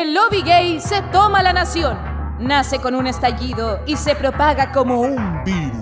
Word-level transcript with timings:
El 0.00 0.14
lobby 0.14 0.42
gay 0.42 0.80
se 0.80 1.02
toma 1.10 1.42
la 1.42 1.52
nación. 1.52 1.98
Nace 2.38 2.78
con 2.78 2.94
un 2.94 3.08
estallido 3.08 3.80
y 3.84 3.96
se 3.96 4.14
propaga 4.14 4.70
como 4.70 5.00
un 5.00 5.42
virus. 5.42 5.76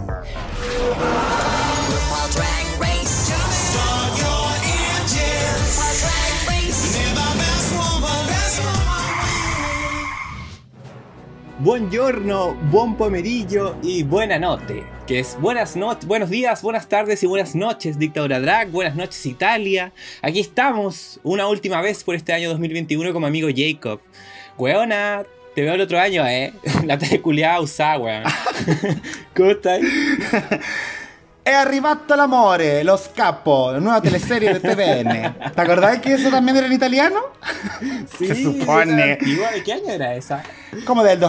Buongiorno, 11.59 12.55
buon 12.71 12.97
pomeriggio 12.97 13.77
y 13.83 14.03
buena 14.03 14.39
noche. 14.39 14.96
Que 15.07 15.21
es 15.21 15.37
buenas 15.41 15.77
noches, 15.77 16.05
buenos 16.09 16.31
días, 16.31 16.63
buenas 16.63 16.89
tardes 16.89 17.23
y 17.23 17.27
buenas 17.27 17.55
noches, 17.55 17.97
dictadura 17.97 18.41
drag, 18.41 18.73
buenas 18.73 18.97
noches 18.97 19.25
Italia. 19.25 19.93
Aquí 20.21 20.41
estamos 20.41 21.21
una 21.23 21.47
última 21.47 21.81
vez 21.81 22.03
por 22.03 22.17
este 22.17 22.33
año 22.33 22.49
2021 22.51 23.13
como 23.13 23.25
amigo 23.25 23.49
Jacob. 23.55 24.01
Weona, 24.59 25.23
te 25.55 25.63
veo 25.63 25.75
el 25.75 25.81
otro 25.81 26.01
año, 26.01 26.27
eh. 26.27 26.53
La 26.85 26.99
teleculeada 26.99 27.61
usada, 27.61 27.99
weón. 27.99 28.25
¿Cómo 29.37 29.51
estás? 29.53 29.81
È 31.45 31.53
arrivato 31.53 32.17
l'amore, 32.17 32.83
lo 32.83 32.97
scappo, 32.97 33.79
nueva 33.79 34.01
teleserie 34.01 34.55
de 34.55 34.59
TVN. 34.59 35.53
¿Te 35.55 35.61
acordás 35.61 36.01
que 36.01 36.15
eso 36.15 36.29
también 36.29 36.57
era 36.57 36.67
en 36.67 36.73
italiano? 36.73 37.21
Sí, 38.19 38.27
Se 38.27 38.43
supone. 38.43 39.13
esa 39.13 39.51
¿De 39.53 39.63
qué 39.63 39.75
año 39.75 39.93
era 39.93 40.17
esa? 40.17 40.43
Como 40.85 41.05
del 41.05 41.21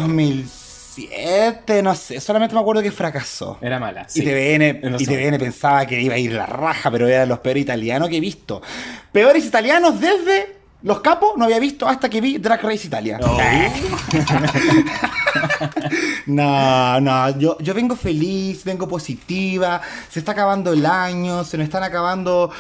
2007, 0.98 1.84
no 1.84 1.94
sé. 1.96 2.20
Solamente 2.20 2.56
me 2.56 2.62
acuerdo 2.62 2.82
que 2.82 2.92
fracasó. 2.92 3.58
Era 3.62 3.80
mala. 3.80 4.10
sí. 4.10 4.22
Y 4.22 4.26
TVN, 4.26 4.98
y 5.00 5.06
TVN 5.06 5.38
pensaba 5.38 5.86
que 5.86 6.02
iba 6.02 6.16
a 6.16 6.18
ir 6.18 6.34
la 6.34 6.46
raja, 6.46 6.90
pero 6.90 7.08
era 7.08 7.22
de 7.22 7.28
los 7.28 7.40
peores 7.40 7.62
italianos 7.62 8.10
que 8.10 8.18
he 8.18 8.22
visto. 8.22 8.62
Peores 9.12 9.46
italianos 9.46 10.00
desde 10.00 10.58
Los 10.84 11.02
Capos 11.02 11.38
no 11.38 11.46
había 11.46 11.60
visto 11.60 11.88
hasta 11.88 12.10
que 12.10 12.20
vi 12.22 12.38
Drag 12.40 12.62
Race 12.62 12.88
Italia. 12.88 13.20
No, 16.26 17.00
no, 17.02 17.40
yo, 17.40 17.58
yo 17.60 17.74
vengo 17.74 17.96
feliz, 17.96 18.64
vengo 18.64 18.88
positiva, 18.88 19.82
se 20.10 20.20
está 20.20 20.32
acabando 20.32 20.74
el 20.74 20.86
año, 20.86 21.44
se 21.44 21.58
nos 21.58 21.66
están 21.66 21.84
acabando... 21.84 22.52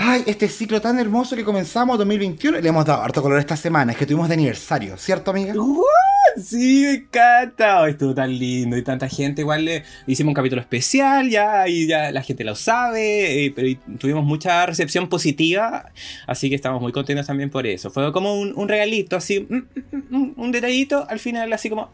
Ay, 0.00 0.22
este 0.26 0.48
ciclo 0.48 0.80
tan 0.80 1.00
hermoso 1.00 1.34
que 1.34 1.44
comenzamos 1.44 1.98
2021, 1.98 2.60
le 2.60 2.68
hemos 2.68 2.84
dado 2.84 3.02
harto 3.02 3.20
color 3.20 3.40
esta 3.40 3.56
semana, 3.56 3.90
es 3.90 3.98
que 3.98 4.06
tuvimos 4.06 4.28
de 4.28 4.34
aniversario, 4.34 4.96
¿cierto 4.96 5.32
amiga? 5.32 5.54
Uh, 5.56 5.82
Sí, 6.42 6.82
me 6.84 6.94
encanta. 6.94 7.82
Ay, 7.82 7.92
estuvo 7.92 8.14
tan 8.14 8.36
lindo 8.38 8.76
y 8.76 8.82
tanta 8.82 9.08
gente. 9.08 9.42
Igual 9.42 9.64
le 9.64 9.82
hicimos 10.06 10.30
un 10.30 10.34
capítulo 10.34 10.60
especial 10.60 11.28
ya 11.28 11.66
y 11.68 11.86
ya 11.86 12.10
la 12.12 12.22
gente 12.22 12.44
lo 12.44 12.54
sabe, 12.54 13.44
eh, 13.46 13.52
pero 13.54 13.68
tuvimos 13.98 14.24
mucha 14.24 14.64
recepción 14.66 15.08
positiva, 15.08 15.90
así 16.26 16.48
que 16.48 16.54
estamos 16.54 16.80
muy 16.80 16.92
contentos 16.92 17.26
también 17.26 17.50
por 17.50 17.66
eso. 17.66 17.90
Fue 17.90 18.12
como 18.12 18.34
un, 18.38 18.52
un 18.56 18.68
regalito, 18.68 19.16
así, 19.16 19.46
un, 19.50 19.68
un- 20.10 20.34
un 20.36 20.52
detallito 20.52 21.06
al 21.08 21.18
final, 21.18 21.52
así 21.52 21.68
como... 21.70 21.90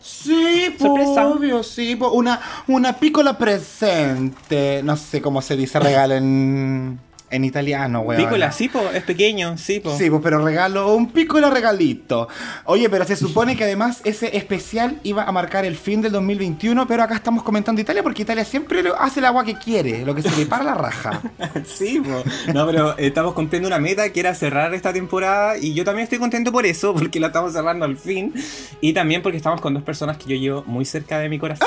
Sí, 0.00 0.66
Sorpresa. 0.78 1.26
obvio, 1.28 1.62
sí, 1.64 1.98
una, 2.12 2.40
una 2.68 2.92
piccola 2.98 3.36
presente, 3.38 4.80
no 4.84 4.96
sé 4.96 5.20
cómo 5.20 5.42
se 5.42 5.56
dice 5.56 5.80
regalo 5.80 6.14
en, 6.14 7.00
en 7.30 7.44
italiano, 7.44 8.00
weón. 8.00 8.22
Pícola, 8.22 8.52
sí, 8.52 8.68
po, 8.68 8.82
es 8.92 9.02
pequeño, 9.02 9.58
sí, 9.58 9.80
po. 9.80 9.96
Sí, 9.96 10.08
pues, 10.10 10.22
pero 10.22 10.44
regalo, 10.44 10.94
un 10.94 11.10
piccola 11.10 11.50
regalito. 11.50 12.28
Oye, 12.64 12.88
pero 12.88 13.04
se 13.04 13.16
supone 13.16 13.56
que 13.56 13.64
además 13.64 14.00
ese 14.04 14.36
especial 14.36 15.00
iba 15.02 15.24
a 15.24 15.32
marcar 15.32 15.64
el 15.64 15.76
fin 15.76 16.02
del 16.02 16.12
2021, 16.12 16.86
pero 16.86 17.02
acá 17.02 17.16
estamos 17.16 17.42
comentando 17.42 17.80
Italia 17.80 18.02
porque 18.02 18.22
Italia 18.22 18.44
siempre 18.44 18.82
hace 18.98 19.20
el 19.20 19.26
agua 19.26 19.44
que 19.44 19.54
quiere, 19.54 20.04
lo 20.04 20.14
que 20.14 20.22
se 20.22 20.30
le 20.36 20.46
para 20.46 20.64
la 20.64 20.74
raja. 20.74 21.20
Sí, 21.66 22.00
po. 22.00 22.22
no, 22.52 22.66
pero 22.66 22.96
estamos 22.96 23.34
cumpliendo 23.34 23.66
una 23.66 23.78
meta 23.78 24.10
que 24.12 24.20
era 24.20 24.34
cerrar 24.34 24.72
esta 24.74 24.92
temporada 24.92 25.58
y 25.58 25.74
yo 25.74 25.84
también 25.84 26.04
estoy 26.04 26.18
contento 26.18 26.52
por 26.52 26.64
eso, 26.64 26.94
porque 26.94 27.18
la 27.18 27.28
estamos 27.28 27.52
cerrando 27.52 27.84
al 27.84 27.96
fin 27.96 28.32
y 28.80 28.92
también 28.92 29.22
porque 29.22 29.36
estamos 29.36 29.60
con 29.60 29.74
dos 29.74 29.82
personas 29.82 30.16
que 30.16 30.30
yo 30.30 30.36
llevo 30.36 30.64
muy 30.66 30.84
cerca 30.84 31.18
de 31.18 31.28
mi 31.28 31.38
corazón. 31.38 31.66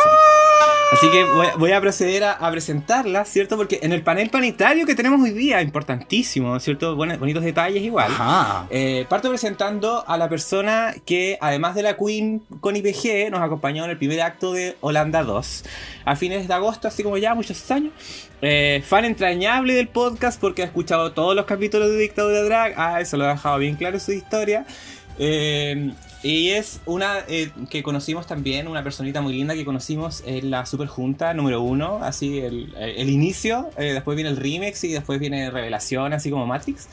Así 0.92 1.08
que 1.12 1.24
voy, 1.24 1.48
voy 1.58 1.72
a 1.72 1.80
proceder 1.82 2.24
a, 2.24 2.32
a 2.32 2.52
presentarlas, 2.52 3.30
¿cierto? 3.30 3.58
Porque 3.58 3.80
en 3.84 3.92
el 3.94 4.02
panel 4.02 4.30
planetario 4.32 4.88
que 4.88 4.96
tenemos 4.96 5.22
hoy 5.22 5.32
día, 5.32 5.62
importantísimo, 5.62 6.60
¿cierto? 6.60 6.96
Buenos, 6.96 7.20
bonitos 7.20 7.44
detalles 7.44 7.84
igual. 7.84 8.12
Eh, 8.72 9.06
parto 9.08 9.30
presentando 9.30 10.04
a 10.08 10.18
la 10.18 10.28
persona 10.30 10.96
que, 11.06 11.38
además 11.42 11.76
de 11.76 11.84
la 11.84 11.96
Queen 11.96 12.42
con 12.60 12.76
IPG, 12.76 13.30
nos 13.30 13.42
acompañó 13.42 13.84
en 13.86 13.92
el 13.92 13.98
primer 13.98 14.22
acto 14.22 14.52
de 14.52 14.78
Holanda 14.82 15.24
2. 15.24 15.64
A 16.06 16.16
fines 16.16 16.48
de 16.48 16.54
agosto, 16.56 16.88
así 16.88 17.04
como 17.04 17.18
ya 17.18 17.36
muchos 17.36 17.70
años. 17.70 17.94
Eh, 18.42 18.82
fan 18.84 19.06
entrañable 19.06 19.76
del 19.76 19.90
podcast 19.90 20.40
porque 20.42 20.64
ha 20.64 20.66
escuchado 20.66 21.12
todos 21.12 21.36
los 21.36 21.46
capítulos 21.46 21.90
de 21.90 21.98
Dictadura 21.98 22.42
Drag. 22.42 22.74
Ah, 22.78 23.00
eso 23.00 23.16
lo 23.16 23.26
ha 23.26 23.34
dejado 23.34 23.60
bien 23.60 23.76
claro 23.76 24.00
su 24.00 24.12
historia. 24.12 24.66
Eh, 25.20 25.92
y 26.24 26.50
es 26.50 26.81
una 26.85 27.19
eh, 27.28 27.52
que 27.69 27.81
conocimos 27.84 28.28
también, 28.28 28.68
una 28.68 28.84
personita 28.84 29.22
muy 29.22 29.34
linda 29.34 29.53
que 29.53 29.63
conocimos 29.66 30.22
en 30.25 30.52
la 30.52 30.66
Super 30.66 30.88
Junta 30.88 31.34
número 31.34 31.62
uno, 31.62 32.00
así 32.03 32.40
el, 32.40 32.74
el 32.78 33.09
inicio, 33.09 33.69
eh, 33.78 33.94
después 33.94 34.16
viene 34.16 34.30
el 34.30 34.38
remix 34.38 34.84
y 34.84 34.91
después 34.94 35.19
viene 35.19 35.50
Revelación, 35.50 36.12
así 36.13 36.30
como 36.30 36.46
Matrix, 36.46 36.88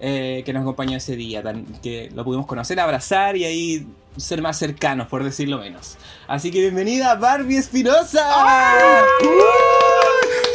eh, 0.00 0.42
que 0.46 0.52
nos 0.54 0.62
acompañó 0.62 0.96
ese 0.96 1.14
día, 1.14 1.42
tan- 1.42 1.66
que 1.82 2.10
lo 2.14 2.24
pudimos 2.24 2.46
conocer, 2.46 2.80
abrazar 2.80 3.36
y 3.36 3.44
ahí 3.44 3.86
ser 4.16 4.40
más 4.40 4.58
cercanos, 4.58 5.08
por 5.08 5.22
decirlo 5.24 5.58
menos. 5.58 5.96
Así 6.26 6.50
que 6.50 6.60
bienvenida 6.60 7.14
Barbie 7.16 7.58
Espinosa. 7.58 8.26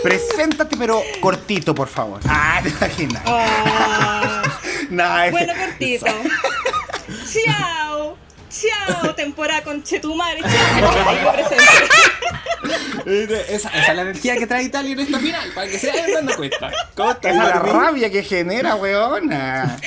Preséntate, 0.01 0.75
pero 0.77 1.01
cortito, 1.21 1.73
por 1.75 1.87
favor. 1.87 2.19
Ah, 2.27 2.59
te 2.63 2.69
imaginas. 2.69 3.23
Ah, 3.25 4.41
ese- 5.27 5.31
bueno, 5.31 5.53
cortito. 5.59 6.05
Chao. 7.45 7.84
Chao, 8.61 9.13
temporada 9.16 9.63
con 9.63 9.83
Chetumare. 9.83 10.41
Chao. 10.41 11.31
Presento. 11.33 11.63
Esa, 13.05 13.69
esa 13.69 13.91
es 13.91 13.95
la 13.95 14.01
energía 14.01 14.35
que 14.38 14.47
trae 14.47 14.63
Italia 14.63 14.93
en 14.93 14.99
esta 14.99 15.19
final, 15.19 15.51
para 15.53 15.67
que 15.67 15.77
se 15.77 15.88
vayan 15.91 16.11
dando 16.13 16.35
cuenta. 16.35 16.71
¿Cómo 16.95 17.11
estás, 17.11 17.35
esa 17.35 17.43
es 17.43 17.55
la 17.55 17.59
rabia 17.61 18.09
que 18.09 18.23
genera, 18.23 18.75
weona. 18.75 19.77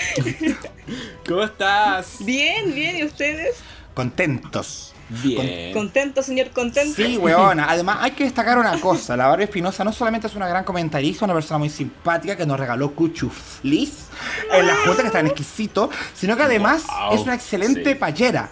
¿Cómo 1.29 1.43
estás? 1.43 2.17
Bien, 2.21 2.73
bien. 2.73 2.99
¿Y 2.99 3.05
ustedes? 3.05 3.57
Contentos. 3.95 4.95
Bien. 5.09 5.73
¿Contento, 5.73 6.23
señor? 6.23 6.51
¿Contento? 6.51 6.95
Sí, 6.95 7.17
weona. 7.17 7.67
Además, 7.69 7.99
hay 8.03 8.13
que 8.13 8.25
destacar 8.25 8.59
una 8.59 8.79
cosa. 8.81 9.17
La 9.17 9.27
Barbie 9.27 9.45
Espinosa 9.45 9.83
no 9.83 9.93
solamente 9.93 10.29
es 10.29 10.35
una 10.37 10.47
gran 10.47 10.63
comentarista, 10.63 11.25
una 11.25 11.35
persona 11.35 11.59
muy 11.59 11.71
simpática 11.71 12.37
que 12.37 12.47
nos 12.47 12.61
regaló 12.61 12.95
Cuchu 12.95 13.31
Fliss 13.31 14.07
en 14.53 14.67
la 14.67 14.77
junta, 14.77 15.03
que 15.03 15.07
está 15.09 15.21
en 15.21 15.27
exquisito, 15.27 15.91
sino 16.15 16.37
que 16.37 16.43
además 16.45 16.85
Wow, 16.87 17.15
es 17.15 17.21
una 17.23 17.35
excelente 17.35 17.93
sí. 17.93 17.95
payera. 17.97 18.51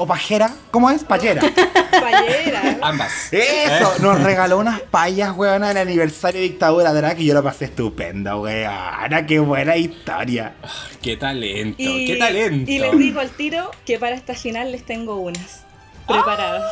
¿O 0.00 0.06
pajera? 0.06 0.50
¿Cómo 0.70 0.90
es? 0.90 1.02
Payera. 1.04 1.42
Payera. 1.90 2.78
Ambas. 2.82 3.32
Eso, 3.32 3.94
nos 4.00 4.22
regaló 4.22 4.58
unas 4.58 4.80
payas, 4.80 5.36
weona, 5.36 5.72
en 5.72 5.76
el 5.76 5.88
aniversario 5.88 6.40
de 6.40 6.46
Dictadura 6.48 6.92
Drag 6.92 7.18
y 7.20 7.26
yo 7.26 7.34
lo 7.34 7.42
pasé 7.42 7.64
estupendo, 7.66 8.40
weona. 8.42 9.26
Qué 9.26 9.40
buena 9.40 9.76
historia. 9.76 10.54
Qué 11.02 11.16
talento, 11.16 11.76
Y, 11.78 12.06
qué 12.06 12.16
talento. 12.16 12.70
y 12.70 12.78
les 12.78 12.96
digo 12.96 13.18
al 13.20 13.30
tiro 13.30 13.70
que 13.84 13.98
para 13.98 14.14
esta 14.14 14.34
final 14.34 14.70
les 14.70 14.84
tengo 14.86 15.16
unas 15.16 15.64
preparadas. 16.06 16.62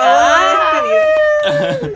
Ah, 0.00 0.72
despedida. 0.72 1.04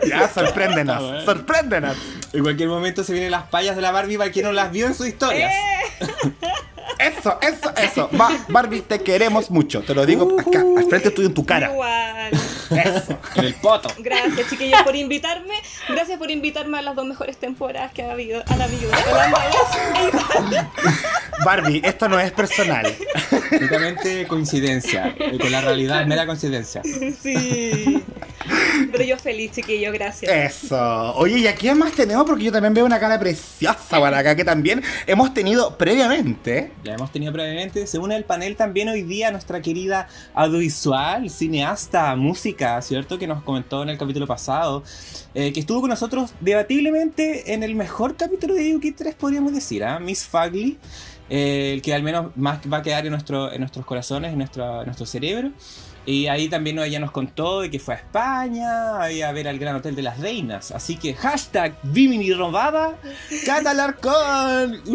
Ya, 0.07 0.29
sorpréndenos, 0.29 1.03
Ah, 1.03 1.21
sorpréndenos. 1.25 1.97
En 2.31 2.41
cualquier 2.43 2.69
momento 2.69 3.03
se 3.03 3.11
vienen 3.11 3.31
las 3.31 3.43
payas 3.43 3.75
de 3.75 3.81
la 3.81 3.91
Barbie 3.91 4.17
para 4.17 4.31
quien 4.31 4.45
no 4.45 4.53
las 4.53 4.71
vio 4.71 4.87
en 4.87 4.95
sus 4.95 5.07
historias. 5.07 5.51
Eh. 5.53 6.07
Eso, 7.03 7.37
eso, 7.41 7.73
eso. 7.75 8.09
Barbie, 8.47 8.81
te 8.81 8.99
queremos 8.99 9.51
mucho. 9.51 9.81
Te 9.81 9.93
lo 9.93 10.05
digo 10.05 10.39
acá, 10.39 10.63
al 10.77 10.85
frente 10.85 11.11
tuyo 11.11 11.27
en 11.27 11.33
tu 11.33 11.45
cara. 11.45 11.71
Igual. 11.71 12.31
Eso. 12.71 13.19
En 13.35 13.45
el 13.45 13.53
poto. 13.55 13.89
Gracias, 13.97 14.49
chiquillos, 14.49 14.81
por 14.83 14.95
invitarme. 14.95 15.55
Gracias 15.89 16.17
por 16.17 16.29
invitarme 16.29 16.77
a 16.77 16.81
las 16.81 16.95
dos 16.95 17.05
mejores 17.05 17.37
temporadas 17.37 17.91
que 17.91 18.03
ha 18.03 18.11
habido. 18.11 18.43
Han 18.47 18.61
habido. 18.61 18.91
Holanda 19.11 19.41
2 20.03 20.13
Italia. 20.13 20.71
Barbie, 21.43 21.81
esto 21.83 22.07
no 22.07 22.19
es 22.19 22.31
personal. 22.31 22.93
Netamente 23.51 24.27
coincidencia. 24.27 25.15
Con 25.39 25.51
la 25.51 25.61
realidad 25.61 26.01
es 26.01 26.07
mera 26.07 26.25
coincidencia. 26.25 26.81
Sí. 27.21 28.03
Pero 28.91 29.03
yo 29.03 29.17
feliz, 29.17 29.51
chiquillo, 29.51 29.91
gracias. 29.91 30.31
Eso. 30.31 31.15
Oye, 31.15 31.39
¿y 31.39 31.47
aquí 31.47 31.69
más 31.71 31.93
tenemos? 31.93 32.25
Porque 32.25 32.43
yo 32.45 32.51
también 32.51 32.73
veo 32.73 32.85
una 32.85 32.99
cara 32.99 33.19
preciosa 33.19 33.99
para 33.99 34.19
acá 34.19 34.35
que 34.35 34.43
también 34.43 34.83
hemos 35.07 35.33
tenido 35.33 35.77
previamente. 35.77 36.71
Ya 36.83 36.93
hemos 36.93 37.11
tenido 37.11 37.31
previamente, 37.33 37.87
se 37.87 37.97
une 37.97 38.15
al 38.15 38.25
panel 38.25 38.55
también 38.55 38.89
hoy 38.89 39.03
día 39.03 39.31
nuestra 39.31 39.61
querida 39.61 40.07
audiovisual, 40.33 41.29
cineasta, 41.29 42.15
música, 42.15 42.52
¿cierto? 42.81 43.17
Que 43.17 43.27
nos 43.27 43.43
comentó 43.43 43.83
en 43.83 43.89
el 43.89 43.97
capítulo 43.97 44.27
pasado, 44.27 44.83
eh, 45.33 45.51
que 45.51 45.59
estuvo 45.59 45.81
con 45.81 45.89
nosotros 45.89 46.33
debatiblemente 46.39 47.53
en 47.53 47.63
el 47.63 47.75
mejor 47.75 48.15
capítulo 48.15 48.53
de 48.53 48.71
Yuki 48.71 48.91
3, 48.91 49.15
podríamos 49.15 49.53
decir, 49.53 49.83
¿ah? 49.83 49.99
Miss 49.99 50.25
Fugly, 50.25 50.77
eh, 51.29 51.71
el 51.73 51.81
que 51.81 51.93
al 51.93 52.03
menos 52.03 52.35
más 52.35 52.59
va 52.71 52.77
a 52.77 52.81
quedar 52.81 53.05
en, 53.05 53.11
nuestro, 53.11 53.51
en 53.51 53.59
nuestros 53.59 53.85
corazones, 53.85 54.31
en, 54.31 54.37
nuestra, 54.37 54.79
en 54.79 54.85
nuestro 54.85 55.05
cerebro. 55.05 55.51
Y 56.05 56.27
ahí 56.27 56.49
también 56.49 56.77
ella 56.79 56.99
nos 56.99 57.11
contó 57.11 57.61
de 57.61 57.69
que 57.71 57.79
fue 57.79 57.93
a 57.93 57.97
España, 57.97 59.01
ahí 59.01 59.21
a 59.21 59.31
ver 59.31 59.47
al 59.47 59.57
Gran 59.57 59.77
Hotel 59.77 59.95
de 59.95 60.01
las 60.01 60.19
Reinas. 60.19 60.71
Así 60.71 60.97
que 60.97 61.13
hashtag 61.13 61.75
Vimini 61.83 62.33
Robada, 62.33 62.95
Catalarcón. 63.45 64.81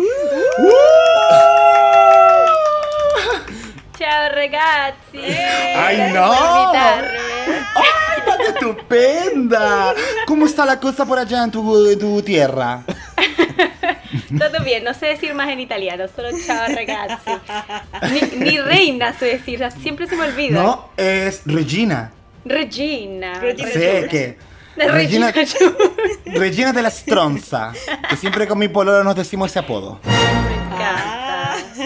Ciao 3.98 4.28
ragazzi. 4.32 5.18
¡Ay, 5.18 5.96
Gracias 5.96 6.14
no! 6.14 6.72
¡Ay, 6.72 8.22
Pati, 8.24 8.42
estupenda! 8.44 9.92
¿Cómo 10.24 10.46
está 10.46 10.64
la 10.64 10.78
cosa 10.78 11.04
por 11.04 11.18
allá 11.18 11.42
en 11.42 11.50
tu, 11.50 11.98
tu 11.98 12.22
tierra? 12.22 12.84
Todo 14.38 14.62
bien, 14.62 14.84
no 14.84 14.94
sé 14.94 15.06
decir 15.06 15.34
más 15.34 15.48
en 15.48 15.58
italiano, 15.58 16.04
solo 16.14 16.28
ciao 16.38 16.68
ragazzi. 16.68 17.32
Ni, 18.12 18.38
ni 18.38 18.58
reina 18.60 19.12
sé 19.14 19.26
decir, 19.26 19.66
siempre 19.82 20.06
se 20.06 20.14
me 20.14 20.28
olvida. 20.28 20.62
No, 20.62 20.90
es 20.96 21.42
Regina. 21.44 22.12
Regina. 22.44 23.40
Regina. 23.40 23.68
Sé 23.68 24.06
que. 24.08 24.38
De 24.76 24.88
Regina, 24.92 25.32
Regina. 26.26 26.72
De 26.72 26.82
la 26.82 26.90
Stronza. 26.90 27.72
Que 28.08 28.14
siempre 28.14 28.46
con 28.46 28.58
mi 28.58 28.68
pololo 28.68 29.02
nos 29.02 29.16
decimos 29.16 29.50
ese 29.50 29.58
apodo. 29.58 29.98
Me 30.04 30.54
encanta. 30.54 31.17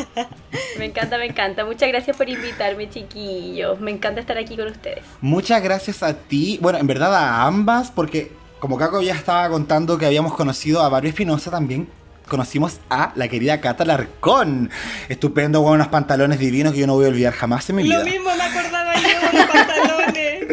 Me 0.79 0.87
encanta, 0.87 1.19
me 1.19 1.27
encanta. 1.27 1.65
Muchas 1.65 1.89
gracias 1.89 2.17
por 2.17 2.29
invitarme, 2.29 2.89
chiquillos. 2.89 3.81
Me 3.81 3.91
encanta 3.91 4.21
estar 4.21 4.39
aquí 4.39 4.57
con 4.57 4.69
ustedes. 4.69 5.05
Muchas 5.21 5.63
gracias 5.63 6.03
a 6.03 6.15
ti. 6.15 6.59
Bueno, 6.61 6.79
en 6.79 6.87
verdad 6.87 7.15
a 7.15 7.47
ambas, 7.47 7.91
porque 7.91 8.33
como 8.59 8.79
Caco 8.79 9.03
ya 9.03 9.15
estaba 9.15 9.49
contando 9.49 9.99
que 9.99 10.07
habíamos 10.07 10.35
conocido 10.35 10.83
a 10.83 10.89
Barbie 10.89 11.11
Espinosa 11.11 11.51
también. 11.51 11.89
Conocimos 12.29 12.79
a 12.89 13.13
la 13.17 13.29
querida 13.29 13.61
Cata 13.61 13.85
Larcón. 13.85 14.71
Estupendo, 15.09 15.63
con 15.63 15.75
unos 15.75 15.89
pantalones 15.89 16.39
divinos 16.39 16.73
que 16.73 16.81
yo 16.81 16.87
no 16.87 16.95
voy 16.95 17.07
a 17.07 17.09
olvidar 17.09 17.33
jamás 17.33 17.69
en 17.71 17.77
mi 17.77 17.83
vida. 17.83 17.99
Lo 17.99 18.05
mismo 18.05 18.31
me 18.35 18.43
acordaba 18.43 18.95
yo 18.95 19.09
de 19.09 19.39
los 19.39 19.47
pantalones. 19.47 20.47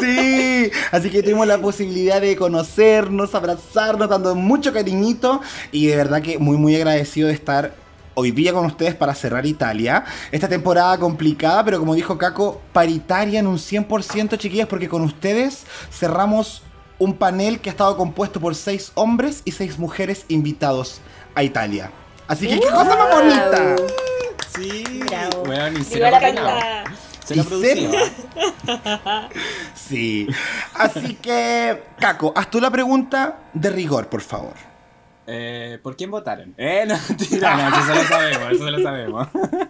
Sí, 0.00 0.70
así 0.92 1.10
que 1.10 1.22
tuvimos 1.22 1.46
la 1.46 1.58
posibilidad 1.58 2.22
de 2.22 2.34
conocernos, 2.34 3.34
abrazarnos, 3.34 4.08
dando 4.08 4.34
mucho 4.34 4.72
cariñito 4.72 5.42
y 5.72 5.88
de 5.88 5.96
verdad 5.96 6.22
que 6.22 6.38
muy 6.38 6.56
muy 6.56 6.74
agradecido 6.74 7.28
de 7.28 7.34
estar 7.34 7.74
hoy 8.20 8.32
día 8.32 8.52
con 8.52 8.66
ustedes 8.66 8.94
para 8.94 9.14
cerrar 9.14 9.46
Italia. 9.46 10.04
Esta 10.30 10.46
temporada 10.46 10.98
complicada, 10.98 11.64
pero 11.64 11.78
como 11.78 11.94
dijo 11.94 12.18
Caco, 12.18 12.60
paritaria 12.72 13.40
en 13.40 13.46
un 13.46 13.56
100% 13.56 14.36
chiquillas 14.36 14.68
porque 14.68 14.88
con 14.88 15.02
ustedes 15.02 15.64
cerramos 15.90 16.62
un 16.98 17.14
panel 17.14 17.60
que 17.60 17.70
ha 17.70 17.72
estado 17.72 17.96
compuesto 17.96 18.38
por 18.38 18.54
seis 18.54 18.92
hombres 18.94 19.40
y 19.46 19.52
seis 19.52 19.78
mujeres 19.78 20.26
invitados 20.28 21.00
a 21.34 21.42
Italia. 21.42 21.90
Así 22.28 22.46
que 22.46 22.60
qué 22.60 22.68
cosa 22.68 22.94
más 22.94 23.10
bonita. 23.10 23.76
Sí. 24.54 25.00
Bravo. 25.06 25.44
Bueno, 25.46 25.78
y 25.78 25.82
Viva 25.82 26.20
cero 26.20 26.42
la 26.44 26.84
Y 27.34 27.40
producido. 27.40 27.92
Sí. 29.74 30.28
Así 30.74 31.14
que, 31.14 31.82
Caco, 31.98 32.32
haz 32.36 32.50
tú 32.50 32.60
la 32.60 32.70
pregunta 32.70 33.38
de 33.54 33.70
rigor, 33.70 34.08
por 34.08 34.20
favor. 34.20 34.69
Eh, 35.32 35.78
¿Por 35.80 35.96
quién 35.96 36.10
votaron? 36.10 36.54
Eh, 36.58 36.84
no, 36.88 36.96
mentira, 37.08 37.56
no, 37.56 37.76
eso 37.76 37.86
se 37.86 37.94
lo 37.94 38.02
sabemos, 38.02 38.52
eso 38.52 38.64
se 38.64 38.70
lo 38.72 38.82
sabemos. 38.82 39.28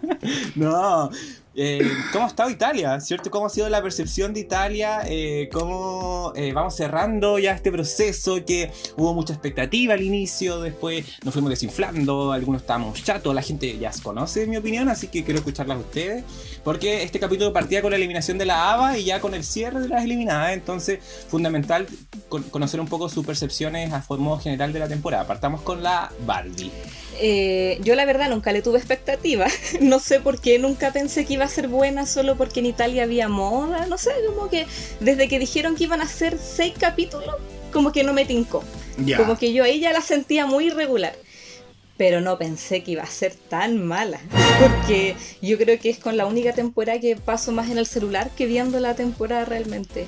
no. 0.55 1.09
Eh, 1.53 1.85
¿Cómo 2.13 2.23
ha 2.25 2.27
estado 2.29 2.49
Italia? 2.49 2.97
¿Cierto? 3.01 3.29
¿Cómo 3.29 3.45
ha 3.47 3.49
sido 3.49 3.67
la 3.67 3.81
percepción 3.81 4.33
de 4.33 4.39
Italia? 4.39 5.01
Eh, 5.05 5.49
¿Cómo 5.51 6.31
eh, 6.35 6.53
vamos 6.53 6.77
cerrando 6.77 7.39
ya 7.39 7.51
este 7.51 7.71
proceso? 7.73 8.45
Que 8.45 8.71
hubo 8.95 9.13
mucha 9.13 9.33
expectativa 9.33 9.93
al 9.95 10.01
inicio, 10.01 10.61
después 10.61 11.05
nos 11.25 11.33
fuimos 11.33 11.49
desinflando, 11.49 12.31
algunos 12.31 12.61
estábamos 12.61 13.03
chatos, 13.03 13.35
la 13.35 13.41
gente 13.41 13.77
ya 13.77 13.91
conoce 14.01 14.47
mi 14.47 14.55
opinión, 14.55 14.87
así 14.87 15.07
que 15.07 15.25
quiero 15.25 15.39
escucharlas 15.39 15.77
a 15.77 15.81
ustedes. 15.81 16.23
Porque 16.63 17.03
este 17.03 17.19
capítulo 17.19 17.51
partía 17.51 17.81
con 17.81 17.91
la 17.91 17.97
eliminación 17.97 18.37
de 18.37 18.45
la 18.45 18.71
ABA 18.73 18.99
y 18.99 19.03
ya 19.05 19.19
con 19.19 19.33
el 19.33 19.43
cierre 19.43 19.81
de 19.81 19.89
las 19.89 20.05
eliminadas, 20.05 20.53
entonces 20.53 20.99
fundamental 21.27 21.85
con- 22.29 22.43
conocer 22.43 22.79
un 22.79 22.87
poco 22.87 23.09
sus 23.09 23.25
percepciones 23.25 23.91
a 23.91 24.05
modo 24.17 24.39
general 24.39 24.71
de 24.71 24.79
la 24.79 24.87
temporada. 24.87 25.27
Partamos 25.27 25.61
con 25.61 25.83
la 25.83 26.11
Barbie. 26.25 26.71
Eh, 27.19 27.79
yo 27.83 27.95
la 27.95 28.05
verdad 28.05 28.29
nunca 28.29 28.51
le 28.51 28.61
tuve 28.61 28.77
expectativa. 28.77 29.47
No 29.81 29.99
sé 29.99 30.19
por 30.19 30.39
qué 30.39 30.59
nunca 30.59 30.93
pensé 30.93 31.25
que 31.25 31.33
iba 31.33 31.40
a 31.45 31.49
ser 31.49 31.67
buena 31.67 32.05
solo 32.05 32.37
porque 32.37 32.59
en 32.59 32.67
Italia 32.67 33.03
había 33.03 33.27
moda. 33.27 33.85
No 33.87 33.97
sé, 33.97 34.11
como 34.27 34.49
que 34.49 34.67
desde 34.99 35.27
que 35.27 35.39
dijeron 35.39 35.75
que 35.75 35.85
iban 35.85 36.01
a 36.01 36.07
ser 36.07 36.37
seis 36.37 36.73
capítulos, 36.77 37.35
como 37.71 37.91
que 37.91 38.03
no 38.03 38.13
me 38.13 38.25
tincó. 38.25 38.63
Ya. 38.97 39.17
Como 39.17 39.37
que 39.37 39.53
yo 39.53 39.63
ahí 39.63 39.79
ya 39.79 39.93
la 39.93 40.01
sentía 40.01 40.45
muy 40.45 40.67
irregular. 40.67 41.15
Pero 41.97 42.19
no 42.19 42.37
pensé 42.37 42.83
que 42.83 42.91
iba 42.91 43.03
a 43.03 43.07
ser 43.07 43.35
tan 43.35 43.83
mala. 43.83 44.19
Porque 44.59 45.15
yo 45.41 45.57
creo 45.57 45.79
que 45.79 45.89
es 45.89 45.99
con 45.99 46.17
la 46.17 46.25
única 46.25 46.53
temporada 46.53 46.99
que 46.99 47.15
paso 47.15 47.51
más 47.51 47.69
en 47.69 47.77
el 47.77 47.85
celular 47.85 48.29
que 48.35 48.45
viendo 48.45 48.79
la 48.79 48.95
temporada 48.95 49.45
realmente. 49.45 50.05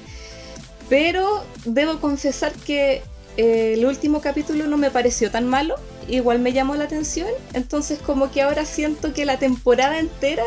Pero 0.89 1.43
debo 1.65 1.99
confesar 1.99 2.51
que 2.53 3.01
eh, 3.37 3.73
el 3.77 3.85
último 3.85 4.21
capítulo 4.21 4.67
no 4.67 4.77
me 4.77 4.91
pareció 4.91 5.31
tan 5.31 5.47
malo. 5.47 5.75
Igual 6.07 6.39
me 6.39 6.53
llamó 6.53 6.75
la 6.75 6.85
atención. 6.85 7.29
Entonces 7.53 7.99
como 7.99 8.31
que 8.31 8.41
ahora 8.41 8.65
siento 8.65 9.13
que 9.13 9.25
la 9.25 9.37
temporada 9.37 9.99
entera... 9.99 10.43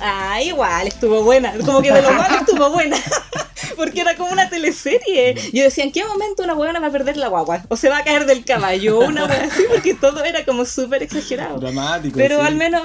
Ah, 0.00 0.40
igual, 0.42 0.86
estuvo 0.86 1.22
buena. 1.22 1.52
Como 1.64 1.82
que 1.82 1.92
de 1.92 2.02
lo 2.02 2.12
malo 2.12 2.36
estuvo 2.36 2.70
buena. 2.70 2.96
Porque 3.76 4.00
era 4.00 4.16
como 4.16 4.32
una 4.32 4.48
teleserie. 4.48 5.34
Yo 5.52 5.62
decía, 5.64 5.84
¿en 5.84 5.92
qué 5.92 6.04
momento 6.04 6.42
una 6.42 6.54
huevona 6.54 6.80
va 6.80 6.86
a 6.88 6.90
perder 6.90 7.16
la 7.16 7.28
guagua? 7.28 7.62
O 7.68 7.76
se 7.76 7.88
va 7.88 7.98
a 7.98 8.04
caer 8.04 8.26
del 8.26 8.44
caballo. 8.44 8.98
o 8.98 9.06
Una 9.06 9.24
hueá 9.24 9.44
así, 9.44 9.64
porque 9.68 9.94
todo 9.94 10.24
era 10.24 10.44
como 10.44 10.64
súper 10.64 11.02
exagerado. 11.02 11.58
Dramático. 11.58 12.16
Pero 12.16 12.40
sí. 12.40 12.46
al 12.46 12.54
menos, 12.54 12.82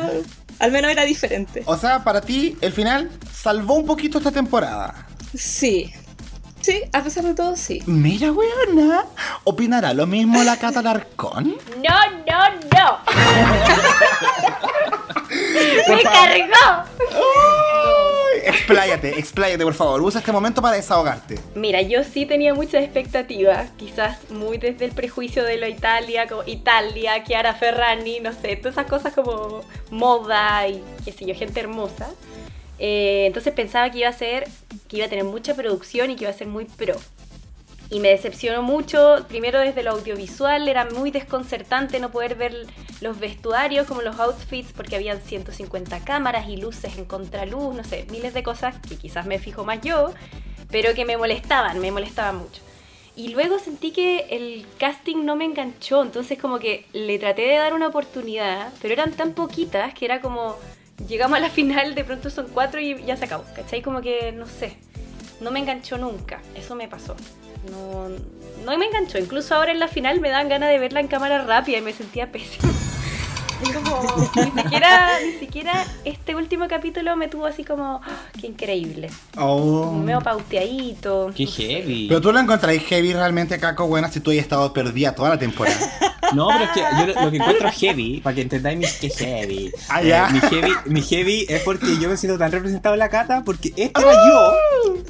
al 0.60 0.72
menos 0.72 0.92
era 0.92 1.04
diferente. 1.04 1.64
O 1.66 1.78
sea, 1.78 2.04
para 2.04 2.22
ti, 2.22 2.58
el 2.62 2.72
final 2.72 3.10
salvó 3.34 3.76
un 3.76 3.86
poquito 3.86 4.18
esta 4.18 4.32
temporada. 4.32 5.08
Sí. 5.36 5.94
Sí, 6.62 6.82
a 6.94 7.04
pesar 7.04 7.24
de 7.24 7.34
todo, 7.34 7.56
sí. 7.56 7.82
Mira, 7.88 8.32
weona. 8.32 9.06
¿Opinará 9.46 9.94
lo 9.94 10.06
mismo 10.06 10.44
la 10.44 10.58
Cata 10.58 10.82
Larcón? 10.82 11.56
No, 11.78 12.12
no, 12.28 12.50
no. 12.72 13.00
Me 15.90 16.04
cargó. 16.04 16.90
Ay, 17.12 18.42
expláyate, 18.46 19.20
expláyate, 19.20 19.64
por 19.64 19.74
favor. 19.74 20.02
Usa 20.02 20.20
este 20.20 20.32
momento 20.32 20.62
para 20.62 20.76
desahogarte. 20.76 21.40
Mira, 21.56 21.82
yo 21.82 22.04
sí 22.04 22.26
tenía 22.26 22.54
muchas 22.54 22.84
expectativas, 22.84 23.70
quizás 23.78 24.30
muy 24.30 24.58
desde 24.58 24.86
el 24.86 24.92
prejuicio 24.92 25.44
de 25.44 25.58
lo 25.58 25.68
Italia, 25.68 26.28
como 26.28 26.44
Italia, 26.46 27.24
Chiara 27.24 27.54
Ferrani, 27.54 28.20
no 28.20 28.34
sé, 28.34 28.56
todas 28.56 28.74
esas 28.76 28.88
cosas 28.88 29.14
como 29.14 29.62
moda 29.90 30.68
y 30.68 30.84
qué 31.04 31.12
sé 31.12 31.26
yo, 31.26 31.36
gente 31.36 31.60
hermosa. 31.60 32.10
Eh, 32.80 33.26
entonces 33.28 33.54
pensaba 33.54 33.92
que 33.92 34.00
iba 34.00 34.10
a 34.10 34.14
ser, 34.14 34.48
que 34.88 34.98
iba 34.98 35.06
a 35.06 35.10
tener 35.10 35.26
mucha 35.26 35.54
producción 35.54 36.10
y 36.10 36.16
que 36.16 36.24
iba 36.24 36.32
a 36.32 36.38
ser 36.38 36.48
muy 36.48 36.66
pro. 36.66 36.96
Y 37.92 38.00
me 38.00 38.08
decepcionó 38.08 38.64
mucho, 38.64 39.26
primero 39.28 39.60
desde 39.60 39.84
lo 39.84 39.92
audiovisual, 39.92 40.70
era 40.70 40.86
muy 40.86 41.12
desconcertante 41.12 42.00
no 42.00 42.10
poder 42.10 42.36
ver 42.36 42.66
los 43.02 43.20
vestuarios 43.20 43.86
como 43.86 44.02
los 44.02 44.18
outfits 44.18 44.72
porque 44.72 44.96
habían 44.96 45.20
150 45.20 46.00
cámaras 46.06 46.48
y 46.48 46.56
luces 46.56 46.98
en 46.98 47.04
contraluz, 47.04 47.76
no 47.76 47.84
sé, 47.84 48.08
miles 48.10 48.34
de 48.34 48.44
cosas 48.44 48.76
que 48.88 48.96
quizás 48.96 49.26
me 49.26 49.40
fijo 49.40 49.66
más 49.66 49.82
yo, 49.82 50.14
pero 50.70 50.94
que 50.94 51.04
me 51.04 51.18
molestaban, 51.18 51.80
me 51.80 51.92
molestaban 51.92 52.38
mucho. 52.38 52.62
Y 53.18 53.34
luego 53.34 53.60
sentí 53.60 53.92
que 53.92 54.26
el 54.30 54.66
casting 54.78 55.26
no 55.26 55.36
me 55.36 55.44
enganchó, 55.44 56.02
entonces 56.02 56.40
como 56.40 56.60
que 56.60 56.86
le 56.94 57.20
traté 57.20 57.42
de 57.42 57.58
dar 57.58 57.74
una 57.74 57.88
oportunidad, 57.88 58.72
pero 58.82 58.94
eran 58.94 59.12
tan 59.12 59.34
poquitas 59.34 59.94
que 59.94 60.06
era 60.06 60.22
como, 60.22 60.56
llegamos 61.10 61.38
a 61.38 61.42
la 61.42 61.50
final, 61.50 61.94
de 61.94 62.06
pronto 62.06 62.30
son 62.30 62.48
cuatro 62.54 62.80
y 62.80 63.04
ya 63.04 63.18
se 63.18 63.26
acabó, 63.26 63.44
¿cachai? 63.54 63.82
Como 63.82 64.02
que, 64.02 64.32
no 64.32 64.46
sé, 64.46 64.78
no 65.42 65.52
me 65.52 65.60
enganchó 65.60 65.98
nunca, 65.98 66.42
eso 66.56 66.74
me 66.76 66.88
pasó. 66.88 67.18
No, 67.70 68.10
no 68.66 68.78
me 68.78 68.86
enganchó, 68.86 69.20
incluso 69.20 69.56
ahora 69.56 69.72
en 69.72 69.80
la 69.80 69.88
final 69.88 70.20
me 70.20 70.30
dan 70.30 70.50
ganas 70.50 70.70
de 70.70 70.80
verla 70.80 71.00
en 71.00 71.08
cámara 71.08 71.44
rápida 71.44 71.78
y 71.78 71.82
me 71.82 71.94
sentía 71.94 72.32
pésimo. 72.32 72.72
Como, 73.74 74.32
ni 74.36 74.62
siquiera, 74.64 75.20
ni 75.24 75.40
siquiera 75.40 75.86
este 76.04 76.36
último 76.36 76.68
capítulo 76.68 77.16
me 77.16 77.28
tuvo 77.28 77.46
así 77.46 77.64
como, 77.64 78.02
¡ah! 78.04 78.30
qué 78.40 78.48
increíble. 78.48 79.10
Oh. 79.38 79.92
Medio 79.92 80.22
pauteadito. 80.22 81.32
Qué 81.36 81.46
no 81.46 81.52
sé. 81.52 81.64
heavy. 81.64 82.08
Pero 82.08 82.22
tú 82.22 82.32
la 82.32 82.42
encontráis 82.42 82.84
heavy 82.84 83.14
realmente, 83.14 83.60
Caco, 83.60 83.88
buena, 83.88 84.10
si 84.10 84.20
tú 84.20 84.32
hayas 84.32 84.44
estado 84.44 84.74
perdida 84.74 85.14
toda 85.14 85.30
la 85.30 85.40
temporada. 85.40 85.78
No, 86.34 86.48
pero 86.48 86.64
es 86.64 86.72
que 86.72 86.80
yo 86.80 87.08
lo, 87.08 87.26
lo 87.26 87.32
que 87.32 87.38
encuentro 87.38 87.70
heavy, 87.72 88.22
para 88.22 88.36
que 88.36 88.42
entendáis 88.44 88.78
mi 88.78 88.86
que 88.86 89.10
heavy. 89.10 89.72
Ah, 89.90 90.02
eh, 90.02 90.08
ya. 90.08 90.30
mi 90.30 90.40
heavy. 90.40 90.72
Mi 90.86 91.02
heavy 91.02 91.46
es 91.50 91.62
porque 91.62 91.98
yo 92.00 92.08
me 92.08 92.16
siento 92.16 92.38
tan 92.38 92.52
representado 92.52 92.96
en 92.96 93.00
la 93.00 93.10
cata, 93.10 93.44
porque 93.44 93.74
este 93.76 94.02
era 94.02 94.14
yo 94.14 94.54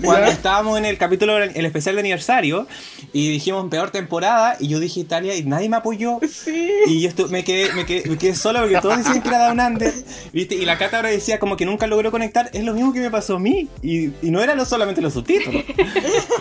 cuando 0.03 0.31
estábamos 0.31 0.77
en 0.77 0.85
el 0.85 0.97
capítulo, 0.97 1.37
el 1.37 1.65
especial 1.65 1.95
de 1.95 2.01
aniversario, 2.01 2.67
y 3.13 3.29
dijimos 3.29 3.67
peor 3.69 3.91
temporada, 3.91 4.57
y 4.59 4.67
yo 4.67 4.79
dije 4.79 4.99
Italia, 4.99 5.35
y 5.35 5.43
nadie 5.43 5.69
me 5.69 5.77
apoyó. 5.77 6.19
Sí. 6.31 6.71
Y 6.87 7.01
yo 7.01 7.27
me, 7.27 7.43
quedé, 7.43 7.73
me, 7.73 7.85
quedé, 7.85 8.09
me 8.09 8.17
quedé 8.17 8.35
solo 8.41 8.61
porque 8.61 8.79
todos 8.81 8.97
decían 8.97 9.21
que 9.21 9.29
era 9.29 9.45
Down 9.47 9.59
Under, 9.59 9.93
¿viste? 10.33 10.55
Y 10.55 10.65
la 10.65 10.77
Cata 10.77 10.97
ahora 10.97 11.09
decía 11.09 11.39
como 11.39 11.55
que 11.55 11.65
nunca 11.65 11.87
logró 11.87 12.11
conectar. 12.11 12.49
Es 12.53 12.63
lo 12.63 12.73
mismo 12.73 12.91
que 12.93 12.99
me 12.99 13.11
pasó 13.11 13.35
a 13.35 13.39
mí. 13.39 13.69
Y, 13.81 14.07
y 14.21 14.31
no 14.31 14.41
era 14.41 14.55
lo 14.55 14.65
solamente 14.65 15.01
los 15.01 15.13
subtítulos. 15.13 15.63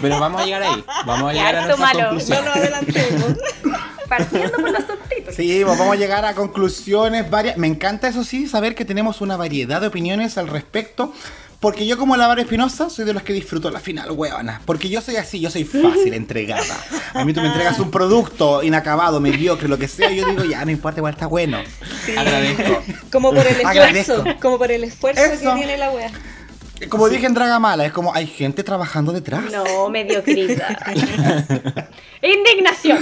Pero 0.00 0.18
vamos 0.18 0.42
a 0.42 0.44
llegar 0.44 0.62
ahí. 0.62 0.84
Vamos 1.06 1.30
a 1.30 1.32
llegar 1.32 1.56
a 1.56 1.66
nuestra 1.66 1.86
malo. 1.86 2.00
conclusión. 2.00 2.38
No 2.38 2.44
nos 2.44 2.56
adelantemos. 2.56 3.26
Partiendo 4.08 4.52
por 4.52 4.70
los 4.70 4.84
subtítulos. 4.84 5.34
Sí, 5.36 5.62
pues 5.64 5.78
vamos 5.78 5.94
a 5.94 5.96
llegar 5.96 6.24
a 6.24 6.34
conclusiones 6.34 7.30
varias. 7.30 7.56
Me 7.56 7.66
encanta, 7.66 8.08
eso 8.08 8.24
sí, 8.24 8.48
saber 8.48 8.74
que 8.74 8.84
tenemos 8.84 9.20
una 9.20 9.36
variedad 9.36 9.80
de 9.80 9.86
opiniones 9.86 10.38
al 10.38 10.48
respecto. 10.48 11.12
Porque 11.60 11.86
yo 11.86 11.98
como 11.98 12.16
la 12.16 12.26
Vara 12.26 12.40
Espinosa 12.40 12.88
soy 12.88 13.04
de 13.04 13.12
los 13.12 13.22
que 13.22 13.34
disfruto 13.34 13.70
la 13.70 13.80
final, 13.80 14.10
huevona. 14.12 14.62
Porque 14.64 14.88
yo 14.88 15.02
soy 15.02 15.16
así, 15.16 15.40
yo 15.40 15.50
soy 15.50 15.64
fácil 15.64 16.14
entregada. 16.14 16.82
A 17.12 17.24
mí 17.24 17.34
tú 17.34 17.42
me 17.42 17.48
entregas 17.48 17.78
un 17.78 17.90
producto 17.90 18.62
inacabado, 18.62 19.20
mediocre, 19.20 19.68
lo 19.68 19.78
que 19.78 19.86
sea, 19.86 20.10
y 20.10 20.16
yo 20.16 20.26
digo, 20.26 20.44
ya, 20.44 20.64
no 20.64 20.70
importa, 20.70 21.00
igual 21.00 21.12
está 21.12 21.26
bueno. 21.26 21.58
Sí. 22.06 22.16
Agradezco. 22.16 22.82
Como 23.12 23.30
por 23.30 23.46
el 23.46 23.56
esfuerzo. 23.56 23.68
Agradezco. 23.68 24.24
Como 24.40 24.58
por 24.58 24.72
el 24.72 24.84
esfuerzo 24.84 25.22
Eso. 25.22 25.52
que 25.52 25.58
tiene 25.58 25.76
la 25.76 25.90
wea. 25.90 26.10
Como 26.88 27.08
dije 27.08 27.26
en 27.26 27.34
Dragamala, 27.34 27.86
es 27.86 27.92
como 27.92 28.14
hay 28.14 28.26
gente 28.26 28.62
trabajando 28.64 29.12
detrás. 29.12 29.44
No, 29.52 29.90
mediocridad. 29.90 30.76
Indignación. 32.22 32.98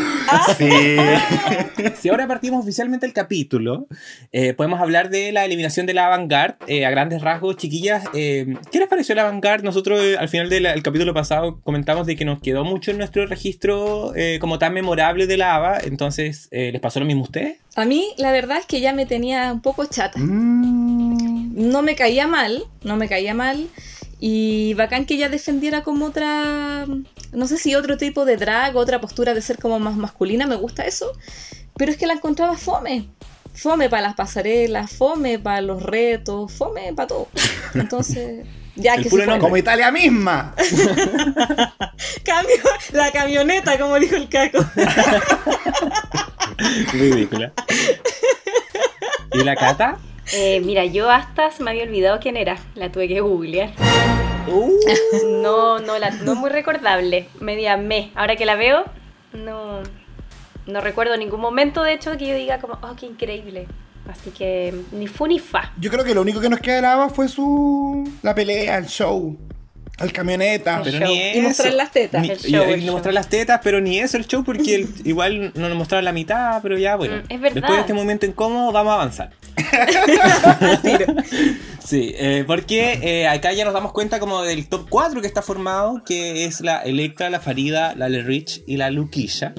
Sí. 0.57 0.69
Si 1.99 2.09
ahora 2.09 2.27
partimos 2.27 2.63
oficialmente 2.63 3.07
el 3.07 3.13
capítulo, 3.13 3.87
eh, 4.33 4.53
podemos 4.53 4.81
hablar 4.81 5.11
de 5.11 5.33
la 5.33 5.45
eliminación 5.45 5.87
de 5.87 5.95
la 5.95 6.07
Avantgarde 6.07 6.57
eh, 6.67 6.87
a 6.87 6.91
grandes 6.91 7.23
rasgos. 7.23 7.57
Chiquillas, 7.57 8.05
eh, 8.15 8.57
¿qué 8.71 8.79
les 8.79 8.89
pareció 8.89 9.15
la 9.15 9.23
Avantgarde? 9.23 9.65
Nosotros 9.65 10.01
eh, 10.03 10.17
al 10.19 10.29
final 10.29 10.49
del 10.49 10.67
el 10.67 10.83
capítulo 10.83 11.15
pasado 11.15 11.61
comentamos 11.63 12.07
de 12.07 12.17
que 12.17 12.25
nos 12.25 12.41
quedó 12.41 12.65
mucho 12.65 12.91
en 12.91 12.99
nuestro 12.99 13.27
registro 13.27 14.13
eh, 14.17 14.39
como 14.41 14.59
tan 14.59 14.75
memorable 14.75 15.27
de 15.27 15.37
la 15.37 15.55
AVA. 15.55 15.79
Entonces, 15.85 16.49
eh, 16.51 16.71
¿les 16.73 16.81
pasó 16.81 17.01
lo 17.01 17.07
mismo 17.07 17.23
a 17.23 17.25
ustedes? 17.25 17.59
A 17.77 17.85
mí, 17.85 18.13
la 18.17 18.33
verdad 18.33 18.59
es 18.59 18.67
que 18.67 18.81
ya 18.81 18.93
me 18.93 19.07
tenía 19.07 19.53
un 19.53 19.61
poco 19.61 19.85
chata. 19.87 20.19
Mm. 20.19 21.08
No 21.59 21.83
me 21.83 21.97
caía 21.97 22.29
mal, 22.29 22.65
no 22.83 22.97
me 22.97 23.09
caía 23.09 23.35
mal. 23.35 23.69
Y 24.21 24.75
bacán 24.75 25.07
que 25.07 25.15
ella 25.15 25.29
defendiera 25.29 25.83
como 25.83 26.07
otra, 26.07 26.87
no 27.33 27.49
sé 27.49 27.59
si 27.59 27.75
otro 27.75 27.97
tipo 27.97 28.25
de 28.25 28.37
drag, 28.37 28.77
otra 28.77 29.01
postura 29.01 29.35
de 29.35 29.43
ser 29.43 29.59
como 29.59 29.81
más 29.81 29.97
masculina, 29.97 30.47
me 30.47 30.55
gusta 30.55 30.87
eso. 30.87 31.13
Pero 31.77 31.91
es 31.91 31.99
que 31.99 32.07
la 32.07 32.15
encontraba 32.15 32.57
fome. 32.57 33.09
Fome 33.55 33.91
para 33.91 34.03
las 34.03 34.15
pasarelas, 34.15 34.93
fome 34.93 35.41
para 35.41 35.61
los 35.61 35.83
retos, 35.83 36.53
fome 36.53 36.93
para 36.95 37.09
todo. 37.09 37.29
Entonces, 37.75 38.47
ya 38.77 38.95
El 38.95 39.03
que 39.03 39.11
puro 39.11 39.25
se 39.25 39.31
fue. 39.31 39.41
Como 39.41 39.57
Italia 39.57 39.91
misma. 39.91 40.55
Cambio 42.25 42.57
la 42.93 43.11
camioneta, 43.11 43.77
como 43.79 43.99
dijo 43.99 44.15
el 44.15 44.29
caco. 44.29 44.65
Ridícula. 46.93 47.53
¿Y 49.33 49.43
la 49.43 49.57
Cata? 49.57 49.99
Eh, 50.33 50.61
mira, 50.61 50.85
yo 50.85 51.11
hasta 51.11 51.51
se 51.51 51.63
me 51.63 51.71
había 51.71 51.85
olvidado 51.85 52.19
quién 52.21 52.37
era. 52.37 52.57
La 52.75 52.91
tuve 52.93 53.09
que 53.09 53.21
googlear. 53.21 53.71
Uh, 54.47 54.73
No, 55.43 55.79
no, 55.79 55.99
la, 55.99 56.11
no 56.11 56.33
es 56.33 56.39
muy 56.39 56.51
recordable. 56.51 57.29
Media 57.41 57.77
me. 57.77 58.11
Ahora 58.15 58.37
que 58.37 58.47
la 58.47 58.57
veo, 58.57 58.85
no, 59.33 59.81
no 60.67 60.81
recuerdo 60.81 61.17
ningún 61.17 61.41
momento, 61.41 61.83
de 61.83 61.93
hecho, 61.95 62.17
que 62.17 62.27
yo 62.27 62.35
diga 62.35 62.59
como, 62.61 62.79
oh, 62.83 62.95
qué 62.99 63.07
increíble. 63.07 63.67
Así 64.09 64.31
que 64.31 64.75
ni 64.93 65.07
fu 65.07 65.27
ni 65.27 65.39
fa. 65.39 65.73
Yo 65.79 65.91
creo 65.91 66.03
que 66.05 66.15
lo 66.15 66.23
único 66.23 66.41
que 66.41 66.49
nos 66.49 66.61
queda 66.61 66.77
de 66.77 66.83
la 66.83 66.93
Ava 66.95 67.09
fue 67.11 67.29
su. 67.29 68.09
la 68.23 68.35
pelea, 68.35 68.79
el 68.79 68.87
show. 68.87 69.37
El 70.01 70.13
camioneta. 70.13 70.81
pero 70.85 71.01
ni 71.07 71.31
Y 71.39 71.41
mostrar 71.41 71.73
las 71.75 71.91
tetas. 71.91 72.23
Ni- 72.23 72.31
El 72.31 72.39
y- 72.39 72.51
show, 72.53 72.69
y 72.69 72.73
el 72.73 72.81
show. 72.83 72.93
mostrar 72.93 73.15
las 73.15 73.29
tetas, 73.29 73.61
pero 73.63 73.81
ni 73.81 73.99
eso 73.99 74.17
el 74.17 74.27
show, 74.27 74.45
porque 74.45 74.75
el- 74.77 74.89
igual 75.05 75.53
no 75.55 75.69
nos 75.69 75.77
mostraron 75.77 76.05
la 76.05 76.13
mitad, 76.13 76.61
pero 76.63 76.79
ya, 76.79 76.97
bueno. 76.97 77.17
Mm, 77.17 77.33
es 77.33 77.41
verdad. 77.41 77.55
Después 77.55 77.75
de 77.75 77.81
este 77.81 77.95
momento 77.95 78.27
incómodo, 78.27 78.71
vamos 78.73 78.91
a 78.93 78.95
avanzar. 78.95 79.31
Sí, 81.85 82.13
eh, 82.19 82.45
porque 82.47 82.99
eh, 83.03 83.27
acá 83.29 83.53
ya 83.55 83.65
nos 83.65 83.73
damos 83.73 83.93
cuenta 83.93 84.21
como 84.21 84.43
del 84.43 84.69
top 84.69 84.89
4 84.91 85.23
que 85.23 85.27
está 85.27 85.41
formado, 85.41 86.03
que 86.05 86.45
es 86.45 86.61
la 86.61 86.83
Electra, 86.83 87.31
la 87.31 87.41
Farida, 87.41 87.95
la 87.97 88.11
Le 88.11 88.23
Rich 88.23 88.63
y 88.67 88.77
la 88.77 88.91
Luquilla. 88.91 89.55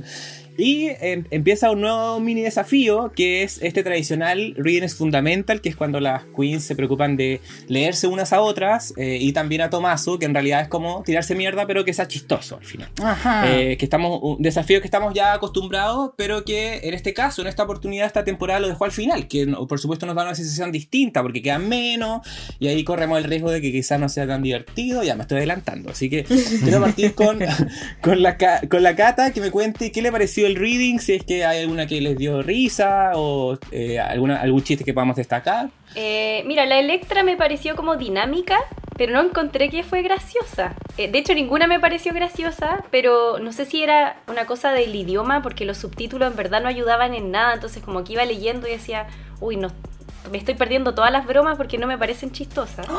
Y 0.60 0.88
eh, 0.88 1.24
empieza 1.32 1.72
un 1.72 1.82
nuevo 1.82 2.20
mini 2.20 2.42
desafío, 2.42 3.14
que 3.16 3.44
es 3.44 3.60
este 3.62 3.82
tradicional 3.82 4.54
Reading 4.58 4.84
is 4.84 4.96
Fundamental, 4.96 5.62
que 5.62 5.70
es 5.70 5.76
cuando 5.76 6.02
las 6.02 6.24
queens 6.36 6.64
se 6.64 6.76
preocupan 6.76 7.16
de 7.16 7.40
leerse 7.68 8.08
unas 8.08 8.34
a 8.34 8.42
otras, 8.42 8.94
eh, 8.98 9.18
y 9.22 9.32
también 9.32 9.62
a 9.62 9.70
Tomaso, 9.70 10.20
que 10.20 10.26
en 10.26 10.34
realidad 10.34 10.62
es 10.62 10.68
como 10.68 11.04
tirarse 11.04 11.34
mierda, 11.34 11.66
pero 11.66 11.86
que 11.86 11.94
sea 11.94 12.08
chistoso 12.08 12.58
al 12.58 12.66
final. 12.66 12.90
Ajá. 13.02 13.50
Eh, 13.50 13.78
que 13.78 13.86
estamos, 13.86 14.20
un 14.22 14.42
desafío 14.42 14.82
que 14.82 14.88
estamos 14.88 15.14
ya 15.14 15.34
acostumbrados, 15.34 16.12
pero 16.18 16.44
que 16.44 16.82
en 16.84 16.94
este 16.94 17.14
caso, 17.14 17.42
en 17.42 17.48
esta 17.48 17.64
oportunidad, 17.64 18.06
esta 18.06 18.26
temporada 18.26 18.60
lo 18.60 18.68
dejó 18.68 18.84
al 18.84 18.92
final, 18.92 19.28
que 19.28 19.48
por 19.48 19.80
supuesto 19.80 20.06
nos 20.06 20.16
da 20.16 20.24
una 20.24 20.36
sensación 20.36 20.74
distinta, 20.74 21.22
porque 21.22 21.42
quedan 21.42 21.70
menos, 21.70 22.28
y 22.60 22.68
ahí 22.68 22.84
corremos 22.84 23.18
el 23.18 23.24
riesgo 23.24 23.50
de 23.50 23.62
que 23.62 23.72
quizás 23.72 24.00
no 24.00 24.10
sea 24.10 24.28
tan 24.28 24.44
divertido, 24.44 25.04
ya 25.04 25.16
me 25.16 25.22
estoy 25.22 25.38
adelantando, 25.38 25.92
así 25.92 26.10
que 26.10 26.26
quiero 26.64 26.82
partir 26.82 27.16
con, 27.16 27.40
con, 28.02 28.22
la, 28.22 28.38
con 28.38 28.84
la 28.84 28.96
Cata, 28.96 29.32
que 29.32 29.40
me 29.40 29.52
cuente 29.52 29.92
qué 29.92 30.02
le 30.02 30.12
pareció 30.12 30.49
reading, 30.56 31.00
si 31.00 31.14
es 31.14 31.24
que 31.24 31.46
hay 31.46 31.62
alguna 31.62 31.88
que 31.88 32.02
les 32.02 32.18
dio 32.18 32.42
risa, 32.42 33.12
o 33.16 33.58
eh, 33.72 34.00
alguna, 34.00 34.42
algún 34.42 34.64
chiste 34.64 34.84
que 34.84 34.94
podamos 34.94 35.16
destacar. 35.16 35.70
Eh, 35.96 36.44
mira, 36.46 36.66
la 36.66 36.80
Electra 36.80 37.24
me 37.24 37.36
pareció 37.38 37.76
como 37.76 37.96
dinámica, 37.96 38.58
pero 38.98 39.14
no 39.14 39.22
encontré 39.22 39.70
que 39.70 39.84
fue 39.84 40.02
graciosa. 40.02 40.76
Eh, 40.98 41.10
de 41.10 41.20
hecho, 41.20 41.34
ninguna 41.34 41.68
me 41.68 41.80
pareció 41.80 42.14
graciosa, 42.14 42.84
pero 42.92 43.40
no 43.40 43.54
sé 43.54 43.66
si 43.66 43.82
era 43.82 44.18
una 44.28 44.46
cosa 44.46 44.72
del 44.72 44.94
idioma, 44.94 45.42
porque 45.42 45.66
los 45.66 45.78
subtítulos 45.78 46.30
en 46.30 46.36
verdad 46.36 46.62
no 46.62 46.68
ayudaban 46.68 47.14
en 47.14 47.32
nada, 47.32 47.54
entonces 47.54 47.82
como 47.82 48.04
que 48.04 48.14
iba 48.14 48.26
leyendo 48.26 48.68
y 48.68 48.72
decía, 48.72 49.08
uy, 49.40 49.56
no, 49.56 49.72
me 50.32 50.38
estoy 50.38 50.54
perdiendo 50.56 50.94
todas 50.94 51.12
las 51.12 51.26
bromas 51.26 51.58
porque 51.58 51.78
no 51.78 51.88
me 51.88 51.98
parecen 51.98 52.32
chistosas. 52.32 52.86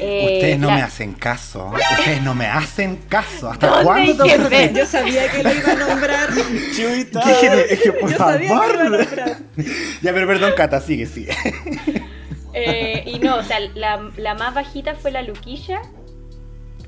Eh, 0.00 0.34
Ustedes 0.36 0.58
no 0.60 0.68
la- 0.68 0.74
me 0.76 0.82
hacen 0.82 1.12
caso. 1.12 1.72
Ustedes 1.98 2.22
no 2.22 2.34
me 2.34 2.46
hacen 2.46 2.96
caso. 3.08 3.50
¿Hasta 3.50 3.66
¿Dónde 3.82 4.14
cuándo? 4.16 4.26
Yo 4.72 4.86
sabía 4.86 5.28
que 5.30 5.42
lo 5.42 5.52
iba 5.52 5.72
a 5.72 5.74
nombrar. 5.74 6.28
Chuita. 6.74 7.20
Es 7.68 7.80
que 7.80 7.92
por 7.92 8.10
Yo 8.10 8.16
sabía 8.16 8.48
que 8.48 8.54
lo 8.54 8.54
iba 8.54 8.64
a 8.64 8.68
favor. 8.68 8.84
nombrar. 8.90 9.36
Ya, 10.02 10.12
pero 10.14 10.26
perdón, 10.28 10.52
Cata, 10.56 10.80
sigue, 10.80 11.06
sigue. 11.06 11.34
Eh, 12.54 13.04
y 13.06 13.18
no, 13.20 13.36
o 13.36 13.42
sea, 13.44 13.60
la, 13.74 14.10
la 14.16 14.34
más 14.34 14.54
bajita 14.54 14.94
fue 14.94 15.10
la 15.12 15.22
Luquilla. 15.22 15.80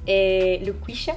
Eh, 0.07 0.63
Luquilla. 0.67 1.17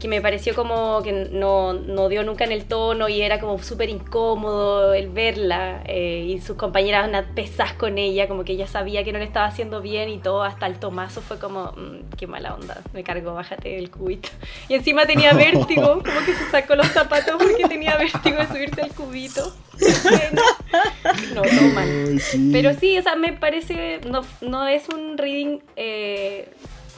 Que 0.00 0.06
me 0.06 0.20
pareció 0.20 0.54
como 0.54 1.02
que 1.02 1.10
no, 1.32 1.72
no 1.72 2.08
dio 2.08 2.22
nunca 2.22 2.44
en 2.44 2.52
el 2.52 2.66
tono 2.66 3.08
y 3.08 3.20
era 3.20 3.40
como 3.40 3.60
súper 3.60 3.88
incómodo 3.90 4.94
el 4.94 5.08
verla. 5.08 5.82
eh, 5.86 6.24
y 6.28 6.40
sus 6.40 6.56
compañeras 6.56 7.08
una 7.08 7.22
pesas 7.34 7.72
con 7.72 7.98
ella, 7.98 8.28
como 8.28 8.44
que 8.44 8.52
ella 8.52 8.66
sabía 8.68 9.02
que 9.02 9.12
no 9.12 9.18
le 9.18 9.24
estaba 9.24 9.46
haciendo 9.46 9.80
bien 9.80 10.08
y 10.08 10.18
todo. 10.18 10.42
Hasta 10.44 10.66
el 10.66 10.78
Tomazo 10.78 11.20
fue 11.20 11.38
como, 11.38 11.72
"Mm, 11.76 12.16
qué 12.16 12.26
mala 12.28 12.54
onda. 12.54 12.80
Me 12.92 13.02
cargó, 13.02 13.34
bájate 13.34 13.70
del 13.70 13.90
cubito. 13.90 14.28
Y 14.68 14.74
encima 14.74 15.04
tenía 15.06 15.32
vértigo, 15.34 15.94
como 16.04 16.20
que 16.26 16.34
se 16.34 16.48
sacó 16.50 16.76
los 16.76 16.86
zapatos 16.88 17.34
porque 17.38 17.64
tenía 17.68 17.96
vértigo 17.96 18.36
de 18.36 18.46
subirse 18.46 18.82
al 18.82 18.90
cubito. 18.94 19.52
no, 21.34 21.42
todo 21.42 21.68
mal. 21.74 22.20
Pero 22.52 22.74
sí, 22.74 22.98
o 22.98 23.02
sea, 23.02 23.16
me 23.16 23.32
parece, 23.32 24.00
no, 24.08 24.22
no 24.40 24.66
es 24.66 24.88
un 24.88 25.16
reading 25.18 25.58
eh, 25.76 26.48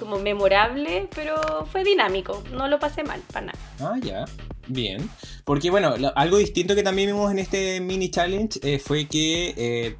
como 0.00 0.18
memorable, 0.18 1.08
pero 1.14 1.66
fue 1.70 1.84
dinámico, 1.84 2.42
no 2.52 2.66
lo 2.68 2.80
pasé 2.80 3.04
mal, 3.04 3.20
para 3.32 3.46
nada. 3.46 3.58
Ah, 3.80 3.96
ya. 4.02 4.24
Bien. 4.66 5.08
Porque, 5.44 5.68
bueno, 5.70 5.96
lo- 5.96 6.16
algo 6.16 6.36
distinto 6.38 6.74
que 6.76 6.82
también 6.82 7.08
vimos 7.08 7.30
en 7.32 7.38
este 7.40 7.80
mini 7.80 8.08
challenge 8.10 8.60
eh, 8.62 8.78
fue 8.78 9.06
que 9.06 9.52
eh, 9.56 9.96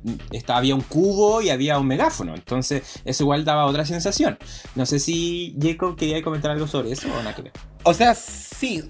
había 0.47 0.75
un 0.77 0.81
cubo 0.83 1.43
y 1.43 1.51
había 1.51 1.79
un 1.79 1.87
megáfono. 1.87 2.35
Entonces, 2.35 3.01
eso 3.05 3.25
igual 3.25 3.45
daba 3.45 3.67
otra 3.67 3.85
sensación. 3.85 4.39
No 4.77 4.87
sé 4.87 4.99
si 5.01 5.57
Jacob 5.61 5.97
quería 5.97 6.23
comentar 6.23 6.51
algo 6.53 6.67
sobre 6.69 6.93
eso 6.93 7.09
o 7.13 7.17
nada 7.19 7.35
que 7.35 7.43
ver. 7.43 7.53
O 7.83 7.95
sea, 7.95 8.15
sí. 8.15 8.85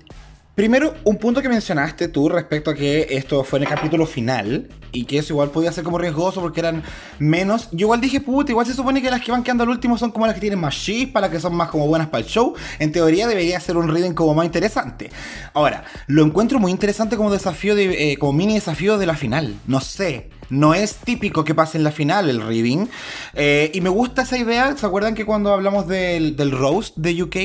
Primero, 0.54 0.94
un 1.04 1.16
punto 1.16 1.40
que 1.40 1.48
mencionaste 1.48 2.08
tú 2.08 2.28
respecto 2.28 2.70
a 2.70 2.74
que 2.74 3.06
esto 3.10 3.44
fue 3.44 3.60
en 3.60 3.62
el 3.62 3.68
capítulo 3.68 4.04
final 4.04 4.68
y 4.92 5.04
que 5.04 5.18
eso 5.18 5.32
igual 5.32 5.50
podía 5.50 5.72
ser 5.72 5.84
como 5.84 5.96
riesgoso 5.96 6.40
porque 6.40 6.60
eran 6.60 6.82
menos. 7.18 7.68
Yo 7.70 7.86
igual 7.86 8.00
dije, 8.00 8.20
puta, 8.20 8.50
igual 8.50 8.66
se 8.66 8.74
supone 8.74 9.00
que 9.00 9.10
las 9.10 9.22
que 9.22 9.30
van 9.30 9.42
quedando 9.42 9.62
al 9.62 9.70
último 9.70 9.96
son 9.96 10.10
como 10.10 10.26
las 10.26 10.34
que 10.34 10.40
tienen 10.40 10.58
más 10.58 10.74
chispa, 10.74 11.20
las 11.20 11.30
que 11.30 11.40
son 11.40 11.54
más 11.54 11.70
como 11.70 11.86
buenas 11.86 12.08
para 12.08 12.24
el 12.24 12.28
show. 12.28 12.54
En 12.78 12.92
teoría 12.92 13.26
debería 13.26 13.60
ser 13.60 13.76
un 13.76 13.88
reading 13.88 14.12
como 14.12 14.34
más 14.34 14.44
interesante. 14.44 15.10
Ahora, 15.54 15.84
lo 16.08 16.24
encuentro 16.24 16.58
muy 16.58 16.72
interesante 16.72 17.16
como 17.16 17.30
desafío, 17.30 17.74
de, 17.74 18.12
eh, 18.12 18.16
como 18.18 18.32
mini 18.32 18.54
desafío 18.54 18.98
de 18.98 19.06
la 19.06 19.14
final. 19.14 19.54
No 19.66 19.80
sé. 19.80 20.30
No 20.50 20.74
es 20.74 20.96
típico 20.96 21.44
que 21.44 21.54
pase 21.54 21.78
en 21.78 21.84
la 21.84 21.92
final 21.92 22.28
el 22.28 22.42
reading. 22.42 22.86
Eh, 23.34 23.70
y 23.72 23.80
me 23.80 23.88
gusta 23.88 24.22
esa 24.22 24.36
idea. 24.36 24.76
¿Se 24.76 24.84
acuerdan 24.84 25.14
que 25.14 25.24
cuando 25.24 25.52
hablamos 25.52 25.86
del, 25.86 26.36
del 26.36 26.50
roast 26.50 26.96
de 26.96 27.22
UK, 27.22 27.36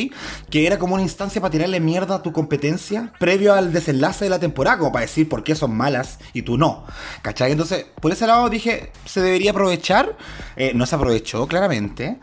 que 0.49 0.67
era 0.67 0.79
como 0.79 0.95
una 0.95 1.03
instancia 1.03 1.39
para 1.39 1.51
tirarle 1.51 1.79
mierda 1.79 2.15
a 2.15 2.23
tu 2.23 2.31
competencia 2.31 3.13
previo 3.19 3.53
al 3.53 3.71
desenlace 3.71 4.25
de 4.25 4.29
la 4.29 4.39
temporada, 4.39 4.79
como 4.79 4.91
para 4.91 5.05
decir 5.05 5.29
por 5.29 5.43
qué 5.43 5.55
son 5.55 5.75
malas 5.75 6.19
y 6.33 6.41
tú 6.41 6.57
no? 6.57 6.85
¿Cachai? 7.21 7.51
Entonces, 7.51 7.85
por 8.01 8.11
ese 8.11 8.27
lado 8.27 8.49
dije, 8.49 8.91
se 9.05 9.21
debería 9.21 9.51
aprovechar. 9.51 10.17
Eh, 10.55 10.71
no 10.73 10.85
se 10.85 10.95
aprovechó, 10.95 11.47
claramente. 11.47 12.17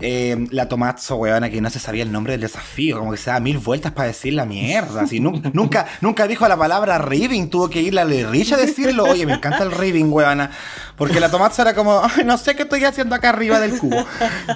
Eh, 0.00 0.46
la 0.50 0.68
Tomazo, 0.68 1.16
weona, 1.16 1.48
que 1.48 1.60
no 1.60 1.70
se 1.70 1.78
sabía 1.78 2.02
el 2.02 2.12
nombre 2.12 2.32
del 2.34 2.42
desafío, 2.42 2.98
como 2.98 3.12
que 3.12 3.16
se 3.16 3.30
da 3.30 3.40
mil 3.40 3.58
vueltas 3.58 3.92
para 3.92 4.08
decir 4.08 4.34
la 4.34 4.44
mierda. 4.44 5.02
Así, 5.02 5.20
nu- 5.20 5.40
nunca, 5.54 5.86
nunca 6.02 6.26
dijo 6.26 6.46
la 6.46 6.56
palabra 6.56 6.98
reading, 6.98 7.48
tuvo 7.48 7.70
que 7.70 7.80
ir 7.80 7.98
a 7.98 8.04
la 8.04 8.28
Rich 8.30 8.52
a 8.52 8.56
decirlo. 8.56 9.04
Oye, 9.04 9.24
me 9.26 9.32
encanta 9.34 9.62
el 9.62 9.72
reading, 9.72 10.12
weona. 10.12 10.50
Porque 10.96 11.18
la 11.20 11.30
Tomazo 11.30 11.62
era 11.62 11.74
como, 11.74 12.02
"Ay, 12.02 12.24
no 12.24 12.36
sé 12.38 12.54
qué 12.56 12.64
estoy 12.64 12.84
haciendo 12.84 13.14
acá 13.14 13.30
arriba 13.30 13.58
del 13.60 13.78
cubo. 13.78 14.04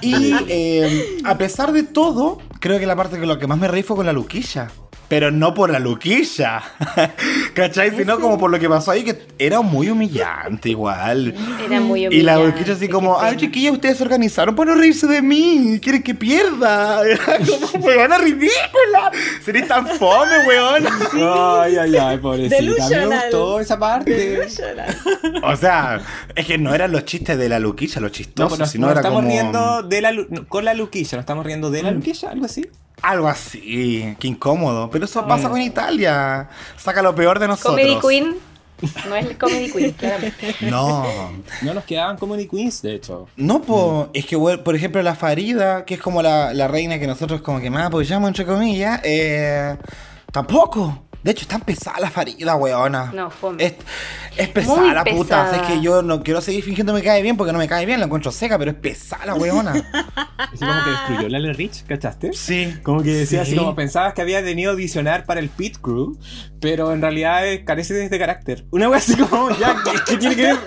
Y 0.01 0.33
eh, 0.47 1.17
a 1.23 1.37
pesar 1.37 1.71
de 1.71 1.83
todo, 1.83 2.37
creo 2.59 2.79
que 2.79 2.85
la 2.85 2.95
parte 2.95 3.19
que 3.19 3.25
lo 3.25 3.39
que 3.39 3.47
más 3.47 3.57
me 3.57 3.67
reí 3.67 3.83
fue 3.83 3.95
con 3.95 4.05
la 4.05 4.13
Luquilla. 4.13 4.69
Pero 5.11 5.29
no 5.29 5.53
por 5.53 5.69
la 5.69 5.79
luquilla. 5.79 6.63
¿Cachai? 7.53 7.91
Sino 7.97 8.17
como 8.17 8.37
por 8.37 8.49
lo 8.49 8.57
que 8.57 8.69
pasó 8.69 8.91
ahí, 8.91 9.03
que 9.03 9.27
era 9.37 9.59
muy 9.59 9.89
humillante 9.89 10.69
igual. 10.69 11.35
Era 11.65 11.81
muy 11.81 12.05
Y 12.05 12.21
la 12.21 12.37
humillante, 12.37 12.45
luquilla 12.45 12.73
así 12.75 12.87
como, 12.87 13.19
ay 13.19 13.31
pena. 13.31 13.41
chiquillas, 13.41 13.73
ustedes 13.73 13.97
se 13.97 14.03
organizaron 14.03 14.55
para 14.55 14.71
no 14.71 14.77
reírse 14.79 15.07
de 15.07 15.21
mí, 15.21 15.81
quieren 15.83 16.01
que 16.01 16.15
pierda. 16.15 17.01
Era 17.05 17.39
como, 17.39 17.85
weona 17.85 18.19
ridícula. 18.19 19.11
Seréis 19.43 19.67
tan 19.67 19.85
fome, 19.85 20.47
weón. 20.47 20.85
Ay, 21.13 21.75
ay, 21.75 21.97
ay, 21.97 22.17
pobrecita. 22.17 22.61
Me 22.95 23.05
gustó 23.07 23.59
esa 23.59 23.77
parte. 23.77 24.15
Delusional. 24.15 24.97
O 25.43 25.57
sea, 25.57 25.99
es 26.33 26.45
que 26.45 26.57
no 26.57 26.73
eran 26.73 26.93
los 26.93 27.03
chistes 27.03 27.37
de 27.37 27.49
la 27.49 27.59
luquilla, 27.59 27.99
los 27.99 28.11
No, 28.11 28.15
chistosos, 28.15 28.49
pues 28.49 28.59
nos, 28.59 28.71
sino 28.71 28.87
nos 28.87 28.91
era 28.93 29.01
estamos 29.01 29.19
como 29.23 29.29
riendo 29.29 29.83
de 29.83 30.01
la, 30.01 30.13
no, 30.13 30.47
con 30.47 30.63
la 30.63 30.73
luquilla, 30.73 31.17
nos 31.17 31.23
estamos 31.23 31.45
riendo 31.45 31.69
de 31.69 31.83
la 31.83 31.91
luquilla, 31.91 32.29
algo 32.29 32.45
así. 32.45 32.65
Algo 33.01 33.27
así, 33.27 34.15
qué 34.19 34.27
incómodo. 34.27 34.89
Pero 34.89 35.05
eso 35.05 35.25
pasa 35.27 35.49
con 35.49 35.61
Italia. 35.61 36.49
Saca 36.77 37.01
lo 37.01 37.15
peor 37.15 37.39
de 37.39 37.47
nosotros. 37.47 37.79
Comedy 37.79 37.99
Queen 37.99 38.51
no 39.07 39.15
es 39.15 39.25
el 39.25 39.37
Comedy 39.37 39.71
Queen, 39.71 39.91
claramente. 39.91 40.55
No. 40.61 41.05
No 41.61 41.73
nos 41.73 41.83
quedaban 41.83 42.17
Comedy 42.17 42.47
Queens, 42.47 42.81
de 42.81 42.95
hecho. 42.95 43.27
No, 43.35 43.61
po, 43.61 44.09
es 44.13 44.25
que, 44.25 44.37
por 44.37 44.75
ejemplo, 44.75 45.01
la 45.03 45.15
Farida, 45.15 45.85
que 45.85 45.95
es 45.95 46.01
como 46.01 46.21
la, 46.21 46.53
la 46.53 46.67
reina 46.67 46.97
que 46.97 47.05
nosotros 47.05 47.41
como 47.41 47.59
que 47.59 47.69
más 47.69 47.87
apoyamos, 47.87 48.27
entre 48.27 48.45
comillas, 48.45 48.99
eh, 49.03 49.77
tampoco. 50.31 51.03
De 51.23 51.31
hecho, 51.31 51.41
está 51.43 51.59
pesada 51.59 51.99
la 51.99 52.09
Farida, 52.09 52.55
weona. 52.55 53.11
No, 53.13 53.29
fome. 53.29 53.63
Es, 53.63 53.73
es 54.37 54.49
pesada 54.49 54.81
Muy 54.81 54.91
la 54.93 55.03
puta. 55.03 55.43
pesada. 55.45 55.55
Es 55.57 55.61
que 55.63 55.81
yo 55.81 56.01
no 56.01 56.23
quiero 56.23 56.41
seguir 56.41 56.63
fingiendo 56.63 56.93
que 56.93 56.99
me 56.99 57.05
cae 57.05 57.21
bien 57.21 57.37
porque 57.37 57.53
no 57.53 57.59
me 57.59 57.67
cae 57.67 57.85
bien, 57.85 57.99
la 57.99 58.07
encuentro 58.07 58.31
seca, 58.31 58.57
pero 58.57 58.71
es 58.71 58.77
pesada 58.77 59.25
la 59.27 59.35
weona. 59.35 59.71
Así 60.37 60.57
como 60.65 60.83
que 60.83 60.89
destruyó 60.89 61.29
Lale 61.29 61.53
Rich, 61.53 61.85
¿cachaste? 61.85 62.33
Sí. 62.33 62.75
Como 62.83 63.03
que 63.03 63.13
decía 63.13 63.45
Sí. 63.45 63.51
así 63.51 63.57
como 63.57 63.75
pensabas 63.75 64.13
que 64.13 64.21
había 64.21 64.41
venido 64.41 64.71
a 64.71 64.73
audicionar 64.73 65.25
para 65.25 65.39
el 65.39 65.49
pit 65.49 65.77
crew, 65.79 66.17
pero 66.59 66.91
en 66.93 67.01
realidad 67.01 67.41
carece 67.65 67.93
de 67.93 68.03
este 68.05 68.17
carácter. 68.19 68.65
Una 68.71 68.89
wea 68.89 68.97
así 68.97 69.15
como, 69.15 69.49
ya, 69.57 69.75
¿qué, 69.85 69.91
qué 70.07 70.17
tiene 70.17 70.35
que 70.35 70.41
ver? 70.43 70.57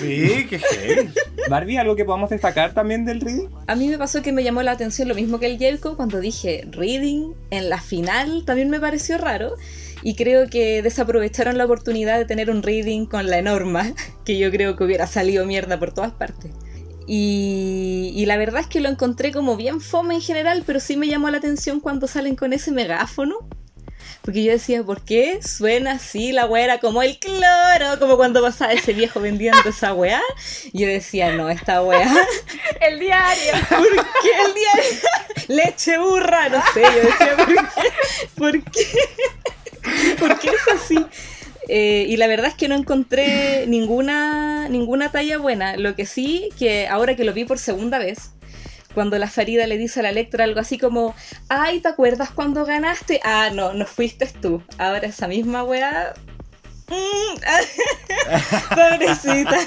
Sí, 0.00 0.46
que 0.48 0.58
heavy. 0.58 1.10
Barbie, 1.48 1.78
algo 1.78 1.96
que 1.96 2.04
podamos 2.04 2.30
destacar 2.30 2.72
también 2.74 3.04
del 3.04 3.20
reading. 3.20 3.48
A 3.66 3.74
mí 3.74 3.88
me 3.88 3.98
pasó 3.98 4.22
que 4.22 4.32
me 4.32 4.44
llamó 4.44 4.62
la 4.62 4.72
atención 4.72 5.08
lo 5.08 5.14
mismo 5.14 5.38
que 5.40 5.46
el 5.46 5.58
Jelko 5.58 5.96
cuando 5.96 6.20
dije 6.20 6.66
reading 6.70 7.32
en 7.50 7.68
la 7.68 7.80
final 7.80 8.44
también 8.46 8.70
me 8.70 8.78
pareció 8.80 9.18
y 10.02 10.14
creo 10.16 10.48
que 10.48 10.82
desaprovecharon 10.82 11.58
la 11.58 11.64
oportunidad 11.64 12.18
de 12.18 12.24
tener 12.24 12.50
un 12.50 12.62
reading 12.62 13.06
con 13.06 13.28
la 13.28 13.38
enorma 13.38 13.92
que 14.24 14.38
yo 14.38 14.50
creo 14.50 14.76
que 14.76 14.84
hubiera 14.84 15.06
salido 15.06 15.46
mierda 15.46 15.78
por 15.78 15.92
todas 15.92 16.12
partes. 16.12 16.50
Y, 17.06 18.12
y 18.14 18.26
la 18.26 18.36
verdad 18.36 18.60
es 18.60 18.68
que 18.68 18.80
lo 18.80 18.88
encontré 18.88 19.32
como 19.32 19.56
bien 19.56 19.80
fome 19.80 20.14
en 20.14 20.20
general, 20.20 20.62
pero 20.64 20.80
sí 20.80 20.96
me 20.96 21.08
llamó 21.08 21.30
la 21.30 21.38
atención 21.38 21.80
cuando 21.80 22.06
salen 22.06 22.36
con 22.36 22.52
ese 22.52 22.70
megáfono. 22.70 23.36
Porque 24.22 24.44
yo 24.44 24.52
decía, 24.52 24.84
¿por 24.84 25.02
qué 25.02 25.40
suena 25.42 25.92
así 25.92 26.30
la 26.30 26.46
weá? 26.46 26.64
Era 26.64 26.78
como 26.78 27.02
el 27.02 27.18
cloro, 27.18 27.98
como 27.98 28.16
cuando 28.16 28.40
pasaba 28.40 28.72
ese 28.72 28.92
viejo 28.92 29.20
vendiendo 29.20 29.68
esa 29.68 29.92
weá. 29.94 30.22
Yo 30.72 30.86
decía, 30.86 31.32
no, 31.32 31.50
esta 31.50 31.82
weá 31.82 32.08
El 32.80 33.00
diario. 33.00 33.52
¿Por 33.68 33.88
qué 34.22 34.30
el 34.46 34.54
día 34.54 34.72
leche 35.48 35.98
burra? 35.98 36.48
No 36.48 36.62
sé, 36.72 36.82
yo 36.82 37.02
decía, 37.02 37.36
¿por 37.36 37.54
qué? 37.54 37.90
¿Por 38.36 38.62
qué? 38.70 40.16
¿Por 40.18 40.38
qué 40.38 40.48
es 40.50 40.68
así? 40.72 41.04
Eh, 41.68 42.06
y 42.08 42.16
la 42.16 42.26
verdad 42.26 42.48
es 42.48 42.54
que 42.54 42.68
no 42.68 42.76
encontré 42.76 43.66
ninguna, 43.66 44.68
ninguna 44.68 45.10
talla 45.10 45.38
buena. 45.38 45.76
Lo 45.76 45.96
que 45.96 46.06
sí, 46.06 46.50
que 46.58 46.86
ahora 46.86 47.16
que 47.16 47.24
lo 47.24 47.32
vi 47.32 47.44
por 47.44 47.58
segunda 47.58 47.98
vez, 47.98 48.30
cuando 48.92 49.18
la 49.18 49.28
Farida 49.28 49.66
le 49.66 49.78
dice 49.78 50.00
a 50.00 50.02
la 50.04 50.10
Electra 50.10 50.44
algo 50.44 50.60
así 50.60 50.78
como, 50.78 51.14
ay, 51.48 51.80
¿te 51.80 51.88
acuerdas 51.88 52.30
cuando 52.30 52.64
ganaste? 52.64 53.20
Ah, 53.24 53.50
no, 53.52 53.72
no 53.72 53.86
fuiste 53.86 54.26
tú. 54.40 54.62
Ahora 54.78 55.06
esa 55.08 55.28
misma 55.28 55.64
weá... 55.64 56.14
mm, 56.88 57.38
Pobrecita. 58.74 59.58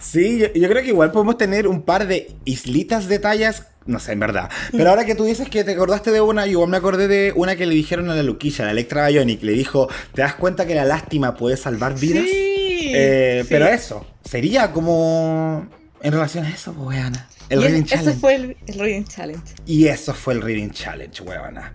Sí, 0.00 0.38
yo, 0.38 0.52
yo 0.54 0.68
creo 0.68 0.82
que 0.82 0.88
igual 0.88 1.10
podemos 1.12 1.36
tener 1.38 1.66
un 1.68 1.82
par 1.82 2.06
de 2.06 2.30
islitas 2.44 3.08
de 3.08 3.18
tallas. 3.18 3.66
No 3.86 3.98
sé, 4.00 4.12
en 4.12 4.20
verdad. 4.20 4.50
Pero 4.72 4.90
ahora 4.90 5.06
que 5.06 5.14
tú 5.14 5.24
dices 5.24 5.48
que 5.48 5.64
te 5.64 5.72
acordaste 5.72 6.10
de 6.10 6.20
una, 6.20 6.44
yo 6.44 6.52
igual 6.52 6.68
me 6.68 6.76
acordé 6.76 7.08
de 7.08 7.32
una 7.34 7.56
que 7.56 7.64
le 7.64 7.74
dijeron 7.74 8.10
a 8.10 8.14
la 8.14 8.22
Luquilla, 8.22 8.66
la 8.66 8.72
Electra 8.72 9.08
Bionic. 9.08 9.42
Le 9.42 9.52
dijo, 9.52 9.88
¿te 10.14 10.20
das 10.22 10.34
cuenta 10.34 10.66
que 10.66 10.74
la 10.74 10.84
lástima 10.84 11.34
puede 11.34 11.56
salvar 11.56 11.98
vidas? 11.98 12.24
Sí, 12.24 12.92
Eh, 12.94 13.40
sí. 13.42 13.48
Pero 13.50 13.66
eso, 13.66 14.06
sería 14.24 14.72
como 14.72 15.68
en 16.02 16.12
relación 16.12 16.44
a 16.44 16.50
eso, 16.50 16.72
pues, 16.72 16.98
weona. 16.98 17.26
El 17.48 17.62
Reading 17.62 17.84
Challenge. 17.84 18.18
fue 18.18 18.34
el, 18.34 18.56
el 18.66 18.78
Reading 18.78 19.04
Challenge. 19.04 19.42
Y 19.66 19.86
eso 19.86 20.12
fue 20.14 20.34
el 20.34 20.42
Reading 20.42 20.70
Challenge, 20.70 21.22
weona. 21.22 21.72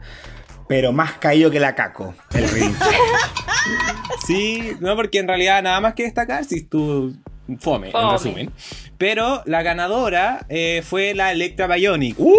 Pero 0.67 0.93
más 0.93 1.13
caído 1.13 1.51
que 1.51 1.59
la 1.59 1.75
caco, 1.75 2.13
el 2.33 2.49
Reading 2.49 2.75
Challenge. 2.77 3.01
Sí, 4.27 4.73
no, 4.79 4.95
porque 4.95 5.19
en 5.19 5.27
realidad 5.27 5.61
nada 5.63 5.79
más 5.81 5.93
que 5.93 6.03
destacar, 6.03 6.43
si 6.45 6.63
tú 6.63 7.15
fome, 7.59 7.91
en 7.93 8.11
resumen. 8.11 8.51
Pero 8.97 9.41
la 9.45 9.63
ganadora 9.63 10.45
eh, 10.49 10.81
fue 10.85 11.13
la 11.13 11.31
Electra 11.31 11.67
Bionic, 11.67 12.17
¡Uy! 12.19 12.33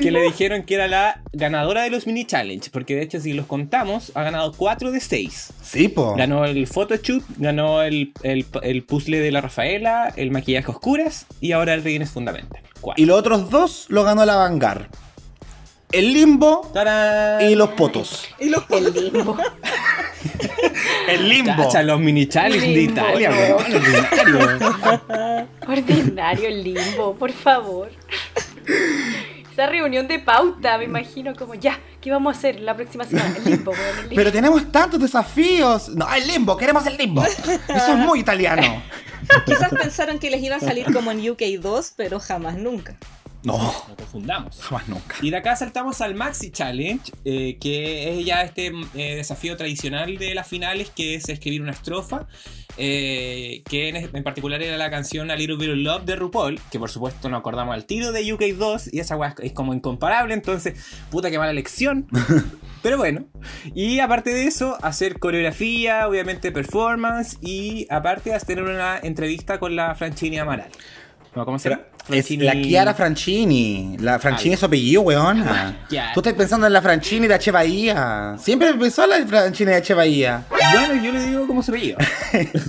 Que 0.00 0.10
le 0.10 0.22
dijeron 0.22 0.62
que 0.64 0.74
era 0.74 0.88
la 0.88 1.20
ganadora 1.32 1.82
de 1.82 1.90
los 1.90 2.06
mini 2.06 2.24
challenge, 2.24 2.70
porque 2.70 2.94
de 2.94 3.02
hecho 3.02 3.20
si 3.20 3.32
los 3.32 3.46
contamos, 3.46 4.12
ha 4.14 4.22
ganado 4.22 4.52
4 4.52 4.90
de 4.92 5.00
6. 5.00 5.52
Sí, 5.62 5.88
po. 5.88 6.14
Ganó 6.16 6.44
el 6.44 6.66
photoshoot, 6.66 7.22
ganó 7.36 7.82
el, 7.82 8.12
el, 8.22 8.46
el 8.62 8.82
puzzle 8.82 9.20
de 9.20 9.32
la 9.32 9.40
Rafaela, 9.40 10.12
el 10.16 10.30
maquillaje 10.30 10.66
a 10.66 10.70
oscuras 10.70 11.26
y 11.40 11.52
ahora 11.52 11.74
el 11.74 11.82
reino 11.82 12.04
es 12.04 12.10
fundamental. 12.10 12.62
Cuatro. 12.80 13.02
Y 13.02 13.06
los 13.06 13.18
otros 13.18 13.50
dos 13.50 13.86
lo 13.88 14.04
ganó 14.04 14.24
la 14.24 14.36
Vanguard. 14.36 14.86
El 15.92 16.12
limbo 16.12 16.68
¡Tarán! 16.74 17.48
y 17.48 17.54
los 17.54 17.70
potos. 17.70 18.26
Y 18.40 18.48
los 18.48 18.64
El 18.68 18.92
limbo. 19.12 19.36
El 21.08 21.28
limbo. 21.28 21.52
Cacha, 21.56 21.82
los 21.84 22.00
mini 22.00 22.26
challenge 22.26 22.66
de 22.66 22.82
Italia, 22.82 23.30
no. 23.30 23.36
weón, 23.36 23.74
ordinario. 23.74 25.46
Ordinario 25.68 26.48
el 26.48 26.64
limbo, 26.64 27.14
por 27.14 27.30
favor. 27.32 27.90
Esa 29.54 29.66
reunión 29.66 30.08
de 30.08 30.18
pauta, 30.18 30.76
me 30.78 30.84
imagino 30.84 31.32
como 31.36 31.54
ya, 31.54 31.78
¿qué 32.00 32.10
vamos 32.10 32.34
a 32.34 32.38
hacer 32.38 32.58
la 32.58 32.74
próxima 32.74 33.04
semana? 33.04 33.36
El 33.36 33.44
limbo, 33.44 33.72
el 33.72 33.96
limbo. 34.02 34.16
Pero 34.16 34.32
tenemos 34.32 34.72
tantos 34.72 34.98
desafíos. 34.98 35.90
No, 35.90 36.12
el 36.12 36.26
limbo, 36.26 36.56
queremos 36.56 36.84
el 36.86 36.96
limbo. 36.96 37.22
Eso 37.24 37.92
es 37.92 37.96
muy 37.96 38.18
italiano. 38.18 38.82
Quizás 39.46 39.70
pensaron 39.70 40.18
que 40.18 40.28
les 40.28 40.42
iba 40.42 40.56
a 40.56 40.60
salir 40.60 40.92
como 40.92 41.12
en 41.12 41.30
UK 41.30 41.42
2, 41.60 41.92
pero 41.96 42.18
jamás 42.18 42.56
nunca. 42.56 42.96
No, 43.44 43.56
No 43.58 43.94
confundamos. 43.96 44.60
jamás 44.60 44.88
nunca. 44.88 45.14
Y 45.22 45.30
de 45.30 45.36
acá 45.36 45.54
saltamos 45.54 46.00
al 46.00 46.16
Maxi 46.16 46.50
Challenge, 46.50 47.12
eh, 47.24 47.56
que 47.60 48.18
es 48.18 48.26
ya 48.26 48.42
este 48.42 48.72
eh, 48.94 49.14
desafío 49.16 49.56
tradicional 49.56 50.18
de 50.18 50.34
las 50.34 50.48
finales, 50.48 50.90
que 50.90 51.14
es 51.14 51.28
escribir 51.28 51.62
una 51.62 51.70
estrofa, 51.72 52.26
eh, 52.76 53.62
que 53.68 53.88
en, 53.88 53.96
en 53.96 54.24
particular 54.24 54.62
era 54.62 54.76
la 54.76 54.90
canción 54.90 55.30
A 55.30 55.36
Little 55.36 55.56
Bit 55.56 55.70
of 55.70 55.76
Love 55.76 56.04
de 56.04 56.16
RuPaul, 56.16 56.60
que 56.70 56.78
por 56.78 56.90
supuesto 56.90 57.28
nos 57.28 57.40
acordamos 57.40 57.74
al 57.74 57.84
tiro 57.84 58.12
de 58.12 58.32
UK 58.32 58.42
2, 58.56 58.92
y 58.92 59.00
esa 59.00 59.16
weá 59.16 59.34
es 59.42 59.52
como 59.52 59.74
incomparable, 59.74 60.34
entonces, 60.34 60.78
puta 61.10 61.30
que 61.30 61.38
mala 61.38 61.52
lección. 61.52 62.06
Pero 62.82 62.98
bueno, 62.98 63.26
y 63.74 64.00
aparte 64.00 64.30
de 64.30 64.46
eso, 64.46 64.76
hacer 64.82 65.18
coreografía, 65.18 66.06
obviamente 66.06 66.52
performance, 66.52 67.38
y 67.40 67.86
aparte 67.90 68.34
hacer 68.34 68.62
una 68.62 68.98
entrevista 69.02 69.58
con 69.58 69.74
la 69.74 69.94
Franchini 69.94 70.38
Amaral. 70.38 70.68
¿Cómo 71.32 71.58
se 71.58 71.70
llama? 71.70 71.93
Es 72.08 72.30
la 72.30 72.52
Chiara 72.60 72.94
Francini. 72.94 73.96
La 73.98 74.18
Francini 74.18 74.54
es 74.54 74.60
su 74.60 74.66
apellido, 74.66 75.02
weón. 75.02 75.44
Chiara. 75.88 76.12
Tú 76.12 76.20
estás 76.20 76.34
pensando 76.34 76.66
en 76.66 76.72
la 76.72 76.82
Francini 76.82 77.26
de 77.26 77.34
H. 77.34 77.50
Bahía. 77.50 78.36
Siempre 78.38 78.74
pensó 78.74 79.04
en 79.04 79.10
la 79.10 79.26
Francini 79.26 79.70
de 79.70 79.76
H. 79.76 79.94
Bahía. 79.94 80.44
Bueno, 80.50 81.02
yo 81.02 81.12
le 81.12 81.26
digo 81.26 81.46
cómo 81.46 81.62
se 81.62 81.72
veía. 81.72 81.96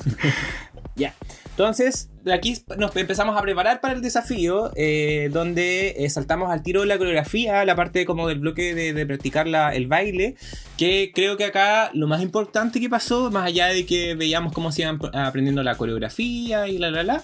ya. 0.96 1.14
Entonces, 1.50 2.10
aquí 2.34 2.58
nos 2.78 2.96
empezamos 2.96 3.38
a 3.38 3.42
preparar 3.42 3.82
para 3.82 3.94
el 3.94 4.02
desafío, 4.02 4.72
eh, 4.76 5.30
donde 5.32 5.96
eh, 5.98 6.10
saltamos 6.10 6.50
al 6.52 6.64
tiro 6.64 6.82
de 6.82 6.88
la 6.88 6.98
coreografía, 6.98 7.64
la 7.66 7.76
parte 7.76 8.06
como 8.06 8.28
del 8.28 8.40
bloque 8.40 8.74
de, 8.74 9.06
practicar 9.06 9.48
la- 9.48 9.76
el 9.76 9.88
baile, 9.88 10.36
que 10.78 11.12
creo 11.14 11.38
que 11.38 11.46
acá 11.46 11.92
lo 11.94 12.08
más 12.08 12.22
importante 12.22 12.80
que 12.80 12.90
pasó, 12.90 13.30
más 13.32 13.46
allá 13.46 13.68
de 13.68 13.86
que 13.86 14.16
veíamos 14.16 14.54
cómo 14.54 14.72
se 14.72 14.82
iban 14.82 15.00
aprendiendo 15.14 15.62
la 15.64 15.76
coreografía 15.76 16.68
y 16.68 16.78
la 16.78 16.90
la 16.92 17.04
la, 17.04 17.24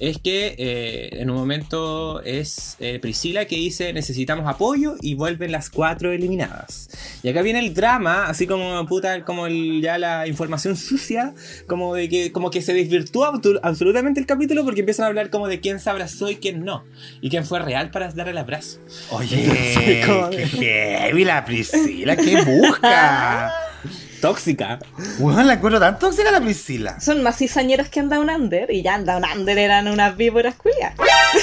es 0.00 0.16
que 0.18 0.54
eh, 0.58 1.20
en 1.20 1.28
un 1.30 1.36
momento 1.36 2.22
es 2.22 2.76
eh, 2.80 2.98
Priscila 3.00 3.44
que 3.44 3.56
dice 3.56 3.92
necesitamos 3.92 4.46
apoyo 4.48 4.94
y 5.02 5.12
vuelven 5.14 5.52
las 5.52 5.68
cuatro 5.68 6.10
eliminadas. 6.10 6.88
Y 7.22 7.28
acá 7.28 7.42
viene 7.42 7.58
el 7.60 7.74
drama, 7.74 8.24
así 8.26 8.46
como 8.46 8.86
puta, 8.86 9.24
como 9.26 9.46
ya 9.48 9.98
la 9.98 10.26
información 10.26 10.76
sucia, 10.76 11.34
como 11.66 11.94
de 11.94 12.08
que 12.08 12.32
como 12.32 12.50
que 12.50 12.62
se 12.62 12.72
desvirtúa 12.72 13.38
absolutamente 13.62 14.20
el 14.20 14.26
capítulo 14.26 14.39
porque 14.64 14.80
empiezan 14.80 15.04
a 15.04 15.08
hablar 15.08 15.30
como 15.30 15.48
de 15.48 15.60
quién 15.60 15.80
se 15.80 15.90
abrazó 15.90 16.30
y 16.30 16.36
quién 16.36 16.64
no. 16.64 16.84
Y 17.20 17.30
quién 17.30 17.44
fue 17.44 17.58
real 17.60 17.90
para 17.90 18.10
dar 18.12 18.28
el 18.28 18.38
abrazo. 18.38 18.78
Oye, 19.10 19.44
Entonces, 19.44 20.06
como- 20.06 20.30
qué 20.30 20.46
heavy 20.46 21.24
la 21.24 21.44
Priscila, 21.44 22.16
qué 22.16 22.42
busca. 22.42 23.52
tóxica. 24.20 24.78
Weón, 25.18 25.46
la 25.46 25.54
encuentro 25.54 25.80
tan 25.80 25.98
tóxica 25.98 26.30
la 26.30 26.40
Priscila. 26.42 27.00
Son 27.00 27.22
más 27.22 27.38
cizañeros 27.38 27.88
que 27.88 28.00
un 28.00 28.12
under 28.12 28.70
y 28.70 28.82
ya 28.82 28.98
un 28.98 29.08
under 29.38 29.56
eran 29.58 29.88
unas 29.88 30.14
víboras 30.16 30.54
culias. 30.56 30.92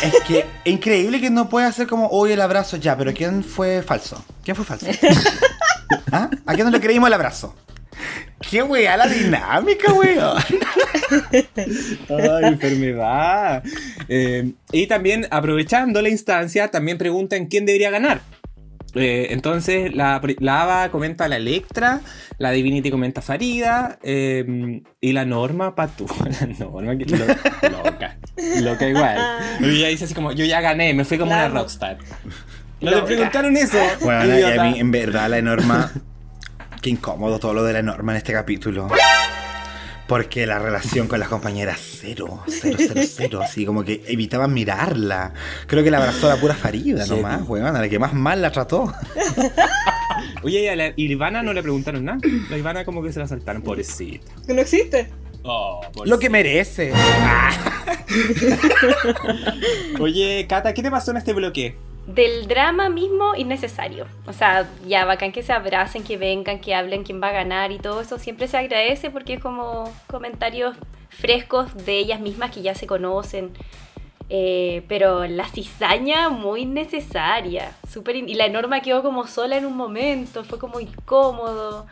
Es 0.04 0.14
que 0.28 0.40
es 0.40 0.46
increíble 0.66 1.20
que 1.20 1.30
no 1.32 1.50
pueda 1.50 1.68
hacer 1.68 1.88
como 1.88 2.08
hoy 2.10 2.34
el 2.34 2.42
abrazo 2.42 2.78
ya, 2.78 2.96
pero 2.96 3.14
¿quién 3.14 3.44
fue 3.44 3.82
falso? 3.82 4.24
¿Quién 4.44 4.56
fue 4.56 4.64
falso? 4.66 4.86
¿Ah? 6.12 6.30
¿A 6.46 6.54
quién 6.54 6.66
no 6.66 6.72
le 6.72 6.80
creímos 6.80 7.08
el 7.08 7.14
abrazo? 7.14 7.56
¡Qué 8.40 8.62
weá 8.64 8.96
la 8.98 9.08
dinámica, 9.08 9.92
weón! 9.94 10.38
Ay, 12.10 12.44
enfermedad. 12.46 13.64
Eh, 14.08 14.52
y 14.72 14.88
también, 14.88 15.28
aprovechando 15.32 16.02
la 16.02 16.10
instancia, 16.10 16.70
también 16.70 16.98
preguntan 16.98 17.48
quién 17.48 17.66
debería 17.66 17.90
ganar. 17.90 18.22
Eh, 18.96 19.28
entonces, 19.32 19.94
la, 19.96 20.22
la 20.40 20.62
Ava 20.62 20.90
comenta 20.92 21.26
a 21.26 21.28
la 21.28 21.36
Electra, 21.38 22.02
la 22.38 22.52
Divinity 22.52 22.90
comenta 22.90 23.20
a 23.20 23.24
Farida, 23.24 24.00
eh, 24.02 24.82
y 25.02 25.12
la 25.14 25.26
Norma, 25.26 25.76
Patu. 25.76 26.06
La 26.42 26.48
Norma, 26.66 26.98
que 26.98 27.06
lo- 27.06 27.18
loca. 27.84 28.18
Loca 28.62 28.88
igual. 28.88 29.18
Y 29.60 29.66
ella 29.66 29.88
dice 29.90 30.06
así 30.06 30.14
como, 30.14 30.32
yo 30.32 30.46
ya 30.46 30.62
gané, 30.62 30.94
me 30.94 31.06
fui 31.06 31.18
como 31.18 31.32
Claro. 31.32 31.52
una 31.52 31.60
rockstar. 31.62 31.98
No 32.82 32.92
le 32.92 33.02
preguntaron 33.02 33.58
eso. 33.58 33.78
Bueno, 34.02 34.38
y 34.40 34.44
a 34.44 34.64
mí, 34.64 34.80
en 34.80 34.92
verdad, 34.92 35.30
la 35.30 35.42
norma. 35.42 35.92
Qué 36.82 36.90
incómodo 36.90 37.40
todo 37.40 37.54
lo 37.54 37.64
de 37.64 37.74
la 37.74 37.82
norma 37.82 38.12
en 38.14 38.18
este 38.18 38.34
capítulo. 38.34 38.88
Porque 40.08 40.46
la 40.48 40.58
relación 40.60 41.08
con 41.08 41.20
las 41.20 41.28
compañeras 41.28 41.80
cero, 41.82 42.42
cero, 42.48 42.78
cero, 42.80 43.02
cero. 43.14 43.42
Así 43.44 43.66
como 43.66 43.84
que 43.84 44.04
evitaban 44.08 44.54
mirarla. 44.54 45.34
Creo 45.66 45.84
que 45.84 45.92
la 45.92 45.98
abrazó 45.98 46.32
a 46.32 46.36
la 46.36 46.40
pura 46.42 46.54
Farida 46.56 47.04
Sí. 47.04 47.10
nomás, 47.12 47.42
weón. 47.48 47.76
A 47.76 47.82
la 47.82 47.90
que 47.90 48.00
más 48.00 48.14
mal 48.14 48.42
la 48.42 48.52
trató. 48.52 48.94
Oye, 50.44 50.62
y 50.62 50.68
a 50.68 50.76
la 50.78 50.94
Ivana 50.96 51.44
no 51.44 51.52
le 51.52 51.62
preguntaron 51.62 52.06
nada. 52.06 52.20
La 52.50 52.58
Ivana 52.58 52.86
como 52.86 53.04
que 53.04 53.12
se 53.12 53.20
la 53.20 53.28
saltaron, 53.28 53.62
pobrecita. 53.62 54.32
Que 54.46 54.54
no 54.54 54.62
existe. 54.62 55.10
Oh, 55.44 55.82
Lo 56.06 56.20
que 56.20 56.30
merece. 56.30 56.94
Oye, 60.00 60.46
Cata, 60.48 60.74
¿qué 60.74 60.84
te 60.84 60.92
pasó 60.92 61.12
en 61.12 61.18
este 61.18 61.34
bloque? 61.34 61.76
Del 62.08 62.48
drama 62.48 62.88
mismo 62.90 63.36
innecesario. 63.36 64.08
O 64.28 64.34
sea, 64.34 64.68
ya 64.88 65.04
bacán 65.06 65.34
que 65.34 65.44
se 65.44 65.52
abracen, 65.52 66.04
que 66.06 66.18
vengan, 66.18 66.60
que 66.60 66.74
hablen 66.74 67.04
quién 67.04 67.22
va 67.22 67.28
a 67.28 67.34
ganar 67.34 67.72
y 67.74 67.80
todo 67.80 68.00
eso 68.02 68.18
siempre 68.18 68.48
se 68.48 68.58
agradece 68.58 69.10
porque 69.10 69.34
es 69.34 69.40
como 69.42 69.94
comentarios 70.08 70.76
frescos 71.10 71.76
de 71.86 71.98
ellas 72.00 72.22
mismas 72.22 72.52
que 72.52 72.62
ya 72.62 72.74
se 72.76 72.88
conocen. 72.88 73.52
Eh, 74.30 74.84
pero 74.88 75.26
la 75.28 75.48
cizaña 75.50 76.30
muy 76.30 76.66
necesaria. 76.66 77.74
Súper 77.90 78.16
in- 78.16 78.30
y 78.30 78.36
la 78.36 78.48
norma 78.50 78.82
quedó 78.82 79.04
como 79.04 79.28
sola 79.28 79.58
en 79.58 79.66
un 79.66 79.76
momento, 79.76 80.44
fue 80.46 80.60
como 80.60 80.80
incómodo. 80.80 81.88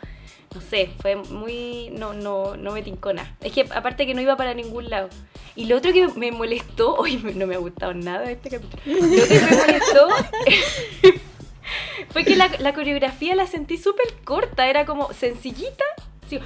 No 0.56 0.62
sé, 0.62 0.90
fue 1.02 1.18
muy. 1.18 1.90
No, 1.92 2.14
no, 2.14 2.56
no 2.56 2.72
me 2.72 2.82
tincó 2.82 3.12
nada. 3.12 3.30
Es 3.42 3.52
que 3.52 3.68
aparte 3.76 4.08
que 4.08 4.14
no 4.14 4.22
iba 4.22 4.38
para 4.38 4.54
ningún 4.54 4.90
lado. 4.90 5.10
Y 5.54 5.66
lo 5.66 5.76
otro 5.76 5.92
que 5.92 6.08
me 6.16 6.32
molestó, 6.32 6.96
hoy 6.96 7.18
no 7.18 7.46
me 7.46 7.56
ha 7.56 7.60
gustado 7.60 7.94
nada 7.94 8.32
este 8.32 8.50
capítulo. 8.50 8.82
Lo 8.86 9.28
que 9.28 9.40
me 9.40 9.58
molestó 9.58 10.08
fue 12.10 12.24
que 12.24 12.38
la, 12.38 12.74
coreografía 12.74 13.36
la 13.36 13.48
sentí 13.48 13.78
súper 13.78 14.06
corta, 14.24 14.68
era 14.68 14.86
como 14.86 15.12
sencillita, 15.12 15.84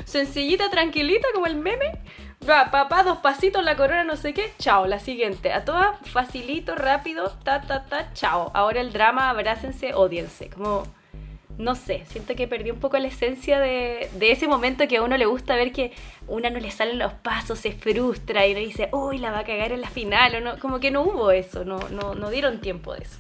sencillita, 0.06 0.72
tranquilita, 0.72 1.28
como 1.34 1.46
el 1.46 1.56
meme. 1.56 2.00
Papá, 2.44 3.04
dos 3.04 3.20
pasitos, 3.20 3.64
la 3.64 3.76
corona, 3.76 4.06
no 4.06 4.16
sé 4.16 4.34
qué, 4.34 4.52
chao, 4.58 4.88
la 4.88 5.00
siguiente. 5.00 5.54
A 5.54 5.66
todas, 5.66 6.00
facilito, 6.10 6.74
rápido, 6.74 7.32
ta, 7.44 7.62
ta, 7.62 7.86
ta, 7.86 8.12
chao. 8.14 8.50
Ahora 8.56 8.82
el 8.82 8.92
drama, 8.92 9.30
abrácense, 9.30 9.94
odiense. 9.94 10.50
Como, 10.50 10.84
no 11.60 11.76
sé, 11.76 12.06
siento 12.10 12.36
que 12.36 12.48
perdí 12.48 12.72
un 12.72 12.80
poco 12.80 12.98
la 12.98 13.10
esencia 13.10 13.60
de, 13.60 14.10
de 14.18 14.32
ese 14.32 14.48
momento 14.48 14.88
que 14.88 14.96
a 14.96 15.04
uno 15.04 15.18
le 15.18 15.26
gusta 15.26 15.58
ver 15.58 15.74
que 15.74 15.92
una 16.26 16.50
no 16.50 16.58
le 16.58 16.72
salen 16.72 16.98
los 16.98 17.12
pasos, 17.12 17.60
se 17.60 17.74
frustra 17.74 18.48
y 18.48 18.54
le 18.54 18.62
dice, 18.62 18.88
uy, 18.94 19.18
la 19.18 19.32
va 19.32 19.40
a 19.40 19.44
cagar 19.44 19.74
en 19.74 19.82
la 19.82 19.90
final. 19.90 20.36
O 20.36 20.40
no, 20.40 20.58
como 20.60 20.80
que 20.80 20.90
no 20.90 21.02
hubo 21.02 21.32
eso, 21.32 21.66
no, 21.66 21.78
no, 21.90 22.16
no 22.16 22.30
dieron 22.30 22.62
tiempo 22.62 22.94
de 22.94 23.04
eso. 23.04 23.18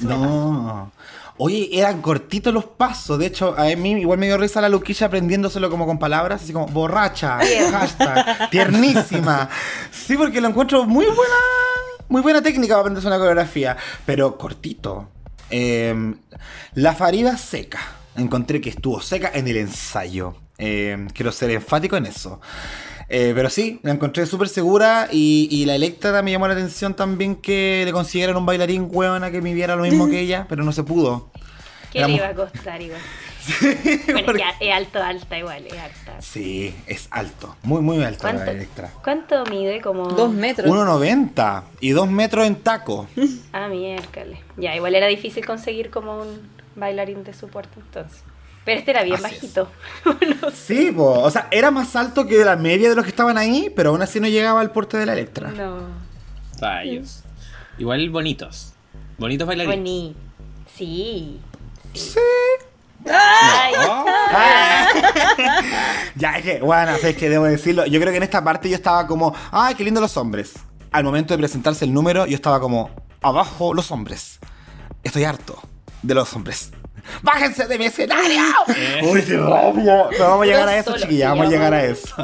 No. 0.00 0.90
Oye, 1.36 1.68
eran 1.72 2.02
cortitos 2.02 2.52
los 2.52 2.64
pasos. 2.64 3.16
De 3.16 3.26
hecho, 3.26 3.54
a 3.56 3.64
mí 3.76 3.92
igual 3.92 4.18
me 4.18 4.26
dio 4.26 4.36
risa 4.36 4.60
la 4.60 4.68
Luquilla 4.68 5.06
aprendiéndoselo 5.06 5.70
como 5.70 5.86
con 5.86 6.00
palabras, 6.00 6.42
así 6.42 6.52
como 6.52 6.66
borracha, 6.66 7.38
hashtag, 7.70 8.50
tiernísima. 8.50 9.48
Sí, 9.92 10.16
porque 10.16 10.40
lo 10.40 10.48
encuentro 10.48 10.84
muy 10.84 11.06
buena, 11.06 11.36
muy 12.08 12.22
buena 12.22 12.42
técnica 12.42 12.74
para 12.74 12.80
aprenderse 12.80 13.06
una 13.06 13.18
coreografía, 13.18 13.76
pero 14.04 14.36
cortito. 14.36 15.10
Eh, 15.50 16.14
la 16.74 16.94
Farida 16.94 17.36
seca. 17.36 17.80
Encontré 18.16 18.60
que 18.60 18.70
estuvo 18.70 19.00
seca 19.00 19.30
en 19.32 19.46
el 19.48 19.56
ensayo. 19.58 20.34
Eh, 20.58 21.06
quiero 21.14 21.30
ser 21.32 21.50
enfático 21.50 21.96
en 21.96 22.06
eso. 22.06 22.40
Eh, 23.08 23.32
pero 23.34 23.48
sí, 23.48 23.80
la 23.84 23.92
encontré 23.92 24.26
súper 24.26 24.48
segura 24.48 25.08
y, 25.10 25.48
y 25.50 25.64
la 25.64 25.74
Electra 25.76 26.20
me 26.22 26.30
llamó 26.30 26.46
la 26.46 26.52
atención 26.54 26.94
también 26.94 27.36
que 27.36 27.82
le 27.86 27.92
consiguieran 27.92 28.36
un 28.36 28.44
bailarín 28.44 28.88
huevona 28.90 29.30
que 29.30 29.40
midiera 29.40 29.76
lo 29.76 29.84
mismo 29.84 30.08
que 30.08 30.20
ella, 30.20 30.46
pero 30.48 30.62
no 30.62 30.72
se 30.72 30.82
pudo. 30.82 31.30
¿Qué 31.90 32.00
Éramos- 32.00 32.18
le 32.20 32.24
iba 32.26 32.28
a 32.32 32.34
costar 32.50 32.82
igual? 32.82 33.00
Bueno, 34.06 34.32
es 34.32 34.56
que 34.58 34.68
es 34.68 34.74
alto, 34.74 35.02
alta 35.02 35.38
igual, 35.38 35.66
es 35.66 35.72
alta. 35.72 36.20
Sí, 36.20 36.74
es 36.86 37.08
alto, 37.10 37.56
muy 37.62 37.80
muy 37.80 38.02
alto 38.02 38.26
la 38.26 38.34
¿Cuánto, 38.34 38.50
Electra. 38.50 38.92
¿Cuánto 39.02 39.44
mide? 39.46 39.80
Como... 39.80 40.08
Dos 40.08 40.32
metros. 40.32 40.70
1,90 40.70 41.62
y 41.80 41.90
2 41.90 42.10
metros 42.10 42.46
en 42.46 42.56
taco. 42.56 43.06
Ah, 43.52 43.68
miércoles. 43.68 44.38
Ya, 44.56 44.76
igual 44.76 44.94
era 44.94 45.06
difícil 45.06 45.44
conseguir 45.44 45.90
como 45.90 46.20
un 46.20 46.48
bailarín 46.76 47.24
de 47.24 47.32
soporte 47.32 47.80
entonces. 47.80 48.22
Pero 48.64 48.78
este 48.78 48.90
era 48.90 49.02
bien 49.02 49.16
Así 49.16 49.22
bajito. 49.22 49.68
no 50.42 50.50
sé. 50.50 50.56
Sí, 50.56 50.92
po, 50.92 51.20
o 51.20 51.30
sea, 51.30 51.48
era 51.50 51.70
más 51.70 51.96
alto 51.96 52.26
que 52.26 52.44
la 52.44 52.56
media 52.56 52.88
de 52.90 52.94
los 52.94 53.04
que 53.04 53.10
estaban 53.10 53.38
ahí, 53.38 53.72
pero 53.74 53.90
aún 53.90 54.02
así 54.02 54.20
no 54.20 54.28
llegaba 54.28 54.60
al 54.60 54.70
porte 54.70 54.96
de 54.96 55.06
la 55.06 55.14
Electra. 55.14 55.50
No. 55.50 55.78
Rayos. 56.60 57.24
Igual 57.78 58.10
bonitos. 58.10 58.74
Bonitos 59.16 59.46
bailarines. 59.46 59.78
Boni. 59.78 60.16
Sí. 60.74 61.40
Sí. 61.94 62.18
Ay, 63.06 63.74
Oh. 63.80 64.04
Ya, 66.16 66.36
es 66.38 66.42
que, 66.44 66.60
bueno, 66.60 66.92
es 66.92 67.16
que 67.16 67.28
debo 67.28 67.44
decirlo. 67.44 67.86
Yo 67.86 68.00
creo 68.00 68.10
que 68.12 68.16
en 68.18 68.22
esta 68.22 68.42
parte 68.42 68.68
yo 68.68 68.74
estaba 68.76 69.06
como, 69.06 69.34
ay, 69.52 69.74
qué 69.74 69.84
lindo 69.84 70.00
los 70.00 70.16
hombres. 70.16 70.54
Al 70.90 71.04
momento 71.04 71.34
de 71.34 71.38
presentarse 71.38 71.84
el 71.84 71.92
número, 71.92 72.26
yo 72.26 72.34
estaba 72.34 72.60
como, 72.60 72.90
abajo 73.22 73.72
los 73.74 73.90
hombres. 73.90 74.38
Estoy 75.04 75.24
harto 75.24 75.60
de 76.02 76.14
los 76.14 76.32
hombres. 76.34 76.72
¡Bájense 77.22 77.66
de 77.66 77.78
mi 77.78 77.86
escenario! 77.86 78.42
¡Uy, 79.10 79.22
qué 79.22 79.36
rabia! 79.38 80.06
Pero 80.10 80.24
vamos 80.28 80.42
a 80.42 80.46
llegar 80.46 80.68
a 80.68 80.76
eso, 80.76 80.94
chiquilla, 80.96 81.30
vamos 81.30 81.46
a 81.46 81.50
llegar 81.50 81.72
a 81.74 81.84
eso. 81.84 82.14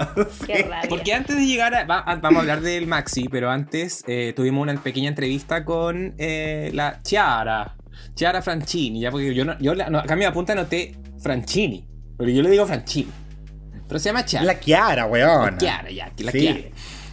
qué 0.46 0.62
rabia. 0.64 0.88
Porque 0.90 1.14
antes 1.14 1.36
de 1.36 1.46
llegar 1.46 1.74
a. 1.74 1.84
va- 1.84 2.02
vamos 2.20 2.36
a 2.38 2.40
hablar 2.40 2.60
del 2.60 2.86
Maxi, 2.86 3.28
pero 3.30 3.50
antes 3.50 4.04
eh, 4.06 4.34
tuvimos 4.36 4.62
una 4.62 4.74
pequeña 4.82 5.08
entrevista 5.08 5.64
con 5.64 6.14
eh, 6.18 6.70
la 6.74 7.00
Chiara. 7.02 7.76
Chiara 8.14 8.42
Franchini, 8.42 9.00
ya 9.00 9.10
porque 9.10 9.34
yo 9.34 9.44
no. 9.44 9.58
Yo 9.58 9.74
no, 9.74 9.98
acá 9.98 10.16
mi 10.16 10.24
apunta 10.24 10.52
anoté 10.52 10.94
Franchini. 11.20 11.84
Pero 12.16 12.30
yo 12.30 12.42
le 12.42 12.50
digo 12.50 12.66
Franchini. 12.66 13.10
Pero 13.88 13.98
se 13.98 14.08
llama 14.08 14.24
Chiara. 14.24 14.46
La 14.46 14.58
Kiara, 14.58 15.06
weón. 15.06 15.52
La 15.52 15.58
Chiara, 15.58 15.90
ya, 15.90 16.12
la 16.18 16.32
Sí. 16.32 16.40
Chiara. 16.40 16.60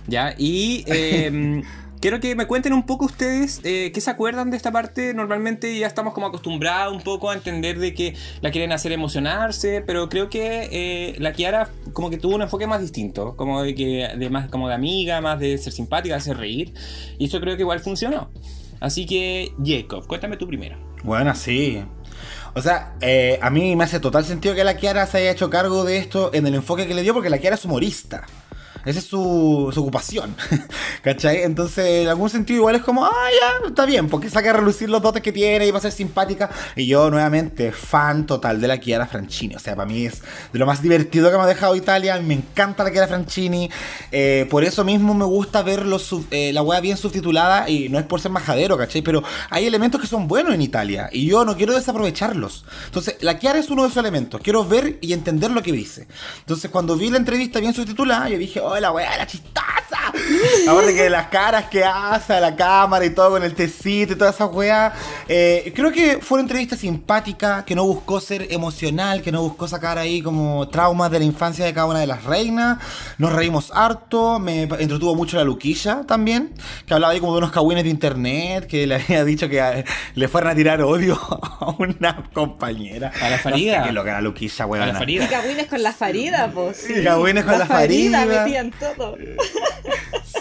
Ya, 0.08 0.36
y 0.38 0.84
eh, 0.88 1.64
quiero 2.00 2.20
que 2.20 2.36
me 2.36 2.46
cuenten 2.46 2.74
un 2.74 2.86
poco 2.86 3.06
ustedes 3.06 3.62
eh, 3.64 3.92
qué 3.94 4.02
se 4.02 4.12
acuerdan 4.12 4.52
de 4.52 4.58
esta 4.58 4.72
parte. 4.72 5.14
Normalmente 5.14 5.78
ya 5.78 5.88
estamos 5.88 6.14
como 6.14 6.28
acostumbrados 6.28 6.94
un 6.96 7.02
poco 7.02 7.30
a 7.30 7.34
entender 7.34 7.80
de 7.80 7.94
que 7.94 8.16
la 8.42 8.52
quieren 8.52 8.72
hacer 8.72 8.92
emocionarse, 8.92 9.82
pero 9.82 10.08
creo 10.10 10.30
que 10.30 10.70
eh, 10.72 11.16
la 11.20 11.34
Kiara 11.34 11.70
como 11.94 12.10
que 12.10 12.18
tuvo 12.18 12.36
un 12.36 12.42
enfoque 12.44 12.68
más 12.68 12.82
distinto, 12.82 13.36
como 13.36 13.64
de 13.64 13.74
que 13.74 14.10
de 14.18 14.30
más 14.30 14.50
como 14.50 14.68
de 14.68 14.76
amiga, 14.76 15.20
más 15.22 15.40
de 15.40 15.58
ser 15.58 15.74
simpática, 15.74 16.16
de 16.16 16.20
hacer 16.20 16.38
reír, 16.38 16.74
y 17.18 17.26
eso 17.26 17.40
creo 17.40 17.56
que 17.56 17.62
igual 17.62 17.80
funcionó. 17.80 18.30
Así 18.82 19.06
que, 19.06 19.54
Jacob, 19.64 20.08
cuéntame 20.08 20.38
tú 20.38 20.48
primero. 20.48 20.76
Bueno, 21.04 21.36
sí. 21.36 21.84
O 22.54 22.62
sea, 22.62 22.94
eh, 23.02 23.40
a 23.42 23.50
mí 23.50 23.76
me 23.76 23.86
hace 23.86 24.00
total 24.00 24.26
sentido 24.26 24.56
que 24.56 24.64
la 24.64 24.76
Kiara 24.76 25.06
se 25.08 25.20
haya 25.20 25.32
hecho 25.32 25.50
cargo 25.50 25.84
de 25.86 25.98
esto 25.98 26.32
en 26.34 26.46
el 26.48 26.56
enfoque 26.56 26.88
que 26.88 26.94
le 26.94 27.02
dio, 27.02 27.14
porque 27.14 27.30
la 27.30 27.38
Kiara 27.38 27.56
es 27.56 27.66
humorista. 27.66 28.26
Esa 28.86 29.00
es 29.00 29.06
su, 29.06 29.72
ocupación. 29.76 30.36
¿Cachai? 31.04 31.44
Entonces, 31.44 32.04
en 32.04 32.08
algún 32.08 32.30
sentido, 32.30 32.60
igual 32.60 32.76
es 32.76 32.82
como, 32.82 33.06
ah, 33.06 33.30
ya, 33.40 33.68
está 33.68 33.86
bien, 33.86 34.10
porque 34.10 34.30
saca 34.30 34.50
a 34.50 34.54
relucir 34.54 34.90
los 34.90 35.02
dotes 35.02 35.22
que 35.22 35.32
tiene 35.32 35.68
y 35.68 35.72
va 35.72 35.78
a 35.78 35.82
ser 35.82 35.92
simpática. 35.92 36.50
Y 36.76 36.88
yo, 36.88 37.10
nuevamente, 37.10 37.72
fan 37.72 38.26
total 38.26 38.60
de 38.60 38.68
la 38.68 38.80
Chiara 38.80 39.08
Franchini. 39.08 39.56
O 39.56 39.60
sea, 39.60 39.76
para 39.76 39.88
mí 39.88 40.06
es 40.06 40.22
de 40.52 40.60
lo 40.60 40.66
más 40.66 40.82
divertido 40.82 41.32
que 41.32 41.38
me 41.38 41.44
ha 41.44 41.48
dejado 41.48 41.76
Italia. 41.76 42.20
Me 42.22 42.34
encanta 42.34 42.84
la 42.84 42.92
Chiara 42.92 43.08
Franchini. 43.08 43.70
Eh, 44.12 44.48
por 44.50 44.64
eso 44.64 44.84
mismo 44.84 45.14
me 45.14 45.26
gusta 45.26 45.62
ver 45.64 45.86
los 45.86 46.16
eh, 46.32 46.52
la 46.54 46.62
wea 46.62 46.80
bien 46.80 46.98
subtitulada. 46.98 47.70
Y 47.70 47.90
no 47.90 48.00
es 48.00 48.06
por 48.06 48.22
ser 48.22 48.32
majadero, 48.32 48.78
¿cachai? 48.78 49.02
Pero 49.02 49.24
hay 49.50 49.66
elementos 49.66 50.02
que 50.02 50.08
son 50.08 50.28
buenos 50.28 50.54
en 50.54 50.62
Italia. 50.62 51.10
Y 51.12 51.28
yo 51.28 51.46
no 51.46 51.56
quiero 51.56 51.74
desaprovecharlos. 51.74 52.66
Entonces, 52.86 53.18
la 53.22 53.40
Chiara 53.40 53.60
es 53.60 53.70
uno 53.70 53.84
de 53.84 53.90
esos 53.90 54.02
elementos. 54.02 54.42
Quiero 54.42 54.66
ver 54.66 54.98
y 55.02 55.14
entender 55.14 55.52
lo 55.52 55.62
que 55.62 55.72
dice. 55.72 56.08
Entonces, 56.40 56.72
cuando 56.72 56.96
vi 56.96 57.10
la 57.10 57.18
entrevista 57.18 57.60
bien 57.60 57.74
subtitulada, 57.74 58.30
yo 58.30 58.38
dije, 58.38 58.60
oh, 58.72 58.80
la 58.80 58.92
wea, 58.92 59.18
la 59.18 59.28
chistaza. 59.28 60.12
Aparte 60.70 60.96
que 60.96 61.10
las 61.10 61.28
caras 61.28 61.66
que 61.66 61.84
hace 61.84 62.34
a 62.34 62.40
la 62.40 62.56
cámara 62.56 63.06
y 63.06 63.12
todo 63.12 63.32
con 63.32 63.44
el 63.44 63.54
tecito 63.54 64.14
y 64.14 64.16
toda 64.16 64.32
esa 64.32 64.46
wea. 64.46 64.94
Eh, 65.28 65.72
creo 65.76 65.92
que 65.92 66.20
fue 66.22 66.36
una 66.38 66.44
entrevista 66.44 66.76
simpática, 66.76 67.64
que 67.66 67.76
no 67.76 67.86
buscó 67.86 68.20
ser 68.20 68.48
emocional, 68.52 69.22
que 69.22 69.32
no 69.32 69.42
buscó 69.42 69.68
sacar 69.68 69.98
ahí 69.98 70.22
como 70.22 70.68
traumas 70.70 71.12
de 71.12 71.20
la 71.20 71.26
infancia 71.26 71.66
de 71.66 71.74
cada 71.74 71.88
una 71.88 72.00
de 72.00 72.08
las 72.08 72.24
reinas. 72.24 72.80
Nos 73.18 73.34
reímos 73.34 73.72
harto, 73.74 74.40
me 74.40 74.64
entretuvo 74.64 75.16
mucho 75.16 75.38
la 75.38 75.44
Luquilla 75.44 76.02
también, 76.08 76.54
que 76.86 76.94
hablaba 76.94 77.14
ahí 77.14 77.20
como 77.20 77.34
de 77.34 77.40
unos 77.40 77.52
cagüines 77.52 77.84
de 77.84 77.90
internet, 77.90 78.68
que 78.68 78.88
le 78.88 78.96
había 78.96 79.24
dicho 79.24 79.50
que 79.50 79.60
eh, 79.60 79.86
le 80.16 80.28
fueran 80.28 80.52
a 80.52 80.56
tirar 80.56 80.82
odio 80.82 81.16
a 81.60 81.76
una 81.78 82.30
compañera. 82.34 83.12
A 83.22 83.30
la 83.30 83.38
Farida. 83.38 83.78
No 83.78 83.84
sé 83.84 83.90
qué 83.90 83.94
lo 83.94 84.04
que 84.04 84.10
era 84.10 84.22
Luquilla, 84.22 84.64
A 84.64 84.68
weona. 84.68 84.86
la 84.88 85.00
Farida. 85.00 85.26
Y 85.26 85.28
cagüines 85.28 85.68
con 85.68 85.84
la 85.84 85.94
farida, 85.94 86.52
pues. 86.54 86.78
Sí, 86.78 87.04
cagüines 87.04 87.44
con 87.46 87.58
la 87.60 87.66
farida. 87.66 88.26
Todo. 88.70 89.18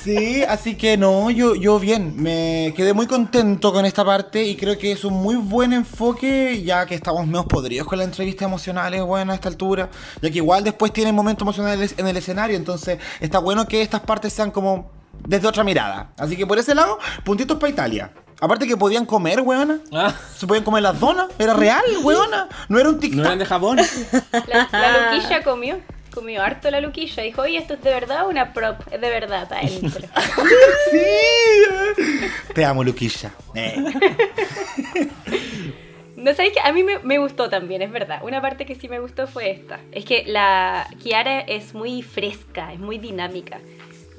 Sí, 0.02 0.42
así 0.44 0.76
que 0.76 0.96
no, 0.96 1.30
yo, 1.30 1.54
yo 1.54 1.78
bien, 1.78 2.14
me 2.16 2.72
quedé 2.76 2.92
muy 2.94 3.06
contento 3.06 3.72
con 3.72 3.85
esta 3.85 4.04
parte 4.04 4.44
y 4.44 4.56
creo 4.56 4.78
que 4.78 4.92
es 4.92 5.04
un 5.04 5.14
muy 5.14 5.37
buen 5.37 5.72
enfoque, 5.72 6.62
ya 6.62 6.87
que 6.87 6.94
estamos 6.94 7.26
menos 7.26 7.46
podridos 7.46 7.87
con 7.87 7.98
las 7.98 8.06
entrevistas 8.06 8.46
emocionales, 8.46 9.02
bueno, 9.02 9.33
a 9.33 9.35
esta 9.35 9.48
altura, 9.48 9.90
ya 10.22 10.30
que 10.30 10.37
igual 10.38 10.64
después 10.64 10.92
tienen 10.92 11.14
momentos 11.14 11.42
emocionales 11.42 11.94
en 11.98 12.06
el 12.09 12.16
escenario, 12.16 12.56
entonces 12.56 12.98
está 13.20 13.38
bueno 13.40 13.66
que 13.66 13.83
estas 13.83 14.00
partes 14.00 14.33
sean 14.33 14.50
como 14.50 14.90
desde 15.26 15.46
otra 15.46 15.64
mirada. 15.64 16.12
Así 16.18 16.37
que 16.37 16.46
por 16.46 16.59
ese 16.59 16.74
lado, 16.74 16.98
puntitos 17.24 17.59
para 17.59 17.70
Italia. 17.70 18.11
Aparte 18.40 18.66
que 18.66 18.78
podían 18.78 19.04
comer, 19.04 19.42
weona. 19.42 19.80
Ah, 19.92 20.14
Se 20.35 20.46
podían 20.46 20.64
comer 20.64 20.83
las 20.83 20.98
donas. 20.98 21.26
Era 21.38 21.52
real, 21.52 21.83
weona. 22.02 22.48
No 22.70 22.78
era 22.78 22.88
un 22.88 22.94
¿No 22.94 23.00
TikTok. 23.00 23.26
eran 23.26 23.38
de 23.38 23.44
Japón? 23.44 23.78
La, 24.48 24.66
la 24.72 25.12
Luquilla 25.14 25.42
comió. 25.42 25.78
Comió 26.12 26.42
harto 26.42 26.70
la 26.70 26.81
Luquilla. 26.81 27.23
Dijo, 27.23 27.42
oye, 27.42 27.59
¿esto 27.59 27.75
es 27.75 27.83
de 27.83 27.90
verdad 27.90 28.27
una 28.29 28.53
prop? 28.53 28.81
Es 28.90 29.01
de 29.01 29.09
verdad, 29.11 29.44
está 29.44 29.59
adentro. 29.59 30.07
Sí. 30.90 30.99
Te 32.55 32.64
amo, 32.64 32.83
Luquilla. 32.83 33.33
Eh. 33.55 33.77
No 36.16 36.35
sabéis 36.35 36.53
que 36.53 36.61
a 36.61 36.73
mí 36.73 36.83
me, 36.83 36.99
me 36.99 37.18
gustó 37.18 37.49
también, 37.49 37.81
es 37.81 37.90
verdad. 37.90 38.20
Una 38.23 38.42
parte 38.42 38.66
que 38.66 38.75
sí 38.75 38.88
me 38.88 38.99
gustó 38.99 39.27
fue 39.27 39.51
esta. 39.51 39.81
Es 39.92 40.05
que 40.05 40.25
la 40.27 40.87
Kiara 41.03 41.40
es 41.40 41.73
muy 41.75 42.03
fresca, 42.03 42.73
es 42.73 42.79
muy 42.79 42.99
dinámica. 42.99 43.61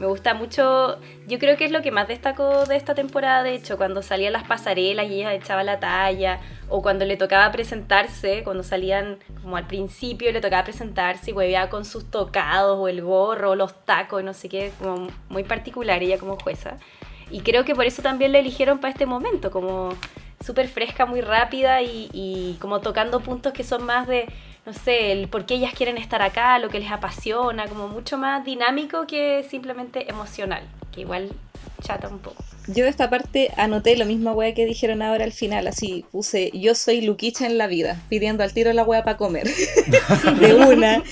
Me 0.02 0.08
gusta 0.08 0.34
mucho, 0.34 0.98
yo 1.28 1.38
creo 1.38 1.58
que 1.58 1.66
es 1.66 1.72
lo 1.72 1.84
que 1.84 1.92
más 1.92 2.08
destacó 2.08 2.66
de 2.66 2.76
esta 2.76 2.96
temporada, 2.96 3.44
de 3.44 3.54
hecho, 3.54 3.78
cuando 3.78 4.02
salían 4.02 4.34
las 4.34 4.48
pasarelas 4.48 5.06
y 5.06 5.20
ella 5.20 5.32
echaba 5.36 5.64
la 5.64 5.80
talla, 5.80 6.40
o 6.70 6.82
cuando 6.82 7.06
le 7.06 7.18
tocaba 7.18 7.52
presentarse, 7.52 8.44
cuando 8.44 8.64
salían 8.64 9.20
como 9.44 9.58
al 9.58 9.68
principio 9.68 10.32
le 10.32 10.42
tocaba 10.42 10.64
presentarse 10.64 11.30
y 11.30 11.34
hueveaba 11.36 11.70
con 11.70 11.86
sus 11.86 12.10
tocados, 12.10 12.80
o 12.80 12.88
el 12.88 13.04
gorro, 13.04 13.52
o 13.52 13.56
los 13.56 13.86
tacos, 13.86 14.24
no 14.24 14.34
sé 14.34 14.50
qué, 14.50 14.72
como 14.80 15.10
muy 15.30 15.44
particular 15.44 16.02
ella 16.02 16.18
como 16.18 16.36
jueza. 16.36 16.78
Y 17.30 17.42
creo 17.42 17.64
que 17.64 17.76
por 17.76 17.86
eso 17.86 18.02
también 18.02 18.32
la 18.32 18.40
eligieron 18.40 18.80
para 18.80 18.92
este 18.92 19.06
momento, 19.06 19.52
como 19.52 19.90
súper 20.46 20.68
fresca, 20.68 21.06
muy 21.06 21.22
rápida 21.22 21.82
y, 21.82 22.58
como 22.60 22.80
tocando 22.82 23.20
puntos 23.20 23.54
que 23.54 23.64
son 23.64 23.84
más 23.84 24.08
de, 24.08 24.26
no 24.66 24.74
sé, 24.74 25.12
el 25.12 25.28
por 25.28 25.46
qué 25.46 25.56
ellas 25.56 25.74
quieren 25.74 25.98
estar 25.98 26.22
acá, 26.22 26.60
lo 26.60 26.70
que 26.70 26.80
les 26.80 26.92
apasiona, 26.92 27.68
como 27.68 27.88
mucho 27.88 28.18
más 28.18 28.44
dinámico 28.44 29.08
que 29.08 29.46
simplemente 29.50 30.10
emocional, 30.10 30.64
que 30.92 31.02
igual 31.02 31.32
chata 31.82 32.08
un 32.08 32.20
poco. 32.20 32.44
Yo 32.68 32.84
de 32.84 32.90
esta 32.90 33.10
parte 33.10 33.52
anoté 33.58 33.98
lo 33.98 34.06
mismo 34.06 34.34
wea 34.34 34.54
que 34.54 34.66
dijeron 34.66 35.02
ahora 35.02 35.24
al 35.24 35.32
final, 35.32 35.68
así 35.68 36.06
puse 36.12 36.52
yo 36.54 36.76
soy 36.76 37.02
Luquicha 37.02 37.48
en 37.48 37.58
la 37.58 37.68
vida, 37.68 38.00
pidiendo 38.08 38.44
al 38.44 38.54
tiro 38.54 38.72
la 38.74 38.84
wea 38.84 39.04
para 39.04 39.18
comer. 39.18 39.48
de 40.40 40.54
una. 40.54 41.04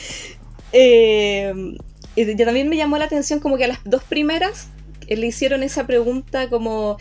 Eh, 0.72 1.76
y 2.15 2.36
también 2.36 2.70
me 2.70 2.78
llamó 2.78 2.98
la 2.98 3.06
atención 3.06 3.39
como 3.39 3.58
que 3.58 3.65
a 3.65 3.70
las 3.70 3.80
dos 3.84 4.04
primeras 4.04 4.68
le 5.08 5.26
hicieron 5.26 5.63
esa 5.63 5.88
pregunta 5.88 6.50
como 6.50 6.98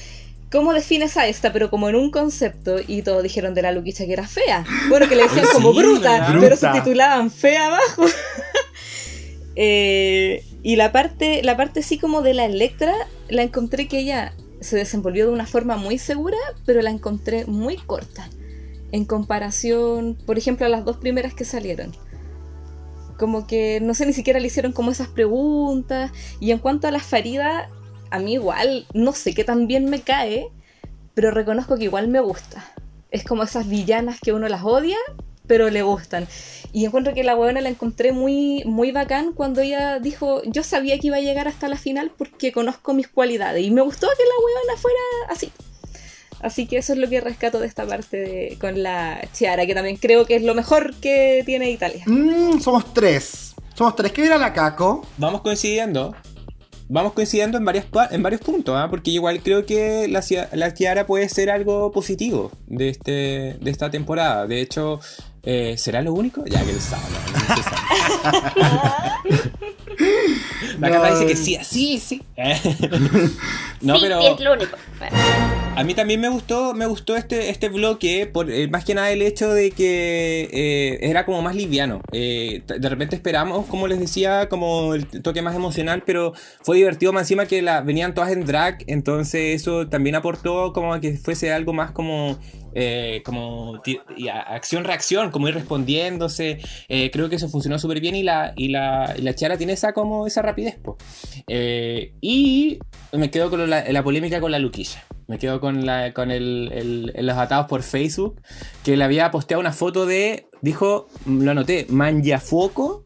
¿Cómo 0.50 0.72
defines 0.72 1.16
a 1.16 1.26
esta? 1.26 1.52
Pero 1.52 1.70
como 1.70 1.88
en 1.88 1.94
un 1.94 2.10
concepto, 2.10 2.76
y 2.86 3.02
todos 3.02 3.22
dijeron 3.22 3.52
de 3.54 3.62
la 3.62 3.72
Luquicha 3.72 4.06
que 4.06 4.12
era 4.14 4.26
fea. 4.26 4.64
Bueno, 4.88 5.08
que 5.08 5.16
le 5.16 5.24
decían 5.24 5.44
Sí, 5.50 5.52
como 5.52 5.74
bruta, 5.74 6.24
pero 6.28 6.40
Bruta. 6.40 6.72
subtitulaban 6.72 7.30
fea 7.30 7.66
abajo. 7.66 8.04
Eh, 9.60 10.44
y 10.62 10.76
la 10.76 10.92
parte, 10.92 11.42
la 11.42 11.56
parte 11.56 11.82
sí 11.82 11.98
como 11.98 12.22
de 12.22 12.32
la 12.32 12.44
Electra, 12.44 12.94
la 13.28 13.42
encontré 13.42 13.88
que 13.88 13.98
ella 13.98 14.32
se 14.60 14.76
desenvolvió 14.76 15.26
de 15.26 15.32
una 15.32 15.46
forma 15.46 15.76
muy 15.76 15.98
segura, 15.98 16.36
pero 16.64 16.80
la 16.80 16.90
encontré 16.90 17.44
muy 17.46 17.76
corta. 17.76 18.30
En 18.92 19.04
comparación, 19.04 20.16
por 20.26 20.38
ejemplo, 20.38 20.64
a 20.64 20.68
las 20.68 20.84
dos 20.84 20.98
primeras 20.98 21.34
que 21.34 21.44
salieron. 21.44 21.92
Como 23.18 23.48
que 23.48 23.80
no 23.80 23.94
sé, 23.94 24.06
ni 24.06 24.12
siquiera 24.12 24.38
le 24.38 24.46
hicieron 24.46 24.72
como 24.72 24.92
esas 24.92 25.08
preguntas. 25.08 26.12
Y 26.38 26.52
en 26.52 26.58
cuanto 26.58 26.86
a 26.86 26.92
la 26.92 27.00
Farida, 27.00 27.68
a 28.10 28.18
mí 28.18 28.34
igual, 28.34 28.86
no 28.94 29.12
sé 29.12 29.34
qué 29.34 29.44
tan 29.44 29.66
bien 29.66 29.90
me 29.90 30.00
cae, 30.00 30.48
pero 31.14 31.30
reconozco 31.30 31.76
que 31.76 31.84
igual 31.84 32.08
me 32.08 32.20
gusta. 32.20 32.64
Es 33.10 33.24
como 33.24 33.42
esas 33.42 33.68
villanas 33.68 34.18
que 34.20 34.32
uno 34.32 34.48
las 34.48 34.62
odia, 34.64 34.98
pero 35.46 35.70
le 35.70 35.82
gustan. 35.82 36.26
Y 36.72 36.84
encuentro 36.84 37.14
que 37.14 37.24
la 37.24 37.34
huevona 37.34 37.60
la 37.62 37.70
encontré 37.70 38.12
muy, 38.12 38.62
muy 38.66 38.92
bacán 38.92 39.32
cuando 39.32 39.62
ella 39.62 39.98
dijo, 39.98 40.42
yo 40.44 40.62
sabía 40.62 40.98
que 40.98 41.06
iba 41.06 41.16
a 41.16 41.20
llegar 41.20 41.48
hasta 41.48 41.68
la 41.68 41.76
final 41.76 42.12
porque 42.16 42.52
conozco 42.52 42.92
mis 42.92 43.08
cualidades. 43.08 43.64
Y 43.64 43.70
me 43.70 43.80
gustó 43.80 44.06
que 44.08 44.22
la 44.24 44.44
huevona 44.44 44.80
fuera 44.80 44.98
así. 45.30 45.50
Así 46.40 46.66
que 46.66 46.76
eso 46.78 46.92
es 46.92 46.98
lo 46.98 47.08
que 47.08 47.20
rescato 47.20 47.58
de 47.58 47.66
esta 47.66 47.84
parte 47.86 48.16
de- 48.18 48.58
con 48.60 48.82
la 48.82 49.26
Chiara, 49.32 49.66
que 49.66 49.74
también 49.74 49.96
creo 49.96 50.24
que 50.26 50.36
es 50.36 50.42
lo 50.42 50.54
mejor 50.54 50.94
que 50.96 51.42
tiene 51.46 51.70
Italia. 51.70 52.04
Mm, 52.06 52.60
somos 52.60 52.92
tres. 52.94 53.54
Somos 53.74 53.96
tres. 53.96 54.12
¿Qué 54.12 54.26
era 54.26 54.38
la 54.38 54.52
Caco? 54.52 55.04
Vamos 55.16 55.40
coincidiendo. 55.40 56.14
Vamos 56.90 57.12
coincidiendo 57.12 57.58
en, 57.58 57.64
varias, 57.66 57.86
en 58.10 58.22
varios 58.22 58.40
puntos, 58.40 58.74
¿ah? 58.76 58.88
porque 58.88 59.10
igual 59.10 59.40
creo 59.42 59.66
que 59.66 60.08
la, 60.08 60.22
la 60.52 60.72
Kiara 60.72 61.06
puede 61.06 61.28
ser 61.28 61.50
algo 61.50 61.92
positivo 61.92 62.50
de, 62.66 62.88
este, 62.88 63.56
de 63.60 63.70
esta 63.70 63.90
temporada. 63.90 64.46
De 64.46 64.62
hecho, 64.62 64.98
eh, 65.42 65.76
¿será 65.78 66.02
lo 66.02 66.12
único? 66.12 66.44
Ya 66.46 66.64
que 66.64 66.72
lo 66.72 66.80
sabe, 66.80 67.04
no, 67.10 67.18
no 67.32 67.56
se 67.56 67.62
sabe. 67.62 67.78
La 70.78 70.90
Cata 70.90 71.10
dice 71.10 71.26
que 71.26 71.36
sí, 71.36 71.58
sí, 71.62 71.98
sí. 71.98 72.22
no, 73.80 73.96
sí, 73.96 74.00
pero 74.02 74.20
sí, 74.20 74.26
es 74.28 74.40
lo 74.40 74.52
único. 74.52 74.76
A 75.74 75.84
mí 75.84 75.94
también 75.94 76.20
me 76.20 76.28
gustó, 76.28 76.74
me 76.74 76.86
gustó 76.86 77.16
este, 77.16 77.50
este 77.50 77.68
bloque, 77.68 78.26
por, 78.26 78.50
eh, 78.50 78.68
más 78.68 78.84
que 78.84 78.94
nada 78.94 79.10
el 79.10 79.22
hecho 79.22 79.50
de 79.50 79.70
que 79.70 80.48
eh, 80.52 80.98
era 81.02 81.24
como 81.24 81.42
más 81.42 81.54
liviano. 81.54 82.00
Eh, 82.12 82.62
de 82.66 82.88
repente 82.88 83.16
esperamos, 83.16 83.66
como 83.66 83.86
les 83.86 84.00
decía, 84.00 84.48
como 84.48 84.94
el 84.94 85.06
toque 85.06 85.42
más 85.42 85.54
emocional, 85.54 86.02
pero 86.04 86.32
fue 86.62 86.76
divertido 86.76 87.12
más 87.12 87.22
encima 87.22 87.46
que 87.46 87.62
la, 87.62 87.80
venían 87.80 88.14
todas 88.14 88.32
en 88.32 88.44
drag, 88.44 88.78
entonces 88.86 89.60
eso 89.60 89.88
también 89.88 90.16
aportó 90.16 90.72
como 90.72 90.94
a 90.94 91.00
que 91.00 91.16
fuese 91.16 91.52
algo 91.52 91.72
más 91.72 91.92
como... 91.92 92.38
eh, 92.74 93.22
como 93.24 93.80
acción-reacción, 94.46 95.30
como 95.30 95.48
ir 95.48 95.54
respondiéndose. 95.54 96.58
Eh, 96.88 97.10
creo 97.10 97.28
que 97.28 97.36
eso 97.36 97.48
funcionó 97.48 97.78
súper 97.78 98.00
bien 98.00 98.14
y 98.14 98.22
la, 98.22 98.52
y, 98.56 98.68
la, 98.68 99.14
la 99.18 99.34
Chiara 99.34 99.56
tiene 99.56 99.72
esa, 99.72 99.92
como 99.92 100.26
esa 100.26 100.42
rapidez. 100.42 100.78
Eh, 101.46 102.12
y 102.20 102.78
me 103.12 103.30
quedo 103.30 103.50
con 103.50 103.68
la, 103.68 104.02
polémica 104.02 104.40
con 104.40 104.50
la 104.50 104.58
Luquilla. 104.58 105.04
Me 105.26 105.38
quedo 105.38 105.60
con, 105.60 105.84
con 106.14 106.30
el, 106.30 107.12
los 107.18 107.36
atados 107.36 107.66
por 107.66 107.82
Facebook. 107.82 108.40
Que 108.84 108.96
le 108.96 109.04
había 109.04 109.30
posteado 109.30 109.60
una 109.60 109.72
foto 109.72 110.06
de. 110.06 110.46
Dijo, 110.62 111.08
lo 111.26 111.50
anoté, 111.50 111.86
Mangiafuoco. 111.88 113.04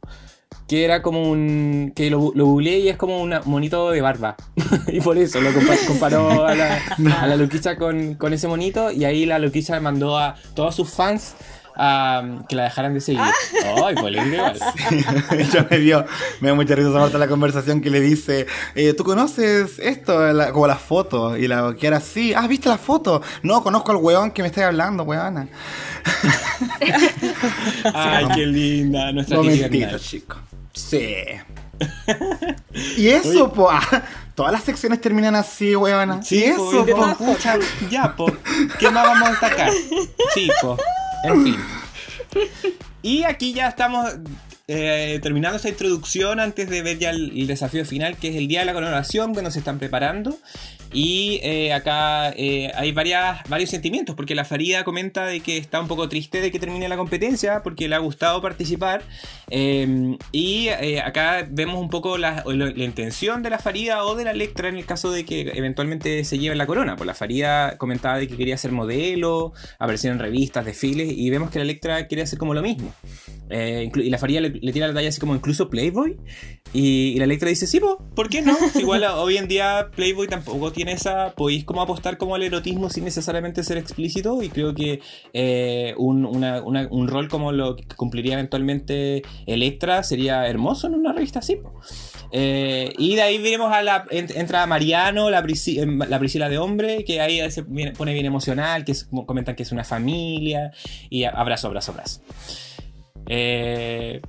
Que 0.72 0.86
era 0.86 1.02
como 1.02 1.30
un. 1.30 1.92
Que 1.94 2.08
lo, 2.08 2.32
lo 2.34 2.46
googleé 2.46 2.78
y 2.78 2.88
es 2.88 2.96
como 2.96 3.20
un 3.20 3.34
monito 3.44 3.90
de 3.90 4.00
barba. 4.00 4.36
y 4.88 5.02
por 5.02 5.18
eso 5.18 5.38
lo 5.42 5.50
compa- 5.50 5.86
comparó 5.86 6.46
a 6.46 6.54
la, 6.54 6.78
a 7.20 7.26
la 7.26 7.36
Luquilla 7.36 7.76
con, 7.76 8.14
con 8.14 8.32
ese 8.32 8.48
monito. 8.48 8.90
Y 8.90 9.04
ahí 9.04 9.26
la 9.26 9.38
Luquilla 9.38 9.78
mandó 9.80 10.16
a 10.18 10.34
todos 10.54 10.74
sus 10.74 10.88
fans. 10.88 11.34
a 11.76 12.22
que 12.48 12.56
la 12.56 12.64
dejaran 12.64 12.94
de 12.94 13.02
seguir. 13.02 13.20
Ay, 13.84 13.94
polémica 13.96 14.34
igual. 14.34 14.58
Me 15.70 15.78
dio, 15.78 16.06
me 16.40 16.48
dio 16.48 16.56
mucha 16.56 16.74
risa 16.74 17.18
la 17.18 17.28
conversación 17.28 17.80
que 17.82 17.90
le 17.90 18.00
dice, 18.00 18.46
eh, 18.74 18.94
¿tú 18.94 19.04
conoces 19.04 19.78
esto? 19.78 20.32
La- 20.32 20.52
como 20.52 20.66
la 20.66 20.76
foto. 20.76 21.36
Y 21.36 21.48
la 21.48 21.74
que 21.78 21.86
era 21.86 21.98
así, 21.98 22.32
ah, 22.34 22.46
¿viste 22.46 22.70
la 22.70 22.78
foto? 22.78 23.20
No, 23.42 23.62
conozco 23.62 23.90
al 23.92 23.98
weón 23.98 24.30
que 24.30 24.40
me 24.40 24.48
está 24.48 24.66
hablando, 24.66 25.02
weona. 25.02 25.48
Ay, 27.94 28.24
qué 28.34 28.46
linda. 28.46 29.12
Nuestra 29.12 29.36
típica 29.40 29.66
Momentito, 29.66 29.92
Nat. 29.92 30.00
Sí. 30.72 31.24
y 32.96 33.08
eso, 33.08 33.52
po, 33.52 33.70
ah, 33.70 33.82
todas 34.34 34.52
las 34.52 34.64
secciones 34.64 35.00
terminan 35.00 35.34
así, 35.34 35.76
weona. 35.76 36.22
Sí, 36.22 36.38
y 36.38 36.44
eso, 36.44 36.86
po, 36.86 36.94
po. 36.94 37.14
pucha, 37.16 37.58
ya, 37.90 38.12
po. 38.16 38.26
¿Qué 38.78 38.90
más 38.90 39.04
vamos 39.04 39.28
a 39.28 39.30
destacar? 39.32 39.70
Sí, 40.34 40.50
po. 40.60 40.76
En 41.24 41.44
fin. 41.44 41.56
Y 43.02 43.24
aquí 43.24 43.52
ya 43.52 43.68
estamos 43.68 44.14
eh, 44.68 45.20
terminando 45.22 45.56
esta 45.56 45.68
introducción 45.68 46.40
antes 46.40 46.70
de 46.70 46.82
ver 46.82 46.98
ya 46.98 47.10
el, 47.10 47.32
el 47.36 47.46
desafío 47.46 47.84
final, 47.84 48.16
que 48.16 48.28
es 48.28 48.36
el 48.36 48.48
día 48.48 48.60
de 48.60 48.66
la 48.66 48.72
coronación, 48.72 49.32
cuando 49.32 49.50
se 49.50 49.58
están 49.58 49.78
preparando. 49.78 50.38
Y 50.92 51.40
eh, 51.42 51.72
acá 51.72 52.30
eh, 52.36 52.70
hay 52.74 52.92
varias, 52.92 53.40
varios 53.48 53.70
sentimientos, 53.70 54.14
porque 54.14 54.34
la 54.34 54.44
Farida 54.44 54.84
comenta 54.84 55.24
de 55.26 55.40
que 55.40 55.56
está 55.56 55.80
un 55.80 55.88
poco 55.88 56.08
triste 56.08 56.40
de 56.40 56.50
que 56.50 56.58
termine 56.58 56.88
la 56.88 56.96
competencia, 56.96 57.62
porque 57.62 57.88
le 57.88 57.94
ha 57.94 57.98
gustado 57.98 58.42
participar. 58.42 59.02
Eh, 59.50 60.16
y 60.32 60.68
eh, 60.68 61.00
acá 61.00 61.46
vemos 61.50 61.80
un 61.80 61.88
poco 61.88 62.18
la, 62.18 62.42
la- 62.46 62.70
la 62.74 62.84
intención 62.84 63.42
de 63.42 63.50
la 63.50 63.58
Farida 63.58 64.04
o 64.04 64.14
de 64.14 64.24
la 64.24 64.30
Electra 64.32 64.68
en 64.68 64.76
el 64.76 64.84
caso 64.84 65.10
de 65.10 65.24
que 65.24 65.52
eventualmente 65.54 66.24
se 66.24 66.38
lleven 66.38 66.58
la 66.58 66.66
corona. 66.66 66.96
Pues 66.96 67.06
la 67.06 67.14
Farida 67.14 67.76
comentaba 67.78 68.18
de 68.18 68.28
que 68.28 68.36
quería 68.36 68.56
ser 68.58 68.72
modelo, 68.72 69.52
aparecer 69.78 70.12
en 70.12 70.18
revistas, 70.18 70.64
desfiles, 70.64 71.10
y 71.16 71.30
vemos 71.30 71.50
que 71.50 71.58
la 71.58 71.64
Electra 71.64 72.06
quiere 72.06 72.22
hacer 72.22 72.38
como 72.38 72.54
lo 72.54 72.62
mismo. 72.62 72.92
Y 73.50 74.08
la 74.10 74.18
Farida 74.18 74.40
le, 74.40 74.50
le 74.50 74.72
tira 74.72 74.88
la 74.88 74.94
talla 74.94 75.08
así 75.10 75.20
como 75.20 75.34
incluso 75.34 75.68
Playboy. 75.68 76.16
Y, 76.74 77.12
y 77.14 77.18
la 77.18 77.24
Electra 77.24 77.50
dice, 77.50 77.66
sí, 77.66 77.80
po, 77.80 77.98
¿por 78.14 78.30
qué 78.30 78.40
no? 78.40 78.56
Igual 78.78 79.04
hoy 79.16 79.36
en 79.36 79.46
día 79.48 79.88
Playboy 79.94 80.26
tampoco 80.26 80.72
tiene 80.72 80.81
esa... 80.88 81.32
Podéis 81.34 81.64
como 81.64 81.82
apostar 81.82 82.16
como 82.18 82.34
al 82.34 82.42
erotismo 82.42 82.90
sin 82.90 83.04
necesariamente 83.04 83.62
ser 83.64 83.76
explícito. 83.78 84.42
Y 84.42 84.48
creo 84.48 84.74
que 84.74 85.00
eh, 85.32 85.94
un, 85.98 86.24
una- 86.24 86.62
una- 86.62 86.88
un 86.90 87.08
rol 87.08 87.28
como 87.28 87.52
lo 87.52 87.76
que 87.76 87.84
cumpliría 87.96 88.34
eventualmente 88.34 89.22
Electra 89.46 90.02
sería 90.02 90.46
hermoso 90.46 90.86
en 90.86 90.94
una 90.94 91.12
revista 91.12 91.38
así. 91.40 91.58
Eh, 92.32 92.92
y 92.98 93.14
de 93.16 93.22
ahí 93.22 93.38
veremos 93.38 93.72
a 93.72 93.82
la... 93.82 94.04
en- 94.10 94.28
entra 94.36 94.66
Mariano, 94.66 95.28
la, 95.30 95.40
eh, 95.40 95.86
la 96.08 96.18
Priscila 96.18 96.48
de 96.48 96.58
hombre, 96.58 97.04
que 97.04 97.20
ahí 97.20 97.50
se 97.50 97.62
pone 97.64 98.14
bien 98.14 98.26
emocional, 98.26 98.84
que 98.84 98.92
es- 98.92 99.08
comentan 99.26 99.54
que 99.54 99.62
es 99.64 99.72
una 99.72 99.84
familia. 99.84 100.72
Y 101.10 101.24
abrazo, 101.24 101.66
abrazo, 101.68 101.92
abrazo. 101.92 102.20
Eh, 103.26 104.20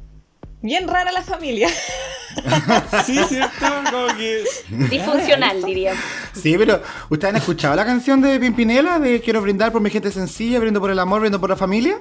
Bien 0.62 0.88
rara 0.88 1.12
la 1.12 1.22
familia. 1.22 1.68
sí, 3.06 3.18
cierto, 3.28 3.66
como 3.92 4.08
que... 4.18 4.44
Disfuncional, 4.89 5.62
diría. 5.63 5.94
Sí, 6.34 6.56
pero 6.58 6.82
¿ustedes 7.10 7.34
han 7.34 7.38
escuchado 7.38 7.76
la 7.76 7.86
canción 7.86 8.22
de 8.22 8.39
Pimpinela 8.39 9.00
de 9.00 9.22
Quiero 9.22 9.41
brindar 9.41 9.72
por 9.72 9.82
mi 9.82 9.89
gente 9.89 10.12
sencilla, 10.12 10.60
brindo 10.60 10.80
por 10.80 10.89
el 10.89 11.00
amor, 11.00 11.22
brindo 11.22 11.39
por 11.39 11.50
la 11.50 11.56
familia? 11.56 12.00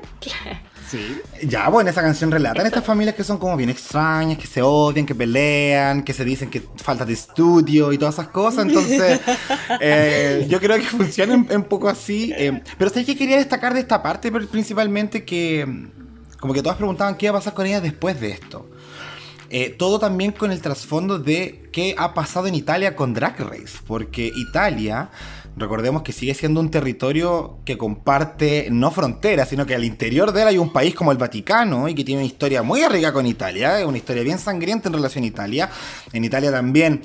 Sí. 0.89 1.21
Ya, 1.43 1.69
bueno, 1.69 1.89
esa 1.91 2.03
canción 2.03 2.31
relatan 2.31 2.67
estas 2.67 2.85
familias 2.85 3.15
que 3.15 3.25
son 3.25 3.39
como 3.39 3.57
bien 3.57 3.71
extrañas, 3.71 4.37
que 4.39 4.47
se 4.47 4.61
odian, 4.61 5.07
que 5.07 5.15
pelean, 5.15 6.03
que 6.03 6.13
se 6.13 6.25
dicen 6.25 6.51
que 6.51 6.63
falta 6.77 7.05
de 7.05 7.15
estudio 7.15 7.93
y 7.93 7.99
todas 7.99 8.15
esas 8.15 8.29
cosas. 8.29 8.67
Entonces, 8.67 9.21
eh, 9.81 10.47
yo 10.51 10.61
creo 10.61 10.77
que 10.77 10.83
funciona 10.85 11.35
un, 11.35 11.49
un 11.51 11.65
poco 11.65 11.89
así. 11.89 12.33
eh, 12.37 12.63
pero 12.77 12.91
sé 12.91 13.05
que 13.05 13.17
quería 13.17 13.37
destacar 13.39 13.73
de 13.75 13.81
esta 13.81 14.03
parte 14.03 14.31
principalmente 14.31 15.25
que, 15.25 15.65
mm, 15.67 16.39
como 16.41 16.53
que 16.53 16.63
todas 16.63 16.77
preguntaban 16.77 17.17
qué 17.17 17.27
iba 17.27 17.37
a 17.37 17.39
pasar 17.41 17.55
con 17.55 17.67
ella 17.67 17.81
después 17.81 18.21
de 18.21 18.31
esto. 18.33 18.69
Eh, 19.55 19.69
todo 19.69 19.99
también 19.99 20.33
con 20.33 20.51
el 20.51 20.63
trasfondo 20.63 21.19
de 21.19 21.69
qué 21.73 21.95
ha 21.99 22.15
pasado 22.15 22.47
en 22.47 22.55
Italia 22.55 22.97
con 22.97 23.13
Drag 23.13 23.39
Race, 23.39 23.81
porque 23.87 24.33
Italia, 24.35 25.11
recordemos 25.59 26.01
que 26.01 26.13
sigue 26.13 26.33
siendo 26.33 26.59
un 26.59 26.71
territorio 26.71 27.59
que 27.67 27.77
comparte 27.77 28.69
no 28.71 28.91
fronteras, 28.91 29.51
sino 29.51 29.67
que 29.67 29.75
al 29.75 29.85
interior 29.85 30.33
de 30.33 30.41
él 30.41 30.49
hay 30.49 30.57
un 30.57 30.73
país 30.73 30.95
como 30.95 31.13
el 31.13 31.19
Vaticano 31.19 31.87
y 31.87 31.95
que 31.95 32.03
tiene 32.03 32.23
una 32.23 32.27
historia 32.27 32.63
muy 32.63 32.83
arriesgada 32.83 33.13
con 33.13 33.27
Italia, 33.27 33.87
una 33.87 33.99
historia 33.99 34.23
bien 34.23 34.39
sangrienta 34.39 34.89
en 34.89 34.95
relación 34.95 35.25
a 35.25 35.27
Italia. 35.27 35.71
En 36.15 36.25
Italia 36.25 36.51
también 36.51 37.03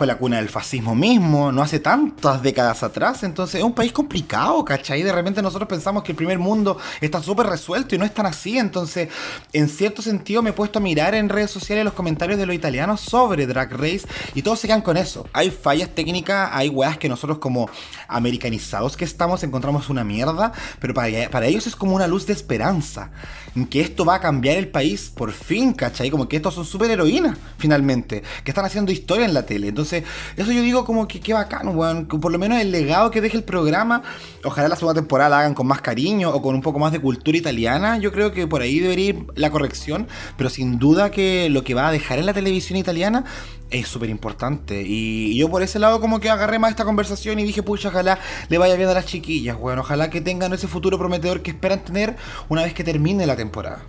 fue 0.00 0.06
la 0.06 0.16
cuna 0.16 0.38
del 0.38 0.48
fascismo 0.48 0.94
mismo, 0.94 1.52
no 1.52 1.60
hace 1.60 1.78
tantas 1.78 2.42
décadas 2.42 2.82
atrás, 2.82 3.22
entonces 3.22 3.56
es 3.56 3.62
un 3.62 3.74
país 3.74 3.92
complicado, 3.92 4.64
¿cachai? 4.64 5.02
De 5.02 5.12
repente 5.12 5.42
nosotros 5.42 5.68
pensamos 5.68 6.02
que 6.02 6.12
el 6.12 6.16
primer 6.16 6.38
mundo 6.38 6.78
está 7.02 7.22
súper 7.22 7.48
resuelto 7.48 7.94
y 7.94 7.98
no 7.98 8.06
es 8.06 8.14
tan 8.14 8.24
así, 8.24 8.56
entonces 8.56 9.10
en 9.52 9.68
cierto 9.68 10.00
sentido 10.00 10.40
me 10.40 10.50
he 10.50 10.52
puesto 10.54 10.78
a 10.78 10.80
mirar 10.80 11.14
en 11.14 11.28
redes 11.28 11.50
sociales 11.50 11.84
los 11.84 11.92
comentarios 11.92 12.38
de 12.38 12.46
los 12.46 12.56
italianos 12.56 13.02
sobre 13.02 13.46
Drag 13.46 13.72
Race 13.72 14.06
y 14.34 14.40
todos 14.40 14.60
se 14.60 14.68
quedan 14.68 14.80
con 14.80 14.96
eso. 14.96 15.28
Hay 15.34 15.50
fallas 15.50 15.90
técnicas, 15.90 16.48
hay 16.50 16.70
weas 16.70 16.96
que 16.96 17.10
nosotros 17.10 17.36
como 17.36 17.68
americanizados 18.08 18.96
que 18.96 19.04
estamos 19.04 19.42
encontramos 19.42 19.90
una 19.90 20.02
mierda, 20.02 20.52
pero 20.78 20.94
para, 20.94 21.28
para 21.28 21.44
ellos 21.44 21.66
es 21.66 21.76
como 21.76 21.94
una 21.94 22.06
luz 22.06 22.24
de 22.24 22.32
esperanza, 22.32 23.10
en 23.56 23.66
que 23.66 23.80
esto 23.80 24.04
va 24.04 24.16
a 24.16 24.20
cambiar 24.20 24.56
el 24.56 24.68
país 24.68 25.10
por 25.14 25.32
fin, 25.32 25.72
¿cachai? 25.72 26.10
Como 26.10 26.28
que 26.28 26.36
estos 26.36 26.54
son 26.54 26.64
súper 26.64 26.90
heroínas, 26.90 27.36
finalmente, 27.58 28.22
que 28.44 28.50
están 28.50 28.64
haciendo 28.64 28.92
historia 28.92 29.24
en 29.26 29.34
la 29.34 29.46
tele. 29.46 29.68
Entonces, 29.68 30.04
eso 30.36 30.52
yo 30.52 30.62
digo 30.62 30.84
como 30.84 31.08
que 31.08 31.20
qué 31.20 31.32
bacano, 31.32 31.72
weón, 31.72 32.06
por 32.06 32.32
lo 32.32 32.38
menos 32.38 32.60
el 32.60 32.70
legado 32.70 33.10
que 33.10 33.20
deje 33.20 33.36
el 33.36 33.44
programa, 33.44 34.02
ojalá 34.44 34.68
la 34.68 34.76
segunda 34.76 35.00
temporada 35.00 35.30
la 35.30 35.40
hagan 35.40 35.54
con 35.54 35.66
más 35.66 35.80
cariño 35.80 36.30
o 36.30 36.42
con 36.42 36.54
un 36.54 36.62
poco 36.62 36.78
más 36.78 36.92
de 36.92 37.00
cultura 37.00 37.36
italiana, 37.36 37.98
yo 37.98 38.12
creo 38.12 38.32
que 38.32 38.46
por 38.46 38.62
ahí 38.62 38.78
debería 38.80 39.10
ir 39.10 39.26
la 39.34 39.50
corrección, 39.50 40.06
pero 40.36 40.50
sin 40.50 40.78
duda 40.78 41.10
que 41.10 41.48
lo 41.50 41.64
que 41.64 41.74
va 41.74 41.88
a 41.88 41.92
dejar 41.92 42.18
en 42.18 42.26
la 42.26 42.34
televisión 42.34 42.78
italiana 42.78 43.24
es 43.70 43.88
súper 43.88 44.10
importante. 44.10 44.82
Y 44.86 45.36
yo 45.38 45.48
por 45.48 45.62
ese 45.62 45.78
lado 45.78 46.00
como 46.00 46.20
que 46.20 46.30
agarré 46.30 46.58
más 46.58 46.70
esta 46.70 46.84
conversación 46.84 47.38
y 47.38 47.44
dije, 47.44 47.62
pucha, 47.62 47.88
ojalá 47.88 48.18
le 48.48 48.58
vaya 48.58 48.74
bien 48.76 48.88
a 48.88 48.94
las 48.94 49.06
chiquillas, 49.06 49.56
bueno, 49.58 49.82
ojalá 49.82 50.10
que 50.10 50.20
tengan 50.20 50.52
ese 50.52 50.68
futuro 50.68 50.98
prometedor 50.98 51.42
que 51.42 51.50
esperan 51.50 51.84
tener 51.84 52.16
una 52.48 52.62
vez 52.64 52.74
que 52.74 52.84
termine 52.84 53.26
la 53.26 53.36
temporada. 53.36 53.82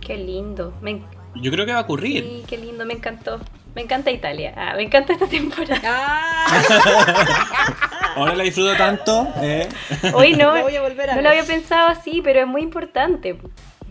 Qué 0.00 0.16
lindo. 0.16 0.72
Me, 0.80 1.02
Yo 1.42 1.50
creo 1.50 1.66
que 1.66 1.72
va 1.72 1.80
a 1.80 1.82
ocurrir. 1.82 2.22
sí, 2.24 2.44
qué 2.46 2.56
lindo, 2.56 2.86
me 2.86 2.94
encantó. 2.94 3.40
Me 3.74 3.82
encanta 3.82 4.10
Italia. 4.10 4.54
Ah, 4.56 4.72
me 4.74 4.82
encanta 4.82 5.12
esta 5.12 5.26
temporada. 5.28 5.80
¡Ah! 5.86 8.14
Ahora 8.16 8.34
la 8.34 8.44
disfruto 8.44 8.74
tanto. 8.76 9.28
eh. 9.40 9.68
Hoy 10.14 10.32
no, 10.34 10.54
La 10.54 10.62
voy 10.62 10.76
a 10.76 10.82
volver 10.82 11.10
a 11.10 11.12
no 11.12 11.16
ver. 11.16 11.24
lo 11.24 11.30
había 11.30 11.44
pensado 11.44 11.88
así, 11.88 12.20
pero 12.24 12.40
es 12.40 12.46
muy 12.46 12.62
importante. 12.62 13.38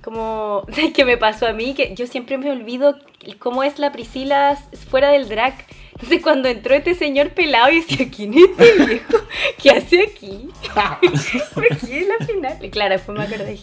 Como, 0.08 0.64
¿sabes 0.74 0.94
qué 0.94 1.04
me 1.04 1.18
pasó 1.18 1.48
a 1.48 1.52
mí? 1.52 1.74
Que 1.74 1.94
yo 1.94 2.08
siempre 2.08 2.38
me 2.38 2.50
olvido 2.50 2.98
cómo 3.40 3.62
es 3.64 3.78
la 3.78 3.92
Priscila 3.92 4.58
fuera 4.90 5.12
del 5.12 5.28
drag. 5.28 5.54
Entonces 5.92 6.22
cuando 6.24 6.48
entró 6.48 6.76
este 6.76 6.96
señor 6.96 7.32
pelado, 7.32 7.70
y 7.72 7.82
decía, 7.82 8.08
¿quién 8.16 8.34
es 8.34 8.44
este 8.58 8.86
viejo? 8.86 9.18
¿Qué 9.62 9.70
hace 9.72 10.04
aquí? 10.04 10.48
¿Por 11.54 11.68
qué 11.80 12.04
en 12.04 12.08
la 12.08 12.26
final? 12.26 12.64
Y 12.64 12.70
claro, 12.70 12.94
después 12.94 13.18
me 13.18 13.26
acordé 13.26 13.60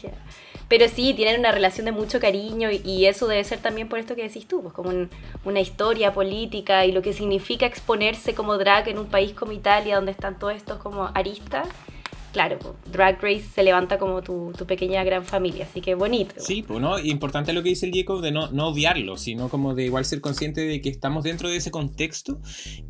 Pero 0.68 0.86
sí, 0.90 1.14
tienen 1.14 1.40
una 1.40 1.50
relación 1.50 1.86
de 1.86 1.92
mucho 1.92 2.20
cariño 2.20 2.70
y, 2.70 2.82
y 2.84 3.06
eso 3.06 3.26
debe 3.26 3.42
ser 3.44 3.60
también 3.60 3.88
por 3.88 3.98
esto 3.98 4.14
que 4.14 4.24
decís 4.24 4.46
tú, 4.46 4.60
pues 4.60 4.74
como 4.74 4.90
un- 4.90 5.08
una 5.46 5.60
historia 5.60 6.12
política 6.12 6.84
y 6.84 6.92
lo 6.92 7.00
que 7.00 7.14
significa 7.14 7.64
exponerse 7.64 8.34
como 8.34 8.58
drag 8.58 8.86
en 8.88 8.98
un 8.98 9.06
país 9.06 9.32
como 9.32 9.52
Italia, 9.52 9.96
donde 9.96 10.12
están 10.12 10.38
todos 10.38 10.52
estos 10.54 10.76
como 10.78 11.10
aristas. 11.14 11.68
Claro, 12.34 12.58
Drag 12.90 13.22
Race 13.22 13.44
se 13.54 13.62
levanta 13.62 13.96
como 13.96 14.20
tu, 14.20 14.50
pequeña 14.66 15.04
gran 15.04 15.24
familia, 15.24 15.66
así 15.70 15.80
que 15.80 15.94
bonito. 15.94 16.34
Sí, 16.38 16.64
pues 16.66 16.80
no, 16.80 16.98
importante 16.98 17.52
lo 17.52 17.62
que 17.62 17.68
dice 17.68 17.86
el 17.86 17.92
Diego 17.92 18.20
de 18.20 18.32
no, 18.32 18.50
no 18.50 18.70
odiarlo, 18.70 19.16
sino 19.16 19.48
como 19.48 19.76
de 19.76 19.84
igual 19.84 20.04
ser 20.04 20.20
consciente 20.20 20.60
de 20.62 20.80
que 20.80 20.88
estamos 20.88 21.22
dentro 21.22 21.48
de 21.48 21.58
ese 21.58 21.70
contexto 21.70 22.40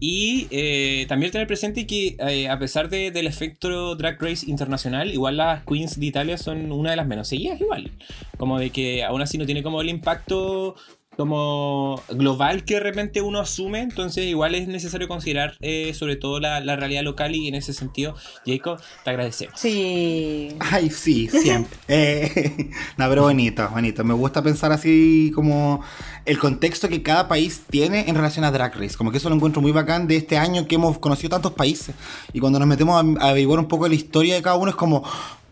y 0.00 0.46
eh, 0.50 1.04
también 1.11 1.30
tener 1.30 1.46
presente 1.46 1.87
que 1.87 2.16
eh, 2.26 2.48
a 2.48 2.59
pesar 2.59 2.88
de- 2.88 3.11
del 3.11 3.26
efecto 3.26 3.94
Drag 3.96 4.16
Race 4.18 4.48
internacional, 4.50 5.12
igual 5.12 5.37
las 5.37 5.62
Queens 5.66 6.00
de 6.00 6.07
Italia 6.07 6.38
son 6.38 6.72
una 6.72 6.92
de 6.92 6.96
las 6.96 7.07
menos 7.07 7.28
seguidas 7.28 7.61
igual, 7.61 7.90
como 8.38 8.59
de 8.59 8.70
que 8.70 9.04
aún 9.04 9.20
así 9.20 9.37
no 9.37 9.44
tiene 9.44 9.62
como 9.62 9.83
el 9.83 9.90
impacto 9.90 10.74
como 11.16 12.03
global 12.11 12.64
que 12.64 12.74
de 12.74 12.81
repente 12.81 13.22
uno 13.22 13.40
asume, 13.40 13.81
entonces 13.81 14.24
igual 14.27 14.55
es 14.55 14.68
necesario 14.68 15.09
considerar 15.09 15.55
eh, 15.61 15.92
sobre 15.94 16.16
todo 16.16 16.40
la, 16.40 16.61
la 16.61 16.77
realidad 16.77 17.03
local 17.03 17.35
y 17.35 17.48
en 17.48 17.55
ese 17.55 17.72
sentido, 17.72 18.14
Jacob, 18.46 18.81
te 19.05 19.11
agradecemos. 19.11 19.59
Sí. 19.59 20.55
Ay, 20.61 20.90
sí, 20.90 21.29
siempre. 21.29 21.77
Eh, 21.88 22.70
no, 22.96 23.09
pero 23.09 23.22
bonito, 23.22 23.68
bonito. 23.70 24.05
Me 24.05 24.14
gusta 24.14 24.42
pensar 24.42 24.72
así 24.72 25.31
como 25.35 25.81
el 26.24 26.38
contexto 26.38 26.88
que 26.88 27.03
cada 27.03 27.29
país 27.29 27.62
tiene 27.70 28.09
en 28.09 28.14
relación 28.14 28.44
a 28.44 28.50
Drag 28.50 28.74
Race. 28.77 28.96
Como 28.96 29.11
que 29.11 29.18
eso 29.18 29.29
lo 29.29 29.37
encuentro 29.37 29.61
muy 29.62 29.72
bacán 29.72 30.07
de 30.07 30.16
este 30.16 30.37
año 30.38 30.66
que 30.66 30.74
hemos 30.77 30.98
conocido 30.98 31.31
tantos 31.31 31.53
países. 31.53 31.94
Y 32.33 32.40
cuando 32.40 32.59
nos 32.59 32.66
metemos 32.68 32.96
a, 33.20 33.24
a 33.24 33.31
averiguar 33.31 33.59
un 33.59 33.66
poco 33.68 33.87
la 33.88 33.94
historia 33.94 34.35
de 34.35 34.42
cada 34.42 34.57
uno 34.57 34.70
es 34.70 34.77
como, 34.77 35.03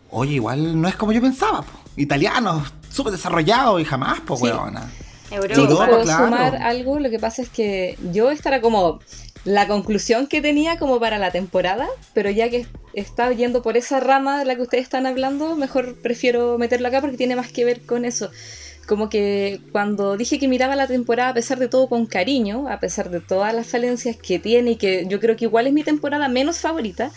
oye, 0.09 0.33
igual 0.33 0.79
no 0.81 0.87
es 0.87 0.95
como 0.95 1.11
yo 1.11 1.21
pensaba. 1.21 1.61
po. 1.61 1.79
Italianos, 1.95 2.73
súper 2.89 3.11
desarrollados 3.13 3.79
y 3.81 3.85
jamás, 3.85 4.19
pues, 4.25 4.39
Sí. 4.39 4.47
weona. 4.47 4.89
Europa. 5.33 5.85
¿Puedo 5.87 6.03
claro. 6.03 6.25
sumar 6.25 6.55
algo? 6.57 6.99
Lo 6.99 7.09
que 7.09 7.19
pasa 7.19 7.41
es 7.41 7.49
que 7.49 7.97
yo 8.11 8.31
esta 8.31 8.49
era 8.49 8.61
como 8.61 8.99
la 9.45 9.67
conclusión 9.67 10.27
que 10.27 10.41
tenía 10.41 10.77
como 10.77 10.99
para 10.99 11.17
la 11.17 11.31
temporada, 11.31 11.87
pero 12.13 12.29
ya 12.29 12.49
que 12.49 12.65
está 12.93 13.31
yendo 13.33 13.61
por 13.61 13.75
esa 13.75 13.99
rama 13.99 14.39
de 14.39 14.45
la 14.45 14.55
que 14.55 14.61
ustedes 14.61 14.83
están 14.83 15.05
hablando, 15.05 15.55
mejor 15.55 15.95
prefiero 16.01 16.57
meterlo 16.57 16.87
acá 16.87 17.01
porque 17.01 17.17
tiene 17.17 17.35
más 17.35 17.51
que 17.51 17.65
ver 17.65 17.81
con 17.81 18.05
eso. 18.05 18.31
Como 18.87 19.09
que 19.09 19.61
cuando 19.71 20.17
dije 20.17 20.39
que 20.39 20.47
miraba 20.47 20.75
la 20.75 20.87
temporada 20.87 21.29
a 21.29 21.33
pesar 21.33 21.57
de 21.57 21.67
todo 21.67 21.87
con 21.87 22.05
cariño, 22.05 22.67
a 22.69 22.79
pesar 22.79 23.09
de 23.09 23.21
todas 23.21 23.53
las 23.53 23.67
falencias 23.67 24.17
que 24.17 24.39
tiene 24.39 24.71
y 24.71 24.75
que 24.75 25.05
yo 25.07 25.19
creo 25.19 25.35
que 25.35 25.45
igual 25.45 25.67
es 25.67 25.73
mi 25.73 25.83
temporada 25.83 26.27
menos 26.27 26.59
favorita, 26.59 27.11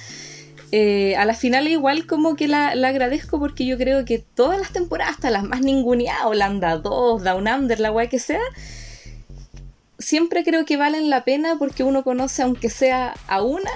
eh, 0.73 1.17
a 1.17 1.25
la 1.25 1.35
final 1.35 1.69
igual 1.69 2.07
como 2.07 2.37
que 2.37 2.49
la, 2.49 2.75
la 2.75 2.89
agradezco 2.89 3.39
porque 3.39 3.67
yo 3.67 3.79
creo 3.79 4.05
que 4.05 4.19
todas 4.19 4.59
las 4.59 4.73
temporadas, 4.73 5.15
hasta 5.15 5.31
las 5.31 5.45
más 5.45 5.61
ninguneadas, 5.61 6.27
Holanda 6.27 6.77
2, 6.79 7.23
Down 7.23 7.49
Under, 7.49 7.81
la 7.81 7.91
guay 7.91 8.09
que 8.09 8.19
sea, 8.19 8.41
siempre 9.99 10.45
creo 10.45 10.65
que 10.65 10.77
valen 10.77 11.11
la 11.11 11.25
pena 11.25 11.57
porque 11.59 11.83
uno 11.83 12.05
conoce, 12.05 12.43
aunque 12.43 12.71
sea 12.71 13.15
a 13.29 13.43
una, 13.43 13.71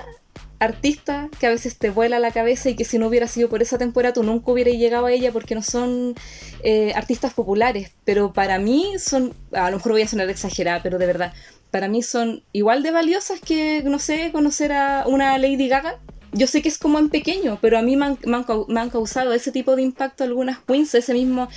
artistas 0.61 1.31
que 1.41 1.47
a 1.47 1.51
veces 1.51 1.79
te 1.79 1.91
vuela 1.91 2.19
la 2.19 2.31
cabeza 2.31 2.69
y 2.69 2.77
que 2.77 2.85
si 2.85 2.99
no 2.99 3.09
hubiera 3.09 3.27
sido 3.27 3.49
por 3.49 3.63
esa 3.63 3.79
temporada 3.79 4.13
tú 4.13 4.23
nunca 4.23 4.53
hubieras 4.53 4.75
llegado 4.75 5.07
a 5.07 5.13
ella 5.13 5.33
porque 5.33 5.55
no 5.55 5.63
son 5.63 6.15
eh, 6.63 6.93
artistas 6.95 7.33
populares. 7.33 7.93
Pero 8.05 8.33
para 8.33 8.59
mí 8.59 8.93
son, 8.99 9.35
a 9.53 9.71
lo 9.71 9.79
mejor 9.79 9.93
voy 9.93 10.03
a 10.03 10.09
sonar 10.09 10.29
exagerada, 10.29 10.83
pero 10.83 10.99
de 10.99 11.07
verdad, 11.07 11.33
para 11.71 11.89
mí 11.89 12.03
son 12.03 12.45
igual 12.53 12.83
de 12.83 12.91
valiosas 12.91 13.41
que, 13.41 13.83
no 13.85 13.99
sé, 13.99 14.31
conocer 14.33 14.73
a 14.73 15.05
una 15.07 15.37
Lady 15.39 15.67
Gaga. 15.67 15.99
Yo 16.33 16.47
sé 16.47 16.63
que 16.63 16.69
es 16.69 16.79
como 16.79 16.99
en 16.99 17.09
pequeño, 17.09 17.59
pero 17.61 17.79
a 17.79 17.83
mí 17.83 17.97
me 17.97 18.07
han, 18.07 18.19
me 18.25 18.37
han 18.37 18.45
cau- 18.45 18.67
me 18.69 18.81
han 18.81 18.91
causado 18.91 19.33
ese 19.33 19.51
tipo 19.51 19.75
de 19.77 19.83
impacto 19.83 20.23
algunas 20.25 20.59
queens, 20.61 20.95
ese 20.95 21.13
mismo 21.13 21.49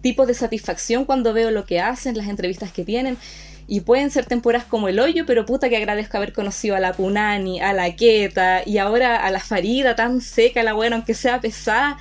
tipo 0.00 0.24
de 0.26 0.34
satisfacción 0.34 1.04
cuando 1.04 1.32
veo 1.32 1.50
lo 1.50 1.64
que 1.66 1.80
hacen, 1.80 2.16
las 2.16 2.28
entrevistas 2.28 2.72
que 2.72 2.84
tienen. 2.84 3.18
Y 3.68 3.80
pueden 3.82 4.10
ser 4.10 4.26
temporadas 4.26 4.66
como 4.66 4.88
el 4.88 4.98
hoyo, 4.98 5.24
pero 5.26 5.46
puta 5.46 5.68
que 5.68 5.76
agradezco 5.76 6.16
haber 6.16 6.32
conocido 6.32 6.74
a 6.76 6.80
la 6.80 6.92
Punani, 6.94 7.60
a 7.60 7.72
la 7.72 7.94
Keta 7.94 8.62
y 8.66 8.78
ahora 8.78 9.16
a 9.24 9.30
la 9.30 9.38
Farida 9.40 9.94
tan 9.94 10.20
seca, 10.20 10.62
la 10.62 10.72
buena, 10.72 10.96
aunque 10.96 11.14
sea 11.14 11.40
pesada. 11.40 11.96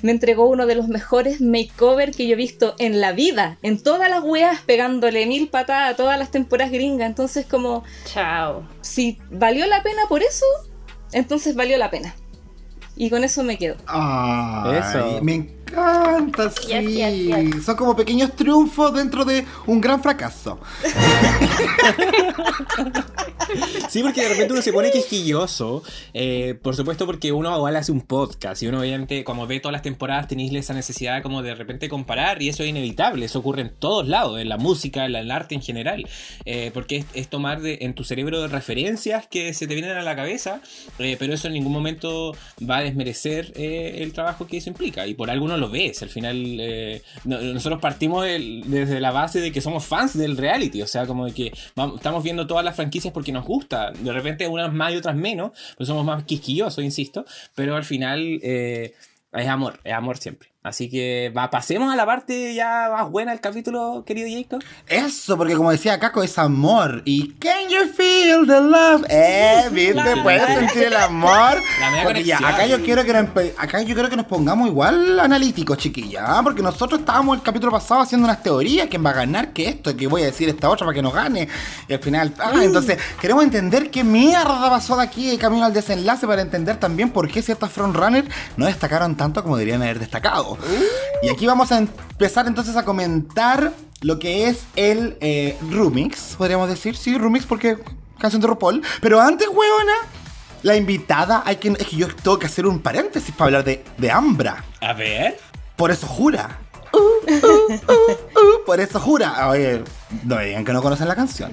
Me 0.00 0.10
entregó 0.10 0.48
uno 0.48 0.66
de 0.66 0.74
los 0.74 0.88
mejores 0.88 1.40
makeover 1.40 2.10
que 2.12 2.26
yo 2.26 2.32
he 2.32 2.36
visto 2.36 2.74
en 2.78 3.00
la 3.00 3.12
vida, 3.12 3.58
en 3.62 3.80
todas 3.80 4.08
las 4.10 4.22
weas, 4.24 4.60
pegándole 4.62 5.26
mil 5.26 5.48
patadas 5.48 5.92
a 5.92 5.96
todas 5.96 6.18
las 6.18 6.30
temporadas 6.32 6.72
gringas. 6.72 7.06
Entonces, 7.08 7.44
como, 7.46 7.84
Chao. 8.06 8.66
si 8.80 9.18
valió 9.30 9.66
la 9.66 9.82
pena 9.84 10.02
por 10.08 10.22
eso, 10.22 10.44
entonces 11.12 11.54
valió 11.54 11.76
la 11.78 11.90
pena. 11.90 12.14
Y 12.96 13.10
con 13.10 13.24
eso 13.24 13.42
me 13.42 13.56
quedo. 13.56 13.76
Ay, 13.86 14.78
Eso. 14.78 15.20
Me 15.22 15.48
encanta, 15.72 16.50
sí. 16.50 16.66
Yes, 16.68 16.88
yes, 16.90 17.14
yes. 17.54 17.64
Son 17.64 17.76
como 17.76 17.96
pequeños 17.96 18.34
triunfos 18.36 18.92
dentro 18.94 19.24
de 19.24 19.44
un 19.66 19.80
gran 19.80 20.02
fracaso. 20.02 20.58
Sí, 23.88 24.02
porque 24.02 24.22
de 24.22 24.28
repente 24.30 24.52
uno 24.52 24.62
se 24.62 24.72
pone 24.72 24.90
quisquilloso. 24.90 25.82
eh, 26.14 26.54
por 26.62 26.74
supuesto, 26.76 27.06
porque 27.06 27.32
uno 27.32 27.54
igual 27.56 27.76
hace 27.76 27.92
un 27.92 28.00
podcast 28.00 28.62
y 28.62 28.66
uno, 28.68 28.80
obviamente, 28.80 29.24
como 29.24 29.46
ve 29.46 29.60
todas 29.60 29.72
las 29.72 29.82
temporadas, 29.82 30.28
tenéis 30.28 30.52
esa 30.54 30.74
necesidad 30.74 31.22
como 31.22 31.42
de 31.42 31.54
repente 31.54 31.88
comparar 31.88 32.40
y 32.42 32.48
eso 32.48 32.62
es 32.62 32.68
inevitable. 32.70 33.26
Eso 33.26 33.40
ocurre 33.40 33.62
en 33.62 33.70
todos 33.78 34.06
lados, 34.08 34.38
en 34.40 34.48
la 34.48 34.56
música, 34.58 35.04
en 35.04 35.12
la- 35.12 35.18
en 35.20 35.26
el 35.26 35.30
arte 35.30 35.54
en 35.54 35.62
general. 35.62 36.08
eh, 36.44 36.70
porque 36.74 36.96
es, 36.98 37.06
es 37.14 37.28
tomar 37.28 37.60
de, 37.60 37.78
en 37.82 37.94
tu 37.94 38.04
cerebro 38.04 38.46
referencias 38.48 39.26
que 39.28 39.52
se 39.54 39.66
te 39.66 39.74
vienen 39.74 39.96
a 39.96 40.02
la 40.02 40.16
cabeza, 40.16 40.60
eh, 40.98 41.16
pero 41.18 41.34
eso 41.34 41.46
en 41.48 41.54
ningún 41.54 41.72
momento 41.72 42.34
va 42.68 42.78
a 42.78 42.82
desmerecer 42.82 43.52
eh, 43.56 43.98
el 44.02 44.12
trabajo 44.12 44.46
que 44.46 44.56
eso 44.56 44.70
implica. 44.70 45.06
Y 45.06 45.14
por 45.14 45.30
algo 45.30 45.44
uno 45.44 45.56
lo 45.62 45.70
ves. 45.70 46.02
Al 46.02 46.10
final, 46.10 46.36
eh, 46.60 47.02
no- 47.24 47.40
nosotros 47.40 47.80
partimos 47.80 48.24
desde 48.26 49.00
la 49.00 49.10
base 49.10 49.40
de 49.40 49.50
que 49.50 49.60
somos 49.60 49.84
fans 49.86 50.16
del 50.18 50.36
reality. 50.36 50.82
O 50.82 50.86
sea, 50.86 51.06
como 51.06 51.24
de 51.26 51.32
que 51.32 51.52
estamos 51.96 52.22
viendo 52.22 52.46
todas 52.46 52.64
las 52.64 52.76
franquicias 52.76 53.12
porque 53.14 53.32
nos 53.32 53.44
gusta. 53.46 53.90
De 53.92 54.12
repente 54.12 54.46
unas 54.46 54.72
más 54.72 54.92
y 54.92 54.96
otras 54.96 55.16
menos, 55.16 55.52
pues 55.76 55.86
somos 55.86 56.04
más 56.04 56.24
quisquillosos, 56.24 56.84
insisto. 56.84 57.24
Pero 57.54 57.74
al 57.76 57.84
final 57.84 58.38
eh, 58.42 58.92
es 59.32 59.48
amor, 59.48 59.80
es 59.84 59.92
amor 59.94 60.18
siempre. 60.18 60.51
Así 60.64 60.88
que 60.88 61.32
va, 61.36 61.50
pasemos 61.50 61.92
a 61.92 61.96
la 61.96 62.06
parte 62.06 62.54
ya 62.54 62.88
más 62.92 63.10
buena 63.10 63.32
del 63.32 63.40
capítulo, 63.40 64.04
querido 64.06 64.28
Jacob. 64.30 64.62
Eso, 64.86 65.36
porque 65.36 65.56
como 65.56 65.72
decía 65.72 65.98
Caco, 65.98 66.22
es 66.22 66.38
amor. 66.38 67.02
Y 67.04 67.32
can 67.32 67.68
you 67.68 67.92
feel 67.92 68.46
the 68.46 68.60
love? 68.60 69.04
Eh, 69.08 69.68
¿viste? 69.72 70.16
Puedes 70.22 70.46
sentir 70.46 70.84
el 70.84 70.96
amor. 70.96 71.56
La 71.80 72.04
Porque 72.04 72.22
ya, 72.22 72.38
acá 72.38 72.64
yo 72.66 72.80
quiero 72.80 73.02
que 73.02 73.12
nos, 73.12 73.28
acá 73.58 73.82
yo 73.82 73.92
quiero 73.92 74.08
que 74.08 74.14
nos 74.14 74.26
pongamos 74.26 74.68
igual 74.68 75.18
analíticos, 75.18 75.78
chiquilla. 75.78 76.38
¿ah? 76.38 76.42
Porque 76.44 76.62
nosotros 76.62 77.00
estábamos 77.00 77.38
el 77.38 77.42
capítulo 77.42 77.72
pasado 77.72 78.02
haciendo 78.02 78.24
unas 78.24 78.40
teorías, 78.40 78.86
quién 78.86 79.04
va 79.04 79.10
a 79.10 79.14
ganar, 79.14 79.52
que 79.52 79.68
esto, 79.68 79.96
que 79.96 80.06
voy 80.06 80.22
a 80.22 80.26
decir 80.26 80.48
esta 80.48 80.70
otra 80.70 80.86
para 80.86 80.94
que 80.94 81.02
nos 81.02 81.12
gane. 81.12 81.48
Y 81.88 81.92
al 81.92 81.98
final, 81.98 82.34
ah, 82.38 82.52
entonces, 82.62 82.98
queremos 83.20 83.42
entender 83.42 83.90
qué 83.90 84.04
mierda 84.04 84.70
pasó 84.70 84.96
de 84.96 85.02
aquí 85.02 85.28
de 85.28 85.38
camino 85.38 85.64
al 85.64 85.72
desenlace 85.72 86.24
para 86.24 86.40
entender 86.40 86.76
también 86.76 87.10
por 87.10 87.28
qué 87.28 87.42
ciertas 87.42 87.72
frontrunners 87.72 88.28
no 88.56 88.66
destacaron 88.66 89.16
tanto 89.16 89.42
como 89.42 89.56
deberían 89.56 89.82
haber 89.82 89.98
destacado. 89.98 90.51
Y 91.22 91.28
aquí 91.28 91.46
vamos 91.46 91.72
a 91.72 91.78
empezar 91.78 92.46
entonces 92.46 92.76
a 92.76 92.84
comentar 92.84 93.72
lo 94.00 94.18
que 94.18 94.48
es 94.48 94.64
el 94.76 95.16
eh, 95.20 95.56
remix, 95.70 96.34
podríamos 96.36 96.68
decir. 96.68 96.96
Sí, 96.96 97.16
remix 97.16 97.46
porque 97.46 97.78
canción 98.18 98.40
de 98.40 98.48
RuPaul. 98.48 98.82
Pero 99.00 99.20
antes, 99.20 99.48
huevona, 99.48 99.94
la 100.62 100.76
invitada, 100.76 101.42
hay 101.44 101.56
que, 101.56 101.68
es 101.68 101.86
que 101.86 101.96
yo 101.96 102.08
tengo 102.08 102.38
que 102.38 102.46
hacer 102.46 102.66
un 102.66 102.80
paréntesis 102.80 103.34
para 103.34 103.46
hablar 103.46 103.64
de, 103.64 103.84
de 103.98 104.10
Ambra. 104.10 104.64
A 104.80 104.92
ver. 104.92 105.38
Por 105.76 105.90
eso 105.90 106.06
jura. 106.06 106.58
Uh, 106.92 106.98
uh, 106.98 107.72
uh, 107.88 108.10
uh, 108.38 108.64
por 108.66 108.78
eso 108.80 109.00
jura. 109.00 109.48
Oye, 109.48 109.82
no 110.24 110.38
digan 110.38 110.64
que 110.64 110.72
no 110.72 110.82
conocen 110.82 111.08
la 111.08 111.14
canción. 111.14 111.50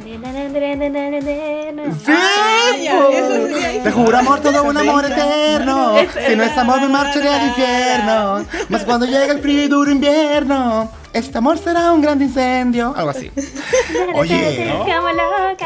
¡Sí! 2.06 2.12
Ah, 2.12 2.72
ya, 2.82 2.92
po. 3.00 3.10
eso 3.10 3.48
sería- 3.48 3.84
Te 3.84 3.92
juro 3.92 4.18
amor, 4.18 4.40
todo 4.42 4.64
un 4.64 4.78
amor 4.78 5.06
eterno. 5.06 5.96
Si 6.28 6.36
no 6.36 6.44
es 6.44 6.58
amor, 6.58 6.82
me 6.82 6.88
marcharé 6.90 7.30
al 7.30 7.48
infierno. 7.48 8.46
Más 8.70 8.84
cuando 8.84 9.06
llega 9.06 9.26
el 9.34 9.40
frío 9.42 9.64
y 9.64 9.68
duro 9.68 9.90
invierno. 9.92 10.92
Este 11.14 11.38
amor 11.38 11.58
será 11.58 11.92
un 11.92 12.02
gran 12.02 12.22
incendio. 12.22 12.94
Algo 12.96 13.10
así. 13.12 13.32
Oye, 14.14 14.66
loca. 15.14 15.66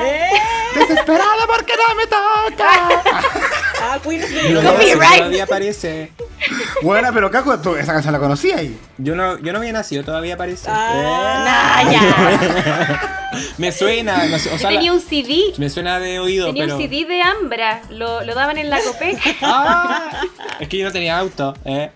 desesperada 0.76 1.46
porque 1.48 1.74
no 1.76 1.96
me 1.96 2.08
toca. 2.08 2.70
Ah, 3.86 4.00
Queen 4.02 4.22
si 4.22 4.54
Copyright. 4.54 5.18
Todavía 5.18 5.44
aparece. 5.44 6.12
Bueno, 6.82 7.10
pero 7.14 7.30
Caco, 7.30 7.60
tú 7.60 7.76
esa 7.76 7.94
canción 7.94 8.14
la 8.14 8.20
conocías 8.20 8.60
ahí. 8.60 8.78
Yo 8.98 9.16
no, 9.16 9.38
yo 9.40 9.52
no 9.54 9.60
había 9.60 9.74
nacido, 9.74 10.04
todavía 10.04 10.36
aparece. 10.36 10.68
Ah. 10.70 11.82
Nah, 11.84 11.92
ya. 11.92 12.02
Eh, 12.42 13.00
Me 13.58 13.72
suena, 13.72 14.26
no 14.28 14.38
sé, 14.38 14.50
o 14.50 14.52
Yo 14.54 14.58
sea, 14.60 14.70
tenía 14.70 14.94
un 14.94 15.00
CD. 15.02 15.54
me 15.58 15.68
suena 15.70 16.00
de 16.00 16.20
oído, 16.20 16.48
Tenía 16.48 16.66
pero. 16.66 16.76
un 16.78 16.82
CD 16.84 17.06
de 17.06 17.22
Ambra. 17.24 17.82
Lo, 17.90 18.24
lo 18.24 18.36
daban 18.36 18.58
en 18.58 18.70
la 18.70 18.80
copeca. 18.80 19.22
Ah, 19.42 20.22
es 20.60 20.68
que 20.68 20.78
yo 20.78 20.86
no 20.86 20.92
tenía 20.92 21.18
auto, 21.18 21.56
eh. 21.66 21.90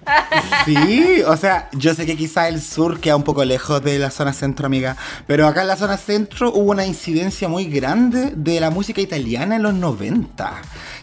Sí, 0.66 1.22
o 1.26 1.38
sea, 1.38 1.70
yo 1.74 1.94
sé 1.94 2.06
que 2.06 2.18
quizá 2.18 2.48
el 2.48 2.62
sur 2.62 3.00
queda 3.00 3.16
un 3.16 3.24
poco 3.24 3.46
lejos 3.46 3.84
de 3.84 4.00
la 4.00 4.10
zona 4.12 4.34
centro, 4.34 4.66
amiga, 4.66 4.98
pero 5.28 5.48
acá 5.48 5.62
en 5.62 5.68
la 5.68 5.76
zona 5.76 5.98
centro 5.98 6.52
hubo 6.54 6.72
una 6.72 6.86
incidencia 6.86 7.48
muy 7.48 7.66
grande 7.66 8.32
de 8.36 8.60
la 8.60 8.70
música 8.72 9.00
italiana 9.02 9.56
en 9.58 9.64
los 9.64 9.74
90. 9.76 10.54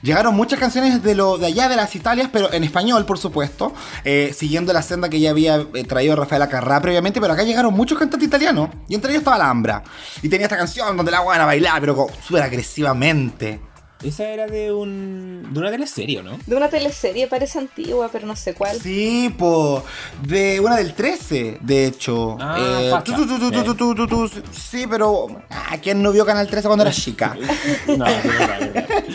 Llegaron 0.04 0.36
muchas 0.36 0.60
canciones 0.60 1.02
de 1.02 1.14
lo 1.14 1.38
de 1.38 1.46
allá 1.46 1.66
de 1.66 1.76
las 1.76 1.96
Italias, 1.96 2.28
pero 2.30 2.52
en 2.52 2.62
español, 2.62 3.06
por 3.06 3.16
supuesto, 3.16 3.72
eh, 4.04 4.34
siguiendo 4.36 4.70
la 4.74 4.82
senda 4.82 5.08
que 5.08 5.18
ya 5.18 5.30
había 5.30 5.66
eh, 5.72 5.84
traído 5.84 6.14
Rafael 6.14 6.42
Acarrá 6.42 6.78
previamente, 6.82 7.22
pero 7.22 7.32
acá 7.32 7.42
llegaron 7.42 7.72
muchos 7.72 7.98
cantantes 7.98 8.28
italianos, 8.28 8.68
y 8.86 8.96
entre 8.96 9.12
ellos 9.12 9.22
estaba 9.22 9.38
la 9.38 9.48
Ambra. 9.48 9.82
Y 10.20 10.28
tenía 10.28 10.44
esta 10.44 10.58
canción 10.58 10.94
donde 10.94 11.10
la 11.10 11.22
van 11.22 11.40
a 11.40 11.46
bailar, 11.46 11.80
pero 11.80 12.06
súper 12.22 12.42
agresivamente. 12.42 13.60
Esa 14.04 14.28
era 14.28 14.46
de 14.46 14.72
un. 14.72 15.48
de 15.50 15.58
una 15.58 15.70
teleserie, 15.70 16.22
¿no? 16.22 16.38
De 16.46 16.56
una 16.56 16.68
teleserie, 16.68 17.26
parece 17.26 17.58
antigua, 17.58 18.10
pero 18.12 18.26
no 18.26 18.36
sé 18.36 18.54
cuál. 18.54 18.78
Sí, 18.78 19.34
po. 19.36 19.82
De 20.22 20.60
una 20.60 20.76
del 20.76 20.94
13, 20.94 21.58
de 21.60 21.86
hecho. 21.86 22.36
Ah, 22.38 22.56
eh, 22.58 22.90
facha. 22.90 23.12
Eh. 23.12 23.16
Tu, 23.16 23.94
tu, 23.94 24.06
tu, 24.06 24.30
sí, 24.52 24.86
pero. 24.88 25.28
Ah, 25.48 25.76
¿Quién 25.82 26.02
no 26.02 26.12
vio 26.12 26.26
Canal 26.26 26.46
13 26.46 26.66
cuando 26.68 26.84
era 26.84 26.92
chica? 26.92 27.34
no, 27.86 27.96
no, 27.96 28.04
no, 28.04 28.10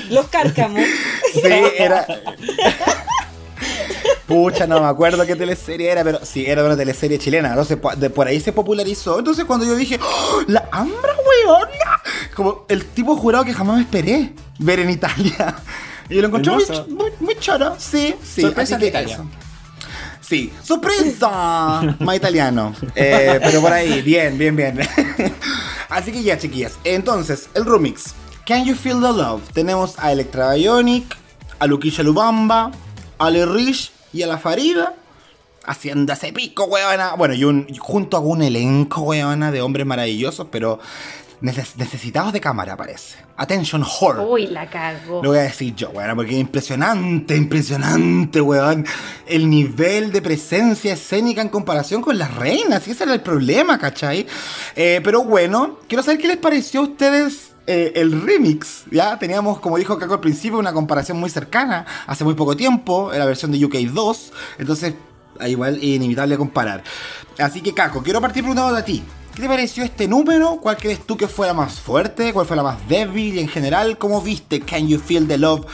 Los 0.09 0.27
cárcamos. 0.27 0.81
sí, 1.33 1.41
era. 1.77 2.07
Pucha, 4.29 4.67
no 4.67 4.79
me 4.79 4.85
acuerdo 4.85 5.25
qué 5.25 5.35
teleserie 5.35 5.89
era, 5.89 6.03
pero 6.03 6.19
sí, 6.23 6.45
era 6.45 6.61
de 6.61 6.67
una 6.67 6.77
teleserie 6.77 7.17
chilena. 7.17 7.49
Entonces, 7.49 7.79
de 7.97 8.09
por 8.11 8.27
ahí 8.27 8.39
se 8.39 8.53
popularizó. 8.53 9.17
Entonces, 9.17 9.43
cuando 9.45 9.65
yo 9.65 9.75
dije, 9.75 9.99
¡Oh, 9.99 10.41
¡La 10.47 10.69
Ambra, 10.71 11.15
weón! 11.45 11.67
Como 12.39 12.63
el 12.69 12.85
tipo 12.85 13.17
jurado 13.17 13.43
que 13.43 13.53
jamás 13.53 13.75
me 13.75 13.81
esperé 13.81 14.33
ver 14.59 14.79
en 14.79 14.89
Italia. 14.91 15.57
Y 16.09 16.21
lo 16.21 16.27
encontré 16.27 16.53
muy, 16.53 16.63
Hermoso. 16.63 16.87
muy, 16.87 17.11
muy 17.19 17.35
choro. 17.37 17.75
Sí, 17.77 18.15
sí. 18.23 18.43
Sorpresas 18.43 18.77
así 18.77 18.81
de 18.83 18.87
Italia. 18.87 19.15
eso. 19.15 19.25
Sí, 20.21 20.53
sorpresa, 20.63 21.97
más 21.99 22.15
italiano. 22.15 22.73
Eh, 22.95 23.41
pero 23.43 23.59
por 23.59 23.73
ahí, 23.73 24.01
bien, 24.01 24.37
bien, 24.37 24.55
bien. 24.55 24.79
Así 25.89 26.13
que 26.13 26.23
ya, 26.23 26.37
chiquillas. 26.37 26.79
Entonces, 26.85 27.49
el 27.55 27.65
remix. 27.65 28.13
Can 28.45 28.63
You 28.63 28.73
Feel 28.73 29.01
the 29.01 29.11
Love? 29.11 29.41
Tenemos 29.51 29.95
a 29.97 30.13
Electra 30.13 30.53
Bionic, 30.53 31.17
a 31.59 31.67
Luquilla 31.67 32.05
Lubamba, 32.05 32.71
a 33.17 33.29
Le 33.29 33.45
Rich 33.45 33.91
y 34.13 34.21
a 34.21 34.27
la 34.27 34.37
Farida. 34.37 34.93
Haciendo 35.65 36.13
ese 36.13 36.31
pico, 36.31 36.63
weona. 36.63 37.15
Bueno, 37.15 37.33
y, 37.33 37.43
un, 37.43 37.67
junto 37.77 38.15
a 38.15 38.21
un 38.21 38.41
elenco, 38.41 39.01
weona, 39.01 39.51
de 39.51 39.61
hombres 39.61 39.85
maravillosos, 39.85 40.47
pero 40.49 40.79
neces- 41.41 41.75
necesitados 41.77 42.33
de 42.33 42.41
cámara, 42.41 42.75
parece. 42.77 43.17
Attention 43.37 43.83
Horror. 43.83 44.27
Uy, 44.29 44.47
la 44.47 44.69
cagó. 44.69 45.21
Lo 45.23 45.29
voy 45.29 45.39
a 45.39 45.43
decir 45.43 45.73
yo, 45.75 45.89
weón, 45.91 46.15
porque 46.15 46.33
es 46.33 46.39
impresionante, 46.39 47.35
impresionante, 47.35 48.41
weón. 48.41 48.85
El 49.25 49.49
nivel 49.49 50.11
de 50.11 50.21
presencia 50.21 50.93
escénica 50.93 51.41
en 51.41 51.49
comparación 51.49 52.01
con 52.01 52.17
las 52.17 52.33
reinas, 52.35 52.87
y 52.87 52.91
ese 52.91 53.03
era 53.03 53.13
el 53.13 53.21
problema, 53.21 53.77
¿cachai? 53.77 54.25
Eh, 54.75 55.01
pero 55.03 55.23
bueno, 55.23 55.79
quiero 55.87 56.03
saber 56.03 56.19
qué 56.19 56.27
les 56.27 56.37
pareció 56.37 56.81
a 56.81 56.83
ustedes 56.83 57.51
eh, 57.67 57.93
el 57.95 58.21
remix. 58.21 58.83
Ya 58.91 59.17
teníamos, 59.19 59.59
como 59.59 59.77
dijo 59.77 59.97
Caco 59.99 60.15
al 60.15 60.19
principio, 60.19 60.57
una 60.57 60.73
comparación 60.73 61.19
muy 61.19 61.29
cercana, 61.29 61.85
hace 62.07 62.23
muy 62.23 62.33
poco 62.33 62.57
tiempo, 62.57 63.13
en 63.13 63.19
la 63.19 63.25
versión 63.25 63.51
de 63.51 63.63
UK 63.63 63.75
2. 63.93 64.33
Entonces, 64.57 64.95
ah, 65.39 65.47
igual 65.47 65.81
inevitable 65.83 66.35
comparar. 66.37 66.83
Así 67.37 67.61
que, 67.61 67.73
Caco, 67.73 68.01
quiero 68.01 68.19
partir 68.19 68.41
preguntando 68.43 68.75
a 68.75 68.83
ti. 68.83 69.03
¿Qué 69.35 69.43
te 69.43 69.47
pareció 69.47 69.83
este 69.83 70.07
número? 70.07 70.59
¿Cuál 70.61 70.77
crees 70.77 71.05
tú 71.05 71.15
que 71.15 71.27
fue 71.27 71.47
la 71.47 71.53
más 71.53 71.79
fuerte? 71.79 72.33
¿Cuál 72.33 72.45
fue 72.45 72.57
la 72.57 72.63
más 72.63 72.87
débil? 72.89 73.35
Y 73.35 73.39
en 73.39 73.47
general, 73.47 73.97
¿cómo 73.97 74.21
viste 74.21 74.59
Can 74.59 74.87
You 74.87 74.99
Feel 74.99 75.27
the 75.27 75.37
Love 75.37 75.65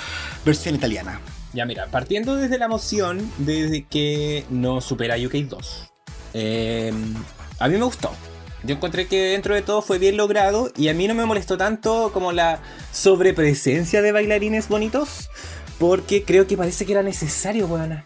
versión 0.45 0.75
italiana? 0.75 1.19
Ya 1.53 1.65
mira, 1.65 1.87
partiendo 1.87 2.35
desde 2.35 2.57
la 2.57 2.65
emoción, 2.65 3.31
desde 3.37 3.85
que 3.85 4.45
no 4.49 4.81
supera 4.81 5.15
UK 5.15 5.33
2. 5.47 5.91
Eh, 6.33 6.93
a 7.59 7.67
mí 7.67 7.77
me 7.77 7.85
gustó. 7.85 8.11
Yo 8.63 8.75
encontré 8.75 9.07
que 9.07 9.29
dentro 9.29 9.55
de 9.55 9.61
todo 9.61 9.81
fue 9.81 9.99
bien 9.99 10.17
logrado 10.17 10.71
y 10.75 10.89
a 10.89 10.93
mí 10.93 11.07
no 11.07 11.13
me 11.13 11.25
molestó 11.25 11.57
tanto 11.57 12.11
como 12.11 12.31
la 12.31 12.59
sobrepresencia 12.91 14.01
de 14.01 14.11
bailarines 14.11 14.67
bonitos, 14.67 15.29
porque 15.79 16.23
creo 16.23 16.47
que 16.47 16.57
parece 16.57 16.85
que 16.85 16.91
era 16.91 17.03
necesario, 17.03 17.67
weón. 17.67 18.03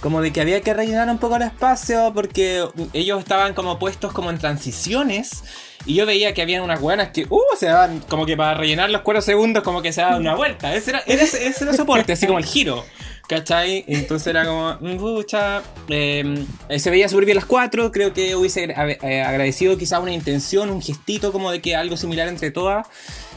Como 0.00 0.22
de 0.22 0.32
que 0.32 0.40
había 0.40 0.60
que 0.62 0.72
rellenar 0.72 1.08
un 1.10 1.18
poco 1.18 1.36
el 1.36 1.42
espacio 1.42 2.12
porque 2.14 2.64
ellos 2.94 3.18
estaban 3.18 3.52
como 3.52 3.78
puestos 3.78 4.12
como 4.12 4.30
en 4.30 4.38
transiciones 4.38 5.42
y 5.86 5.94
yo 5.94 6.06
veía 6.06 6.34
que 6.34 6.42
había 6.42 6.62
unas 6.62 6.80
buenas 6.80 7.10
que, 7.10 7.26
uh, 7.28 7.40
se 7.58 7.66
daban 7.66 8.00
como 8.00 8.26
que 8.26 8.36
para 8.36 8.54
rellenar 8.54 8.90
los 8.90 9.02
cuatro 9.02 9.22
segundos 9.22 9.62
como 9.62 9.82
que 9.82 9.92
se 9.92 10.02
daban 10.02 10.20
una 10.20 10.34
vuelta. 10.34 10.74
Ese 10.74 10.90
era, 10.90 11.02
era, 11.06 11.22
ese 11.22 11.48
era 11.60 11.70
el 11.70 11.76
soporte, 11.76 12.12
así 12.12 12.26
como 12.26 12.38
el 12.38 12.44
giro. 12.44 12.84
¿Cachai? 13.28 13.84
Entonces 13.86 14.26
era 14.26 14.44
como, 14.44 14.76
pucha, 14.98 15.62
eh, 15.88 16.44
se 16.76 16.90
veía 16.90 17.08
súper 17.08 17.26
bien 17.26 17.36
las 17.36 17.44
cuatro, 17.44 17.92
creo 17.92 18.12
que 18.12 18.34
hubiese 18.34 18.64
eh, 18.64 19.22
agradecido 19.22 19.78
quizás 19.78 20.00
una 20.00 20.12
intención, 20.12 20.68
un 20.68 20.82
gestito 20.82 21.30
como 21.30 21.52
de 21.52 21.62
que 21.62 21.76
algo 21.76 21.96
similar 21.96 22.26
entre 22.26 22.50
todas. 22.50 22.88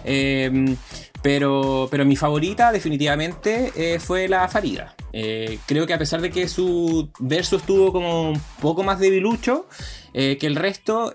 Eh, 0.03 0.75
pero, 1.23 1.87
pero 1.89 2.05
mi 2.05 2.17
favorita 2.17 2.71
definitivamente 2.73 3.71
eh, 3.75 3.99
fue 3.99 4.27
la 4.27 4.47
Farida. 4.49 4.93
Eh, 5.13 5.57
creo 5.65 5.87
que 5.87 5.93
a 5.93 5.97
pesar 5.97 6.19
de 6.21 6.29
que 6.29 6.49
su 6.49 7.09
verso 7.17 7.55
estuvo 7.55 7.93
como 7.93 8.31
un 8.31 8.41
poco 8.61 8.83
más 8.83 8.99
debilucho 8.99 9.67
eh, 10.13 10.37
que 10.37 10.47
el 10.47 10.55
resto, 10.55 11.11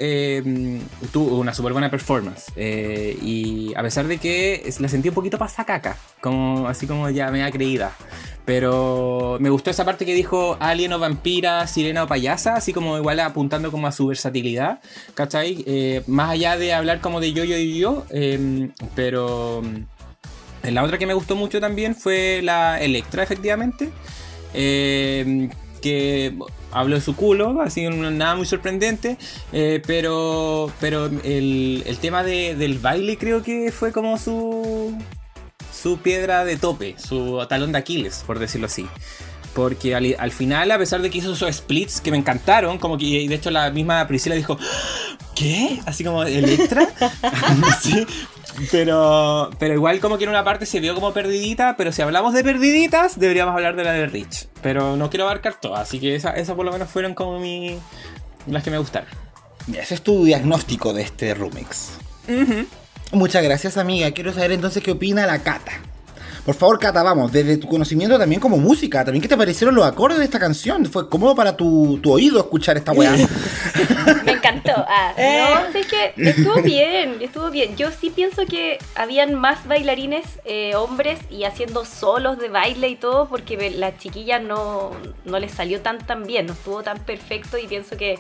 tuvo 1.13 1.39
una 1.39 1.53
súper 1.53 1.73
buena 1.73 1.91
performance. 1.91 2.51
Y 2.57 3.75
a 3.77 3.83
pesar 3.83 4.09
de 4.09 4.17
que 4.17 4.73
la 4.81 4.89
sentí 4.89 5.11
un 5.11 5.15
poquito 5.15 5.37
pasacaca, 5.37 5.99
como, 6.23 6.67
así 6.69 6.87
como 6.87 7.11
ya 7.11 7.31
me 7.31 7.45
ha 7.45 7.51
creída. 7.51 7.93
Pero 8.47 9.37
me 9.41 9.51
gustó 9.51 9.71
esa 9.71 9.85
parte 9.85 10.07
que 10.07 10.15
dijo 10.15 10.57
alien 10.59 10.95
o 10.95 10.99
vampira, 10.99 11.67
sirena 11.67 12.05
o 12.05 12.07
payasa, 12.07 12.55
así 12.55 12.73
como 12.73 12.97
igual 12.97 13.21
apuntando 13.21 13.71
como 13.71 13.87
a 13.87 13.93
su 13.93 14.07
versatilidad, 14.07 14.81
¿cachai? 15.13 16.03
Más 16.07 16.31
allá 16.31 16.57
de 16.57 16.73
hablar 16.73 17.03
como 17.03 17.21
de 17.21 17.35
yo, 17.35 17.45
yo 17.45 17.59
y 17.59 17.79
yo, 17.79 18.07
eh, 18.09 18.71
pero... 18.95 19.63
La 20.63 20.83
otra 20.83 20.99
que 20.99 21.07
me 21.07 21.15
gustó 21.15 21.37
mucho 21.37 21.61
también 21.61 21.95
fue 21.95 22.41
la 22.43 22.81
Electra, 22.81 23.23
efectivamente. 23.23 23.91
Eh, 24.55 25.49
que 25.83 26.35
habló 26.73 26.97
de 26.97 27.01
su 27.01 27.15
culo, 27.15 27.61
así 27.63 27.87
nada 27.89 28.35
muy 28.35 28.47
sorprendente. 28.47 29.17
eh, 29.53 29.81
pero 29.87 30.73
pero 30.81 31.07
el, 31.07 31.83
el 31.87 31.99
tema 31.99 32.23
de- 32.25 32.57
del 32.57 32.79
baile 32.79 33.17
creo 33.17 33.43
que 33.43 33.71
fue 33.73 33.93
como 33.93 34.19
su, 34.19 34.97
su 35.73 35.99
piedra 35.99 36.45
de 36.45 36.57
tope, 36.57 36.97
su 36.99 37.45
talón 37.49 37.73
de 37.73 37.79
Aquiles, 37.79 38.25
por 38.27 38.39
decirlo 38.39 38.67
así. 38.67 38.87
Porque 39.55 39.95
al, 39.95 40.15
al 40.19 40.31
final, 40.33 40.71
a 40.71 40.79
pesar 40.79 41.01
de 41.03 41.11
que 41.11 41.19
hizo 41.19 41.33
esos 41.33 41.55
splits 41.57 42.01
que 42.01 42.11
me 42.11 42.17
encantaron, 42.17 42.79
como 42.79 42.99
que 42.99 43.05
y 43.07 43.29
de 43.29 43.35
hecho 43.37 43.51
la 43.51 43.71
misma 43.71 44.07
Priscila 44.07 44.35
dijo, 44.35 44.59
¿qué? 45.35 45.81
Así 45.87 46.05
como 46.05 46.23
Electra. 46.25 46.89
sí, 47.83 48.07
pero, 48.71 49.51
pero 49.59 49.75
igual 49.75 50.01
como 50.01 50.19
que 50.19 50.25
en 50.25 50.31
una 50.31 50.45
parte 50.45 50.67
se 50.67 50.81
vio 50.81 50.95
como 50.95 51.13
perdidita, 51.13 51.77
pero 51.77 51.93
si 51.93 52.03
hablamos 52.03 52.35
de 52.35 52.43
perdiditas, 52.45 53.19
deberíamos 53.19 53.55
hablar 53.55 53.77
de 53.77 53.85
la 53.85 53.93
de 53.93 54.07
Rich. 54.07 54.49
Pero 54.63 54.97
no 54.97 55.11
quiero 55.11 55.25
abarcar 55.25 55.55
todas, 55.61 55.81
así 55.81 55.99
que 56.01 56.15
esas 56.15 56.37
esa 56.37 56.55
por 56.55 56.65
lo 56.65 56.73
menos 56.73 56.89
fueron 56.89 57.15
como 57.15 57.39
mi, 57.39 57.79
las 58.47 58.63
que 58.63 58.71
me 58.71 58.79
gustaron. 58.79 59.09
Ese 59.73 59.95
es 59.95 60.03
tu 60.03 60.25
diagnóstico 60.25 60.93
de 60.93 61.03
este 61.03 61.35
remix. 61.35 61.91
Muchas 63.13 63.43
gracias, 63.43 63.77
amiga. 63.77 64.11
Quiero 64.11 64.33
saber 64.33 64.53
entonces 64.53 64.83
qué 64.83 64.93
opina 64.93 65.27
la 65.27 65.39
Cata. 65.41 65.73
Por 66.45 66.55
favor, 66.55 66.79
Cata, 66.79 67.03
vamos, 67.03 67.31
desde 67.31 67.59
tu 67.59 67.69
conocimiento 67.69 68.19
también 68.19 68.41
como 68.41 68.57
música, 68.57 69.05
también 69.05 69.21
qué 69.21 69.29
te 69.29 69.37
parecieron 69.37 69.75
los 69.75 69.85
acordes 69.85 70.19
de 70.19 70.25
esta 70.25 70.39
canción. 70.39 70.87
¿Fue 70.87 71.09
cómodo 71.09 71.35
para 71.35 71.55
tu, 71.55 71.99
tu 72.03 72.11
oído 72.11 72.39
escuchar 72.39 72.79
esta 72.79 72.93
weá? 72.93 73.15
Ah, 74.91 75.13
Eh. 75.19 75.45
no, 75.55 75.71
sí, 75.73 75.81
es 75.81 75.87
que 75.87 76.13
estuvo 76.17 76.63
bien, 76.63 77.19
estuvo 77.21 77.51
bien. 77.51 77.77
Yo 77.77 77.91
sí 77.91 78.09
pienso 78.09 78.47
que 78.47 78.79
habían 78.95 79.35
más 79.35 79.67
bailarines 79.69 80.41
eh, 80.47 80.75
hombres 80.77 81.21
y 81.29 81.45
haciendo 81.45 81.85
solos 81.85 82.39
de 82.39 82.49
baile 82.49 82.89
y 82.89 82.97
todo, 82.97 83.29
porque 83.29 83.71
la 83.71 83.99
chiquilla 83.99 84.39
no, 84.39 84.93
no 85.27 85.39
les 85.39 85.53
salió 85.53 85.83
tan 85.83 85.99
tan 85.99 86.25
bien, 86.27 86.47
no 86.47 86.55
estuvo 86.55 86.83
tan 86.83 86.99
perfecto 87.01 87.59
y 87.59 87.67
pienso 87.67 87.99
que 87.99 88.19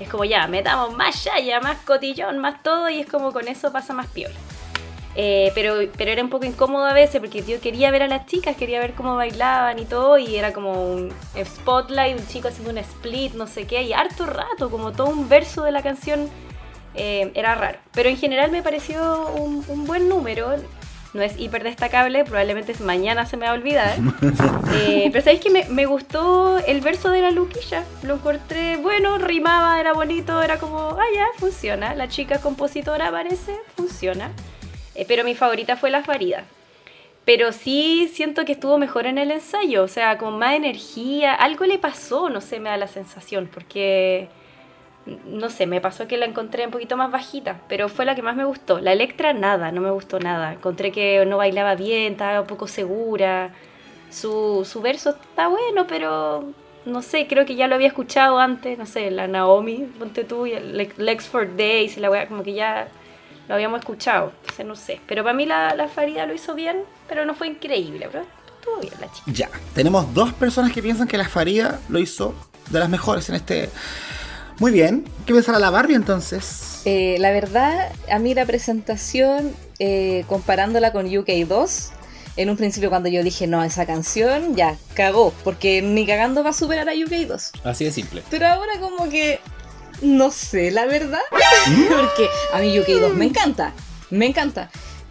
es 0.00 0.08
como 0.08 0.24
ya, 0.24 0.46
metamos 0.48 0.96
más 0.96 1.22
yaya, 1.24 1.60
más 1.60 1.78
cotillón, 1.82 2.38
más 2.38 2.62
todo 2.64 2.88
y 2.88 3.00
es 3.00 3.06
como 3.06 3.32
con 3.32 3.46
eso 3.46 3.72
pasa 3.72 3.92
más 3.94 4.08
piola. 4.08 4.34
Eh, 5.20 5.50
pero, 5.52 5.74
pero 5.96 6.12
era 6.12 6.22
un 6.22 6.30
poco 6.30 6.44
incómodo 6.44 6.84
a 6.84 6.92
veces 6.92 7.18
porque 7.18 7.42
yo 7.42 7.60
quería 7.60 7.90
ver 7.90 8.04
a 8.04 8.06
las 8.06 8.26
chicas, 8.26 8.56
quería 8.56 8.78
ver 8.78 8.94
cómo 8.94 9.16
bailaban 9.16 9.76
y 9.80 9.84
todo, 9.84 10.16
y 10.16 10.36
era 10.36 10.52
como 10.52 10.80
un 10.80 11.12
spotlight, 11.44 12.16
un 12.16 12.24
chico 12.28 12.46
haciendo 12.46 12.70
un 12.70 12.78
split, 12.78 13.34
no 13.34 13.48
sé 13.48 13.66
qué, 13.66 13.82
y 13.82 13.92
harto 13.92 14.26
rato, 14.26 14.70
como 14.70 14.92
todo 14.92 15.08
un 15.08 15.28
verso 15.28 15.64
de 15.64 15.72
la 15.72 15.82
canción, 15.82 16.30
eh, 16.94 17.32
era 17.34 17.56
raro. 17.56 17.78
Pero 17.94 18.08
en 18.08 18.16
general 18.16 18.52
me 18.52 18.62
pareció 18.62 19.26
un, 19.34 19.64
un 19.66 19.86
buen 19.86 20.08
número, 20.08 20.54
no 21.14 21.22
es 21.22 21.36
hiper 21.36 21.64
destacable, 21.64 22.22
probablemente 22.22 22.72
mañana 22.78 23.26
se 23.26 23.36
me 23.36 23.46
va 23.46 23.50
a 23.50 23.54
olvidar. 23.54 23.96
Eh, 24.80 25.08
pero 25.10 25.24
sabéis 25.24 25.40
que 25.40 25.50
me, 25.50 25.64
me 25.64 25.86
gustó 25.86 26.58
el 26.58 26.82
verso 26.82 27.10
de 27.10 27.22
la 27.22 27.30
Luquilla, 27.30 27.82
lo 28.02 28.14
encontré 28.14 28.76
bueno, 28.76 29.18
rimaba, 29.18 29.80
era 29.80 29.92
bonito, 29.94 30.40
era 30.42 30.58
como, 30.58 30.90
ah, 30.90 31.06
ya, 31.12 31.26
funciona. 31.38 31.94
La 31.94 32.06
chica 32.06 32.38
compositora 32.38 33.10
parece, 33.10 33.56
funciona. 33.74 34.30
Eh, 34.98 35.04
pero 35.08 35.24
mi 35.24 35.34
favorita 35.34 35.76
fue 35.76 35.90
la 35.90 36.02
Farida. 36.02 36.44
Pero 37.24 37.52
sí 37.52 38.10
siento 38.12 38.44
que 38.44 38.52
estuvo 38.52 38.78
mejor 38.78 39.06
en 39.06 39.18
el 39.18 39.30
ensayo, 39.30 39.82
o 39.84 39.88
sea, 39.88 40.18
con 40.18 40.38
más 40.38 40.54
energía. 40.54 41.34
Algo 41.34 41.66
le 41.66 41.78
pasó, 41.78 42.30
no 42.30 42.40
sé, 42.40 42.58
me 42.60 42.70
da 42.70 42.76
la 42.78 42.88
sensación, 42.88 43.48
porque 43.52 44.28
no 45.26 45.48
sé, 45.50 45.66
me 45.66 45.80
pasó 45.80 46.06
que 46.06 46.18
la 46.18 46.26
encontré 46.26 46.66
un 46.66 46.70
poquito 46.70 46.96
más 46.96 47.10
bajita, 47.10 47.60
pero 47.68 47.88
fue 47.88 48.04
la 48.04 48.14
que 48.14 48.22
más 48.22 48.36
me 48.36 48.44
gustó. 48.44 48.78
La 48.80 48.92
Electra, 48.92 49.32
nada, 49.32 49.72
no 49.72 49.80
me 49.80 49.90
gustó 49.90 50.18
nada. 50.20 50.52
Encontré 50.54 50.92
que 50.92 51.24
no 51.26 51.38
bailaba 51.38 51.74
bien, 51.76 52.12
estaba 52.12 52.40
un 52.42 52.46
poco 52.46 52.66
segura. 52.68 53.50
Su, 54.10 54.66
su 54.70 54.80
verso 54.82 55.10
está 55.10 55.48
bueno, 55.48 55.86
pero 55.86 56.44
no 56.86 57.02
sé, 57.02 57.26
creo 57.26 57.44
que 57.46 57.56
ya 57.56 57.68
lo 57.68 57.74
había 57.74 57.88
escuchado 57.88 58.38
antes, 58.38 58.78
no 58.78 58.86
sé, 58.86 59.10
la 59.10 59.28
Naomi, 59.28 59.86
ponte 59.98 60.24
tú, 60.24 60.46
y 60.46 60.52
el 60.54 60.76
Le- 60.78 60.92
Lex 60.96 61.26
for 61.28 61.56
Days 61.56 61.98
la 61.98 62.10
weá, 62.10 62.26
como 62.28 62.42
que 62.42 62.54
ya 62.54 62.88
lo 63.48 63.54
habíamos 63.54 63.80
escuchado, 63.80 64.32
entonces 64.40 64.66
no 64.66 64.76
sé. 64.76 65.00
Pero 65.06 65.22
para 65.24 65.34
mí 65.34 65.46
la, 65.46 65.74
la 65.74 65.88
Farida 65.88 66.26
lo 66.26 66.34
hizo 66.34 66.54
bien, 66.54 66.82
pero 67.08 67.24
no 67.24 67.34
fue 67.34 67.48
increíble, 67.48 68.08
pero 68.12 68.24
estuvo 68.58 68.78
bien 68.80 68.94
la 69.00 69.10
chica. 69.10 69.32
ya, 69.32 69.50
tenemos 69.74 70.12
dos 70.14 70.32
personas 70.34 70.72
que 70.72 70.82
piensan 70.82 71.08
que 71.08 71.16
la 71.16 71.28
Faría 71.28 71.78
lo 71.88 71.98
hizo 71.98 72.34
de 72.70 72.78
las 72.78 72.88
mejores 72.88 73.28
en 73.28 73.34
este... 73.36 73.70
Muy 74.58 74.72
bien. 74.72 75.04
¿Qué 75.24 75.32
pensar 75.32 75.54
a 75.54 75.60
la 75.60 75.70
Barbie 75.70 75.94
entonces? 75.94 76.82
Eh, 76.84 77.16
la 77.20 77.30
verdad, 77.30 77.92
a 78.10 78.18
mí 78.18 78.34
la 78.34 78.44
presentación, 78.44 79.54
eh, 79.78 80.24
comparándola 80.26 80.90
con 80.90 81.06
UK2, 81.06 81.90
en 82.36 82.50
un 82.50 82.56
principio 82.56 82.88
cuando 82.88 83.08
yo 83.08 83.22
dije, 83.22 83.46
no, 83.46 83.62
esa 83.62 83.86
canción 83.86 84.56
ya 84.56 84.76
cagó, 84.94 85.32
porque 85.44 85.80
ni 85.80 86.06
cagando 86.06 86.42
va 86.42 86.50
a 86.50 86.52
superar 86.52 86.88
a 86.88 86.94
UK2. 86.94 87.50
Así 87.62 87.84
de 87.84 87.92
simple. 87.92 88.22
Pero 88.30 88.48
ahora 88.48 88.72
como 88.80 89.08
que, 89.08 89.38
no 90.02 90.30
sé, 90.30 90.70
la 90.70 90.86
verdad, 90.86 91.20
porque 91.30 92.28
a 92.52 92.58
mí 92.60 92.76
UK2 92.76 93.14
me 93.14 93.26
encanta, 93.26 93.72
me 94.10 94.26
encanta. 94.26 94.70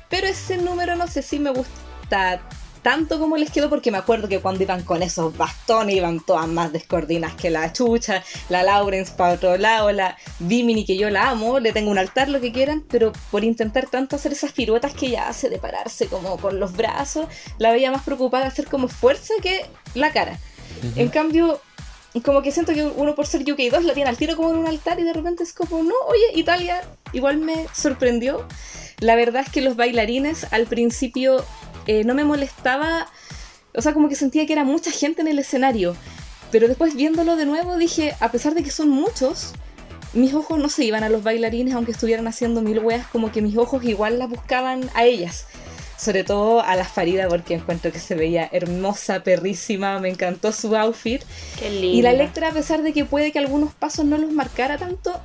Pero 0.09 0.27
ese 0.27 0.57
número 0.57 0.95
no 0.95 1.07
sé 1.07 1.21
si 1.21 1.39
me 1.39 1.51
gusta 1.51 2.41
tanto 2.81 3.19
como 3.19 3.35
les 3.35 3.51
quedó, 3.51 3.69
porque 3.69 3.91
me 3.91 3.97
acuerdo 3.97 4.29
que 4.29 4.39
cuando 4.39 4.63
iban 4.63 4.81
con 4.83 5.03
esos 5.03 5.35
bastones 5.35 5.95
iban 5.95 6.21
todas 6.21 6.47
más 6.47 6.71
descoordinas 6.71 7.33
que 7.33 7.49
la 7.49 7.73
chucha, 7.73 8.23
la 8.47 8.63
Lawrence 8.63 9.11
para 9.17 9.33
otro 9.33 9.57
lado, 9.57 9.91
la 9.91 10.15
Bimini 10.39 10.85
que 10.85 10.95
yo 10.95 11.09
la 11.09 11.29
amo, 11.29 11.59
le 11.59 11.73
tengo 11.73 11.91
un 11.91 11.97
altar, 11.97 12.29
lo 12.29 12.39
que 12.39 12.53
quieran, 12.53 12.85
pero 12.89 13.11
por 13.29 13.43
intentar 13.43 13.87
tanto 13.87 14.15
hacer 14.15 14.31
esas 14.31 14.53
piruetas 14.53 14.93
que 14.93 15.07
ella 15.07 15.27
hace 15.27 15.49
de 15.49 15.57
pararse 15.57 16.07
como 16.07 16.37
con 16.37 16.61
los 16.61 16.77
brazos, 16.77 17.27
la 17.57 17.71
veía 17.71 17.91
más 17.91 18.03
preocupada 18.03 18.43
de 18.43 18.51
hacer 18.51 18.67
como 18.67 18.87
fuerza 18.87 19.33
que 19.41 19.65
la 19.93 20.13
cara. 20.13 20.39
En 20.95 21.09
cambio, 21.09 21.59
como 22.23 22.41
que 22.41 22.51
siento 22.51 22.73
que 22.73 22.83
uno 22.83 23.15
por 23.15 23.27
ser 23.27 23.43
UK2 23.43 23.81
la 23.81 23.93
tiene 23.93 24.09
al 24.09 24.17
tiro 24.17 24.35
como 24.35 24.49
en 24.51 24.57
un 24.57 24.67
altar 24.67 24.99
y 24.99 25.03
de 25.03 25.13
repente 25.13 25.43
es 25.43 25.53
como, 25.53 25.83
no, 25.83 25.93
oye, 26.07 26.25
Italia 26.39 26.81
igual 27.13 27.37
me 27.37 27.67
sorprendió. 27.73 28.47
La 28.99 29.15
verdad 29.15 29.43
es 29.45 29.51
que 29.51 29.61
los 29.61 29.75
bailarines 29.75 30.47
al 30.51 30.65
principio 30.65 31.45
eh, 31.85 32.03
no 32.03 32.15
me 32.15 32.23
molestaba, 32.23 33.07
o 33.75 33.81
sea, 33.81 33.93
como 33.93 34.09
que 34.09 34.15
sentía 34.15 34.45
que 34.45 34.53
era 34.53 34.63
mucha 34.63 34.91
gente 34.91 35.21
en 35.21 35.27
el 35.27 35.39
escenario. 35.39 35.95
Pero 36.51 36.67
después 36.67 36.95
viéndolo 36.95 37.35
de 37.35 37.45
nuevo 37.45 37.77
dije, 37.77 38.15
a 38.19 38.31
pesar 38.31 38.55
de 38.55 38.63
que 38.63 38.71
son 38.71 38.89
muchos, 38.89 39.53
mis 40.13 40.33
ojos 40.33 40.57
no 40.57 40.69
se 40.69 40.85
iban 40.85 41.03
a 41.03 41.09
los 41.09 41.23
bailarines 41.23 41.75
aunque 41.75 41.91
estuvieran 41.91 42.27
haciendo 42.27 42.61
mil 42.61 42.79
weas, 42.79 43.05
como 43.07 43.31
que 43.31 43.41
mis 43.41 43.57
ojos 43.57 43.83
igual 43.83 44.17
las 44.17 44.29
buscaban 44.29 44.89
a 44.95 45.03
ellas. 45.03 45.45
Sobre 45.97 46.23
todo 46.23 46.61
a 46.61 46.75
la 46.75 46.85
Farida 46.85 47.27
porque 47.27 47.55
encuentro 47.55 47.91
que 47.91 47.99
se 47.99 48.15
veía 48.15 48.47
hermosa, 48.51 49.23
perrísima, 49.23 49.99
me 49.99 50.09
encantó 50.09 50.51
su 50.51 50.75
outfit. 50.75 51.23
Qué 51.59 51.69
lindo. 51.71 51.97
Y 51.97 52.01
la 52.01 52.11
Electra, 52.11 52.49
a 52.49 52.51
pesar 52.51 52.83
de 52.83 52.93
que 52.93 53.03
puede 53.03 53.31
que 53.31 53.39
algunos 53.39 53.73
pasos 53.73 54.05
no 54.05 54.17
los 54.17 54.31
marcara 54.31 54.77
tanto, 54.77 55.19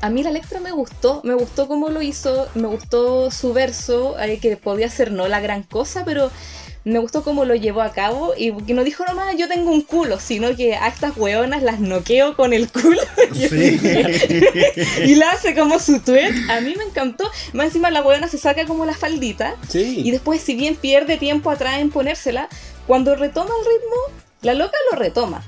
a 0.00 0.10
mí 0.10 0.22
la 0.22 0.30
Electra 0.30 0.60
me 0.60 0.72
gustó, 0.72 1.20
me 1.24 1.34
gustó 1.34 1.68
cómo 1.68 1.88
lo 1.88 2.02
hizo, 2.02 2.48
me 2.54 2.68
gustó 2.68 3.30
su 3.30 3.52
verso, 3.52 4.18
eh, 4.20 4.38
que 4.38 4.56
podía 4.56 4.88
ser 4.90 5.10
no 5.10 5.26
la 5.28 5.40
gran 5.40 5.62
cosa, 5.62 6.04
pero 6.04 6.30
me 6.92 7.00
gustó 7.00 7.24
cómo 7.24 7.44
lo 7.44 7.56
llevó 7.56 7.82
a 7.82 7.90
cabo 7.92 8.34
y 8.36 8.52
que 8.62 8.72
no 8.72 8.84
dijo 8.84 9.04
nomás 9.04 9.36
yo 9.36 9.48
tengo 9.48 9.72
un 9.72 9.82
culo, 9.82 10.20
sino 10.20 10.54
que 10.54 10.76
a 10.76 10.86
estas 10.86 11.16
hueonas 11.16 11.62
las 11.64 11.80
noqueo 11.80 12.36
con 12.36 12.52
el 12.52 12.70
culo 12.70 13.00
Sí. 13.34 13.80
y 15.04 15.16
la 15.16 15.32
hace 15.32 15.54
como 15.56 15.80
su 15.80 15.98
tweet. 15.98 16.30
A 16.48 16.60
mí 16.60 16.74
me 16.78 16.84
encantó. 16.84 17.28
Más 17.52 17.66
encima 17.66 17.90
la 17.90 18.02
hueona 18.02 18.28
se 18.28 18.38
saca 18.38 18.66
como 18.66 18.86
la 18.86 18.94
faldita 18.94 19.56
Sí. 19.68 20.00
y 20.04 20.12
después 20.12 20.40
si 20.40 20.54
bien 20.54 20.76
pierde 20.76 21.16
tiempo 21.16 21.50
atrás 21.50 21.80
en 21.80 21.90
ponérsela, 21.90 22.48
cuando 22.86 23.16
retoma 23.16 23.50
el 23.50 23.66
ritmo, 23.66 24.20
la 24.42 24.54
loca 24.54 24.76
lo 24.92 24.96
retoma. 24.96 25.42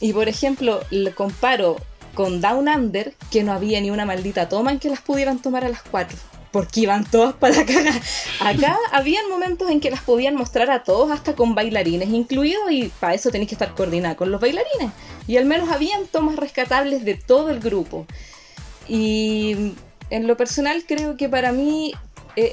Y 0.00 0.12
por 0.12 0.28
ejemplo, 0.28 0.82
le 0.90 1.12
comparo 1.12 1.76
con 2.12 2.42
Down 2.42 2.68
Under, 2.68 3.14
que 3.30 3.42
no 3.42 3.52
había 3.52 3.80
ni 3.80 3.90
una 3.90 4.04
maldita 4.04 4.50
toma 4.50 4.70
en 4.70 4.78
que 4.80 4.90
las 4.90 5.00
pudieran 5.00 5.40
tomar 5.40 5.64
a 5.64 5.70
las 5.70 5.82
cuatro. 5.82 6.18
Porque 6.54 6.82
iban 6.82 7.04
todas 7.04 7.34
para 7.34 7.56
la 7.56 7.66
caga. 7.66 8.00
Acá 8.38 8.78
habían 8.92 9.28
momentos 9.28 9.68
en 9.70 9.80
que 9.80 9.90
las 9.90 10.02
podían 10.02 10.36
mostrar 10.36 10.70
a 10.70 10.84
todos, 10.84 11.10
hasta 11.10 11.34
con 11.34 11.56
bailarines 11.56 12.10
incluidos, 12.10 12.70
y 12.70 12.92
para 13.00 13.12
eso 13.12 13.32
tenéis 13.32 13.48
que 13.48 13.56
estar 13.56 13.74
coordinada 13.74 14.14
con 14.14 14.30
los 14.30 14.40
bailarines. 14.40 14.92
Y 15.26 15.36
al 15.36 15.46
menos 15.46 15.68
habían 15.70 16.06
tomas 16.06 16.36
rescatables 16.36 17.04
de 17.04 17.16
todo 17.16 17.50
el 17.50 17.58
grupo. 17.58 18.06
Y 18.86 19.72
en 20.10 20.28
lo 20.28 20.36
personal 20.36 20.84
creo 20.86 21.16
que 21.16 21.28
para 21.28 21.50
mí, 21.50 21.92
eh, 22.36 22.52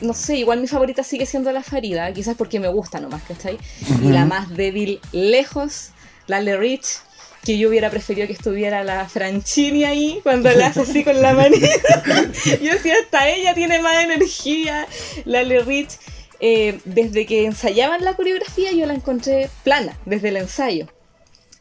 no 0.00 0.12
sé, 0.12 0.36
igual 0.36 0.60
mi 0.60 0.66
favorita 0.66 1.02
sigue 1.02 1.24
siendo 1.24 1.50
la 1.50 1.62
Farida, 1.62 2.12
quizás 2.12 2.36
porque 2.36 2.60
me 2.60 2.68
gusta 2.68 3.00
nomás, 3.00 3.22
¿cachai? 3.22 3.56
Y 4.02 4.08
la 4.08 4.26
más 4.26 4.50
débil 4.54 5.00
lejos, 5.12 5.92
la 6.26 6.42
Le 6.42 6.58
Rich, 6.58 7.00
que 7.44 7.56
yo 7.56 7.68
hubiera 7.68 7.90
preferido 7.90 8.26
que 8.26 8.34
estuviera 8.34 8.84
la 8.84 9.08
Franchini 9.08 9.84
ahí 9.84 10.20
cuando 10.22 10.50
la 10.52 10.66
hace 10.66 10.82
así 10.82 11.04
con 11.04 11.20
la 11.20 11.32
manita. 11.32 11.66
yo 12.60 12.72
decía, 12.72 12.94
hasta 13.02 13.28
ella 13.28 13.54
tiene 13.54 13.80
más 13.80 14.04
energía, 14.04 14.86
la 15.24 15.42
Le 15.42 15.60
Rich. 15.60 15.98
eh, 16.40 16.80
desde 16.84 17.26
que 17.26 17.44
ensayaban 17.46 18.04
la 18.04 18.14
coreografía 18.14 18.72
yo 18.72 18.86
la 18.86 18.94
encontré 18.94 19.50
plana, 19.62 19.98
desde 20.06 20.28
el 20.28 20.36
ensayo. 20.36 20.86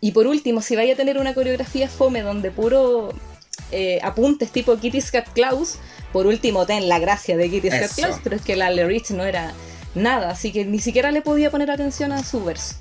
Y 0.01 0.11
por 0.11 0.27
último, 0.27 0.61
si 0.61 0.75
vaya 0.75 0.93
a 0.93 0.97
tener 0.97 1.17
una 1.17 1.33
coreografía 1.33 1.89
fome 1.89 2.21
donde 2.21 2.51
puro 2.51 3.09
eh, 3.71 3.99
apuntes 4.01 4.51
tipo 4.51 4.77
Kitty 4.77 5.01
Cat 5.01 5.27
Klaus, 5.33 5.77
por 6.13 6.25
último 6.25 6.65
ten 6.65 6.87
la 6.87 6.99
gracia 6.99 7.35
de 7.35 7.49
Kitty 7.49 7.69
Cat. 7.69 7.91
Klaus, 7.95 8.17
pero 8.23 8.35
es 8.35 8.41
que 8.41 8.55
la 8.55 8.69
Le 8.69 8.85
Rich 8.85 9.11
no 9.11 9.25
era 9.25 9.53
nada, 9.95 10.29
así 10.29 10.51
que 10.51 10.65
ni 10.65 10.79
siquiera 10.79 11.11
le 11.11 11.21
podía 11.21 11.51
poner 11.51 11.71
atención 11.71 12.11
a 12.11 12.23
su 12.23 12.43
verso. 12.43 12.75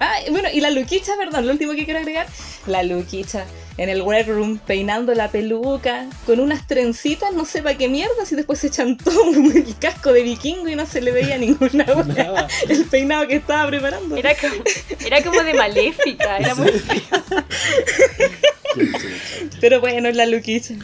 Ah, 0.00 0.16
bueno, 0.30 0.48
y 0.52 0.60
la 0.60 0.70
Luquicha, 0.70 1.12
perdón, 1.18 1.46
lo 1.46 1.52
último 1.52 1.74
que 1.74 1.84
quiero 1.84 2.00
agregar, 2.00 2.26
la 2.66 2.82
Luquicha 2.82 3.44
en 3.76 3.88
el 3.88 4.02
workroom 4.02 4.58
peinando 4.58 5.14
la 5.14 5.30
peluca, 5.30 6.06
con 6.26 6.40
unas 6.40 6.66
trencitas, 6.66 7.32
no 7.32 7.44
sé 7.44 7.62
para 7.62 7.78
qué 7.78 7.88
mierda, 7.88 8.26
si 8.26 8.34
después 8.34 8.58
se 8.58 8.70
chantó 8.70 9.10
el 9.54 9.78
casco 9.78 10.12
de 10.12 10.22
vikingo 10.22 10.68
y 10.68 10.74
no 10.74 10.86
se 10.86 11.00
le 11.00 11.12
veía 11.12 11.38
ninguna 11.38 11.84
hueá, 11.94 12.48
el 12.68 12.84
peinado 12.84 13.26
que 13.26 13.36
estaba 13.36 13.68
preparando. 13.68 14.16
Era 14.16 14.34
como, 14.34 14.54
era 15.04 15.22
como 15.22 15.42
de 15.42 15.54
maléfica, 15.54 16.36
era 16.40 16.54
muy 16.54 16.72
feo. 16.72 17.00
Pero 19.60 19.80
bueno, 19.80 20.08
es 20.08 20.16
la 20.16 20.26
Luquicha. 20.26 20.74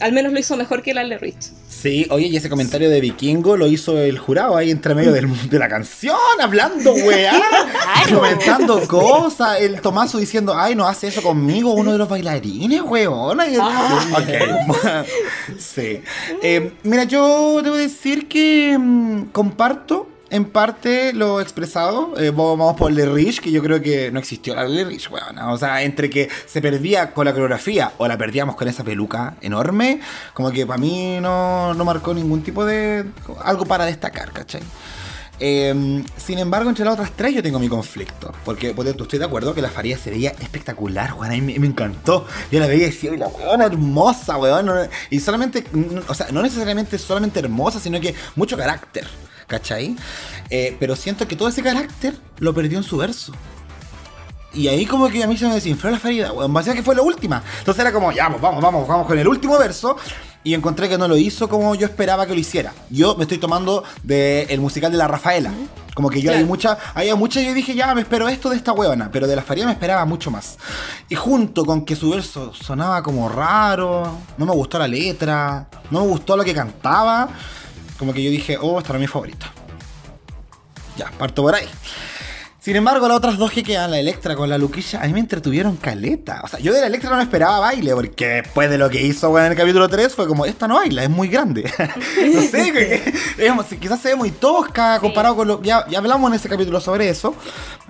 Al 0.00 0.12
menos 0.12 0.32
lo 0.32 0.38
hizo 0.38 0.56
mejor 0.56 0.82
que 0.82 0.94
la 0.94 1.02
Le 1.02 1.18
Rich. 1.18 1.50
Sí, 1.80 2.06
oye, 2.10 2.26
y 2.26 2.36
ese 2.36 2.48
comentario 2.48 2.90
de 2.90 3.00
vikingo 3.00 3.56
lo 3.56 3.68
hizo 3.68 3.96
el 3.98 4.18
jurado 4.18 4.56
ahí 4.56 4.70
entre 4.72 4.96
medio 4.96 5.12
del- 5.12 5.48
de 5.48 5.58
la 5.60 5.68
canción, 5.68 6.16
hablando, 6.40 6.92
weá, 6.92 7.32
comentando 8.12 8.80
cosas, 8.88 9.60
el 9.60 9.80
Tomaso 9.80 10.18
diciendo, 10.18 10.54
ay, 10.56 10.74
no 10.74 10.88
hace 10.88 11.06
eso 11.06 11.22
conmigo, 11.22 11.72
uno 11.74 11.92
de 11.92 11.98
los 11.98 12.08
bailarines, 12.08 12.82
weón. 12.82 13.38
Y- 13.48 13.56
Ok, 13.58 15.06
sí. 15.58 16.00
Eh, 16.42 16.72
mira, 16.82 17.04
yo 17.04 17.60
debo 17.62 17.76
decir 17.76 18.26
que 18.26 18.76
mm, 18.76 19.26
comparto 19.30 20.07
en 20.30 20.44
parte 20.44 21.12
lo 21.12 21.40
expresado. 21.40 22.18
Eh, 22.18 22.30
vamos 22.30 22.76
por 22.76 22.92
Le 22.92 23.06
Rich, 23.06 23.40
que 23.40 23.50
yo 23.50 23.62
creo 23.62 23.80
que 23.80 24.10
no 24.10 24.18
existió 24.18 24.54
la 24.54 24.64
Le 24.64 24.84
Rich, 24.84 25.10
weón. 25.10 25.38
O 25.38 25.58
sea, 25.58 25.82
entre 25.82 26.10
que 26.10 26.28
se 26.46 26.60
perdía 26.60 27.12
con 27.12 27.24
la 27.24 27.32
coreografía 27.32 27.92
o 27.98 28.06
la 28.06 28.18
perdíamos 28.18 28.56
con 28.56 28.68
esa 28.68 28.84
peluca 28.84 29.36
enorme, 29.40 30.00
como 30.34 30.50
que 30.50 30.66
para 30.66 30.78
mí 30.78 31.18
no, 31.20 31.74
no 31.74 31.84
marcó 31.84 32.14
ningún 32.14 32.42
tipo 32.42 32.64
de. 32.64 33.04
algo 33.42 33.64
para 33.64 33.84
destacar, 33.86 34.32
¿cachai? 34.32 34.62
Eh, 35.40 36.02
sin 36.16 36.38
embargo, 36.38 36.68
entre 36.68 36.84
las 36.84 36.94
otras 36.94 37.12
tres 37.12 37.32
yo 37.34 37.42
tengo 37.42 37.58
mi 37.58 37.68
conflicto. 37.68 38.32
Porque, 38.44 38.74
tú 38.74 39.04
estoy 39.04 39.18
de 39.18 39.24
acuerdo 39.24 39.54
que 39.54 39.62
la 39.62 39.70
Faría 39.70 39.96
se 39.96 40.10
veía 40.10 40.30
espectacular, 40.40 41.14
weón. 41.14 41.32
A 41.32 41.36
mí 41.36 41.58
me, 41.58 41.66
encantó. 41.66 42.26
Yo 42.50 42.60
la 42.60 42.66
veía 42.66 42.84
y 42.84 42.90
decía, 42.90 43.10
"Uy, 43.10 43.18
la 43.18 43.28
weona 43.28 43.66
hermosa, 43.66 44.36
weón. 44.36 44.88
Y 45.10 45.20
solamente, 45.20 45.64
o 46.08 46.14
sea, 46.14 46.28
no 46.32 46.42
necesariamente 46.42 46.98
solamente 46.98 47.38
hermosa, 47.40 47.80
sino 47.80 48.00
que 48.00 48.14
mucho 48.36 48.56
carácter, 48.56 49.06
¿cachai? 49.48 49.96
Eh, 50.50 50.76
pero 50.78 50.94
siento 50.94 51.26
que 51.26 51.34
todo 51.34 51.48
ese 51.48 51.62
carácter 51.62 52.14
lo 52.38 52.54
perdió 52.54 52.78
en 52.78 52.84
su 52.84 52.96
verso. 52.98 53.32
Y 54.54 54.68
ahí 54.68 54.86
como 54.86 55.08
que 55.08 55.22
a 55.22 55.26
mí 55.26 55.36
se 55.36 55.46
me 55.46 55.54
desinfló 55.54 55.90
la 55.90 55.98
ferida, 55.98 56.32
weón. 56.32 56.52
Parecía 56.52 56.74
que 56.74 56.82
fue 56.82 56.94
la 56.94 57.02
última. 57.02 57.42
Entonces 57.58 57.80
era 57.80 57.92
como, 57.92 58.12
ya, 58.12 58.28
pues 58.30 58.40
vamos, 58.40 58.62
vamos, 58.62 58.88
vamos 58.88 59.06
con 59.06 59.18
el 59.18 59.28
último 59.28 59.58
verso. 59.58 59.96
Y 60.44 60.54
encontré 60.54 60.88
que 60.88 60.96
no 60.96 61.08
lo 61.08 61.16
hizo 61.16 61.48
como 61.48 61.74
yo 61.74 61.86
esperaba 61.86 62.26
que 62.26 62.32
lo 62.32 62.40
hiciera. 62.40 62.72
Yo 62.88 63.16
me 63.16 63.24
estoy 63.24 63.38
tomando 63.38 63.84
del 64.02 64.60
musical 64.60 64.90
de 64.90 64.96
la 64.96 65.08
Rafaela. 65.08 65.52
Como 65.94 66.08
que 66.08 66.22
yo 66.22 66.30
hay 66.30 66.44
mucha, 66.44 66.78
había 66.94 67.16
mucha, 67.16 67.42
yo 67.42 67.52
dije, 67.52 67.74
ya, 67.74 67.92
me 67.94 68.02
espero 68.02 68.28
esto 68.28 68.48
de 68.48 68.56
esta 68.56 68.72
huevona. 68.72 69.10
Pero 69.12 69.26
de 69.26 69.36
la 69.36 69.42
Faría 69.42 69.66
me 69.66 69.72
esperaba 69.72 70.04
mucho 70.04 70.30
más. 70.30 70.56
Y 71.08 71.16
junto 71.16 71.66
con 71.66 71.84
que 71.84 71.96
su 71.96 72.10
verso 72.10 72.54
sonaba 72.54 73.02
como 73.02 73.28
raro, 73.28 74.18
no 74.38 74.46
me 74.46 74.52
gustó 74.52 74.78
la 74.78 74.88
letra, 74.88 75.68
no 75.90 76.02
me 76.02 76.06
gustó 76.06 76.36
lo 76.36 76.44
que 76.44 76.54
cantaba, 76.54 77.28
como 77.98 78.12
que 78.14 78.22
yo 78.22 78.30
dije, 78.30 78.56
oh, 78.60 78.78
esta 78.78 78.92
era 78.92 78.98
mi 78.98 79.06
favorita. 79.06 79.52
Ya, 80.96 81.10
parto 81.18 81.42
por 81.42 81.54
ahí. 81.54 81.66
Sin 82.60 82.74
embargo, 82.76 83.08
las 83.08 83.16
otras 83.16 83.38
dos 83.38 83.50
que 83.52 83.62
quedan, 83.62 83.90
la 83.92 83.98
Electra 83.98 84.34
con 84.36 84.48
la 84.50 84.58
Luquilla, 84.58 85.00
a 85.00 85.06
mí 85.06 85.12
me 85.14 85.20
entretuvieron 85.20 85.76
caleta. 85.76 86.42
O 86.44 86.48
sea, 86.48 86.58
yo 86.58 86.74
de 86.74 86.80
la 86.80 86.88
Electra 86.88 87.10
no 87.10 87.20
esperaba 87.22 87.60
baile, 87.60 87.94
porque 87.94 88.26
después 88.42 88.68
de 88.68 88.76
lo 88.76 88.90
que 88.90 89.00
hizo 89.00 89.38
en 89.38 89.46
el 89.52 89.56
capítulo 89.56 89.88
3 89.88 90.14
fue 90.14 90.26
como, 90.26 90.44
esta 90.44 90.68
no 90.68 90.74
baila, 90.74 91.02
es 91.04 91.08
muy 91.08 91.28
grande. 91.28 91.62
no 92.34 92.42
sé, 92.42 92.72
que- 92.72 93.14
digamos, 93.38 93.66
quizás 93.80 94.00
se 94.00 94.08
ve 94.08 94.16
muy 94.16 94.32
tosca 94.32 94.98
comparado 95.00 95.36
con 95.36 95.48
lo... 95.48 95.62
Ya, 95.62 95.86
ya 95.88 95.98
hablamos 95.98 96.28
en 96.30 96.36
ese 96.36 96.48
capítulo 96.48 96.80
sobre 96.80 97.08
eso, 97.08 97.34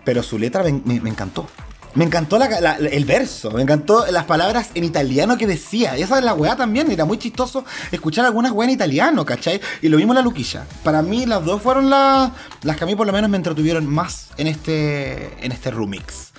pero 0.05 0.23
su 0.23 0.39
letra 0.39 0.63
me, 0.63 0.73
me- 0.85 1.01
me 1.01 1.11
encantó. 1.11 1.47
Me 1.95 2.05
encantó 2.05 2.39
la- 2.39 2.61
la- 2.61 2.77
el 2.77 3.05
verso, 3.05 3.51
me 3.51 3.63
encantó 3.63 4.07
las 4.11 4.25
palabras 4.25 4.71
en 4.75 4.85
italiano 4.85 5.37
que 5.37 5.47
decía. 5.47 5.97
Esa 5.97 6.19
es 6.19 6.25
la 6.25 6.35
weá 6.35 6.55
también, 6.55 6.91
era 6.91 7.05
muy 7.05 7.19
chistoso 7.19 7.65
escuchar 7.91 8.25
algunas 8.27 8.53
weas 8.53 8.69
en 8.69 8.75
italiano, 8.75 9.25
¿cachai? 9.25 9.61
Y 9.83 9.89
lo 9.89 9.97
mismo 9.97 10.15
la 10.15 10.23
Luquilla. 10.23 10.65
Para 10.85 11.03
mí 11.03 11.27
las 11.27 11.45
dos 11.45 11.61
fueron 11.63 11.91
las, 11.91 12.31
las 12.63 12.77
que 12.77 12.85
a 12.85 12.87
mí 12.87 12.95
por 12.95 13.07
lo 13.07 13.13
menos 13.13 13.29
me 13.31 13.37
entretuvieron 13.37 13.87
más 13.87 14.29
en 14.37 14.47
este, 14.47 15.45
en 15.45 15.51
este 15.51 15.71
remix. 15.71 16.31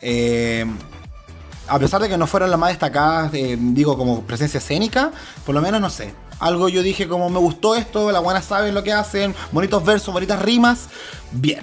Eh, 0.00 0.64
a 1.68 1.78
pesar 1.78 2.00
de 2.00 2.08
que 2.08 2.16
no 2.16 2.26
fueron 2.26 2.50
las 2.50 2.58
más 2.58 2.70
destacadas, 2.70 3.32
digo, 3.32 3.96
como 3.98 4.22
presencia 4.22 4.58
escénica, 4.58 5.10
por 5.44 5.54
lo 5.54 5.60
menos 5.60 5.80
no 5.80 5.90
sé. 5.90 6.14
Algo 6.40 6.68
yo 6.68 6.82
dije 6.82 7.06
como 7.06 7.28
me 7.30 7.38
gustó 7.38 7.76
esto, 7.76 8.10
las 8.12 8.22
buenas 8.22 8.44
saben 8.44 8.74
lo 8.74 8.82
que 8.82 8.92
hacen, 8.92 9.34
bonitos 9.52 9.84
versos, 9.84 10.12
bonitas 10.12 10.40
rimas. 10.42 10.88
Bien. 11.32 11.60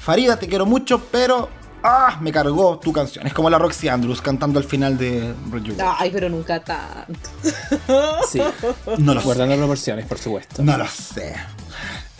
Farida, 0.00 0.38
te 0.38 0.48
quiero 0.48 0.64
mucho, 0.66 1.02
pero 1.10 1.48
ah, 1.82 2.18
me 2.20 2.32
cargó 2.32 2.78
tu 2.78 2.92
canción. 2.92 3.26
Es 3.26 3.32
como 3.34 3.48
la 3.50 3.58
Roxy 3.58 3.88
Andrews 3.88 4.20
cantando 4.22 4.58
al 4.58 4.64
final 4.64 4.96
de 4.98 5.32
World. 5.50 5.80
Ay, 5.98 6.10
pero 6.12 6.28
nunca 6.28 6.60
tanto. 6.62 7.30
Sí. 8.30 8.40
No 8.98 9.14
lo 9.14 9.20
sé. 9.20 9.26
Guardando 9.26 9.56
proporciones, 9.56 10.06
por 10.06 10.18
supuesto. 10.18 10.62
No 10.62 10.76
lo 10.76 10.86
sé. 10.86 11.34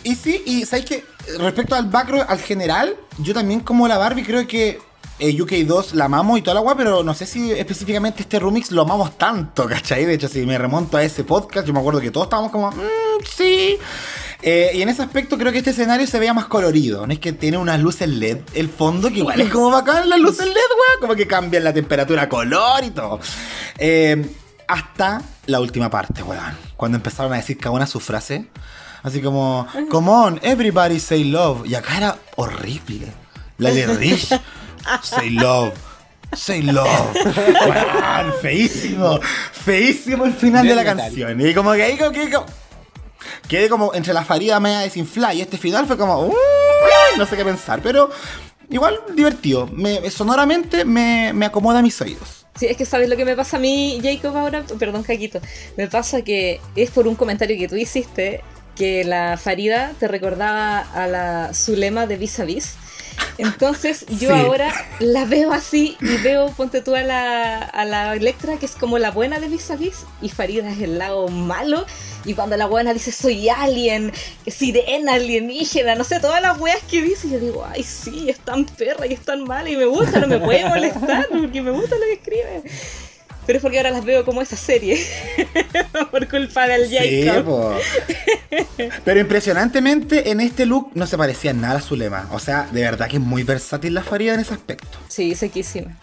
Y 0.03 0.15
sí, 0.15 0.41
y 0.45 0.65
sabéis 0.65 0.85
que 0.87 1.05
respecto 1.39 1.75
al 1.75 1.85
background, 1.85 2.25
al 2.29 2.39
general, 2.39 2.95
yo 3.19 3.33
también 3.33 3.59
como 3.59 3.87
la 3.87 3.97
Barbie 3.97 4.23
creo 4.23 4.47
que 4.47 4.79
eh, 5.19 5.33
UK2 5.37 5.91
la 5.93 6.05
amamos 6.05 6.39
y 6.39 6.41
toda 6.41 6.55
la 6.55 6.61
guay, 6.61 6.75
pero 6.77 7.03
no 7.03 7.13
sé 7.13 7.25
si 7.25 7.51
específicamente 7.51 8.21
este 8.21 8.39
remix 8.39 8.71
lo 8.71 8.81
amamos 8.83 9.17
tanto, 9.17 9.67
¿cachai? 9.67 10.05
De 10.05 10.13
hecho, 10.13 10.29
si 10.29 10.45
me 10.45 10.57
remonto 10.57 10.95
a 10.97 11.03
ese 11.03 11.25
podcast, 11.25 11.67
yo 11.67 11.73
me 11.73 11.79
acuerdo 11.79 11.99
que 11.99 12.11
todos 12.11 12.27
estábamos 12.27 12.51
como, 12.51 12.71
"Mm, 12.71 12.79
sí. 13.29 13.77
Eh, 14.41 14.71
y 14.73 14.81
en 14.81 14.87
ese 14.89 15.01
aspecto 15.01 15.37
creo 15.37 15.51
que 15.51 15.57
este 15.57 15.71
escenario 15.71 16.07
se 16.07 16.17
veía 16.17 16.33
más 16.33 16.45
colorido, 16.45 17.05
¿no? 17.05 17.11
Es 17.11 17.19
que 17.19 17.33
tiene 17.33 17.57
unas 17.57 17.79
luces 17.81 18.07
LED 18.07 18.37
el 18.53 18.69
fondo, 18.69 19.09
que 19.09 19.19
igual 19.19 19.41
es 19.41 19.49
como 19.49 19.69
bacán 19.69 20.07
las 20.09 20.19
luces 20.19 20.45
LED, 20.47 20.53
weón, 20.55 21.01
como 21.01 21.15
que 21.15 21.27
cambian 21.27 21.63
la 21.63 21.73
temperatura 21.73 22.23
a 22.23 22.29
color 22.29 22.83
y 22.85 22.91
todo. 22.91 23.19
Eh, 23.77 24.25
hasta 24.67 25.21
la 25.47 25.59
última 25.59 25.89
parte, 25.89 26.23
weón. 26.23 26.57
Cuando 26.77 26.97
empezaron 26.97 27.33
a 27.33 27.37
decir 27.37 27.57
cada 27.57 27.71
una 27.71 27.85
su 27.85 27.99
frase. 27.99 28.47
Así 29.03 29.21
como, 29.21 29.65
come 29.89 30.09
on, 30.09 30.39
everybody 30.43 30.99
say 30.99 31.23
love. 31.25 31.65
Y 31.65 31.75
acá 31.75 31.97
era 31.97 32.17
horrible. 32.35 33.07
La 33.57 33.71
Rich, 33.71 34.33
say 35.03 35.29
love. 35.31 35.73
Say 36.33 36.61
love. 36.61 36.87
Weón, 37.25 38.33
feísimo. 38.41 39.19
Feísimo 39.51 40.25
el 40.25 40.33
final 40.33 40.65
de 40.67 40.75
la 40.75 40.81
metal. 40.83 40.97
canción. 40.97 41.41
Y 41.41 41.53
como 41.53 41.73
que 41.73 41.83
ahí 41.83 41.97
como 41.97 42.11
que... 42.11 42.29
como- 42.29 42.45
Quedé 43.47 43.69
como 43.69 43.93
entre 43.93 44.13
la 44.13 44.23
farida 44.23 44.59
media 44.59 44.79
desinflada 44.79 45.33
y 45.33 45.41
este 45.41 45.57
final 45.57 45.85
fue 45.85 45.97
como... 45.97 46.33
No 47.17 47.25
sé 47.25 47.35
qué 47.35 47.43
pensar, 47.43 47.81
pero... 47.81 48.09
igual 48.69 48.99
divertido. 49.15 49.67
Me, 49.67 50.09
sonoramente 50.11 50.85
me, 50.85 51.31
me 51.33 51.45
acomoda 51.45 51.81
mis 51.81 51.99
oídos. 52.01 52.45
Sí, 52.55 52.65
es 52.65 52.77
que 52.77 52.85
sabes 52.85 53.09
lo 53.09 53.15
que 53.15 53.25
me 53.25 53.35
pasa 53.35 53.57
a 53.57 53.59
mí, 53.59 53.99
Jacob, 54.03 54.35
ahora, 54.35 54.63
perdón, 54.77 55.03
Jaquito. 55.03 55.39
Me 55.77 55.87
pasa 55.87 56.21
que 56.23 56.59
es 56.75 56.91
por 56.91 57.07
un 57.07 57.15
comentario 57.15 57.57
que 57.57 57.67
tú 57.67 57.75
hiciste 57.75 58.41
que 58.75 59.03
la 59.03 59.37
Farida 59.37 59.93
te 59.99 60.07
recordaba 60.07 60.79
a 60.79 61.07
la 61.07 61.53
Zulema 61.53 62.05
de 62.05 62.17
Vis 62.17 62.39
a 62.39 62.45
Vis. 62.45 62.75
Entonces 63.37 64.05
yo 64.07 64.29
Sí. 64.29 64.35
ahora 64.35 64.73
la 64.99 65.25
veo 65.25 65.51
así 65.53 65.97
y 66.01 66.17
veo, 66.23 66.51
ponte 66.51 66.81
tú 66.81 66.95
a 66.95 67.03
la, 67.03 67.57
a 67.59 67.85
la 67.85 68.13
Electra, 68.15 68.57
que 68.57 68.65
es 68.65 68.73
como 68.75 68.97
la 68.99 69.11
buena 69.11 69.39
de 69.39 69.47
Vis 69.47 69.71
a 69.71 69.75
Vis, 69.75 70.05
y 70.21 70.29
Farida 70.29 70.69
es 70.69 70.79
el 70.81 70.97
lado 70.97 71.27
malo. 71.29 71.85
Y 72.25 72.33
cuando 72.33 72.57
la 72.57 72.65
buena 72.65 72.93
dice 72.93 73.13
soy 73.13 73.47
alien, 73.47 74.11
sirena, 74.45 75.13
alienígena, 75.13 75.95
no 75.95 76.03
sé, 76.03 76.19
todas 76.19 76.41
las 76.41 76.59
weas 76.59 76.79
que 76.89 77.01
dice, 77.01 77.29
yo 77.29 77.39
digo, 77.39 77.65
ay 77.71 77.83
sí, 77.83 78.29
es 78.29 78.39
tan 78.39 78.65
perra 78.65 79.07
y 79.07 79.13
es 79.13 79.21
tan 79.21 79.45
mala 79.45 79.69
y 79.69 79.77
me 79.77 79.85
gusta, 79.85 80.19
no 80.19 80.27
me 80.27 80.37
puede 80.39 80.67
molestar 80.67 81.27
porque 81.29 81.61
me 81.61 81.71
gusta 81.71 81.95
lo 81.95 82.01
que 82.05 82.13
escribe. 82.13 82.63
Pero 83.49 83.57
es 83.57 83.63
porque 83.63 83.77
ahora 83.79 83.89
las 83.89 84.05
veo 84.05 84.23
como 84.25 84.43
esa 84.43 84.55
serie. 84.55 85.03
Por 86.11 86.27
culpa 86.27 86.67
del 86.67 86.87
Sí, 86.87 87.23
Jacob. 87.25 87.45
po. 87.45 87.73
Pero 89.03 89.19
impresionantemente 89.19 90.29
en 90.29 90.39
este 90.39 90.67
look 90.67 90.91
no 90.93 91.07
se 91.07 91.17
parecía 91.17 91.51
nada 91.51 91.79
a 91.79 91.81
Zulema. 91.81 92.29
O 92.31 92.37
sea, 92.37 92.69
de 92.71 92.83
verdad 92.83 93.07
que 93.09 93.15
es 93.15 93.21
muy 93.23 93.41
versátil 93.41 93.95
la 93.95 94.03
Farida 94.03 94.35
en 94.35 94.41
ese 94.41 94.53
aspecto. 94.53 94.99
Sí, 95.07 95.33
sequísima. 95.33 95.97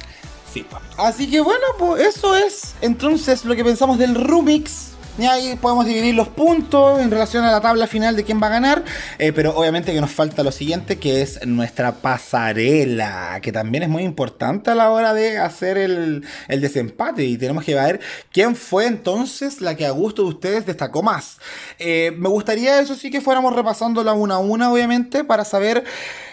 Sí, 0.53 0.65
po. 0.69 0.81
Así 0.99 1.31
que 1.31 1.39
bueno, 1.39 1.65
pues 1.79 2.17
eso 2.17 2.35
es 2.37 2.75
entonces 2.81 3.45
lo 3.45 3.55
que 3.55 3.63
pensamos 3.65 3.97
del 3.97 4.17
Rumix. 4.17 4.96
Y 5.19 5.25
ahí 5.25 5.57
podemos 5.57 5.87
dividir 5.87 6.15
los 6.15 6.29
puntos 6.29 7.01
en 7.01 7.11
relación 7.11 7.43
a 7.45 7.51
la 7.51 7.63
tabla 7.63 7.87
final 7.87 8.17
de 8.17 8.23
quién 8.25 8.39
va 8.43 8.49
a 8.49 8.51
ganar. 8.51 8.85
Eh, 9.19 9.33
pero 9.33 9.57
obviamente 9.57 9.95
que 9.95 10.01
nos 10.03 10.11
falta 10.11 10.43
lo 10.43 10.53
siguiente, 10.53 10.99
que 10.99 11.23
es 11.23 11.47
nuestra 11.47 11.93
pasarela, 11.93 13.39
que 13.41 13.51
también 13.51 13.83
es 13.85 13.89
muy 13.89 14.03
importante 14.03 14.71
a 14.71 14.75
la 14.75 14.91
hora 14.91 15.15
de 15.15 15.39
hacer 15.39 15.79
el, 15.79 16.23
el 16.49 16.61
desempate. 16.61 17.25
Y 17.25 17.39
tenemos 17.39 17.65
que 17.65 17.75
ver 17.75 18.01
quién 18.31 18.55
fue 18.57 18.87
entonces 18.87 19.63
la 19.63 19.75
que 19.75 19.87
a 19.87 19.91
gusto 19.91 20.23
de 20.23 20.29
ustedes 20.29 20.67
destacó 20.67 21.03
más. 21.03 21.39
Eh, 21.79 22.13
me 22.19 22.29
gustaría, 22.29 22.79
eso 22.81 22.95
sí, 22.95 23.11
que 23.11 23.23
fuéramos 23.23 23.57
repasándola 23.57 24.13
una 24.13 24.35
a 24.35 24.39
una, 24.39 24.71
obviamente, 24.71 25.25
para 25.25 25.47
saber 25.47 25.83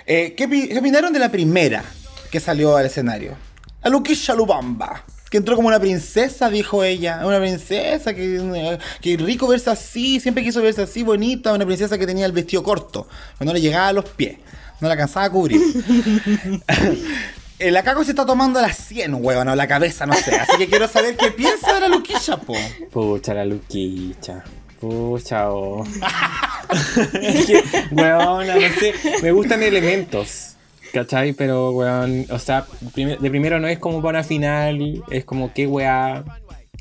eh, 0.06 0.34
qué, 0.36 0.46
pi- 0.50 0.68
qué 0.68 0.80
opinaron 0.80 1.14
de 1.14 1.20
la 1.20 1.30
primera 1.30 1.86
que 2.30 2.42
salió 2.42 2.76
al 2.76 2.86
escenario. 2.86 3.38
A 3.82 3.88
Luquisha 3.88 4.34
Lubamba. 4.34 5.06
Que 5.34 5.38
entró 5.38 5.56
como 5.56 5.68
una 5.68 5.80
princesa, 5.80 6.48
dijo 6.52 6.84
ella. 6.84 7.26
Una 7.26 7.40
princesa, 7.40 8.14
que, 8.14 8.78
que 9.02 9.18
rico 9.18 9.48
verse 9.48 9.72
así. 9.72 10.20
Siempre 10.20 10.44
quiso 10.44 10.62
verse 10.62 10.84
así, 10.84 11.02
bonita. 11.02 11.52
Una 11.54 11.66
princesa 11.66 11.98
que 11.98 12.06
tenía 12.06 12.28
el 12.28 12.32
vestido 12.32 12.62
corto. 12.62 13.08
Que 13.40 13.46
no 13.46 13.52
le 13.52 13.60
llegaba 13.60 13.88
a 13.88 13.94
los 13.94 14.06
pies. 14.06 14.38
No 14.80 14.88
la 14.88 14.92
alcanzaba 14.92 15.26
a 15.26 15.32
cubrir. 15.32 15.60
El 17.58 17.76
Akako 17.76 18.04
se 18.04 18.12
está 18.12 18.28
tomando 18.28 18.62
las 18.62 18.78
100, 18.78 19.26
huevón, 19.26 19.48
o 19.48 19.56
la 19.56 19.68
cabeza, 19.68 20.06
no 20.06 20.14
sé. 20.14 20.36
Así 20.36 20.56
que 20.60 20.68
quiero 20.68 20.88
saber 20.88 21.18
qué 21.18 21.32
piensa 21.32 21.74
de 21.74 21.80
la 21.80 21.88
Luquisha, 21.88 22.38
po. 22.38 22.54
Pucha, 22.92 23.34
la 23.34 23.44
luquicha. 23.44 24.44
Pucha, 24.80 25.52
oh. 25.52 25.84
es 27.14 27.46
que, 27.48 27.64
weón, 27.90 28.46
no 28.46 28.54
sé. 28.54 28.94
Me 29.24 29.32
gustan 29.32 29.64
elementos. 29.64 30.58
¿Cachai? 30.94 31.34
Pero, 31.34 31.72
weón, 31.72 32.28
o 32.30 32.38
sea, 32.38 32.68
de 32.96 33.30
primero 33.32 33.60
no 33.60 33.68
es 33.68 33.80
como 33.80 34.02
para 34.02 34.24
final, 34.24 35.04
es 35.10 35.26
como 35.26 35.52
qué 35.52 35.66
weá. 35.66 36.24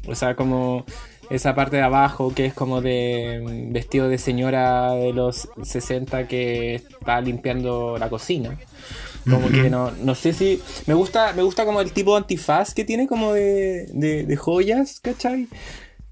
O 0.06 0.14
sea, 0.14 0.36
como 0.36 0.84
esa 1.30 1.54
parte 1.54 1.76
de 1.76 1.82
abajo 1.82 2.34
que 2.34 2.44
es 2.44 2.52
como 2.52 2.82
de 2.82 3.42
mm, 3.42 3.72
vestido 3.72 4.10
de 4.10 4.18
señora 4.18 4.92
de 4.92 5.14
los 5.14 5.48
60 5.62 6.28
que 6.28 6.74
está 6.74 7.22
limpiando 7.22 7.96
la 7.98 8.10
cocina. 8.10 8.58
Como 9.24 9.48
que 9.48 9.70
no, 9.70 9.92
no 9.92 10.14
sé 10.14 10.32
si. 10.32 10.60
Me 10.86 10.94
gusta, 10.94 11.32
me 11.32 11.42
gusta 11.42 11.64
como 11.64 11.80
el 11.80 11.92
tipo 11.92 12.12
de 12.12 12.18
antifaz 12.18 12.74
que 12.74 12.84
tiene 12.84 13.06
como 13.06 13.32
de, 13.32 13.86
de, 13.92 14.24
de 14.26 14.36
joyas, 14.36 15.00
¿cachai? 15.00 15.48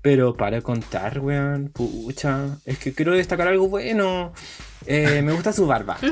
Pero 0.02 0.34
para 0.34 0.62
contar, 0.62 1.20
weón, 1.20 1.68
pucha, 1.68 2.58
es 2.64 2.78
que 2.78 2.92
quiero 2.92 3.12
destacar 3.12 3.48
algo 3.48 3.68
bueno. 3.68 4.32
Eh, 4.86 5.20
me 5.22 5.32
gusta 5.32 5.52
su 5.52 5.66
barba. 5.66 5.98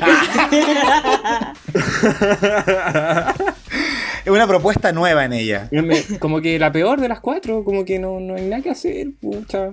Es 4.24 4.32
una 4.32 4.46
propuesta 4.46 4.92
nueva 4.92 5.24
en 5.24 5.32
ella. 5.32 5.70
Como 6.18 6.42
que 6.42 6.58
la 6.58 6.70
peor 6.70 7.00
de 7.00 7.08
las 7.08 7.20
cuatro, 7.20 7.64
como 7.64 7.86
que 7.86 7.98
no, 7.98 8.20
no 8.20 8.34
hay 8.34 8.44
nada 8.44 8.62
que 8.62 8.70
hacer, 8.70 9.06
pucha. 9.18 9.70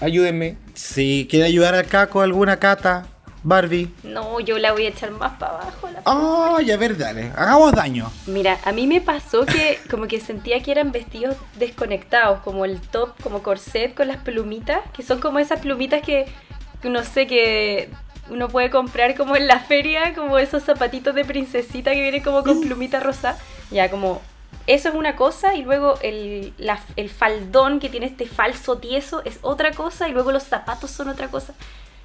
Ayúdenme. 0.00 0.56
Si 0.74 1.26
quiere 1.30 1.46
ayudar 1.46 1.74
al 1.74 1.86
Caco, 1.86 2.20
alguna 2.20 2.58
cata, 2.58 3.06
Barbie. 3.50 3.88
No, 4.02 4.40
yo 4.40 4.58
la 4.58 4.72
voy 4.72 4.86
a 4.86 4.88
echar 4.88 5.12
más 5.12 5.34
para 5.38 5.52
abajo. 5.52 5.88
la- 5.92 6.02
Ay, 6.04 6.72
a 6.72 6.76
ver, 6.76 6.96
dale. 6.98 7.30
Hagamos 7.36 7.72
daño. 7.72 8.10
Mira, 8.26 8.58
a 8.64 8.72
mí 8.72 8.88
me 8.88 9.00
pasó 9.00 9.46
que 9.46 9.78
como 9.88 10.08
que 10.08 10.18
sentía 10.20 10.60
que 10.64 10.72
eran 10.72 10.90
vestidos 10.90 11.36
desconectados, 11.56 12.40
como 12.40 12.64
el 12.64 12.80
top, 12.80 13.10
como 13.22 13.44
corset 13.44 13.94
con 13.94 14.08
las 14.08 14.16
plumitas, 14.16 14.80
que 14.92 15.04
son 15.04 15.20
como 15.20 15.38
esas 15.38 15.60
plumitas 15.60 16.02
que, 16.02 16.26
que 16.82 16.90
no 16.90 17.04
sé, 17.04 17.28
que 17.28 17.88
uno 18.30 18.48
puede 18.48 18.68
comprar 18.68 19.14
como 19.16 19.36
en 19.36 19.46
la 19.46 19.60
feria, 19.60 20.12
como 20.14 20.38
esos 20.38 20.64
zapatitos 20.64 21.14
de 21.14 21.24
princesita 21.24 21.92
que 21.92 22.02
vienen 22.02 22.24
como 22.24 22.42
con 22.42 22.60
plumita 22.60 22.98
rosa. 22.98 23.38
Ya, 23.70 23.88
como 23.92 24.20
eso 24.66 24.88
es 24.88 24.94
una 24.96 25.14
cosa 25.14 25.54
y 25.54 25.62
luego 25.62 25.94
el, 26.02 26.52
la- 26.58 26.82
el 26.96 27.10
faldón 27.10 27.78
que 27.78 27.88
tiene 27.90 28.06
este 28.06 28.26
falso 28.26 28.78
tieso 28.78 29.22
es 29.24 29.38
otra 29.42 29.70
cosa 29.70 30.08
y 30.08 30.12
luego 30.12 30.32
los 30.32 30.42
zapatos 30.42 30.90
son 30.90 31.08
otra 31.08 31.28
cosa. 31.28 31.54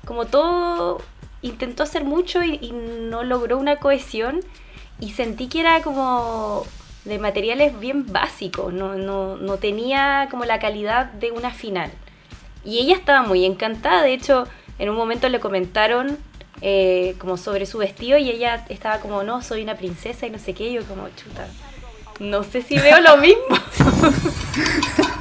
Como 0.05 0.25
todo 0.25 1.01
intentó 1.41 1.83
hacer 1.83 2.03
mucho 2.03 2.43
y, 2.43 2.71
no 2.71 3.23
logró 3.23 3.57
una 3.57 3.77
cohesión 3.77 4.39
y 4.99 5.11
sentí 5.11 5.47
que 5.47 5.61
era 5.61 5.81
como 5.81 6.65
de 7.05 7.19
materiales 7.19 7.77
bien 7.79 8.11
básicos, 8.11 8.73
no, 8.73 8.95
no, 8.95 9.35
no 9.37 9.57
tenía 9.57 10.27
como 10.29 10.45
la 10.45 10.59
calidad 10.59 11.07
de 11.13 11.31
una 11.31 11.51
final. 11.51 11.91
Y 12.63 12.77
ella 12.79 12.95
estaba 12.95 13.23
muy 13.23 13.45
encantada, 13.45 14.03
de 14.03 14.13
hecho 14.13 14.47
en 14.77 14.89
un 14.89 14.95
momento 14.95 15.27
le 15.29 15.39
comentaron 15.39 16.17
eh, 16.61 17.15
como 17.17 17.37
sobre 17.37 17.65
su 17.65 17.79
vestido 17.79 18.19
y 18.19 18.29
ella 18.29 18.65
estaba 18.69 18.99
como, 18.99 19.23
no, 19.23 19.41
soy 19.41 19.63
una 19.63 19.75
princesa 19.75 20.27
y 20.27 20.29
no 20.29 20.37
sé 20.37 20.53
qué, 20.53 20.69
y 20.69 20.73
yo 20.73 20.83
como, 20.85 21.09
chuta, 21.09 21.47
no 22.19 22.43
sé 22.43 22.61
si 22.61 22.75
veo 22.77 23.01
lo 23.01 23.17
mismo. 23.17 23.57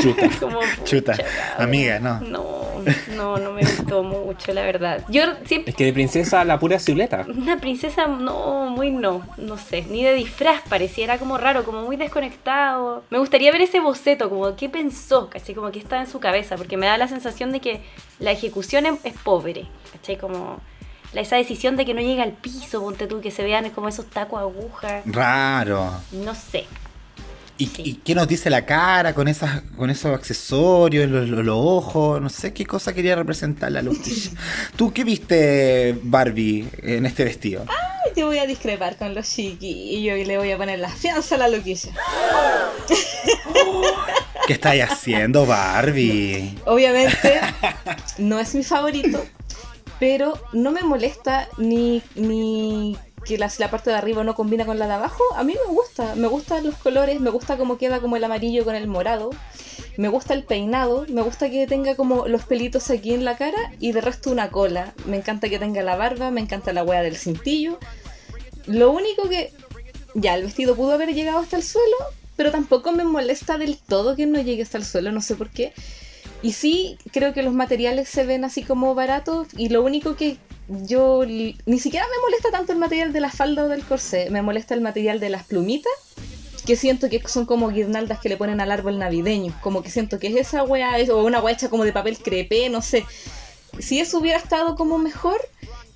Chuta. 0.00 0.28
Como, 0.40 0.60
Chuta, 0.84 1.16
amiga, 1.58 1.98
no. 1.98 2.20
No, 2.20 2.82
no, 3.14 3.36
no 3.38 3.52
me 3.52 3.62
gustó 3.62 4.02
mucho, 4.02 4.52
la 4.52 4.62
verdad. 4.62 5.04
Yo 5.08 5.22
siempre... 5.44 5.70
Es 5.70 5.76
que 5.76 5.84
de 5.84 5.92
princesa 5.92 6.44
la 6.44 6.58
pura 6.58 6.78
ciuleta. 6.78 7.26
Una 7.28 7.58
princesa, 7.58 8.06
no, 8.06 8.66
muy 8.70 8.90
no, 8.90 9.22
no 9.36 9.58
sé, 9.58 9.82
ni 9.88 10.02
de 10.02 10.14
disfraz 10.14 10.62
pareciera 10.68 11.18
como 11.18 11.38
raro, 11.38 11.64
como 11.64 11.82
muy 11.82 11.96
desconectado. 11.96 13.04
Me 13.10 13.18
gustaría 13.18 13.52
ver 13.52 13.62
ese 13.62 13.80
boceto, 13.80 14.28
como 14.28 14.54
qué 14.56 14.68
pensó, 14.68 15.30
¿cachai? 15.30 15.54
Como 15.54 15.70
que 15.70 15.78
estaba 15.78 16.02
en 16.02 16.08
su 16.08 16.20
cabeza, 16.20 16.56
porque 16.56 16.76
me 16.76 16.86
da 16.86 16.98
la 16.98 17.08
sensación 17.08 17.52
de 17.52 17.60
que 17.60 17.82
la 18.18 18.32
ejecución 18.32 18.86
es, 18.86 18.94
es 19.04 19.14
pobre, 19.14 19.66
¿cachai? 19.92 20.16
Como 20.18 20.60
esa 21.20 21.36
decisión 21.36 21.76
de 21.76 21.84
que 21.84 21.94
no 21.94 22.00
llega 22.00 22.22
al 22.22 22.32
piso, 22.32 22.80
ponte 22.80 23.06
tú, 23.06 23.20
que 23.20 23.30
se 23.30 23.42
vean 23.44 23.70
como 23.70 23.88
esos 23.88 24.06
tacos 24.06 24.40
agujas, 24.40 25.02
Raro. 25.06 25.90
no 26.12 26.34
sé. 26.34 26.66
¿Y, 27.56 27.66
Sí. 27.66 27.82
y 27.84 27.94
qué 27.94 28.14
nos 28.16 28.26
dice 28.26 28.50
la 28.50 28.66
cara 28.66 29.14
con 29.14 29.28
esas, 29.28 29.62
con 29.76 29.88
esos 29.88 30.12
accesorios, 30.12 31.08
los, 31.08 31.28
los- 31.28 31.44
los 31.44 31.56
ojos? 31.56 32.20
No 32.20 32.28
sé 32.28 32.52
qué 32.52 32.66
cosa 32.66 32.92
quería 32.92 33.14
representar 33.14 33.70
la 33.70 33.80
Luquisha. 33.82 34.30
¿Tú 34.76 34.92
qué 34.92 35.04
viste, 35.04 35.96
Barbie, 36.02 36.68
en 36.82 37.06
este 37.06 37.22
vestido? 37.24 37.64
Yo 38.16 38.26
voy 38.26 38.38
a 38.38 38.46
discrepar 38.46 38.96
con 38.96 39.14
los 39.14 39.28
chiquillos 39.28 40.18
y 40.18 40.24
le 40.24 40.36
voy 40.38 40.50
a 40.52 40.56
poner 40.56 40.78
la 40.80 40.88
fianza 40.88 41.36
a 41.36 41.38
la 41.38 41.48
loquilla. 41.48 41.90
¿Qué 44.46 44.52
estáis 44.52 44.82
haciendo, 44.82 45.46
Barbie? 45.46 46.58
Obviamente 46.66 47.40
no 48.18 48.38
es 48.38 48.54
mi 48.54 48.62
favorito, 48.62 49.24
pero 49.98 50.34
no 50.52 50.70
me 50.70 50.82
molesta 50.82 51.48
ni, 51.56 52.02
ni 52.14 52.96
que 53.24 53.38
la, 53.38 53.50
la 53.58 53.70
parte 53.70 53.90
de 53.90 53.96
arriba 53.96 54.24
no 54.24 54.34
combina 54.34 54.66
con 54.66 54.78
la 54.78 54.86
de 54.86 54.94
abajo. 54.94 55.22
A 55.36 55.44
mí 55.44 55.54
me 55.54 55.72
gusta, 55.72 56.14
me 56.14 56.28
gustan 56.28 56.66
los 56.66 56.76
colores, 56.76 57.20
me 57.20 57.30
gusta 57.30 57.56
cómo 57.56 57.78
queda 57.78 58.00
como 58.00 58.16
el 58.16 58.24
amarillo 58.24 58.64
con 58.64 58.74
el 58.74 58.86
morado. 58.86 59.30
Me 59.96 60.08
gusta 60.08 60.34
el 60.34 60.42
peinado, 60.42 61.06
me 61.08 61.22
gusta 61.22 61.50
que 61.50 61.66
tenga 61.66 61.94
como 61.94 62.26
los 62.26 62.44
pelitos 62.44 62.90
aquí 62.90 63.14
en 63.14 63.24
la 63.24 63.36
cara 63.36 63.72
y 63.78 63.92
de 63.92 64.00
resto 64.00 64.30
una 64.30 64.50
cola. 64.50 64.92
Me 65.06 65.16
encanta 65.16 65.48
que 65.48 65.58
tenga 65.58 65.82
la 65.82 65.96
barba, 65.96 66.30
me 66.30 66.40
encanta 66.40 66.72
la 66.72 66.82
hueá 66.82 67.02
del 67.02 67.16
cintillo. 67.16 67.78
Lo 68.66 68.90
único 68.90 69.28
que 69.28 69.52
ya 70.14 70.34
el 70.34 70.42
vestido 70.42 70.74
pudo 70.74 70.92
haber 70.92 71.14
llegado 71.14 71.38
hasta 71.38 71.56
el 71.56 71.62
suelo, 71.62 71.96
pero 72.36 72.50
tampoco 72.50 72.92
me 72.92 73.04
molesta 73.04 73.58
del 73.58 73.78
todo 73.78 74.16
que 74.16 74.26
no 74.26 74.40
llegue 74.40 74.62
hasta 74.62 74.78
el 74.78 74.84
suelo, 74.84 75.12
no 75.12 75.20
sé 75.20 75.36
por 75.36 75.50
qué. 75.50 75.72
Y 76.42 76.52
sí, 76.52 76.98
creo 77.12 77.32
que 77.32 77.42
los 77.42 77.54
materiales 77.54 78.08
se 78.08 78.26
ven 78.26 78.44
así 78.44 78.62
como 78.62 78.94
baratos 78.94 79.48
y 79.56 79.68
lo 79.68 79.82
único 79.82 80.16
que 80.16 80.38
yo 80.68 81.24
ni 81.26 81.78
siquiera 81.78 82.06
me 82.06 82.22
molesta 82.22 82.50
tanto 82.50 82.72
el 82.72 82.78
material 82.78 83.12
de 83.12 83.20
la 83.20 83.30
falda 83.30 83.64
o 83.64 83.68
del 83.68 83.84
corsé, 83.84 84.30
me 84.30 84.42
molesta 84.42 84.74
el 84.74 84.80
material 84.80 85.20
de 85.20 85.28
las 85.28 85.44
plumitas, 85.44 85.92
que 86.64 86.76
siento 86.76 87.10
que 87.10 87.22
son 87.28 87.44
como 87.44 87.68
guirnaldas 87.68 88.20
que 88.20 88.28
le 88.28 88.36
ponen 88.36 88.60
al 88.60 88.72
árbol 88.72 88.98
navideño, 88.98 89.54
como 89.60 89.82
que 89.82 89.90
siento 89.90 90.18
que 90.18 90.28
es 90.28 90.36
esa 90.36 90.62
wea, 90.62 90.96
o 91.12 91.24
una 91.24 91.40
wea 91.40 91.54
hecha 91.54 91.68
como 91.68 91.84
de 91.84 91.92
papel 91.92 92.18
crepé, 92.18 92.70
no 92.70 92.80
sé. 92.80 93.04
Si 93.78 94.00
eso 94.00 94.18
hubiera 94.18 94.38
estado 94.38 94.76
como 94.76 94.98
mejor, 94.98 95.40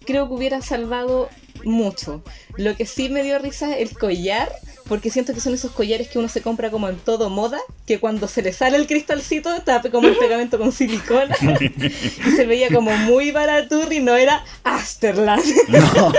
creo 0.05 0.29
que 0.29 0.35
hubiera 0.35 0.61
salvado 0.61 1.31
mucho. 1.65 2.23
Lo 2.57 2.77
que 2.77 2.87
sí 2.87 3.09
me 3.09 3.23
dio 3.23 3.39
risa 3.39 3.77
es 3.77 3.91
el 3.91 3.99
collar, 3.99 4.51
porque 4.89 5.11
siento 5.11 5.35
que 5.35 5.41
son 5.41 5.53
esos 5.55 5.71
collares 5.73 6.09
que 6.09 6.19
uno 6.19 6.29
se 6.29 6.41
compra 6.43 6.71
como 6.71 6.89
en 6.89 6.97
todo 6.97 7.29
moda, 7.31 7.59
que 7.87 8.01
cuando 8.01 8.27
se 8.29 8.43
le 8.43 8.53
sale 8.53 8.77
el 8.79 8.87
cristalcito 8.87 9.55
está 9.55 9.83
como 9.91 10.09
el 10.09 10.17
pegamento 10.17 10.59
con 10.59 10.73
silicona 10.73 11.37
y 11.61 12.31
se 12.37 12.47
veía 12.47 12.69
como 12.73 12.91
muy 12.97 13.31
baraturri, 13.31 14.01
no 14.01 14.17
era 14.17 14.45
Asterland. 14.65 15.45
No, 15.69 16.13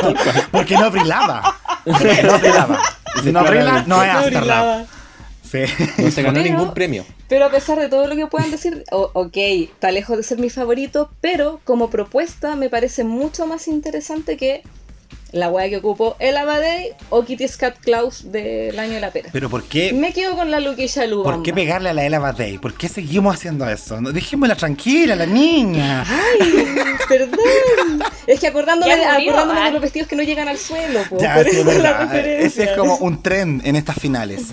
porque 0.52 0.76
no 0.78 0.92
brillaba. 0.92 1.60
Porque 1.84 2.24
no 2.24 2.40
si 3.24 3.32
no 3.32 3.44
brilla, 3.44 3.84
no 3.88 4.04
es. 4.04 4.88
Sí. 5.50 5.60
No 5.98 6.12
se 6.12 6.22
ganó 6.22 6.40
Pero- 6.42 6.56
ningún 6.58 6.74
premio. 6.76 7.06
Pero 7.28 7.46
a 7.46 7.50
pesar 7.52 7.80
de 7.80 7.90
todo 7.90 8.08
lo 8.08 8.16
que 8.16 8.28
puedan 8.28 8.52
decir, 8.52 8.84
o- 8.92 9.10
ok, 9.14 9.36
está 9.36 9.92
lejos 9.92 10.18
de 10.18 10.24
ser 10.24 10.38
mi 10.40 10.50
favorito, 10.52 11.10
pero 11.22 11.60
como 11.64 11.90
propuesta 11.90 12.56
me 12.56 12.70
parece 12.70 13.04
mucho 13.04 13.48
más 13.48 13.68
interesante 13.68 14.38
que 14.38 14.62
la 15.32 15.50
wea 15.50 15.70
que 15.70 15.78
ocupó 15.78 16.16
el 16.20 16.38
Amadei 16.38 16.94
o 17.10 17.24
Kitty 17.24 17.48
Cat 17.50 17.78
Klaus 17.80 18.32
del 18.32 18.78
año 18.80 18.94
de 18.94 19.00
la 19.00 19.12
pera. 19.12 19.30
Pero 19.32 19.50
¿por 19.50 19.64
qué? 19.64 19.94
Me 19.94 20.14
quedo 20.14 20.36
con 20.36 20.50
la 20.50 20.60
Luquilla 20.60 21.06
Lubamba. 21.06 21.36
¿Por 21.36 21.44
qué 21.44 21.54
pegarle 21.54 21.90
a 21.90 21.94
la 21.94 22.06
Ella 22.06 22.20
Badey? 22.20 22.58
¿Por 22.58 22.74
qué 22.74 22.90
seguimos 22.90 23.36
haciendo 23.36 23.68
eso? 23.70 24.02
No, 24.02 24.12
Dejémosla 24.12 24.56
tranquila, 24.56 25.16
la 25.16 25.26
niña. 25.26 26.04
Ay, 26.08 26.66
perdón. 27.08 27.40
Es 28.28 28.40
que 28.40 28.48
acordándome, 28.48 28.96
murió, 28.96 29.10
acordándome 29.32 29.60
de 29.60 29.66
ay. 29.68 29.74
los 29.74 29.82
vestidos 29.82 30.08
que 30.08 30.16
no 30.16 30.24
llegan 30.24 30.48
al 30.48 30.58
suelo, 30.58 31.02
po, 31.10 31.20
Ya, 31.20 31.36
por 31.36 31.46
sí, 31.46 31.58
es 31.60 31.68
es 31.68 31.82
la 31.82 31.92
verdad. 31.92 32.16
Ese 32.16 32.64
es 32.64 32.78
como 32.78 32.98
un 32.98 33.22
tren 33.22 33.62
en 33.66 33.76
estas 33.76 33.98
finales. 33.98 34.48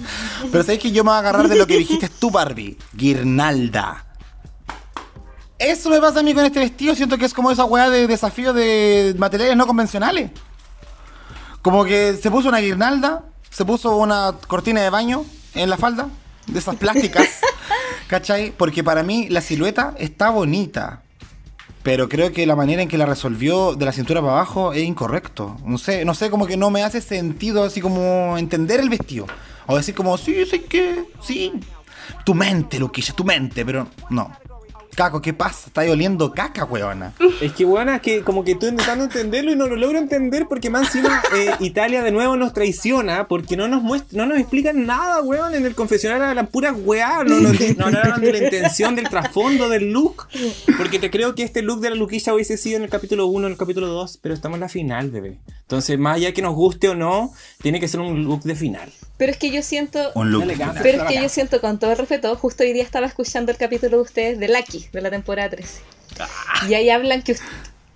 Pero 0.50 0.62
sabéis 0.62 0.80
que 0.80 0.90
yo 0.92 1.04
me 1.04 1.10
voy 1.10 1.16
a 1.16 1.18
agarrar 1.20 1.48
de 1.48 1.56
lo 1.56 1.66
que 1.66 1.78
dijiste 1.78 2.08
tú, 2.18 2.30
Barbie. 2.30 2.76
Guirnalda. 2.94 4.04
Eso 5.58 5.88
me 5.88 6.00
pasa 6.00 6.20
a 6.20 6.22
mí 6.22 6.34
con 6.34 6.44
este 6.44 6.58
vestido. 6.58 6.94
Siento 6.94 7.16
que 7.16 7.24
es 7.24 7.32
como 7.32 7.50
esa 7.50 7.64
weá 7.64 7.88
de 7.88 8.06
desafío 8.06 8.52
de 8.52 9.14
materiales 9.16 9.56
no 9.56 9.66
convencionales. 9.66 10.30
Como 11.66 11.84
que 11.84 12.14
se 12.14 12.30
puso 12.30 12.48
una 12.48 12.58
guirnalda, 12.58 13.24
se 13.50 13.64
puso 13.64 13.96
una 13.96 14.36
cortina 14.46 14.82
de 14.82 14.88
baño 14.88 15.24
en 15.52 15.68
la 15.68 15.76
falda, 15.76 16.08
de 16.46 16.60
esas 16.60 16.76
plásticas. 16.76 17.40
¿Cachai? 18.06 18.52
Porque 18.56 18.84
para 18.84 19.02
mí 19.02 19.28
la 19.30 19.40
silueta 19.40 19.92
está 19.98 20.30
bonita. 20.30 21.02
Pero 21.82 22.08
creo 22.08 22.30
que 22.30 22.46
la 22.46 22.54
manera 22.54 22.82
en 22.82 22.88
que 22.88 22.96
la 22.96 23.04
resolvió 23.04 23.74
de 23.74 23.84
la 23.84 23.90
cintura 23.90 24.20
para 24.20 24.34
abajo 24.34 24.74
es 24.74 24.84
incorrecto. 24.84 25.56
No 25.64 25.76
sé, 25.76 26.04
no 26.04 26.14
sé, 26.14 26.30
como 26.30 26.46
que 26.46 26.56
no 26.56 26.70
me 26.70 26.84
hace 26.84 27.00
sentido 27.00 27.64
así 27.64 27.80
como 27.80 28.38
entender 28.38 28.78
el 28.78 28.88
vestido. 28.88 29.26
O 29.66 29.76
decir 29.76 29.96
como, 29.96 30.16
sí, 30.18 30.46
sí 30.48 30.60
que, 30.60 31.06
sí. 31.20 31.52
Tu 32.24 32.32
mente, 32.32 32.78
Luquilla, 32.78 33.12
tu 33.12 33.24
mente, 33.24 33.66
pero 33.66 33.88
no. 34.08 34.30
Caco, 34.96 35.20
¿qué 35.20 35.34
pasa? 35.34 35.66
Está 35.66 35.82
oliendo 35.82 36.32
caca, 36.32 36.64
weona. 36.64 37.12
Es 37.42 37.52
que, 37.52 37.66
bueno, 37.66 37.92
es 37.92 38.00
que 38.00 38.22
como 38.22 38.44
que 38.44 38.52
estoy 38.52 38.70
intentando 38.70 39.04
entenderlo 39.04 39.52
y 39.52 39.56
no 39.56 39.66
lo 39.66 39.76
logro 39.76 39.98
entender 39.98 40.46
porque 40.48 40.70
más 40.70 40.86
encima 40.86 41.22
eh, 41.36 41.50
Italia 41.60 42.02
de 42.02 42.10
nuevo 42.10 42.34
nos 42.36 42.54
traiciona 42.54 43.28
porque 43.28 43.58
no 43.58 43.68
nos 43.68 43.82
muestra, 43.82 44.16
no 44.16 44.24
nos 44.24 44.38
explican 44.38 44.86
nada, 44.86 45.20
weón. 45.20 45.54
En 45.54 45.66
el 45.66 45.74
confesionario 45.74 46.32
la 46.32 46.46
pura 46.46 46.72
weá. 46.72 47.22
No, 47.24 47.40
no, 47.40 47.90
no, 47.90 47.98
hablan 47.98 48.22
de 48.22 48.32
la 48.32 48.44
intención, 48.44 48.96
del 48.96 49.10
trasfondo, 49.10 49.68
del 49.68 49.92
look. 49.92 50.28
Porque 50.78 50.98
te 50.98 51.10
creo 51.10 51.34
que 51.34 51.42
este 51.42 51.60
look 51.60 51.80
de 51.80 51.90
la 51.90 51.96
Luquilla 51.96 52.32
hubiese 52.32 52.56
sido 52.56 52.78
en 52.78 52.84
el 52.84 52.88
capítulo 52.88 53.26
1, 53.26 53.48
en 53.48 53.52
el 53.52 53.58
capítulo 53.58 53.88
2, 53.88 54.18
pero 54.22 54.34
estamos 54.34 54.56
en 54.56 54.60
la 54.60 54.68
final, 54.70 55.10
bebé. 55.10 55.36
Entonces, 55.60 55.98
más 55.98 56.16
allá 56.16 56.32
que 56.32 56.40
nos 56.40 56.54
guste 56.54 56.88
o 56.88 56.94
no, 56.94 57.32
tiene 57.60 57.80
que 57.80 57.88
ser 57.88 58.00
un 58.00 58.24
look 58.24 58.42
de 58.44 58.54
final. 58.54 58.90
Pero 59.16 59.32
es 59.32 59.38
que 59.38 59.50
yo 59.50 59.62
siento... 59.62 60.12
Un 60.14 60.30
look. 60.30 60.44
Pero 60.82 61.02
es 61.02 61.08
que 61.08 61.22
yo 61.22 61.28
siento, 61.28 61.60
con 61.60 61.78
todo 61.78 61.92
el 61.92 61.98
respeto, 61.98 62.34
justo 62.36 62.64
hoy 62.64 62.72
día 62.72 62.82
estaba 62.82 63.06
escuchando 63.06 63.50
el 63.50 63.58
capítulo 63.58 63.96
de 63.98 64.02
ustedes 64.02 64.38
de 64.38 64.48
Lucky, 64.48 64.88
de 64.92 65.00
la 65.00 65.10
temporada 65.10 65.50
13. 65.50 65.80
Y 66.68 66.74
ahí 66.74 66.90
hablan 66.90 67.22
que... 67.22 67.36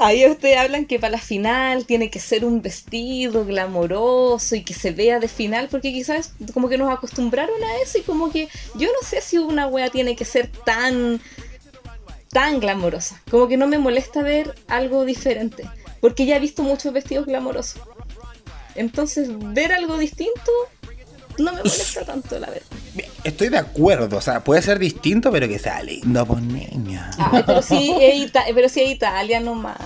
Ahí 0.03 0.25
ustedes 0.27 0.57
hablan 0.57 0.87
que 0.87 0.99
para 0.99 1.11
la 1.11 1.19
final 1.19 1.85
tiene 1.85 2.09
que 2.09 2.21
ser 2.21 2.47
un 2.47 2.63
vestido 2.63 3.45
glamoroso 3.45 4.57
y 4.57 4.65
que 4.65 4.73
se 4.73 4.93
vea 4.93 5.19
de 5.19 5.29
final, 5.29 5.69
porque 5.71 5.93
quizás 5.93 6.33
como 6.55 6.71
que 6.71 6.79
nos 6.79 6.91
acostumbraron 6.91 7.63
a 7.63 7.83
eso 7.83 7.99
y 7.99 8.01
como 8.01 8.33
que 8.33 8.49
yo 8.77 8.89
no 8.89 9.07
sé 9.07 9.21
si 9.21 9.37
una 9.37 9.67
wea 9.67 9.91
tiene 9.91 10.17
que 10.17 10.25
ser 10.25 10.51
tan 10.65 11.21
tan 12.31 12.61
glamorosa. 12.61 13.21
Como 13.31 13.47
que 13.47 13.59
no 13.59 13.67
me 13.67 13.77
molesta 13.77 14.23
ver 14.23 14.55
algo 14.69 15.05
diferente, 15.05 15.69
porque 16.01 16.25
ya 16.25 16.37
he 16.37 16.41
visto 16.41 16.63
muchos 16.63 16.95
vestidos 16.95 17.27
glamorosos. 17.27 17.83
Entonces, 18.77 19.29
ver 19.53 19.73
algo 19.73 19.99
distinto 19.99 20.51
no 21.41 21.53
me 21.53 21.59
molesta 21.59 22.05
tanto, 22.05 22.39
la 22.39 22.49
verdad. 22.49 22.67
Estoy 23.25 23.49
de 23.49 23.59
acuerdo, 23.59 24.17
o 24.17 24.21
sea, 24.21 24.43
puede 24.43 24.63
ser 24.63 24.79
distinto, 24.79 25.31
pero 25.31 25.49
que 25.49 25.59
sea 25.59 25.83
lindo, 25.83 26.27
pues 26.27 26.43
niña. 26.43 27.11
Pero 27.47 27.63
sí 27.63 27.95
es, 28.01 28.31
pero 28.55 28.69
sí 28.69 28.83
es 28.83 28.91
Italia 28.91 29.41
nomás. 29.41 29.77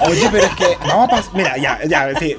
Oye, 0.00 0.28
pero 0.30 0.44
es 0.44 0.54
que 0.54 0.76
vamos 0.86 1.08
a 1.08 1.10
pasar. 1.10 1.34
Mira, 1.34 1.56
ya, 1.56 1.80
ya, 1.86 2.18
sí. 2.18 2.36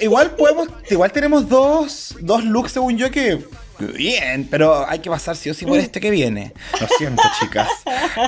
Igual 0.00 0.32
podemos. 0.32 0.68
Igual 0.90 1.12
tenemos 1.12 1.48
dos, 1.48 2.16
dos 2.20 2.44
looks, 2.44 2.72
según 2.72 2.96
yo, 2.96 3.10
que. 3.10 3.44
Bien, 3.78 4.48
pero 4.50 4.88
hay 4.88 5.00
que 5.00 5.10
pasar 5.10 5.36
sí 5.36 5.50
o 5.50 5.54
sí 5.54 5.66
por 5.66 5.78
este 5.78 6.00
que 6.00 6.10
viene. 6.10 6.54
Lo 6.80 6.88
siento, 6.96 7.22
chicas. 7.38 7.68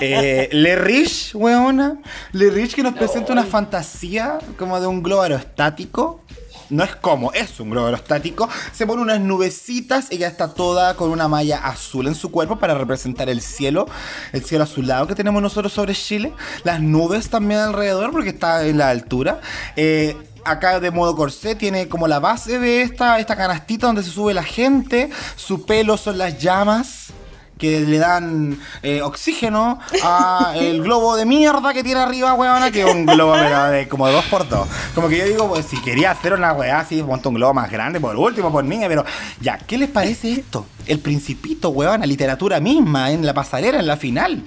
Eh, 0.03 0.51
Le 0.53 0.77
Rich, 0.77 1.35
weona. 1.35 2.03
Le 2.33 2.51
Rich 2.51 2.75
que 2.75 2.83
nos 2.83 2.93
presenta 2.93 3.33
una 3.33 3.45
fantasía 3.45 4.39
como 4.59 4.79
de 4.79 4.87
un 4.87 5.03
globo 5.03 5.23
aerostático. 5.23 6.23
No 6.71 6.85
es 6.85 6.95
como, 6.97 7.33
es 7.33 7.59
un 7.61 7.71
globo 7.71 7.87
aerostático. 7.87 8.49
Se 8.73 8.87
pone 8.87 9.03
unas 9.03 9.21
nubecitas. 9.21 10.09
Ella 10.11 10.29
está 10.29 10.53
toda 10.53 10.95
con 10.95 11.11
una 11.11 11.29
malla 11.29 11.59
azul 11.59 12.07
en 12.07 12.15
su 12.15 12.31
cuerpo 12.31 12.59
para 12.59 12.75
representar 12.75 13.29
el 13.29 13.41
cielo. 13.41 13.87
El 14.33 14.45
cielo 14.45 14.65
azulado 14.65 15.07
que 15.07 15.15
tenemos 15.15 15.41
nosotros 15.41 15.73
sobre 15.73 15.95
Chile. 15.95 16.33
Las 16.65 16.81
nubes 16.81 17.31
también 17.31 17.61
alrededor 17.61 18.11
porque 18.11 18.31
está 18.31 18.67
en 18.67 18.79
la 18.79 18.91
altura. 18.91 19.41
Eh, 19.77 20.17
acá 20.45 20.81
de 20.81 20.91
modo 20.91 21.17
corsé 21.17 21.55
tiene 21.55 21.89
como 21.89 22.07
la 22.07 22.19
base 22.19 22.59
de 22.59 22.83
esta, 22.83 23.19
esta 23.19 23.37
canastita 23.37 23.87
donde 23.87 24.03
se 24.03 24.11
sube 24.11 24.35
la 24.35 24.45
gente. 24.45 25.11
Su 25.37 25.65
pelo 25.65 25.97
son 25.97 26.19
las 26.19 26.39
llamas 26.39 27.13
que 27.59 27.81
le 27.81 27.99
dan 27.99 28.59
eh, 28.83 29.03
oxígeno 29.03 29.79
a 30.03 30.55
el 30.57 30.83
globo 30.83 31.17
de 31.17 31.27
mierda 31.27 31.73
que 31.75 31.83
tiene 31.83 32.01
arriba, 32.01 32.35
weona, 32.35 32.71
que 32.71 32.83
es 32.83 32.87
un 32.95 33.05
globo 33.05 33.33
pero, 33.35 33.65
de 33.65 33.89
como 33.89 34.09
2x2. 34.09 34.67
Como 34.95 35.09
que 35.09 35.19
yo 35.19 35.25
digo, 35.27 35.49
pues 35.49 35.67
si 35.67 35.81
quería 35.83 36.13
hacer 36.13 36.33
una 36.33 36.53
weá 36.53 36.81
así, 36.81 37.03
monta 37.03 37.29
un 37.29 37.35
globo 37.35 37.55
más 37.55 37.71
grande, 37.71 38.01
por 38.01 38.17
último, 38.17 38.51
por 38.53 38.65
niña, 38.65 38.89
pero 38.89 39.05
ya, 39.41 39.59
¿qué 39.59 39.77
les 39.77 39.91
parece 39.91 40.33
esto? 40.33 40.67
El 40.87 41.01
principito, 41.01 41.71
weona, 41.71 42.07
literatura 42.07 42.61
misma, 42.61 43.11
en 43.11 43.27
la 43.27 43.35
pasarela, 43.35 43.81
en 43.81 43.87
la 43.87 43.97
final. 43.97 44.43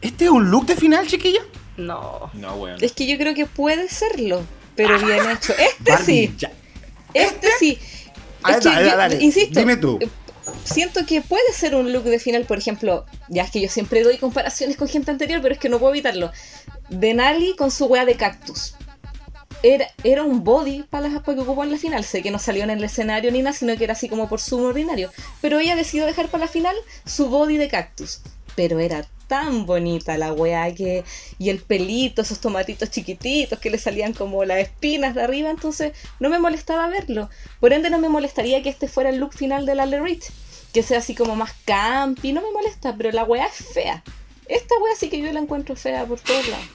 ¿Este 0.00 0.26
es 0.26 0.30
un 0.30 0.50
look 0.50 0.66
de 0.66 0.76
final, 0.76 1.06
chiquilla? 1.06 1.40
No. 1.76 2.30
No, 2.34 2.54
weón. 2.54 2.76
Es 2.82 2.92
que 2.92 3.06
yo 3.06 3.16
creo 3.18 3.34
que 3.34 3.46
puede 3.46 3.88
serlo, 3.88 4.42
pero 4.76 4.98
bien 4.98 5.30
hecho. 5.30 5.52
Este 5.58 5.90
Barbie, 5.92 6.04
sí, 6.28 6.34
ya. 6.38 6.52
este 7.14 7.48
sí. 7.58 7.78
Ah, 8.42 8.52
Es 8.52 8.58
que 8.60 8.68
dale, 8.70 8.90
yo- 8.90 8.96
dale, 8.96 9.22
insisto, 9.22 9.60
dime 9.60 9.76
tú. 9.76 9.98
Siento 10.64 11.06
que 11.06 11.22
puede 11.22 11.52
ser 11.52 11.74
un 11.74 11.92
look 11.92 12.04
de 12.04 12.18
final, 12.18 12.44
por 12.44 12.58
ejemplo, 12.58 13.06
ya 13.28 13.44
es 13.44 13.50
que 13.50 13.60
yo 13.60 13.68
siempre 13.68 14.02
doy 14.02 14.18
comparaciones 14.18 14.76
con 14.76 14.88
gente 14.88 15.10
anterior, 15.10 15.40
pero 15.42 15.54
es 15.54 15.60
que 15.60 15.68
no 15.68 15.78
puedo 15.78 15.92
evitarlo. 15.92 16.30
Denali 16.88 17.54
con 17.56 17.70
su 17.70 17.86
wea 17.86 18.04
de 18.04 18.16
cactus. 18.16 18.74
Era, 19.62 19.86
era 20.04 20.22
un 20.22 20.42
body 20.42 20.84
para 20.84 21.08
las 21.08 21.22
para 21.22 21.34
que 21.36 21.42
ocupó 21.42 21.64
en 21.64 21.72
la 21.72 21.76
final. 21.76 22.02
Sé 22.04 22.22
que 22.22 22.30
no 22.30 22.38
salió 22.38 22.64
en 22.64 22.70
el 22.70 22.82
escenario 22.82 23.30
ni 23.30 23.42
nada, 23.42 23.54
sino 23.54 23.76
que 23.76 23.84
era 23.84 23.92
así 23.92 24.08
como 24.08 24.28
por 24.28 24.40
sumo 24.40 24.66
ordinario. 24.66 25.10
Pero 25.42 25.58
ella 25.58 25.76
decidió 25.76 26.06
dejar 26.06 26.28
para 26.28 26.44
la 26.44 26.50
final 26.50 26.74
su 27.04 27.28
body 27.28 27.58
de 27.58 27.68
cactus. 27.68 28.20
Pero 28.56 28.78
era 28.78 29.06
tan 29.30 29.64
bonita 29.64 30.18
la 30.18 30.32
weá 30.32 30.74
que. 30.74 31.04
Y 31.38 31.50
el 31.50 31.60
pelito, 31.60 32.20
esos 32.20 32.40
tomatitos 32.40 32.90
chiquititos 32.90 33.60
que 33.60 33.70
le 33.70 33.78
salían 33.78 34.12
como 34.12 34.44
las 34.44 34.58
espinas 34.58 35.14
de 35.14 35.22
arriba. 35.22 35.50
Entonces 35.50 35.92
no 36.18 36.28
me 36.28 36.40
molestaba 36.40 36.88
verlo. 36.88 37.30
Por 37.60 37.72
ende, 37.72 37.90
no 37.90 37.98
me 37.98 38.08
molestaría 38.08 38.60
que 38.60 38.70
este 38.70 38.88
fuera 38.88 39.10
el 39.10 39.18
look 39.18 39.32
final 39.32 39.66
de 39.66 39.76
la 39.76 39.86
Rich. 39.86 40.32
Que 40.72 40.82
sea 40.82 40.98
así 40.98 41.14
como 41.14 41.36
más 41.36 41.52
campi. 41.64 42.32
No 42.32 42.42
me 42.42 42.50
molesta, 42.50 42.96
pero 42.96 43.12
la 43.12 43.22
weá 43.22 43.46
es 43.46 43.64
fea. 43.72 44.02
Esta 44.48 44.74
weá 44.82 44.96
sí 44.96 45.08
que 45.08 45.20
yo 45.20 45.32
la 45.32 45.38
encuentro 45.38 45.76
fea 45.76 46.04
por 46.04 46.18
todos 46.20 46.48
lados. 46.48 46.66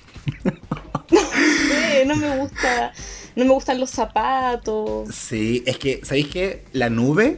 No 1.12 1.22
sé, 1.22 2.03
no 2.08 2.16
me 2.16 2.36
gusta. 2.38 2.91
No 3.36 3.45
me 3.45 3.51
gustan 3.51 3.80
los 3.80 3.91
zapatos. 3.91 5.14
Sí, 5.14 5.62
es 5.68 5.78
que, 5.78 6.01
¿sabéis 6.03 6.30
qué? 6.30 6.64
La 6.72 6.89
nube, 6.89 7.38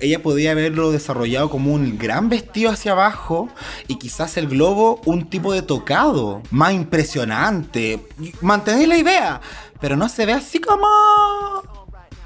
ella 0.00 0.22
podía 0.22 0.52
haberlo 0.52 0.92
desarrollado 0.92 1.50
como 1.50 1.72
un 1.72 1.98
gran 1.98 2.28
vestido 2.28 2.70
hacia 2.70 2.92
abajo 2.92 3.48
y 3.88 3.96
quizás 3.98 4.36
el 4.36 4.48
globo 4.48 5.00
un 5.06 5.28
tipo 5.28 5.52
de 5.52 5.62
tocado, 5.62 6.42
más 6.50 6.72
impresionante. 6.72 8.06
Mantenéis 8.40 8.88
la 8.88 8.98
idea, 8.98 9.40
pero 9.80 9.96
no 9.96 10.08
se 10.08 10.26
ve 10.26 10.32
así 10.32 10.60
como... 10.60 10.86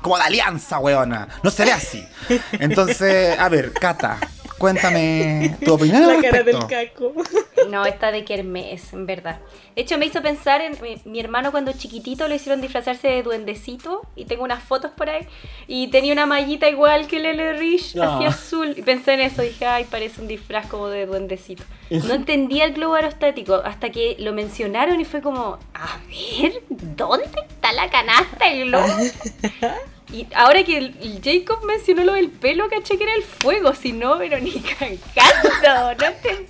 Como 0.02 0.16
de 0.16 0.22
alianza, 0.22 0.78
weona. 0.78 1.28
No 1.42 1.50
se 1.50 1.64
ve 1.64 1.72
así. 1.72 2.02
Entonces, 2.52 3.38
a 3.38 3.50
ver, 3.50 3.72
Cata, 3.72 4.18
cuéntame 4.60 5.56
tu 5.64 5.72
opinión 5.74 6.04
al 6.04 6.16
La 6.16 6.20
cara 6.22 6.42
del 6.44 6.66
caco. 6.66 7.12
No, 7.68 7.84
esta 7.86 8.12
de 8.12 8.24
Kermés, 8.24 8.92
en 8.92 9.06
verdad. 9.06 9.40
De 9.74 9.82
hecho, 9.82 9.96
me 9.98 10.06
hizo 10.06 10.20
pensar 10.22 10.60
en 10.60 10.76
mi, 10.82 11.00
mi 11.04 11.18
hermano 11.18 11.50
cuando 11.50 11.72
chiquitito 11.72 12.28
lo 12.28 12.34
hicieron 12.34 12.60
disfrazarse 12.60 13.08
de 13.08 13.22
duendecito 13.22 14.02
y 14.14 14.26
tengo 14.26 14.44
unas 14.44 14.62
fotos 14.62 14.90
por 14.90 15.08
ahí 15.08 15.26
y 15.66 15.88
tenía 15.88 16.12
una 16.12 16.26
mallita 16.26 16.68
igual 16.68 17.06
que 17.06 17.18
Lele 17.18 17.54
Rich, 17.54 17.94
No. 17.96 18.02
así 18.16 18.26
azul. 18.26 18.74
Y 18.76 18.82
pensé 18.82 19.14
en 19.14 19.20
eso, 19.20 19.40
dije, 19.42 19.64
ay, 19.66 19.84
parece 19.84 20.20
un 20.20 20.28
disfraz 20.28 20.66
como 20.66 20.88
de 20.88 21.06
duendecito. 21.06 21.64
No 21.88 22.14
entendía 22.14 22.64
el 22.66 22.74
globo 22.74 22.94
aerostático 22.94 23.54
hasta 23.64 23.90
que 23.90 24.16
lo 24.18 24.32
mencionaron 24.32 25.00
y 25.00 25.04
fue 25.04 25.22
como, 25.22 25.58
a 25.74 25.98
ver, 26.08 26.62
¿dónde 26.68 27.24
está 27.48 27.72
la 27.72 27.88
canasta 27.90 28.48
del 28.48 28.68
globo? 28.68 28.86
Y 30.12 30.26
ahora 30.34 30.64
que 30.64 30.76
el, 30.78 31.20
Jacob 31.22 31.64
mencionó 31.64 32.04
lo 32.04 32.14
del 32.14 32.30
pelo, 32.30 32.68
caché 32.68 32.96
que 32.98 33.04
era 33.04 33.14
el 33.14 33.22
fuego, 33.22 33.74
si 33.74 33.92
no, 33.92 34.18
pero 34.18 34.38
ni 34.40 34.52
cagando, 35.14 35.94
no 35.98 36.06
entendí. 36.06 36.46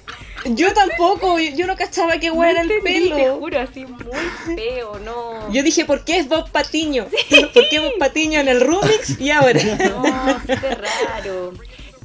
Yo 0.47 0.73
tampoco, 0.73 1.39
yo 1.39 1.67
no 1.67 1.77
cachaba 1.77 2.17
que 2.19 2.31
weá 2.31 2.53
era 2.53 2.63
el 2.63 2.71
entendí, 2.71 3.11
Te 3.11 3.15
pelo. 3.17 3.37
juro, 3.37 3.61
así 3.61 3.85
muy 3.85 4.57
feo, 4.57 4.99
no. 5.01 5.53
Yo 5.53 5.63
dije, 5.63 5.85
¿por 5.85 6.03
qué 6.05 6.19
es 6.19 6.29
Bob 6.29 6.51
Patiño? 6.51 7.07
¿Por 7.53 7.69
qué 7.69 7.81
Bob 7.81 7.99
Patiño 7.99 8.41
en 8.41 8.49
el 8.49 8.63
Rumix 8.63 9.21
y 9.21 9.31
ahora? 9.31 9.61
No, 9.63 10.41
súper 10.41 10.81
raro. 10.81 11.53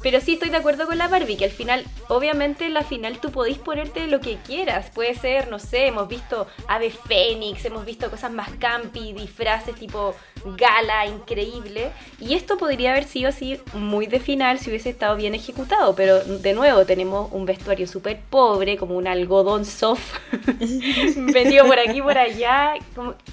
Pero 0.06 0.22
sí 0.22 0.34
estoy 0.34 0.50
de 0.50 0.58
acuerdo 0.58 0.86
con 0.86 1.00
la 1.00 1.08
Barbie, 1.08 1.36
que 1.36 1.46
al 1.46 1.50
final, 1.50 1.84
obviamente 2.10 2.68
en 2.68 2.76
la 2.76 2.84
final 2.84 3.18
tú 3.18 3.32
podéis 3.32 3.58
ponerte 3.58 4.06
lo 4.06 4.22
que 4.22 4.38
quieras. 4.38 4.92
Puede 4.92 5.16
ser, 5.16 5.50
no 5.50 5.58
sé, 5.58 5.88
hemos 5.88 6.08
visto 6.08 6.46
Ave 6.68 6.92
Fénix, 6.92 7.66
hemos 7.66 7.86
visto 7.86 8.12
cosas 8.12 8.32
más 8.32 8.52
campi, 8.60 9.14
disfraces 9.14 9.74
tipo 9.74 10.14
gala, 10.46 11.08
increíble. 11.08 11.90
Y 12.20 12.36
esto 12.36 12.56
podría 12.60 12.92
haber 12.92 13.06
sido 13.06 13.30
así 13.30 13.60
muy 13.74 14.06
de 14.06 14.20
final 14.20 14.60
si 14.60 14.70
hubiese 14.70 14.92
estado 14.92 15.16
bien 15.16 15.34
ejecutado. 15.34 15.96
Pero 15.96 16.24
de 16.24 16.54
nuevo 16.54 16.86
tenemos 16.86 17.32
un 17.32 17.48
vestuario 17.48 17.88
súper 17.88 18.20
pobre, 18.30 18.78
como 18.78 18.98
un 18.98 19.08
algodón 19.08 19.66
soft, 19.66 20.20
vendido 21.16 21.66
por 21.66 21.80
aquí 21.80 22.00
por 22.04 22.20
allá. 22.20 22.76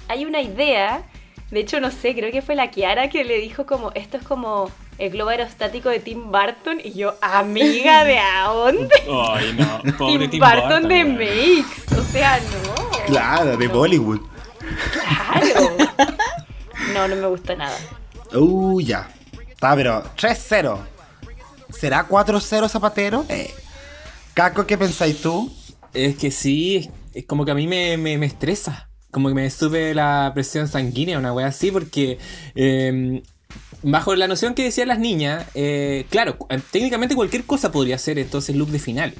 Hay 0.07 0.25
una 0.25 0.41
idea 0.41 1.05
de 1.53 1.59
hecho, 1.59 1.79
no 1.79 1.91
sé, 1.91 2.15
creo 2.15 2.31
que 2.31 2.41
fue 2.41 2.55
la 2.55 2.71
Kiara 2.71 3.09
que 3.09 3.23
le 3.23 3.37
dijo 3.37 3.67
como, 3.67 3.91
esto 3.93 4.17
es 4.17 4.23
como 4.23 4.71
el 4.97 5.11
globo 5.11 5.29
aerostático 5.29 5.89
de 5.89 5.99
Tim 5.99 6.31
Burton. 6.31 6.79
Y 6.83 6.93
yo, 6.93 7.13
amiga, 7.21 8.03
¿de 8.05 8.17
a 8.17 8.47
dónde? 8.47 8.89
Ay, 9.07 9.55
no. 9.55 9.93
Pobre 9.99 10.27
Tim, 10.27 10.31
Tim 10.31 10.39
Burton 10.39 10.87
de 10.87 11.03
weón. 11.03 11.13
Makes. 11.13 11.95
O 11.95 12.03
sea, 12.11 12.39
no. 12.39 13.05
Claro, 13.05 13.55
de 13.55 13.67
Bollywood. 13.67 14.21
Claro. 14.91 15.77
No, 16.93 17.07
no 17.07 17.15
me 17.15 17.27
gusta 17.27 17.55
nada. 17.55 17.75
Uh, 18.33 18.79
ya. 18.81 19.09
Está, 19.49 19.73
pero 19.73 20.03
3-0. 20.17 20.77
¿Será 21.69 22.07
4-0 22.07 22.67
Zapatero? 22.67 23.25
Eh. 23.29 23.51
Caco, 24.33 24.67
¿qué 24.67 24.77
pensáis 24.77 25.21
tú? 25.21 25.51
Es 25.93 26.17
que 26.17 26.29
sí, 26.29 26.75
es, 26.75 26.89
es 27.13 27.25
como 27.25 27.45
que 27.45 27.51
a 27.51 27.55
mí 27.55 27.67
me, 27.67 27.95
me, 27.97 28.17
me 28.17 28.25
estresa. 28.25 28.89
Como 29.13 29.29
que 29.29 29.35
me 29.35 29.49
sube 29.49 29.93
la 29.93 30.31
presión 30.33 30.67
sanguínea, 30.67 31.19
una 31.19 31.31
wea 31.31 31.47
así, 31.47 31.71
porque 31.71 32.17
eh, 32.55 33.21
bajo 33.83 34.15
la 34.15 34.27
noción 34.27 34.55
que 34.55 34.63
decían 34.63 34.87
las 34.87 34.97
niñas, 34.97 35.45
eh, 35.53 36.05
claro, 36.09 36.37
técnicamente 36.71 37.15
cualquier 37.15 37.43
cosa 37.43 37.71
podría 37.71 37.97
ser 37.97 38.17
entonces 38.17 38.55
look 38.55 38.69
de 38.69 38.79
final. 38.79 39.13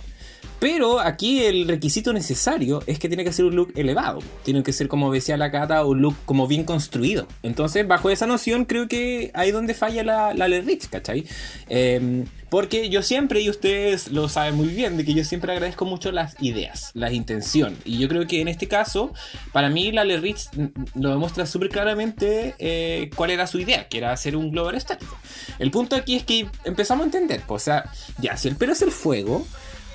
Pero 0.64 1.02
aquí 1.02 1.44
el 1.44 1.68
requisito 1.68 2.14
necesario 2.14 2.82
es 2.88 2.98
que 2.98 3.10
tiene 3.10 3.26
que 3.26 3.34
ser 3.34 3.44
un 3.44 3.54
look 3.54 3.74
elevado. 3.76 4.20
Tiene 4.44 4.64
que 4.64 4.72
ser, 4.72 4.88
como 4.88 5.12
decía 5.12 5.36
la 5.36 5.52
Cata, 5.52 5.84
un 5.84 6.02
look 6.02 6.16
como 6.24 6.48
bien 6.48 6.64
construido. 6.64 7.28
Entonces, 7.44 7.86
bajo 7.86 8.10
esa 8.10 8.28
noción, 8.28 8.64
creo 8.64 8.88
que 8.88 9.30
ahí 9.34 9.50
es 9.50 9.54
donde 9.54 9.74
falla 9.74 10.06
la, 10.06 10.34
la 10.34 10.48
Le 10.48 10.62
Rich, 10.62 10.88
¿cachai? 10.88 11.26
Eh, 11.68 12.24
porque 12.50 12.88
yo 12.88 13.02
siempre, 13.02 13.42
y 13.42 13.50
ustedes 13.50 14.10
lo 14.12 14.30
saben 14.30 14.56
muy 14.56 14.68
bien, 14.68 14.96
de 14.96 15.04
que 15.04 15.14
yo 15.14 15.26
siempre 15.26 15.52
agradezco 15.52 15.84
mucho 15.84 16.14
las 16.14 16.42
ideas, 16.42 16.92
las 16.94 17.12
intenciones. 17.12 17.80
Y 17.84 17.98
yo 17.98 18.08
creo 18.08 18.26
que 18.26 18.40
en 18.40 18.48
este 18.48 18.70
caso, 18.70 19.12
para 19.52 19.70
mí, 19.70 19.92
la 19.92 20.06
Le 20.06 20.18
Rich 20.18 20.48
mm, 20.56 21.02
lo 21.02 21.10
demuestra 21.10 21.46
súper 21.46 21.68
claramente 21.68 22.56
eh, 22.60 23.10
cuál 23.18 23.32
era 23.32 23.48
su 23.48 23.60
idea, 23.60 23.90
que 23.90 23.98
era 23.98 24.14
hacer 24.14 24.38
un 24.38 24.50
globo 24.50 24.68
aerostático. 24.68 25.18
El 25.60 25.72
punto 25.72 25.98
aquí 25.98 26.16
es 26.16 26.24
que 26.24 26.48
empezamos 26.64 27.04
a 27.04 27.06
entender, 27.08 27.42
pues, 27.46 27.64
o 27.64 27.66
sea, 27.66 27.92
ya, 28.20 28.38
si 28.38 28.48
el 28.48 28.56
pelo 28.56 28.72
es 28.72 28.82
el 28.82 28.92
fuego, 28.92 29.46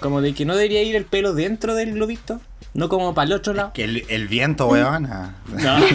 como 0.01 0.20
de 0.20 0.32
que 0.34 0.44
no 0.44 0.55
debería 0.57 0.82
ir 0.82 0.96
el 0.96 1.05
pelo 1.05 1.34
dentro 1.34 1.74
del 1.74 1.92
globito, 1.94 2.40
no 2.74 2.88
como 2.88 3.14
para 3.14 3.26
el 3.26 3.32
otro 3.32 3.55
lado. 3.55 3.72
Que 3.72 3.84
el, 3.84 4.05
el 4.09 4.28
viento, 4.28 4.68
weona. 4.68 5.36
No. 5.49 5.78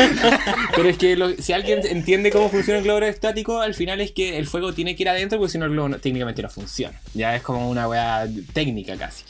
Pero 0.76 0.88
es 0.88 0.96
que 0.98 1.16
lo- 1.16 1.30
si 1.36 1.52
alguien 1.52 1.80
entiende 1.84 2.30
cómo 2.30 2.48
funciona 2.48 2.78
el 2.78 2.84
globo 2.84 3.00
estático, 3.04 3.60
al 3.60 3.74
final 3.74 4.00
es 4.00 4.12
que 4.12 4.38
el 4.38 4.46
fuego 4.46 4.72
tiene 4.72 4.96
que 4.96 5.02
ir 5.02 5.08
adentro 5.08 5.38
porque 5.38 5.52
si 5.52 5.58
no 5.58 5.66
el 5.66 5.72
globo 5.72 5.88
no- 5.90 5.98
técnicamente 5.98 6.42
no 6.42 6.48
funciona. 6.48 6.98
Ya 7.14 7.34
es 7.36 7.42
como 7.42 7.68
una 7.68 7.88
weá 7.88 8.26
técnica 8.52 8.96
casi. 8.96 9.24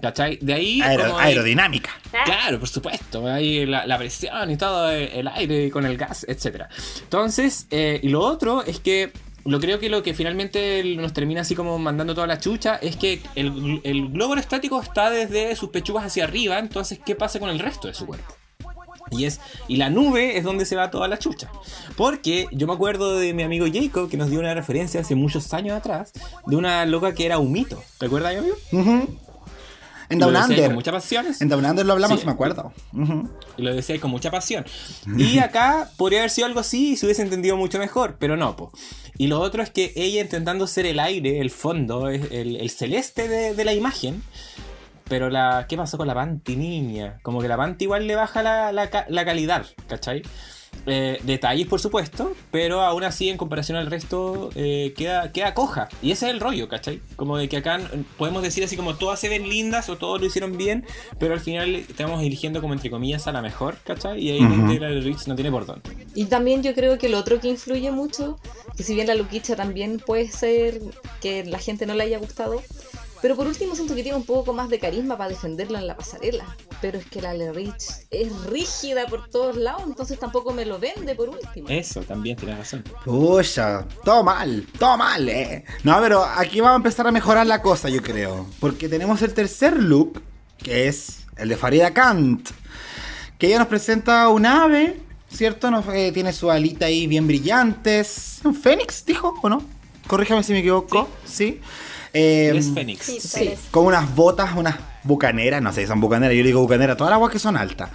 ¿Cachai? 0.00 0.38
De 0.42 0.52
ahí... 0.52 0.80
Aero- 0.82 1.04
como 1.06 1.18
aerodinámica. 1.18 1.90
Claro, 2.24 2.58
por 2.58 2.68
supuesto. 2.68 3.26
Ahí 3.28 3.64
la, 3.66 3.86
la 3.86 3.96
presión 3.98 4.50
y 4.50 4.56
todo, 4.56 4.90
el 4.90 5.28
aire 5.28 5.70
con 5.70 5.86
el 5.86 5.96
gas, 5.96 6.26
etc. 6.28 6.64
Entonces, 7.02 7.66
eh, 7.70 8.00
y 8.02 8.08
lo 8.08 8.20
otro 8.20 8.62
es 8.64 8.78
que 8.80 9.12
lo 9.46 9.60
creo 9.60 9.78
que 9.78 9.88
lo 9.88 10.02
que 10.02 10.14
finalmente 10.14 10.82
nos 10.96 11.12
termina 11.12 11.42
así 11.42 11.54
como 11.54 11.78
mandando 11.78 12.14
toda 12.14 12.26
la 12.26 12.38
chucha 12.38 12.76
es 12.76 12.96
que 12.96 13.22
el, 13.34 13.80
el 13.84 14.08
globo 14.08 14.34
aerostático 14.34 14.80
está 14.80 15.10
desde 15.10 15.54
sus 15.56 15.70
pechugas 15.70 16.04
hacia 16.04 16.24
arriba, 16.24 16.58
entonces, 16.58 16.98
¿qué 17.04 17.14
pasa 17.14 17.38
con 17.38 17.48
el 17.50 17.58
resto 17.58 17.88
de 17.88 17.94
su 17.94 18.06
cuerpo? 18.06 18.34
Y, 19.10 19.24
es, 19.24 19.40
y 19.68 19.76
la 19.76 19.88
nube 19.90 20.36
es 20.36 20.44
donde 20.44 20.64
se 20.64 20.74
va 20.74 20.90
toda 20.90 21.08
la 21.08 21.18
chucha. 21.18 21.50
Porque 21.96 22.48
yo 22.50 22.66
me 22.66 22.72
acuerdo 22.72 23.18
de 23.18 23.32
mi 23.34 23.44
amigo 23.44 23.66
Jacob 23.72 24.10
que 24.10 24.16
nos 24.16 24.30
dio 24.30 24.40
una 24.40 24.54
referencia 24.54 25.00
hace 25.00 25.14
muchos 25.14 25.52
años 25.54 25.76
atrás 25.76 26.12
de 26.46 26.56
una 26.56 26.84
loca 26.86 27.14
que 27.14 27.24
era 27.26 27.38
humito. 27.38 27.82
¿Te 27.98 28.06
acuerdas, 28.06 28.32
mi 28.32 28.38
amigo? 28.38 28.56
Ujú. 28.72 29.18
En 30.08 30.18
Down 30.18 30.36
Under. 30.36 30.66
Con 30.66 30.74
mucha 30.74 30.92
pasión. 30.92 31.26
En 31.40 31.48
Down 31.48 31.64
Under 31.64 31.84
lo 31.86 31.92
hablamos, 31.94 32.20
Sí. 32.20 32.26
me 32.26 32.32
acuerdo. 32.32 32.72
Ujú. 32.92 33.28
Y 33.56 33.62
lo 33.62 33.74
decía 33.74 34.00
con 34.00 34.10
mucha 34.10 34.30
pasión. 34.30 34.64
Y 35.16 35.38
acá 35.38 35.90
podría 35.96 36.20
haber 36.20 36.30
sido 36.30 36.46
algo 36.46 36.60
así 36.60 36.92
y 36.92 36.96
se 36.96 37.06
hubiese 37.06 37.22
entendido 37.22 37.56
mucho 37.56 37.78
mejor, 37.78 38.16
pero 38.18 38.36
no, 38.36 38.56
po. 38.56 38.72
Y 39.18 39.26
lo 39.28 39.40
otro 39.40 39.62
es 39.62 39.70
que 39.70 39.92
ella 39.96 40.20
intentando 40.20 40.66
ser 40.66 40.86
el 40.86 41.00
aire, 41.00 41.40
el 41.40 41.50
fondo, 41.50 42.08
el, 42.08 42.56
el 42.56 42.70
celeste 42.70 43.28
de, 43.28 43.54
de 43.54 43.64
la 43.64 43.72
imagen. 43.72 44.22
Pero 45.08 45.30
la. 45.30 45.66
¿Qué 45.68 45.76
pasó 45.76 45.96
con 45.98 46.08
la 46.08 46.14
Panty, 46.14 46.56
niña? 46.56 47.18
Como 47.22 47.40
que 47.40 47.46
la 47.46 47.56
Panty 47.56 47.84
igual 47.84 48.06
le 48.08 48.16
baja 48.16 48.42
la, 48.42 48.72
la 48.72 48.90
la 49.08 49.24
calidad, 49.24 49.64
¿cachai? 49.86 50.22
Eh, 50.86 51.18
detalles, 51.24 51.66
por 51.66 51.80
supuesto, 51.80 52.32
pero 52.50 52.80
aún 52.82 53.02
así, 53.04 53.28
en 53.28 53.36
comparación 53.36 53.76
al 53.76 53.86
resto, 53.90 54.50
eh, 54.54 54.94
queda, 54.96 55.32
queda 55.32 55.54
coja. 55.54 55.88
Y 56.02 56.12
ese 56.12 56.26
es 56.26 56.32
el 56.34 56.40
rollo, 56.40 56.68
¿cachai? 56.68 57.00
Como 57.16 57.36
de 57.38 57.48
que 57.48 57.56
acá 57.56 57.78
mm, 57.78 58.04
podemos 58.16 58.42
decir 58.42 58.62
así 58.64 58.76
como 58.76 58.94
todas 58.96 59.18
se 59.18 59.28
ven 59.28 59.48
lindas 59.48 59.88
o 59.88 59.96
todos 59.96 60.20
lo 60.20 60.26
hicieron 60.26 60.56
bien, 60.56 60.84
pero 61.18 61.34
al 61.34 61.40
final 61.40 61.74
estamos 61.74 62.22
eligiendo 62.22 62.60
como 62.60 62.74
entre 62.74 62.90
comillas 62.90 63.26
a 63.26 63.32
la 63.32 63.42
mejor, 63.42 63.76
¿cachai? 63.84 64.20
Y 64.22 64.30
ahí 64.30 64.40
Ujú. 64.44 64.54
donde 64.54 64.80
la 64.80 64.88
Rich 64.88 65.26
no 65.26 65.34
tiene 65.34 65.50
por 65.50 65.66
dónde. 65.66 65.90
Y 66.14 66.26
también 66.26 66.62
yo 66.62 66.74
creo 66.74 66.98
que 66.98 67.08
lo 67.08 67.18
otro 67.18 67.40
que 67.40 67.48
influye 67.48 67.90
mucho, 67.90 68.38
que 68.76 68.82
si 68.82 68.94
bien 68.94 69.06
la 69.06 69.14
Luquicha 69.14 69.56
también 69.56 69.98
puede 69.98 70.30
ser 70.30 70.80
que 71.20 71.44
la 71.44 71.58
gente 71.58 71.86
no 71.86 71.94
le 71.94 72.04
haya 72.04 72.18
gustado, 72.18 72.62
pero 73.22 73.36
por 73.36 73.46
último 73.46 73.74
siento 73.74 73.94
que 73.94 74.02
tiene 74.02 74.18
un 74.18 74.24
poco 74.24 74.52
más 74.52 74.68
de 74.68 74.78
carisma 74.78 75.16
para 75.16 75.30
defenderlo 75.30 75.78
en 75.78 75.86
la 75.86 75.96
pasarela. 75.96 76.44
Pero 76.80 76.98
es 76.98 77.06
que 77.06 77.22
la 77.22 77.34
Le 77.34 77.52
Rich 77.52 78.06
es 78.10 78.32
rígida 78.44 79.06
por 79.06 79.28
todos 79.28 79.56
lados, 79.56 79.82
entonces 79.86 80.18
tampoco 80.18 80.52
me 80.52 80.66
lo 80.66 80.78
vende 80.78 81.14
por 81.14 81.28
último. 81.28 81.68
Eso, 81.68 82.02
también 82.02 82.36
tienes 82.36 82.58
razón. 82.58 82.84
Pucha, 83.04 83.86
todo 84.04 84.22
mal, 84.22 84.66
todo 84.78 84.96
mal, 84.96 85.28
eh. 85.28 85.64
No, 85.84 85.98
pero 86.00 86.24
aquí 86.24 86.60
vamos 86.60 86.74
a 86.74 86.76
empezar 86.76 87.06
a 87.06 87.12
mejorar 87.12 87.46
la 87.46 87.62
cosa, 87.62 87.88
yo 87.88 88.02
creo. 88.02 88.46
Porque 88.60 88.88
tenemos 88.88 89.22
el 89.22 89.32
tercer 89.32 89.82
look, 89.82 90.22
que 90.58 90.88
es 90.88 91.26
el 91.36 91.48
de 91.48 91.56
Farida 91.56 91.92
Kant. 91.92 92.50
Que 93.38 93.48
ella 93.48 93.58
nos 93.58 93.68
presenta 93.68 94.28
un 94.28 94.46
ave, 94.46 94.98
¿cierto? 95.30 95.70
Nos, 95.70 95.86
eh, 95.88 96.10
tiene 96.12 96.32
su 96.32 96.50
alita 96.50 96.86
ahí 96.86 97.06
bien 97.06 97.26
brillantes. 97.26 98.40
¿Un 98.44 98.54
fénix, 98.54 99.04
dijo 99.04 99.34
o 99.42 99.48
no? 99.48 99.62
Corríjame 100.06 100.42
si 100.42 100.52
me 100.52 100.60
equivoco. 100.60 101.08
Sí. 101.24 101.60
Eh, 102.18 102.52
Es 102.56 102.72
Fénix. 102.72 103.04
Sí, 103.04 103.20
Sí, 103.20 103.28
parece. 103.44 103.62
con 103.70 103.84
unas 103.86 104.14
botas, 104.14 104.50
unas 104.56 104.76
bucaneras, 105.02 105.60
no 105.62 105.72
sé 105.72 105.82
si 105.82 105.86
son 105.86 106.00
bucaneras, 106.00 106.34
yo 106.34 106.42
le 106.42 106.48
digo 106.48 106.60
bucaneras, 106.62 106.96
todas 106.96 107.10
las 107.10 107.16
aguas 107.18 107.30
que 107.30 107.38
son 107.38 107.56
altas. 107.56 107.90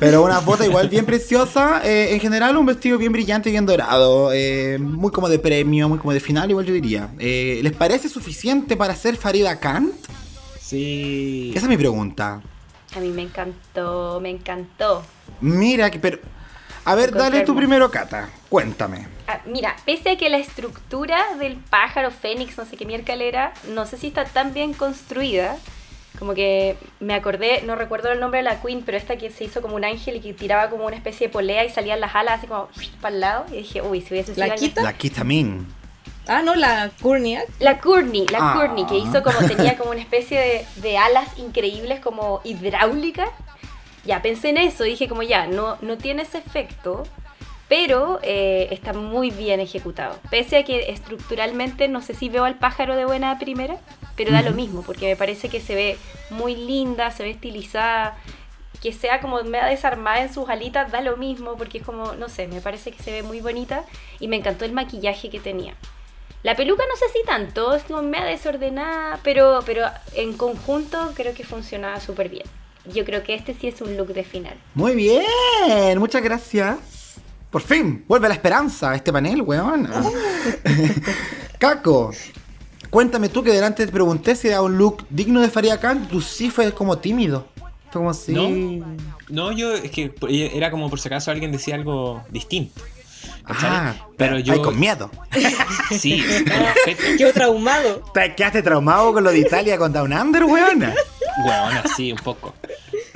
Pero 0.00 0.24
unas 0.24 0.44
botas 0.44 0.66
igual 0.66 0.88
bien 0.88 1.04
preciosas, 1.04 1.84
eh, 1.84 2.14
en 2.14 2.20
general 2.20 2.56
un 2.56 2.66
vestido 2.66 2.96
bien 2.98 3.12
brillante 3.12 3.50
y 3.50 3.52
bien 3.52 3.66
dorado, 3.66 4.32
eh, 4.32 4.78
muy 4.80 5.10
como 5.12 5.28
de 5.28 5.38
premio, 5.38 5.88
muy 5.88 5.98
como 5.98 6.12
de 6.12 6.20
final, 6.20 6.48
igual 6.50 6.64
yo 6.66 6.72
diría. 6.74 7.10
Eh, 7.18 7.60
¿Les 7.62 7.72
parece 7.72 8.08
suficiente 8.08 8.76
para 8.76 8.96
ser 8.96 9.16
Farida 9.16 9.60
Kant? 9.60 9.92
Sí. 10.60 11.52
Esa 11.54 11.66
es 11.66 11.68
mi 11.68 11.76
pregunta. 11.76 12.42
A 12.96 13.00
mí 13.00 13.10
me 13.10 13.22
encantó, 13.22 14.18
me 14.20 14.30
encantó. 14.30 15.02
Mira, 15.40 15.90
que 15.90 15.98
pero... 15.98 16.18
A 16.86 16.94
ver, 16.94 17.12
dale 17.12 17.38
tu 17.40 17.52
hermoso. 17.52 17.56
primero, 17.56 17.90
Cata, 17.90 18.30
cuéntame. 18.48 19.06
Ah, 19.28 19.40
mira, 19.44 19.76
pese 19.84 20.10
a 20.10 20.16
que 20.16 20.28
la 20.30 20.38
estructura 20.38 21.34
del 21.38 21.56
pájaro 21.56 22.10
fénix, 22.10 22.56
no 22.56 22.64
sé 22.64 22.76
qué 22.76 22.86
miércoles 22.86 23.20
era, 23.28 23.52
no 23.68 23.84
sé 23.86 23.96
si 23.98 24.06
está 24.06 24.24
tan 24.24 24.54
bien 24.54 24.72
construida. 24.72 25.56
Como 26.18 26.32
que 26.32 26.78
me 27.00 27.12
acordé, 27.14 27.60
no 27.66 27.74
recuerdo 27.74 28.10
el 28.10 28.20
nombre 28.20 28.38
de 28.38 28.44
la 28.44 28.62
queen, 28.62 28.82
pero 28.86 28.96
esta 28.96 29.16
que 29.18 29.30
se 29.30 29.44
hizo 29.44 29.60
como 29.60 29.76
un 29.76 29.84
ángel 29.84 30.16
y 30.16 30.20
que 30.20 30.32
tiraba 30.32 30.70
como 30.70 30.86
una 30.86 30.96
especie 30.96 31.26
de 31.26 31.32
polea 31.32 31.64
y 31.64 31.68
salían 31.70 32.00
las 32.00 32.14
alas 32.14 32.38
así 32.38 32.46
como 32.46 32.68
para 33.02 33.14
el 33.14 33.20
lado. 33.20 33.44
Y 33.52 33.56
dije, 33.58 33.82
uy, 33.82 34.00
si 34.00 34.14
hubiese 34.14 34.34
sido 34.34 34.46
¿La 34.46 34.54
quita? 34.54 34.82
La 34.82 34.92
Kitamin. 34.94 35.66
Ah, 36.28 36.42
no, 36.42 36.54
la 36.54 36.90
Kurniak. 37.02 37.46
La 37.60 37.78
Courtney, 37.78 38.26
la 38.28 38.38
Ah. 38.40 38.54
Courtney, 38.54 38.86
que 38.86 38.96
hizo 38.96 39.22
como, 39.22 39.38
tenía 39.46 39.76
como 39.76 39.90
una 39.90 40.00
especie 40.00 40.38
de, 40.40 40.66
de 40.80 40.98
alas 40.98 41.28
increíbles 41.38 42.00
como 42.00 42.40
hidráulicas. 42.44 43.28
Ya, 44.06 44.22
pensé 44.22 44.50
en 44.50 44.58
eso, 44.58 44.84
dije 44.84 45.08
como 45.08 45.22
ya, 45.22 45.46
no, 45.48 45.76
no 45.80 45.98
tiene 45.98 46.22
ese 46.22 46.38
efecto, 46.38 47.02
pero 47.68 48.20
eh, 48.22 48.68
está 48.70 48.92
muy 48.92 49.30
bien 49.30 49.58
ejecutado. 49.58 50.18
Pese 50.30 50.58
a 50.58 50.64
que 50.64 50.90
estructuralmente 50.90 51.88
no 51.88 52.00
sé 52.00 52.14
si 52.14 52.28
veo 52.28 52.44
al 52.44 52.54
pájaro 52.54 52.94
de 52.94 53.04
buena 53.04 53.36
primera, 53.38 53.78
pero 54.16 54.30
da 54.30 54.42
lo 54.42 54.52
mismo, 54.52 54.82
porque 54.82 55.06
me 55.06 55.16
parece 55.16 55.48
que 55.48 55.60
se 55.60 55.74
ve 55.74 55.98
muy 56.30 56.54
linda, 56.54 57.10
se 57.10 57.24
ve 57.24 57.30
estilizada, 57.30 58.16
que 58.80 58.92
sea 58.92 59.20
como 59.20 59.42
media 59.42 59.66
desarmada 59.66 60.22
en 60.22 60.32
sus 60.32 60.48
alitas, 60.48 60.92
da 60.92 61.00
lo 61.00 61.16
mismo, 61.16 61.56
porque 61.56 61.78
es 61.78 61.84
como, 61.84 62.12
no 62.12 62.28
sé, 62.28 62.46
me 62.46 62.60
parece 62.60 62.92
que 62.92 63.02
se 63.02 63.10
ve 63.10 63.22
muy 63.24 63.40
bonita 63.40 63.84
y 64.20 64.28
me 64.28 64.36
encantó 64.36 64.64
el 64.64 64.72
maquillaje 64.72 65.30
que 65.30 65.40
tenía. 65.40 65.74
La 66.44 66.54
peluca 66.54 66.84
no 66.88 66.94
sé 66.94 67.06
si 67.12 67.24
tanto, 67.24 67.74
es 67.74 67.82
como 67.82 68.02
media 68.02 68.26
desordenada, 68.26 69.18
pero, 69.24 69.58
pero 69.66 69.86
en 70.14 70.36
conjunto 70.36 71.12
creo 71.16 71.34
que 71.34 71.42
funcionaba 71.42 71.98
súper 71.98 72.28
bien. 72.28 72.46
Yo 72.92 73.04
creo 73.04 73.22
que 73.22 73.34
este 73.34 73.54
sí 73.54 73.66
es 73.66 73.80
un 73.80 73.96
look 73.96 74.08
de 74.14 74.24
final. 74.24 74.54
Muy 74.74 74.94
bien, 74.94 75.98
muchas 75.98 76.22
gracias. 76.22 77.16
Por 77.50 77.62
fin, 77.62 78.04
vuelve 78.06 78.28
la 78.28 78.34
esperanza 78.34 78.90
a 78.90 78.96
este 78.96 79.12
panel, 79.12 79.42
weón. 79.42 79.88
Caco, 81.58 82.12
cuéntame 82.90 83.28
tú 83.28 83.42
que 83.42 83.50
delante 83.52 83.86
te 83.86 83.92
pregunté 83.92 84.36
si 84.36 84.48
era 84.48 84.62
un 84.62 84.76
look 84.76 85.06
digno 85.10 85.40
de 85.40 85.48
Faria 85.48 85.78
Khan, 85.80 86.08
tú 86.08 86.20
sí 86.20 86.50
fue 86.50 86.72
como 86.72 86.98
tímido. 86.98 87.46
Fue 87.90 88.00
como 88.00 88.10
así. 88.10 88.32
No. 88.32 88.86
No, 89.28 89.52
yo 89.52 89.72
es 89.72 89.90
que 89.90 90.12
era 90.54 90.70
como 90.70 90.90
por 90.90 91.00
si 91.00 91.08
acaso 91.08 91.30
alguien 91.30 91.50
decía 91.50 91.74
algo 91.76 92.22
distinto. 92.30 92.82
¿cachai? 93.46 93.70
Ah, 93.70 93.94
pero 94.16 94.38
yo. 94.38 94.54
Ay, 94.54 94.62
con 94.62 94.78
miedo. 94.78 95.10
Sí, 95.90 96.20
con 96.20 96.62
respeto. 96.86 97.32
Traumado. 97.32 98.02
¿Te 98.12 98.34
quedaste 98.34 98.62
traumado 98.62 99.12
con 99.12 99.22
lo 99.22 99.30
de 99.30 99.38
Italia 99.38 99.78
con 99.78 99.92
Down 99.92 100.12
Under, 100.12 100.44
weón? 100.44 100.84
Bueno, 101.42 101.82
sí, 101.96 102.12
un 102.12 102.18
poco. 102.18 102.54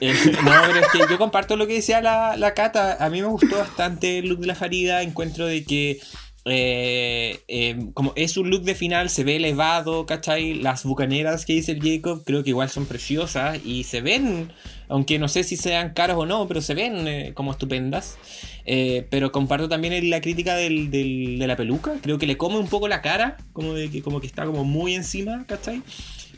Eh, 0.01 0.15
no, 0.43 0.51
pero 0.67 0.81
es 0.81 0.89
que 0.93 0.99
yo 1.11 1.19
comparto 1.19 1.57
lo 1.57 1.67
que 1.67 1.75
decía 1.75 2.01
la, 2.01 2.37
la 2.37 2.55
Cata. 2.55 2.97
A 3.05 3.09
mí 3.11 3.21
me 3.21 3.29
gustó 3.29 3.57
bastante 3.59 4.19
el 4.19 4.29
look 4.29 4.41
de 4.41 4.47
la 4.47 4.55
Farida. 4.55 5.03
Encuentro 5.03 5.47
de 5.47 5.65
que 5.65 6.01
eh, 6.47 7.41
eh, 7.49 7.77
como 7.95 8.13
es 8.17 8.37
un 8.37 8.51
look 8.51 8.63
de 8.63 8.75
final, 8.75 9.11
se 9.11 9.25
ve 9.25 9.37
elevado, 9.37 10.07
¿cachai? 10.07 10.55
Las 10.55 10.85
bucaneras 10.85 11.45
que 11.45 11.53
dice 11.55 11.73
el 11.73 11.81
Jacob, 11.83 12.23
creo 12.25 12.43
que 12.43 12.51
igual 12.51 12.71
son 12.71 12.87
preciosas 12.87 13.59
y 13.65 13.85
se 13.85 14.01
ven, 14.01 14.51
aunque 14.89 15.19
no 15.19 15.29
sé 15.29 15.45
si 15.45 15.57
sean 15.57 15.93
caros 15.93 16.17
o 16.19 16.27
no, 16.27 16.49
pero 16.49 16.61
se 16.63 16.75
ven 16.75 17.07
eh, 17.09 17.33
como 17.35 17.53
estupendas. 17.53 18.17
Eh, 18.67 19.07
pero 19.11 19.33
comparto 19.33 19.69
también 19.69 20.09
la 20.11 20.21
crítica 20.21 20.55
del- 20.55 20.91
del- 20.91 21.39
de 21.39 21.47
la 21.47 21.57
peluca, 21.57 21.93
creo 22.03 22.19
que 22.19 22.27
le 22.27 22.37
come 22.37 22.57
un 22.59 22.69
poco 22.69 22.89
la 22.89 23.01
cara, 23.03 23.37
como, 23.53 23.75
de 23.75 23.91
que, 23.91 24.01
como 24.03 24.21
que 24.21 24.27
está 24.27 24.45
como 24.47 24.65
muy 24.65 24.95
encima, 24.95 25.45
¿cachai? 25.47 25.83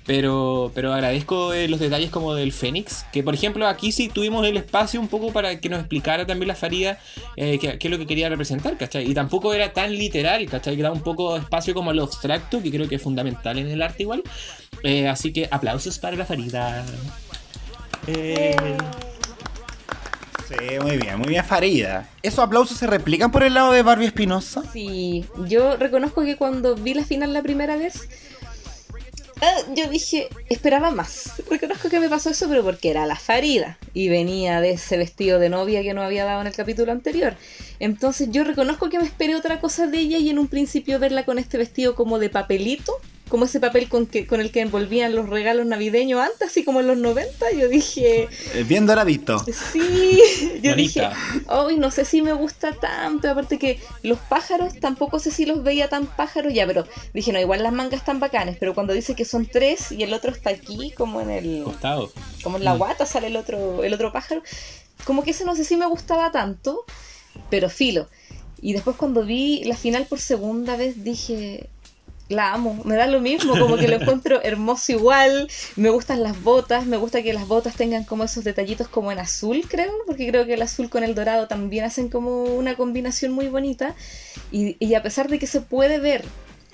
Pero, 0.05 0.73
pero 0.75 0.93
agradezco 0.93 1.53
eh, 1.53 1.69
los 1.69 1.79
detalles 1.79 2.11
como 2.11 2.35
del 2.35 2.53
Fénix, 2.53 3.05
que 3.13 3.23
por 3.23 3.35
ejemplo 3.35 3.69
aquí 3.69 3.93
sí 3.93 4.09
tuvimos 4.09 4.45
el 4.47 4.57
espacio 4.57 5.01
un 5.01 5.09
poco 5.09 5.33
para 5.33 5.61
que 5.61 5.69
nos 5.69 5.79
explicara 5.79 6.27
también 6.27 6.49
la 6.49 6.57
Farida 6.57 6.99
eh, 7.37 7.59
qué, 7.61 7.79
qué 7.79 7.87
es 7.87 7.91
lo 7.91 7.99
que 7.99 8.07
quería 8.07 8.29
representar, 8.29 8.77
¿cachai? 8.77 9.09
Y 9.09 9.15
tampoco 9.15 9.55
era 9.55 9.73
tan 9.73 9.93
literal, 9.97 10.45
¿cachai? 10.47 10.77
Que 10.77 10.83
da 10.83 10.91
un 10.91 11.03
poco 11.03 11.35
de 11.35 11.41
espacio 11.41 11.73
como 11.73 11.91
a 11.91 11.95
lo 11.95 12.03
abstracto, 12.03 12.63
que 12.63 12.71
creo 12.71 12.89
que 12.89 12.97
es 12.97 13.03
fundamental 13.03 13.59
en 13.59 13.69
el 13.69 13.81
arte 13.81 14.03
igual. 14.03 14.23
Eh, 14.83 15.09
así 15.09 15.33
que 15.33 15.49
aplausos 15.51 15.99
para 15.99 16.17
la 16.17 16.25
Farida. 16.25 16.85
Eh, 18.09 18.57
Sí, 20.49 20.79
muy 20.81 20.99
bien, 20.99 21.19
muy 21.19 21.29
bien 21.29 21.45
Farida. 21.45 22.09
¿Esos 22.23 22.41
aplausos 22.41 22.77
se 22.77 22.87
replican 22.87 23.31
por 23.31 23.43
el 23.43 23.55
lado 23.55 23.73
de 23.73 23.83
Barbie 23.83 24.07
Espinosa? 24.07 24.63
Sí, 24.71 25.25
yo 25.47 25.77
reconozco 25.77 26.25
que 26.25 26.37
cuando 26.37 26.75
vi 26.75 26.95
la 26.95 27.05
final 27.05 27.33
la 27.33 27.43
primera 27.43 27.77
vez, 27.77 28.09
yo 29.75 29.89
dije, 29.89 30.29
esperaba 30.49 30.91
más. 30.91 31.33
Reconozco 31.51 31.89
que 31.89 32.01
me 32.01 32.09
pasó 32.09 32.31
eso, 32.31 32.49
pero 32.49 32.63
porque 32.63 32.91
era 32.91 33.07
la 33.07 33.17
Farida 33.17 33.79
y 33.93 34.09
venía 34.09 34.61
de 34.61 34.73
ese 34.73 34.97
vestido 34.97 35.39
de 35.39 35.49
novia 35.49 35.83
que 35.83 35.95
no 35.95 36.03
había 36.03 36.25
dado 36.25 36.41
en 36.41 36.47
el 36.47 36.55
capítulo 36.55 36.93
anterior. 36.93 37.35
Entonces 37.81 38.29
yo 38.31 38.45
reconozco 38.45 38.89
que 38.89 38.99
me 38.99 39.05
esperé 39.05 39.35
otra 39.35 39.61
cosa 39.61 39.87
de 39.87 39.99
ella 39.99 40.19
y 40.19 40.31
en 40.31 40.39
un 40.39 40.49
principio 40.49 40.99
verla 40.99 41.25
con 41.25 41.39
este 41.39 41.59
vestido 41.59 41.95
como 41.95 42.19
de 42.19 42.31
papelito, 42.31 42.93
como 43.33 43.47
ese 43.47 43.61
papel 43.61 43.89
con, 43.89 44.05
que, 44.07 44.27
con 44.27 44.43
el 44.43 44.51
que 44.53 44.61
envolvían 44.61 45.15
los 45.17 45.27
regalos 45.27 45.65
navideños 45.65 46.21
antes, 46.21 46.49
así 46.49 46.65
como 46.65 46.81
en 46.81 46.87
los 46.87 46.99
90, 46.99 47.51
yo 47.53 47.67
dije, 47.67 48.29
Eh, 48.53 48.63
Bien 48.65 48.85
doradito. 48.85 49.43
Sí, 49.73 50.21
yo 50.63 50.77
dije, 50.77 51.09
hoy 51.49 51.79
no 51.79 51.91
sé 51.91 52.05
si 52.05 52.21
me 52.21 52.35
gusta 52.35 52.75
tanto, 52.75 53.31
aparte 53.31 53.59
que 53.59 53.81
los 54.03 54.19
pájaros 54.19 54.79
tampoco 54.81 55.19
sé 55.19 55.31
si 55.31 55.47
los 55.47 55.63
veía 55.63 55.89
tan 55.89 56.05
pájaros 56.05 56.53
ya, 56.53 56.67
pero 56.67 56.87
dije, 57.15 57.33
no, 57.33 57.41
igual 57.41 57.63
las 57.63 57.73
mangas 57.73 58.01
están 58.01 58.21
bacanes, 58.21 58.59
pero 58.61 58.75
cuando 58.75 58.93
dice 58.93 59.15
que 59.15 59.25
son 59.25 59.47
tres 59.47 59.91
y 59.93 60.03
el 60.03 60.13
otro 60.13 60.31
está 60.31 60.51
aquí, 60.51 60.91
como 60.95 61.23
en 61.23 61.31
el, 61.31 61.63
costado. 61.65 62.13
como 62.43 62.59
en 62.59 62.65
la 62.65 62.75
Mm. 62.75 62.79
guata 62.79 63.07
sale 63.07 63.29
el 63.29 63.37
otro, 63.37 63.83
el 63.83 63.95
otro 63.95 64.13
pájaro, 64.13 64.43
como 65.05 65.23
que 65.25 65.31
ese 65.31 65.47
no 65.47 65.57
sé 65.57 65.65
si 65.65 65.79
me 65.79 65.87
gustaba 65.87 66.31
tanto, 66.33 66.85
pero 67.49 67.71
filo. 67.71 68.09
Y 68.61 68.75
después 68.75 68.95
cuando 68.97 69.25
vi 69.25 69.65
la 69.65 69.75
final 69.75 70.05
por 70.05 70.21
segunda 70.21 70.77
vez 70.77 71.03
dije, 71.03 71.71
la 72.33 72.53
amo, 72.53 72.81
me 72.85 72.97
da 72.97 73.07
lo 73.07 73.21
mismo, 73.21 73.59
como 73.59 73.77
que 73.77 73.89
lo 73.89 73.97
encuentro 73.97 74.41
hermoso 74.45 74.93
igual, 74.93 75.49
me 75.77 75.91
gustan 75.91 76.23
las 76.23 76.43
botas, 76.43 76.87
me 76.87 76.97
gusta 76.97 77.23
que 77.23 77.33
las 77.33 77.47
botas 77.47 77.75
tengan 77.75 78.05
como 78.05 78.25
esos 78.25 78.45
detallitos 78.45 78.89
como 78.89 79.13
en 79.13 79.19
azul, 79.19 79.65
creo, 79.69 79.93
porque 80.07 80.29
creo 80.29 80.47
que 80.47 80.55
el 80.55 80.63
azul 80.63 80.91
con 80.91 81.05
el 81.05 81.15
dorado 81.15 81.49
también 81.49 81.85
hacen 81.85 82.09
como 82.09 82.45
una 82.45 82.77
combinación 82.77 83.33
muy 83.33 83.49
bonita, 83.49 83.95
y, 84.51 84.77
y 84.85 84.95
a 84.95 85.03
pesar 85.03 85.29
de 85.29 85.39
que 85.39 85.47
se 85.47 85.61
puede 85.61 85.99
ver 85.99 86.25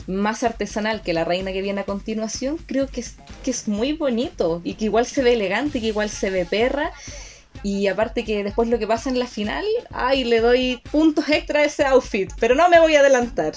más 0.06 0.42
artesanal 0.42 1.02
que 1.02 1.12
la 1.12 1.24
reina 1.24 1.52
que 1.52 1.62
viene 1.62 1.82
a 1.82 1.84
continuación, 1.84 2.56
creo 2.66 2.86
que 2.86 3.02
es, 3.02 3.16
que 3.44 3.50
es 3.50 3.68
muy 3.68 3.92
bonito, 3.92 4.60
y 4.64 4.74
que 4.74 4.86
igual 4.86 5.06
se 5.06 5.22
ve 5.22 5.34
elegante, 5.34 5.80
que 5.80 5.88
igual 5.88 6.08
se 6.08 6.30
ve 6.30 6.46
perra, 6.46 6.92
y 7.62 7.86
aparte 7.86 8.24
que 8.24 8.44
después 8.44 8.68
lo 8.68 8.78
que 8.78 8.86
pasa 8.86 9.10
en 9.10 9.18
la 9.18 9.26
final, 9.26 9.64
ay, 9.92 10.24
le 10.24 10.40
doy 10.40 10.80
puntos 10.90 11.28
extra 11.28 11.60
a 11.60 11.64
ese 11.64 11.84
outfit, 11.84 12.30
pero 12.38 12.54
no 12.54 12.68
me 12.68 12.80
voy 12.80 12.96
a 12.96 13.00
adelantar. 13.00 13.52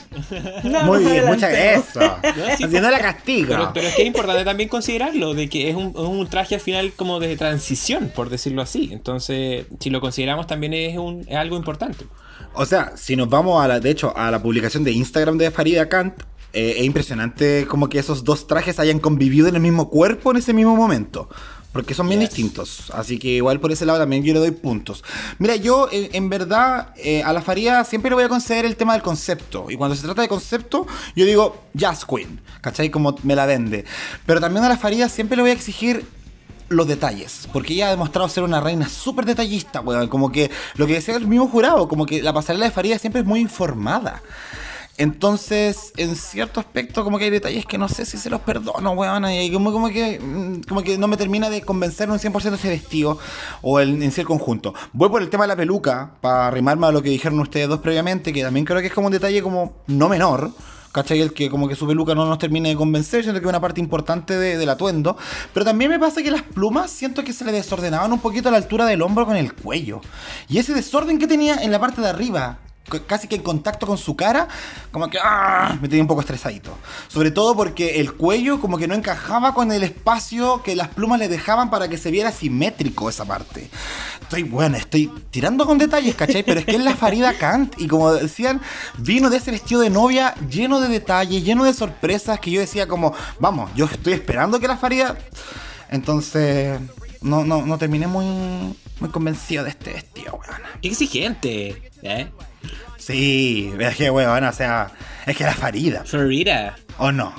No, 0.64 0.84
Muy 0.84 1.04
bien, 1.04 1.26
muchas 1.26 1.52
gracias. 1.52 1.98
Haciendo 2.64 2.90
la 2.90 3.00
castigo. 3.00 3.50
Pero, 3.50 3.72
pero 3.74 3.88
es 3.88 3.96
que 3.96 4.02
es 4.04 4.08
importante 4.08 4.44
también 4.46 4.70
considerarlo, 4.70 5.34
de 5.34 5.50
que 5.50 5.70
es 5.70 5.76
un, 5.76 5.96
un 5.98 6.28
traje 6.28 6.56
al 6.56 6.62
final 6.62 6.94
como 6.94 7.20
de 7.20 7.36
transición, 7.38 8.12
por 8.14 8.30
decirlo 8.30 8.62
así. 8.62 8.90
Entonces, 8.92 9.66
si 9.80 9.90
lo 9.90 10.02
consideramos 10.02 10.48
también 10.48 10.74
es, 10.74 10.98
un, 10.98 11.26
es 11.28 11.36
algo 11.36 11.58
importante. 11.58 12.06
O 12.54 12.66
sea, 12.66 12.94
si 12.96 13.16
nos 13.16 13.30
vamos 13.30 13.64
a 13.64 13.68
la, 13.68 13.80
de 13.80 13.90
hecho, 13.90 14.16
a 14.16 14.32
la 14.32 14.42
publicación 14.42 14.84
de 14.84 14.92
Instagram 14.92 15.38
de 15.38 15.52
Farida 15.52 15.88
Kant, 15.88 16.22
eh, 16.54 16.76
es 16.80 16.84
impresionante 16.84 17.66
como 17.68 17.88
que 17.88 18.00
esos 18.00 18.26
dos 18.26 18.46
trajes 18.46 18.80
hayan 18.80 19.00
convivido 19.00 19.48
en 19.48 19.56
el 19.56 19.62
mismo 19.62 19.90
cuerpo 19.90 20.32
en 20.32 20.38
ese 20.38 20.54
mismo 20.54 20.76
momento. 20.76 21.30
Porque 21.72 21.94
son 21.94 22.08
bien 22.10 22.20
Yes. 22.20 22.30
distintos. 22.30 22.92
Así 22.94 23.18
que 23.18 23.30
igual 23.30 23.60
por 23.60 23.72
ese 23.72 23.86
lado 23.86 24.00
también 24.00 24.24
yo 24.24 24.34
le 24.34 24.40
doy 24.40 24.52
puntos. 24.52 25.04
Mira, 25.40 25.56
yo 25.56 25.88
eh, 25.92 26.10
en 26.14 26.30
verdad 26.30 26.94
eh, 26.98 27.24
a 27.24 27.32
la 27.32 27.42
Farida 27.42 27.84
siempre 27.86 28.10
le 28.10 28.16
voy 28.16 28.24
a 28.26 28.30
conceder 28.30 28.66
el 28.66 28.76
tema 28.76 28.94
del 28.94 29.02
concepto. 29.02 29.68
Y 29.70 29.76
cuando 29.78 29.96
se 29.96 30.04
trata 30.04 30.22
de 30.22 30.28
concepto, 30.28 30.86
yo 31.16 31.26
digo 31.26 31.62
Jazz 31.74 32.06
Queen. 32.06 32.42
¿Cachai? 32.62 32.90
Como 32.90 33.16
me 33.24 33.36
la 33.36 33.46
vende. 33.46 33.86
Pero 34.26 34.42
también 34.42 34.66
a 34.66 34.70
la 34.70 34.78
Farida 34.78 35.08
siempre 35.08 35.38
le 35.38 35.44
voy 35.44 35.52
a 35.52 35.54
exigir 35.54 36.06
los 36.68 36.88
detalles, 36.88 37.50
porque 37.52 37.74
ella 37.74 37.88
ha 37.88 37.92
demostrado 37.92 38.30
ser 38.30 38.44
una 38.44 38.62
reina 38.62 38.88
súper 38.88 39.26
detallista, 39.26 39.82
weón. 39.82 40.08
Como 40.08 40.32
que 40.32 40.50
lo 40.76 40.88
que 40.88 40.94
decía 40.94 41.16
el 41.18 41.28
mismo 41.28 41.48
jurado, 41.50 41.88
como 41.90 42.06
que 42.06 42.22
la 42.24 42.32
pasarela 42.32 42.66
de 42.66 42.72
Faría 42.72 42.98
siempre 42.98 43.22
es 43.22 43.28
muy 43.28 43.42
informada. 43.42 44.22
Entonces, 45.02 45.94
en 45.98 46.16
cierto 46.16 46.60
aspecto, 46.60 47.04
como 47.04 47.18
que 47.18 47.24
hay 47.24 47.32
detalles 47.32 47.66
que 47.66 47.80
no 47.80 47.90
sé 47.90 48.06
si 48.06 48.20
se 48.20 48.30
los 48.30 48.42
perdono, 48.42 48.92
weón. 48.92 49.26
Y 49.32 49.52
como, 49.52 49.72
como, 49.72 49.90
que, 49.90 50.20
mm, 50.20 50.62
como 50.70 50.84
que 50.84 50.98
no 51.00 51.08
me 51.08 51.18
termina 51.18 51.50
de 51.50 51.64
convencer 51.64 52.12
un 52.12 52.20
100% 52.20 52.54
ese 52.54 52.70
vestido 52.70 53.18
o 53.64 53.80
el, 53.80 54.04
en 54.04 54.12
sí 54.12 54.22
el 54.22 54.28
conjunto. 54.28 54.76
Voy 54.94 55.10
por 55.10 55.24
el 55.24 55.30
tema 55.32 55.46
de 55.46 55.48
la 55.48 55.56
peluca, 55.56 56.12
para 56.22 56.46
arrimarme 56.46 56.86
a 56.86 56.92
lo 56.92 57.02
que 57.02 57.10
dijeron 57.10 57.40
ustedes 57.40 57.68
dos 57.68 57.80
previamente, 57.80 58.32
que 58.32 58.44
también 58.44 58.64
creo 58.64 58.80
que 58.80 58.88
es 58.88 58.94
como 58.94 59.08
un 59.08 59.14
detalle 59.14 59.42
como 59.42 59.74
no 59.88 60.08
menor. 60.08 60.52
¿Cachai? 60.92 61.20
El 61.22 61.34
que 61.34 61.50
como 61.50 61.68
que 61.68 61.76
su 61.76 61.88
peluca 61.88 62.14
no 62.14 62.26
nos 62.26 62.38
termine 62.38 62.70
de 62.70 62.76
convencer, 62.76 63.24
siento 63.24 63.40
que 63.42 63.46
es 63.48 63.50
una 63.50 63.62
parte 63.62 63.80
importante 63.80 64.38
de- 64.38 64.58
del 64.58 64.70
atuendo. 64.70 65.18
Pero 65.54 65.66
también 65.66 65.90
me 65.90 65.98
pasa 65.98 66.22
que 66.22 66.30
las 66.30 66.42
plumas 66.44 66.92
siento 66.92 67.24
que 67.24 67.34
se 67.34 67.44
le 67.46 67.52
desordenaban 67.54 68.12
un 68.12 68.20
poquito 68.20 68.50
a 68.50 68.52
la 68.52 68.58
altura 68.58 68.86
del 68.86 69.02
hombro 69.02 69.26
con 69.26 69.36
el 69.38 69.54
cuello. 69.54 70.02
Y 70.50 70.58
ese 70.60 70.74
desorden 70.74 71.18
que 71.18 71.28
tenía 71.28 71.56
en 71.64 71.72
la 71.72 71.80
parte 71.80 72.02
de 72.02 72.10
arriba, 72.10 72.60
casi 73.08 73.28
que 73.28 73.36
en 73.36 73.44
contacto 73.44 73.88
con 73.88 73.98
su 73.98 74.16
cara, 74.16 74.48
como 74.92 75.10
que 75.10 75.18
¡ah! 75.24 75.78
me 75.82 75.88
tenía 75.88 76.04
un 76.04 76.08
poco 76.08 76.22
estresadito. 76.22 76.78
Sobre 77.08 77.32
todo 77.32 77.56
porque 77.56 78.00
el 78.00 78.14
cuello 78.14 78.60
como 78.60 78.78
que 78.78 78.88
no 78.88 78.96
encajaba 78.96 79.54
con 79.54 79.72
el 79.72 79.84
espacio 79.84 80.62
que 80.64 80.76
las 80.76 80.90
plumas 80.90 81.20
le 81.20 81.28
dejaban 81.28 81.70
para 81.70 81.88
que 81.88 81.98
se 81.98 82.12
viera 82.12 82.32
simétrico 82.32 83.10
esa 83.10 83.26
parte. 83.26 83.70
Estoy, 84.22 84.44
bueno, 84.44 84.78
estoy 84.78 85.12
tirando 85.30 85.66
con 85.66 85.78
detalles, 85.78 86.16
¿cachai? 86.16 86.44
Pero 86.44 86.60
es 86.60 86.66
que 86.66 86.76
es 86.76 86.84
la 86.84 86.96
Farida 86.96 87.38
Kant 87.38 87.80
y 87.80 87.88
como 87.88 88.14
decían, 88.14 88.62
vino 88.98 89.30
de 89.30 89.38
ese 89.38 89.52
vestido 89.52 89.82
de 89.82 89.90
novia 89.90 90.36
lleno 90.50 90.80
de 90.80 90.88
detalles, 90.88 91.44
lleno 91.44 91.64
de 91.64 91.74
sorpresas 91.74 92.40
que 92.40 92.52
yo 92.52 92.60
decía 92.60 92.88
como, 92.88 93.14
vamos, 93.40 93.72
yo 93.76 93.86
estoy 93.86 94.14
esperando 94.14 94.60
que 94.60 94.68
la 94.68 94.78
Farida... 94.78 95.18
Entonces, 95.90 96.80
no, 97.22 97.44
no, 97.44 97.66
no 97.66 97.78
terminé 97.78 98.08
muy, 98.08 98.26
muy 99.02 99.10
convencido 99.12 99.66
de 99.66 99.72
este 99.72 99.92
vestido, 99.92 100.40
weón. 100.40 100.62
Exigente, 100.82 101.92
¿eh? 102.02 102.32
Sí, 102.98 103.74
es 103.80 103.96
que, 103.96 104.10
weón, 104.12 104.44
o 104.44 104.52
sea, 104.54 104.92
es 105.26 105.36
que 105.36 105.44
era 105.44 105.54
Farida, 105.54 106.04
Florida. 106.06 106.76
¿o 106.98 107.12
no? 107.12 107.34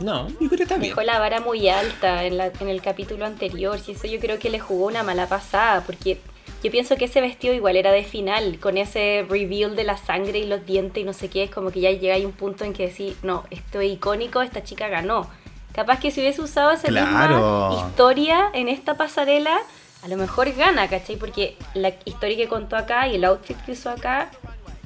No, 0.00 0.28
yo 0.28 0.36
creo 0.48 0.50
que 0.50 0.66
también. 0.66 0.92
Dejó 0.92 1.02
la 1.02 1.18
vara 1.18 1.40
muy 1.40 1.68
alta 1.68 2.24
en, 2.24 2.38
la- 2.38 2.52
en 2.60 2.68
el 2.68 2.80
capítulo 2.80 3.26
anterior. 3.26 3.78
Y 3.86 3.90
eso 3.92 4.06
yo 4.06 4.18
creo 4.20 4.38
que 4.38 4.48
le 4.48 4.60
jugó 4.60 4.86
una 4.86 5.02
mala 5.02 5.26
pasada. 5.28 5.82
Porque 5.84 6.20
yo 6.62 6.70
pienso 6.70 6.96
que 6.96 7.06
ese 7.06 7.20
vestido 7.20 7.52
igual 7.52 7.76
era 7.76 7.90
de 7.92 8.04
final. 8.04 8.58
Con 8.60 8.78
ese 8.78 9.26
reveal 9.28 9.74
de 9.76 9.84
la 9.84 9.96
sangre 9.96 10.38
y 10.38 10.46
los 10.46 10.64
dientes 10.64 11.02
y 11.02 11.04
no 11.04 11.12
sé 11.12 11.28
qué. 11.28 11.42
Es 11.44 11.50
como 11.50 11.70
que 11.72 11.80
ya 11.80 11.90
llega 11.90 12.14
ahí 12.14 12.24
un 12.24 12.32
punto 12.32 12.64
en 12.64 12.72
que 12.72 12.84
decir, 12.86 13.16
no, 13.24 13.44
esto 13.50 13.80
es 13.80 13.90
icónico, 13.92 14.40
esta 14.40 14.62
chica 14.62 14.86
ganó. 14.88 15.28
Capaz 15.74 15.98
que 16.00 16.10
si 16.12 16.20
hubiese 16.20 16.42
usado 16.42 16.70
esa 16.70 16.88
Claro. 16.88 17.68
misma 17.70 17.88
historia 17.88 18.50
en 18.54 18.68
esta 18.68 18.94
pasarela, 18.96 19.58
a 20.02 20.08
lo 20.08 20.16
mejor 20.16 20.52
gana, 20.52 20.88
¿cachai? 20.88 21.16
Porque 21.16 21.56
la 21.74 21.92
historia 22.04 22.36
que 22.36 22.48
contó 22.48 22.76
acá 22.76 23.08
y 23.08 23.16
el 23.16 23.24
outfit 23.24 23.56
que 23.64 23.72
usó 23.72 23.90
acá, 23.90 24.30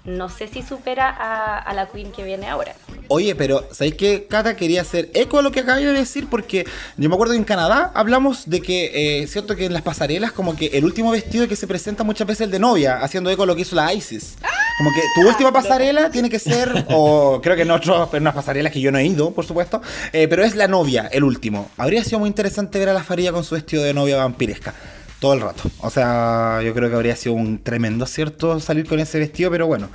no 0.05 0.29
sé 0.29 0.49
si 0.49 0.63
supera 0.63 1.09
a, 1.09 1.59
a 1.59 1.75
la 1.75 1.87
Queen 1.87 2.11
que 2.13 2.25
viene 2.25 2.49
ahora. 2.49 2.75
Oye, 3.09 3.35
pero 3.35 3.69
¿sabéis 3.73 3.95
qué? 3.97 4.27
Cata 4.29 4.57
quería 4.57 4.81
hacer 4.81 5.11
eco 5.13 5.39
a 5.39 5.43
lo 5.43 5.53
que 5.53 5.61
acabé 5.61 5.85
de 5.85 5.93
decir 5.93 6.29
porque 6.31 6.65
yo 6.97 7.09
me 7.09 7.15
acuerdo 7.15 7.33
que 7.35 7.39
en 7.39 7.45
Canadá 7.45 7.93
hablamos 7.95 8.49
de 8.49 8.63
que, 8.63 9.21
eh, 9.23 9.27
cierto 9.27 9.55
que 9.55 9.67
en 9.67 9.75
las 9.75 9.83
pasarelas 9.83 10.33
como 10.33 10.57
que 10.57 10.67
el 10.69 10.85
último 10.85 11.11
vestido 11.11 11.47
que 11.47 11.55
se 11.55 11.67
presenta 11.67 12.05
muchas 12.05 12.27
veces 12.27 12.41
es 12.41 12.45
el 12.47 12.51
de 12.53 12.59
novia, 12.59 12.99
haciendo 13.03 13.29
eco 13.29 13.43
a 13.43 13.47
lo 13.47 13.55
que 13.55 13.63
hizo 13.63 13.77
la 13.77 13.93
ISIS. 13.93 14.37
Como 14.79 14.91
que 14.95 15.03
tu 15.15 15.29
última 15.29 15.53
pasarela 15.53 16.11
tiene 16.11 16.31
que 16.31 16.39
ser, 16.39 16.87
o 16.89 17.41
creo 17.43 17.55
que 17.55 17.63
en 17.63 17.71
otros, 17.71 18.13
en 18.15 18.23
unas 18.23 18.35
pasarelas 18.35 18.73
que 18.73 18.81
yo 18.81 18.91
no 18.91 18.99
he 18.99 19.05
ido, 19.05 19.33
por 19.33 19.45
supuesto, 19.45 19.83
eh, 20.13 20.27
pero 20.27 20.43
es 20.43 20.57
la 20.57 20.67
novia, 20.67 21.09
el 21.13 21.25
último. 21.25 21.71
Habría 21.77 22.03
sido 22.03 22.21
muy 22.21 22.29
interesante 22.29 22.79
ver 22.79 22.89
a 22.89 22.95
la 22.95 23.05
Faría 23.05 23.31
con 23.33 23.45
su 23.45 23.55
vestido 23.55 23.83
de 23.83 23.93
novia 23.93 24.17
vampiresca. 24.17 24.75
Todo 25.23 25.35
el 25.35 25.41
rato. 25.41 25.71
O 25.79 25.89
sea, 25.89 26.61
yo 26.65 26.75
creo 26.75 26.89
que 26.91 26.97
habría 26.97 27.15
sido 27.15 27.37
un 27.37 27.63
tremendo 27.63 28.03
acierto 28.03 28.59
salir 28.59 28.89
con 28.89 28.99
ese 28.99 29.21
vestido, 29.21 29.53
pero 29.53 29.69
bueno, 29.69 29.89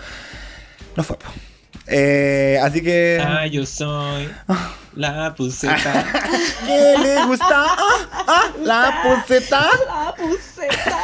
no 0.95 1.03
fue. 1.03 1.17
po. 1.17 1.25
Eh, 1.85 2.57
así 2.63 2.81
que... 2.81 3.21
Ah, 3.21 3.45
yo 3.45 3.65
soy 3.65 4.29
la 4.95 5.35
puseta. 5.35 6.05
¿Qué 6.65 6.95
le 7.03 7.25
gusta? 7.25 7.45
Ah, 7.49 8.07
ah, 8.25 8.51
la 8.63 9.03
puseta. 9.03 9.69
La 9.85 10.15
puseta. 10.15 10.97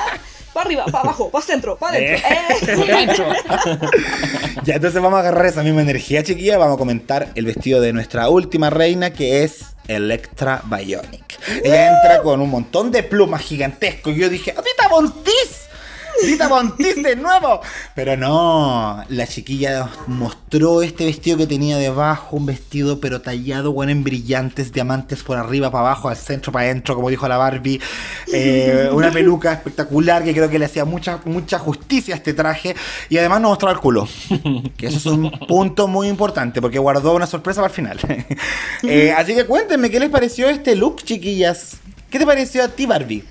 Para 0.54 0.68
arriba, 0.68 0.86
para 0.86 1.00
abajo, 1.00 1.30
para 1.30 1.44
centro, 1.44 1.76
para 1.76 1.98
adentro. 1.98 2.30
Eh. 2.30 2.86
Gancho. 2.88 3.26
Ya, 4.64 4.76
entonces 4.76 5.02
vamos 5.02 5.18
a 5.18 5.20
agarrar 5.20 5.48
esa 5.48 5.64
misma 5.64 5.82
energía, 5.82 6.24
chiquilla. 6.24 6.58
Vamos 6.58 6.76
a 6.76 6.78
comentar 6.78 7.28
el 7.36 7.46
vestido 7.46 7.82
de 7.82 7.92
nuestra 7.92 8.30
última 8.30 8.70
reina, 8.70 9.12
que 9.12 9.44
es 9.44 9.73
Electra 9.88 10.62
Bionic. 10.66 11.40
Ella 11.64 11.96
entra 11.96 12.22
con 12.22 12.42
un 12.42 12.50
montón 12.50 12.92
de 12.92 13.04
plumas 13.04 13.42
gigantescos. 13.42 14.14
Y 14.14 14.20
yo 14.20 14.30
dije, 14.30 14.52
¡Rita 14.52 14.90
Montiz! 14.90 15.63
¡Rita 16.22 16.48
Montiz 16.48 17.02
de 17.02 17.16
nuevo! 17.16 17.62
Pero 17.96 18.16
no, 18.16 19.04
la 19.10 19.28
chiquilla 19.28 19.90
mostró 20.08 20.82
este 20.82 21.06
vestido 21.06 21.38
que 21.38 21.48
tenía 21.48 21.78
debajo, 21.78 22.36
un 22.38 22.46
vestido 22.46 23.00
pero 23.00 23.22
tallado, 23.22 23.74
bueno, 23.74 23.92
en 23.92 24.04
brillantes, 24.04 24.72
diamantes 24.72 25.24
por 25.24 25.38
arriba, 25.38 25.72
para 25.72 25.88
abajo, 25.88 26.10
al 26.10 26.18
centro, 26.18 26.52
para 26.52 26.66
adentro, 26.66 26.96
como 26.96 27.10
dijo 27.10 27.28
la 27.28 27.38
Barbie. 27.38 27.80
Eh, 28.32 28.90
una 28.92 29.12
peluca 29.12 29.54
espectacular 29.54 30.24
que 30.24 30.34
creo 30.34 30.50
que 30.50 30.60
le 30.60 30.66
hacía 30.66 30.86
mucha, 30.86 31.20
mucha 31.26 31.60
justicia 31.60 32.16
a 32.16 32.18
este 32.18 32.34
traje. 32.34 32.76
Y 33.10 33.18
además 33.18 33.42
nos 33.42 33.52
mostró 33.52 33.72
el 33.72 33.78
culo. 33.78 34.08
Que 34.78 34.88
eso 34.88 34.98
es 34.98 35.06
un 35.06 35.32
punto 35.48 35.88
muy 35.88 36.08
importante, 36.08 36.62
porque 36.62 36.80
guardó 36.80 37.16
una 37.16 37.28
sorpresa 37.28 37.62
para 37.62 37.72
el 37.72 37.76
final. 37.76 38.00
Eh, 38.84 39.14
así 39.16 39.34
que 39.34 39.46
cuéntenme, 39.46 39.90
¿qué 39.90 40.00
les 40.00 40.10
pareció 40.10 40.50
este 40.50 40.76
look, 40.76 41.04
chiquillas? 41.04 41.78
¿Qué 42.10 42.20
te 42.20 42.26
pareció 42.26 42.64
a 42.64 42.68
ti, 42.68 42.86
Barbie? 42.86 43.24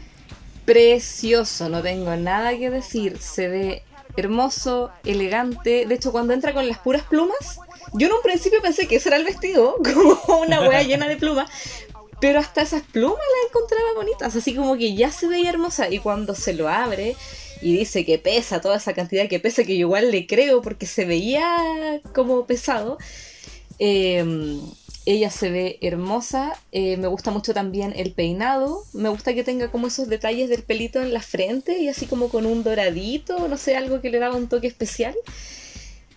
Precioso, 0.65 1.69
no 1.69 1.83
tengo 1.83 2.15
nada 2.17 2.57
que 2.57 2.71
decir. 2.71 3.19
Se 3.19 3.49
ve 3.49 3.83
hermoso, 4.17 4.91
elegante. 5.05 5.87
De 5.87 5.95
hecho, 5.95 6.13
cuando 6.13 6.35
entra 6.35 6.53
con 6.53 6.69
las 6.69 6.79
puras 6.79 7.03
plumas, 7.03 7.59
yo 7.95 8.07
en 8.07 8.13
un 8.13 8.23
principio 8.23 8.63
pensé 8.63 8.87
que 8.87 8.97
ese 8.97 9.09
era 9.09 9.17
el 9.17 9.25
vestido, 9.25 9.77
como 9.85 10.43
una 10.43 10.61
wea 10.69 10.83
llena 10.85 11.09
de 11.09 11.17
plumas. 11.17 11.51
Pero 12.21 12.39
hasta 12.39 12.63
esas 12.63 12.83
plumas 12.83 13.19
las 13.19 13.51
encontraba 13.51 13.95
bonitas, 13.97 14.37
así 14.37 14.55
como 14.55 14.77
que 14.77 14.95
ya 14.95 15.11
se 15.11 15.27
veía 15.27 15.51
hermosa. 15.51 15.91
Y 15.91 15.99
cuando 15.99 16.35
se 16.37 16.53
lo 16.53 16.69
abre 16.69 17.17
y 17.61 17.77
dice 17.77 18.05
que 18.05 18.19
pesa 18.19 18.61
toda 18.61 18.77
esa 18.77 18.93
cantidad 18.93 19.29
que 19.29 19.41
pesa, 19.41 19.65
que 19.65 19.77
yo 19.77 19.87
igual 19.87 20.13
le 20.13 20.27
creo 20.29 20.63
porque 20.63 20.87
se 20.87 21.05
veía 21.05 22.01
como 22.15 22.47
pesado. 22.47 22.99
Eh, 23.81 24.25
ella 25.05 25.31
se 25.31 25.51
ve 25.51 25.79
hermosa, 25.81 26.53
eh, 26.71 26.97
me 26.97 27.09
gusta 27.09 27.31
mucho 27.31 27.53
también 27.53 27.93
el 27.97 28.13
peinado, 28.13 28.85
me 28.93 29.09
gusta 29.09 29.35
que 29.35 29.43
tenga 29.43 29.71
como 29.71 29.89
esos 29.89 30.09
detalles 30.09 30.49
del 30.49 30.63
pelito 30.63 31.03
en 31.03 31.13
la 31.13 31.21
frente 31.21 31.79
y 31.79 31.89
así 31.89 32.07
como 32.07 32.29
con 32.29 32.47
un 32.47 32.63
doradito, 32.63 33.49
no 33.49 33.57
sé, 33.57 33.77
algo 33.77 34.01
que 34.01 34.11
le 34.11 34.19
daba 34.19 34.37
un 34.37 34.49
toque 34.49 34.69
especial. 34.69 35.15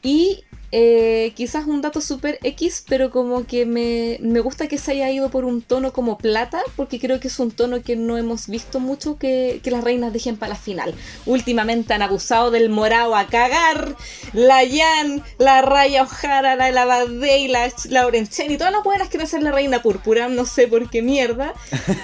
Y 0.04 0.44
eh, 0.78 1.32
quizás 1.38 1.68
un 1.68 1.82
dato 1.82 2.02
súper 2.02 2.38
X, 2.44 2.84
pero 2.86 3.10
como 3.10 3.48
que 3.48 3.66
me, 3.66 4.18
me 4.20 4.42
gusta 4.42 4.68
que 4.68 4.78
se 4.78 4.92
haya 4.92 5.10
ido 5.10 5.30
por 5.30 5.46
un 5.46 5.62
tono 5.62 5.94
como 5.94 6.18
plata, 6.18 6.62
porque 6.76 7.00
creo 7.00 7.22
que 7.22 7.30
es 7.30 7.40
un 7.40 7.50
tono 7.50 7.82
que 7.82 7.96
no 7.96 8.18
hemos 8.18 8.48
visto 8.48 8.82
mucho 8.82 9.18
que, 9.18 9.62
las 9.64 9.86
reinas 9.86 10.12
dejen 10.12 10.36
para 10.36 10.50
la 10.50 10.60
final. 10.60 10.94
Últimamente 11.26 11.94
han 11.94 12.02
abusado 12.02 12.52
del 12.52 12.68
morado 12.68 13.16
a 13.16 13.28
cagar. 13.28 13.96
La 14.34 14.64
Jan, 14.70 15.24
la 15.38 15.62
Raya 15.62 16.04
O'Hara, 16.04 16.58
la 16.58 16.70
Lavadey, 16.72 17.48
la 17.48 17.72
Lauren 17.90 18.28
Chen 18.28 18.52
y 18.52 18.58
todas 18.58 18.74
las 18.74 18.84
buenas 18.84 19.08
quieren 19.08 19.30
ser 19.30 19.44
la 19.44 19.54
reina 19.54 19.82
púrpura, 19.82 20.28
no 20.28 20.46
sé 20.46 20.68
por 20.68 20.90
qué 20.90 21.02
mierda. 21.02 21.54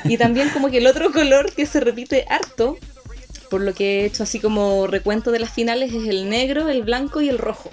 Y 0.05 0.17
también 0.17 0.47
como 0.47 0.69
que 0.69 0.77
el 0.77 0.87
otro 0.87 1.11
color 1.11 1.51
que 1.51 1.65
se 1.65 1.81
repite 1.81 2.23
harto, 2.29 2.77
por 3.49 3.59
lo 3.59 3.73
que 3.73 3.99
he 3.99 4.05
hecho 4.05 4.23
así 4.23 4.39
como 4.39 4.87
recuento 4.87 5.31
de 5.31 5.39
las 5.39 5.51
finales, 5.51 5.93
es 5.93 6.07
el 6.07 6.29
negro, 6.29 6.69
el 6.69 6.83
blanco 6.83 7.19
y 7.19 7.27
el 7.27 7.37
rojo. 7.37 7.69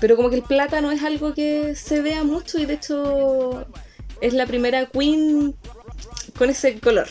Pero 0.00 0.16
como 0.16 0.30
que 0.30 0.36
el 0.36 0.42
plata 0.42 0.80
no 0.80 0.90
es 0.90 1.02
algo 1.02 1.34
que 1.34 1.74
se 1.76 2.00
vea 2.00 2.24
mucho 2.24 2.58
y 2.58 2.64
de 2.64 2.74
hecho 2.74 3.66
es 4.20 4.34
la 4.34 4.46
primera 4.46 4.86
queen 4.86 5.54
con 6.36 6.50
ese 6.50 6.80
color. 6.80 7.08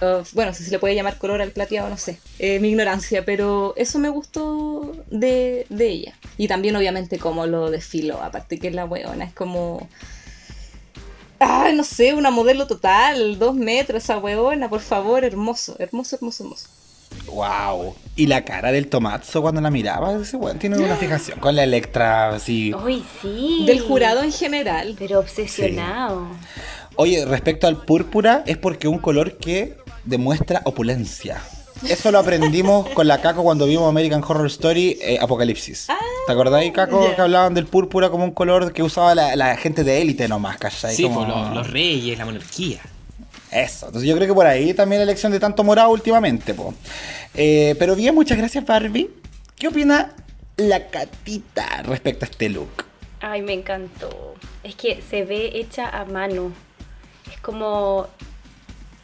Uh, 0.00 0.22
bueno, 0.34 0.52
si 0.52 0.62
se 0.62 0.70
le 0.70 0.78
puede 0.78 0.94
llamar 0.94 1.16
color 1.16 1.40
al 1.40 1.52
plateado, 1.52 1.88
no 1.88 1.96
sé. 1.96 2.18
Eh, 2.38 2.60
mi 2.60 2.68
ignorancia, 2.68 3.24
pero 3.24 3.72
eso 3.76 3.98
me 3.98 4.10
gustó 4.10 4.92
de, 5.10 5.66
de 5.70 5.88
ella. 5.88 6.14
Y 6.36 6.48
también 6.48 6.76
obviamente 6.76 7.18
como 7.18 7.46
lo 7.46 7.70
desfiló, 7.70 8.22
aparte 8.22 8.58
que 8.58 8.68
es 8.68 8.74
la 8.74 8.84
weona, 8.84 9.24
es 9.24 9.32
como... 9.32 9.88
Ay, 11.38 11.74
no 11.74 11.84
sé, 11.84 12.14
una 12.14 12.30
modelo 12.30 12.66
total, 12.66 13.38
dos 13.38 13.54
metros, 13.54 14.02
esa 14.02 14.18
weona, 14.18 14.70
por 14.70 14.80
favor, 14.80 15.24
hermoso, 15.24 15.76
hermoso, 15.78 16.16
hermoso, 16.16 16.44
hermoso. 16.44 16.68
Wow. 17.26 17.94
Y 18.16 18.26
la 18.26 18.44
cara 18.44 18.72
del 18.72 18.88
tomazo 18.88 19.42
cuando 19.42 19.60
la 19.60 19.70
miraba, 19.70 20.12
ese 20.14 20.36
weón 20.36 20.58
tiene 20.58 20.78
una 20.78 20.96
fijación 20.96 21.38
con 21.38 21.54
la 21.56 21.64
Electra, 21.64 22.30
así. 22.30 22.72
Uy, 22.74 23.04
sí. 23.20 23.64
Del 23.66 23.80
jurado 23.80 24.22
en 24.22 24.32
general. 24.32 24.94
Pero 24.98 25.18
obsesionado. 25.20 26.26
Oye, 26.96 27.24
respecto 27.26 27.66
al 27.66 27.82
púrpura, 27.84 28.42
es 28.46 28.56
porque 28.56 28.86
es 28.86 28.92
un 28.92 28.98
color 29.00 29.36
que 29.36 29.76
demuestra 30.04 30.62
opulencia. 30.64 31.42
Eso 31.86 32.10
lo 32.10 32.18
aprendimos 32.18 32.88
con 32.94 33.06
la 33.06 33.20
Caco 33.20 33.42
cuando 33.42 33.66
vimos 33.66 33.86
American 33.86 34.24
Horror 34.26 34.46
Story 34.46 34.98
eh, 35.02 35.18
Apocalipsis. 35.20 35.88
¿Te 36.26 36.32
acordáis, 36.32 36.72
Caco, 36.72 37.06
ya. 37.06 37.14
que 37.16 37.20
hablaban 37.20 37.52
del 37.52 37.66
púrpura 37.66 38.08
como 38.08 38.24
un 38.24 38.30
color 38.30 38.72
que 38.72 38.82
usaba 38.82 39.14
la, 39.14 39.36
la 39.36 39.56
gente 39.58 39.84
de 39.84 40.00
élite 40.00 40.26
nomás, 40.26 40.56
¿cachai? 40.56 40.94
Sí, 40.96 41.02
Como- 41.02 41.16
pues 41.26 41.28
los, 41.28 41.54
los 41.54 41.70
reyes, 41.70 42.16
la 42.16 42.24
monarquía. 42.24 42.80
Eso, 43.50 43.86
entonces 43.86 44.08
yo 44.08 44.16
creo 44.16 44.28
que 44.28 44.34
por 44.34 44.46
ahí 44.46 44.74
también 44.74 45.00
la 45.00 45.04
elección 45.04 45.32
de 45.32 45.40
tanto 45.40 45.62
morado 45.64 45.90
últimamente, 45.90 46.54
po. 46.54 46.74
Eh, 47.34 47.74
pero 47.78 47.94
bien, 47.94 48.14
muchas 48.14 48.38
gracias, 48.38 48.64
Barbie. 48.64 49.10
¿Qué 49.56 49.68
opina 49.68 50.14
la 50.56 50.88
Catita 50.88 51.82
respecto 51.82 52.24
a 52.24 52.28
este 52.28 52.48
look? 52.48 52.84
Ay, 53.20 53.42
me 53.42 53.52
encantó. 53.52 54.34
Es 54.62 54.74
que 54.74 55.02
se 55.08 55.24
ve 55.24 55.52
hecha 55.54 55.88
a 55.88 56.04
mano. 56.04 56.52
Es 57.30 57.38
como 57.40 58.08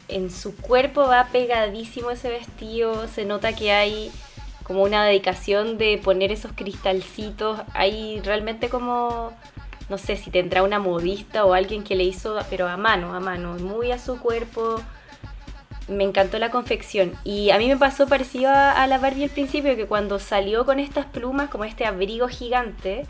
en 0.09 0.31
su 0.31 0.57
cuerpo 0.57 1.03
va 1.03 1.29
pegadísimo 1.33 2.11
ese 2.11 2.29
vestido. 2.29 3.09
Se 3.09 3.25
nota 3.25 3.55
que 3.55 3.73
hay 3.73 4.11
como 4.63 4.83
una 4.83 5.05
dedicación 5.05 5.79
de 5.79 5.99
poner 5.99 6.33
esos 6.33 6.53
cristalcitos. 6.53 7.61
Hay 7.75 8.21
realmente 8.21 8.69
como, 8.69 9.33
no 9.89 9.99
sé 9.99 10.17
si 10.17 10.31
tendrá 10.31 10.63
una 10.63 10.79
modista 10.79 11.45
o 11.45 11.55
alguien 11.55 11.85
que 11.85 11.97
le 11.97 12.05
hizo, 12.05 12.39
pero 12.51 12.69
a 12.69 12.77
mano, 12.77 13.15
a 13.15 13.21
mano, 13.21 13.55
muy 13.59 13.93
a 13.93 13.99
su 13.99 14.19
cuerpo. 14.19 14.81
Me 15.89 16.05
encantó 16.05 16.39
la 16.39 16.51
confección. 16.51 17.13
Y 17.25 17.51
a 17.51 17.59
mí 17.59 17.69
me 17.69 17.77
pasó 17.77 18.07
parecido 18.07 18.51
a, 18.51 18.71
a 18.73 18.87
la 18.87 18.99
Barbie 18.99 19.25
al 19.25 19.31
principio, 19.31 19.77
que 19.77 19.87
cuando 19.87 20.19
salió 20.19 20.65
con 20.65 20.79
estas 20.79 21.07
plumas, 21.07 21.51
como 21.51 21.65
este 21.65 21.85
abrigo 21.85 22.29
gigante, 22.29 23.07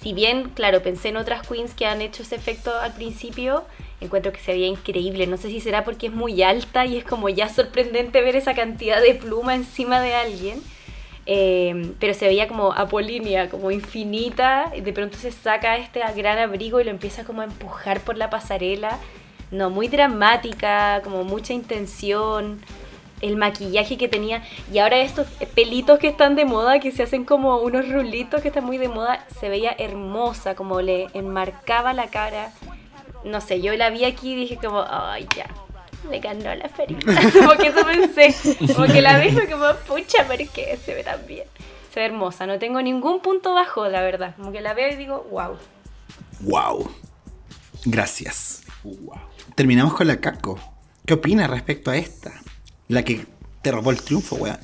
si 0.00 0.14
bien, 0.14 0.48
claro, 0.54 0.82
pensé 0.82 1.08
en 1.08 1.18
otras 1.18 1.46
queens 1.46 1.74
que 1.74 1.84
han 1.84 2.00
hecho 2.00 2.22
ese 2.22 2.34
efecto 2.34 2.74
al 2.74 2.94
principio, 2.94 3.64
encuentro 4.00 4.32
que 4.32 4.40
se 4.40 4.52
veía 4.52 4.66
increíble. 4.66 5.26
No 5.26 5.36
sé 5.36 5.48
si 5.48 5.60
será 5.60 5.84
porque 5.84 6.06
es 6.06 6.12
muy 6.12 6.42
alta 6.42 6.86
y 6.86 6.96
es 6.96 7.04
como 7.04 7.28
ya 7.28 7.50
sorprendente 7.50 8.22
ver 8.22 8.34
esa 8.34 8.54
cantidad 8.54 9.02
de 9.02 9.14
pluma 9.14 9.54
encima 9.54 10.00
de 10.00 10.14
alguien. 10.14 10.62
Eh, 11.32 11.94
pero 12.00 12.12
se 12.12 12.26
veía 12.26 12.48
como 12.48 12.72
apolínea, 12.72 13.48
como 13.48 13.70
infinita, 13.70 14.72
y 14.76 14.80
de 14.80 14.92
pronto 14.92 15.16
se 15.16 15.30
saca 15.30 15.76
este 15.76 16.00
gran 16.16 16.38
abrigo 16.38 16.80
y 16.80 16.84
lo 16.84 16.90
empieza 16.90 17.22
como 17.22 17.42
a 17.42 17.44
empujar 17.44 18.00
por 18.00 18.16
la 18.16 18.30
pasarela. 18.30 18.98
No, 19.52 19.70
muy 19.70 19.86
dramática, 19.86 21.00
como 21.04 21.22
mucha 21.22 21.52
intención. 21.52 22.60
el 23.20 23.36
maquillaje 23.36 23.96
que 23.96 24.08
tenía. 24.08 24.42
Y 24.72 24.78
ahora 24.78 24.98
estos 24.98 25.26
pelitos 25.54 25.98
que 26.00 26.08
están 26.08 26.34
de 26.34 26.44
moda, 26.46 26.80
que 26.80 26.90
se 26.90 27.02
hacen 27.04 27.24
como 27.24 27.58
unos 27.58 27.88
rulitos 27.88 28.40
que 28.42 28.48
están 28.48 28.64
muy 28.64 28.78
de 28.78 28.88
moda, 28.88 29.24
se 29.38 29.48
veía 29.48 29.72
hermosa, 29.78 30.54
como 30.56 30.80
le 30.80 31.06
enmarcaba 31.14 31.92
la 31.92 32.08
cara. 32.08 32.52
No 33.24 33.40
sé, 33.40 33.60
yo 33.60 33.74
la 33.76 33.90
vi 33.90 34.04
aquí 34.04 34.32
y 34.32 34.36
dije 34.36 34.56
como, 34.56 34.84
ay, 34.88 35.28
ya, 35.36 35.46
me 36.08 36.20
ganó 36.20 36.54
la 36.54 36.68
feria. 36.68 36.98
como 37.32 37.52
que 37.52 37.68
eso 37.68 37.84
pensé. 37.84 38.34
Como 38.74 38.86
que 38.86 39.00
la 39.00 39.18
vi 39.18 39.28
y 39.28 39.32
fue 39.32 39.48
como, 39.48 39.74
pucha, 39.86 40.26
¿por 40.26 40.36
qué 40.36 40.78
se 40.84 40.94
ve 40.94 41.04
tan 41.04 41.26
bien? 41.26 41.46
Se 41.92 42.00
ve 42.00 42.06
hermosa, 42.06 42.46
no 42.46 42.58
tengo 42.58 42.80
ningún 42.82 43.20
punto 43.20 43.54
bajo, 43.54 43.88
la 43.88 44.02
verdad. 44.02 44.34
Como 44.36 44.52
que 44.52 44.60
la 44.60 44.74
veo 44.74 44.92
y 44.92 44.96
digo, 44.96 45.26
wow. 45.30 45.56
Wow. 46.40 46.90
Gracias. 47.84 48.62
Terminamos 49.54 49.94
con 49.94 50.06
la 50.06 50.20
Caco. 50.20 50.58
¿Qué 51.06 51.14
opinas 51.14 51.50
respecto 51.50 51.90
a 51.90 51.96
esta? 51.96 52.32
La 52.88 53.02
que 53.02 53.26
te 53.62 53.72
robó 53.72 53.90
el 53.90 54.02
triunfo, 54.02 54.36
weón. 54.36 54.58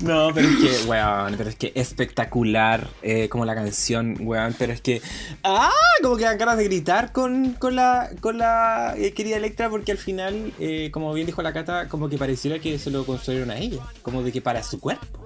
No, 0.00 0.30
pero 0.34 0.48
es 0.48 0.56
que, 0.56 0.88
weón, 0.88 1.34
pero 1.36 1.48
es 1.48 1.56
que 1.56 1.72
espectacular 1.74 2.88
eh, 3.02 3.28
como 3.28 3.44
la 3.44 3.54
canción, 3.54 4.16
weón, 4.20 4.54
pero 4.58 4.72
es 4.72 4.80
que, 4.80 5.00
ah, 5.42 5.70
como 6.02 6.16
que 6.16 6.24
dan 6.24 6.38
ganas 6.38 6.56
de 6.58 6.64
gritar 6.64 7.12
con, 7.12 7.52
con 7.54 7.76
la, 7.76 8.10
con 8.20 8.38
la 8.38 8.94
eh, 8.96 9.12
querida 9.12 9.36
Electra 9.36 9.70
porque 9.70 9.92
al 9.92 9.98
final, 9.98 10.52
eh, 10.58 10.90
como 10.92 11.12
bien 11.12 11.26
dijo 11.26 11.42
la 11.42 11.52
Cata, 11.52 11.88
como 11.88 12.08
que 12.08 12.18
pareciera 12.18 12.58
que 12.58 12.78
se 12.78 12.90
lo 12.90 13.06
construyeron 13.06 13.50
a 13.50 13.58
ella, 13.58 13.82
como 14.02 14.22
de 14.22 14.32
que 14.32 14.40
para 14.40 14.62
su 14.62 14.80
cuerpo, 14.80 15.24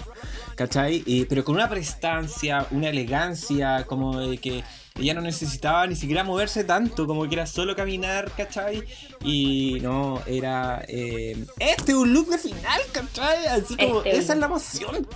¿cachai? 0.55 1.27
Pero 1.29 1.45
con 1.45 1.55
una 1.57 1.69
prestancia, 1.69 2.67
una 2.71 2.89
elegancia, 2.89 3.85
como 3.87 4.19
de 4.21 4.39
que 4.39 4.65
ella 4.99 5.15
no 5.15 5.21
necesitaba 5.21 5.87
ni 5.87 5.97
siquiera 5.97 6.25
moverse 6.25 6.65
tanto, 6.65 7.07
como 7.07 7.29
que 7.29 7.35
era 7.35 7.47
solo 7.47 7.75
caminar, 7.77 8.31
¿cachai? 8.37 8.83
Y 9.25 9.79
no, 9.83 10.21
era. 10.27 10.85
eh, 10.89 11.37
este 11.59 11.93
es 11.93 11.99
un 11.99 12.13
look 12.13 12.29
de 12.29 12.39
final, 12.39 12.81
¿cachai? 12.93 13.47
Así 13.47 13.77
como, 13.77 13.99
Este 13.99 14.11
es 14.11 14.19
esa 14.25 14.35
es 14.35 14.39
la 14.41 14.47
emoción 14.47 15.07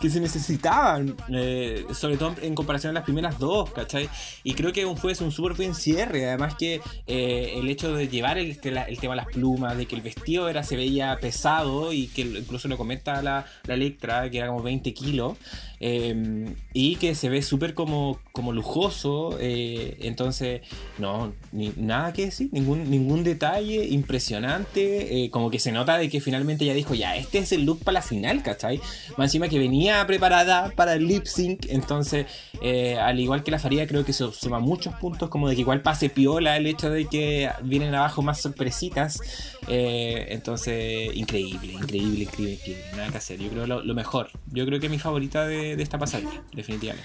que 0.00 0.10
se 0.10 0.20
necesitaban, 0.20 1.16
eh, 1.32 1.84
sobre 1.92 2.16
todo 2.16 2.34
en 2.42 2.54
comparación 2.54 2.90
a 2.90 2.94
las 2.94 3.04
primeras 3.04 3.38
dos, 3.38 3.70
¿cachai? 3.72 4.08
Y 4.44 4.54
creo 4.54 4.72
que 4.72 4.86
fue 4.96 5.14
un 5.20 5.32
súper 5.32 5.54
buen 5.54 5.74
cierre, 5.74 6.28
además 6.28 6.54
que 6.54 6.80
eh, 7.06 7.54
el 7.56 7.68
hecho 7.68 7.94
de 7.94 8.08
llevar 8.08 8.38
el, 8.38 8.50
este, 8.50 8.68
el 8.68 8.98
tema 8.98 9.14
de 9.14 9.22
las 9.22 9.26
plumas, 9.26 9.76
de 9.76 9.86
que 9.86 9.96
el 9.96 10.02
vestido 10.02 10.48
era, 10.48 10.62
se 10.62 10.76
veía 10.76 11.16
pesado 11.20 11.92
y 11.92 12.08
que 12.08 12.22
incluso 12.22 12.68
lo 12.68 12.76
comenta 12.76 13.22
la, 13.22 13.46
la 13.64 13.74
Electra, 13.74 14.30
que 14.30 14.38
era 14.38 14.48
como 14.48 14.62
20 14.62 14.92
kilos, 14.94 15.36
y 15.80 16.96
que 16.96 17.14
se 17.14 17.28
ve 17.30 17.40
súper 17.42 17.74
como, 17.74 18.20
como 18.32 18.52
lujoso, 18.52 19.29
eh, 19.38 19.96
entonces, 20.00 20.62
no, 20.98 21.32
ni, 21.52 21.72
nada 21.76 22.12
que 22.12 22.26
decir, 22.26 22.48
ningún, 22.52 22.90
ningún 22.90 23.24
detalle 23.24 23.86
impresionante, 23.86 25.24
eh, 25.24 25.30
como 25.30 25.50
que 25.50 25.58
se 25.58 25.72
nota 25.72 25.98
de 25.98 26.08
que 26.08 26.20
finalmente 26.20 26.64
ella 26.64 26.74
dijo, 26.74 26.94
ya, 26.94 27.16
este 27.16 27.38
es 27.38 27.52
el 27.52 27.64
look 27.64 27.84
para 27.84 27.94
la 27.94 28.02
final, 28.02 28.42
¿cachai? 28.42 28.80
Más 29.16 29.26
encima 29.26 29.48
que 29.48 29.58
venía 29.58 30.06
preparada 30.06 30.70
para 30.76 30.94
el 30.94 31.06
lip 31.06 31.26
sync, 31.26 31.66
entonces, 31.68 32.26
eh, 32.62 32.98
al 32.98 33.20
igual 33.20 33.42
que 33.42 33.50
la 33.50 33.58
Faría, 33.58 33.86
creo 33.86 34.04
que 34.04 34.12
se 34.12 34.30
suma 34.32 34.58
muchos 34.58 34.94
puntos, 34.94 35.28
como 35.28 35.48
de 35.48 35.54
que 35.54 35.60
igual 35.60 35.82
pase 35.82 36.08
piola 36.08 36.56
el 36.56 36.66
hecho 36.66 36.90
de 36.90 37.06
que 37.06 37.50
vienen 37.62 37.94
abajo 37.94 38.22
más 38.22 38.40
sorpresitas, 38.40 39.20
entonces, 39.68 41.14
increíble, 41.14 41.72
increíble, 41.74 42.24
increíble, 42.24 42.54
increíble, 42.54 42.84
nada 42.96 43.10
que 43.10 43.18
hacer, 43.18 43.38
yo 43.38 43.48
creo 43.50 43.66
lo, 43.66 43.82
lo 43.84 43.94
mejor, 43.94 44.30
yo 44.52 44.66
creo 44.66 44.80
que 44.80 44.88
mi 44.88 44.98
favorita 44.98 45.46
de, 45.46 45.80
esta 45.80 45.98
pasarela, 45.98 46.42
definitivamente. 46.52 47.04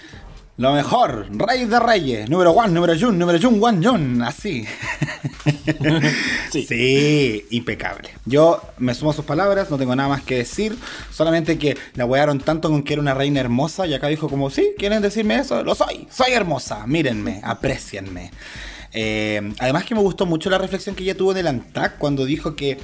Lo 0.58 0.72
mejor, 0.72 1.28
Rey 1.32 1.66
de 1.66 1.80
Reyes, 1.82 2.30
número 2.30 2.52
one, 2.52 2.72
número 2.72 2.98
Jun, 2.98 3.20
número 3.20 3.38
Jun, 3.42 3.62
one 3.62 3.86
Jun, 3.86 4.22
así. 4.22 4.66
Sí. 6.52 6.66
Sí, 6.66 7.46
impecable. 7.50 8.12
Yo 8.26 8.62
me 8.78 8.94
sumo 8.94 9.12
a 9.12 9.14
sus 9.14 9.26
palabras, 9.26 9.70
no 9.70 9.78
tengo 9.78 9.94
nada 9.94 10.08
más 10.08 10.22
que 10.22 10.38
decir, 10.38 10.78
solamente 11.12 11.58
que 11.60 11.78
la 11.96 12.06
wearon 12.06 12.40
tanto 12.40 12.70
con 12.70 12.82
que 12.84 12.94
era 12.94 13.02
una 13.02 13.14
reina 13.14 13.42
hermosa 13.42 13.86
y 13.86 13.94
acá 13.94 14.08
dijo 14.08 14.30
como, 14.30 14.50
sí, 14.50 14.72
¿quieren 14.78 15.02
decirme 15.02 15.36
eso? 15.36 15.62
Lo 15.64 15.76
soy, 15.76 16.08
soy 16.10 16.32
hermosa, 16.32 16.88
mírenme, 16.88 17.42
aprecienme. 17.44 18.32
Eh, 18.94 19.54
además 19.60 19.84
que 19.84 19.96
me 19.96 20.02
gustó 20.02 20.26
mucho 20.26 20.50
la 20.50 20.58
reflexión 20.58 20.96
que 20.96 21.04
ella 21.04 21.18
tuvo 21.18 21.34
en 21.34 21.40
el 21.40 21.48
ANTAC 21.48 21.98
cuando 21.98 22.24
dijo 22.24 22.56
que 22.56 22.78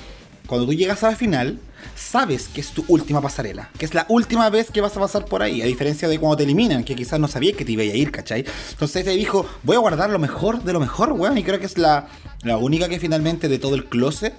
cuando 0.47 0.65
tú 0.65 0.73
llegas 0.73 1.03
a 1.03 1.11
la 1.11 1.15
final, 1.15 1.59
sabes 1.95 2.47
que 2.47 2.61
es 2.61 2.72
tu 2.72 2.84
última 2.88 3.22
pasarela, 3.22 3.69
que 3.77 3.85
es 3.85 3.93
la 3.93 4.05
última 4.09 4.49
vez 4.49 4.72
que 4.72 4.81
vas 4.81 4.95
a 4.97 4.99
pasar 4.99 5.26
por 5.26 5.41
ahí, 5.41 5.61
a 5.61 5.65
diferencia 5.65 6.07
de 6.07 6.19
cuando 6.19 6.38
te 6.38 6.43
eliminan, 6.43 6.84
que 6.84 6.95
quizás 6.95 7.19
no 7.19 7.27
sabías 7.27 7.55
que 7.55 7.65
te 7.65 7.72
iba 7.72 7.84
a 7.84 7.85
ir, 7.85 8.11
¿cachai? 8.11 8.45
Entonces 8.72 9.05
te 9.05 9.11
dijo, 9.11 9.45
voy 9.63 9.76
a 9.76 9.80
guardar 9.80 10.09
lo 10.09 10.19
mejor 10.19 10.63
de 10.63 10.73
lo 10.73 10.80
mejor, 10.80 11.13
weón, 11.13 11.38
y 11.38 11.43
creo 11.43 11.59
que 11.59 11.65
es 11.65 11.77
la, 11.77 12.07
la 12.43 12.57
única 12.57 12.89
que 12.89 12.99
finalmente 12.99 13.47
de 13.47 13.59
todo 13.59 13.76
el 13.76 13.85
closet 13.85 14.34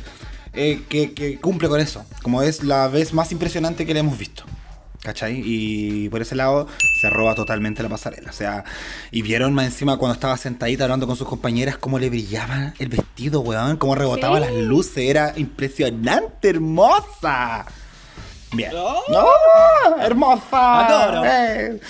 eh, 0.54 0.82
que, 0.88 1.12
que 1.12 1.38
cumple 1.40 1.68
con 1.68 1.80
eso, 1.80 2.04
como 2.22 2.42
es 2.42 2.62
la 2.62 2.88
vez 2.88 3.14
más 3.14 3.32
impresionante 3.32 3.86
que 3.86 3.94
le 3.94 4.00
hemos 4.00 4.18
visto. 4.18 4.44
¿Cachai? 5.02 5.42
Y 5.44 6.08
por 6.10 6.22
ese 6.22 6.36
lado 6.36 6.68
se 7.00 7.10
roba 7.10 7.34
totalmente 7.34 7.82
la 7.82 7.88
pasarela. 7.88 8.30
O 8.30 8.32
sea, 8.32 8.62
y 9.10 9.22
vieron 9.22 9.52
más 9.52 9.64
encima 9.66 9.96
cuando 9.96 10.14
estaba 10.14 10.36
sentadita 10.36 10.84
hablando 10.84 11.08
con 11.08 11.16
sus 11.16 11.26
compañeras 11.26 11.76
cómo 11.76 11.98
le 11.98 12.08
brillaba 12.08 12.72
el 12.78 12.88
vestido, 12.88 13.40
weón, 13.40 13.76
cómo 13.78 13.96
rebotaba 13.96 14.38
Sí. 14.38 14.44
las 14.44 14.54
luces. 14.54 14.98
Era 14.98 15.32
impresionante, 15.36 16.50
hermosa. 16.50 17.66
Bien. 18.52 18.70
¡Oh! 18.76 19.96
¡Hermosa! 20.00 20.86
Adoro. 20.86 21.24
Eh. 21.24 21.80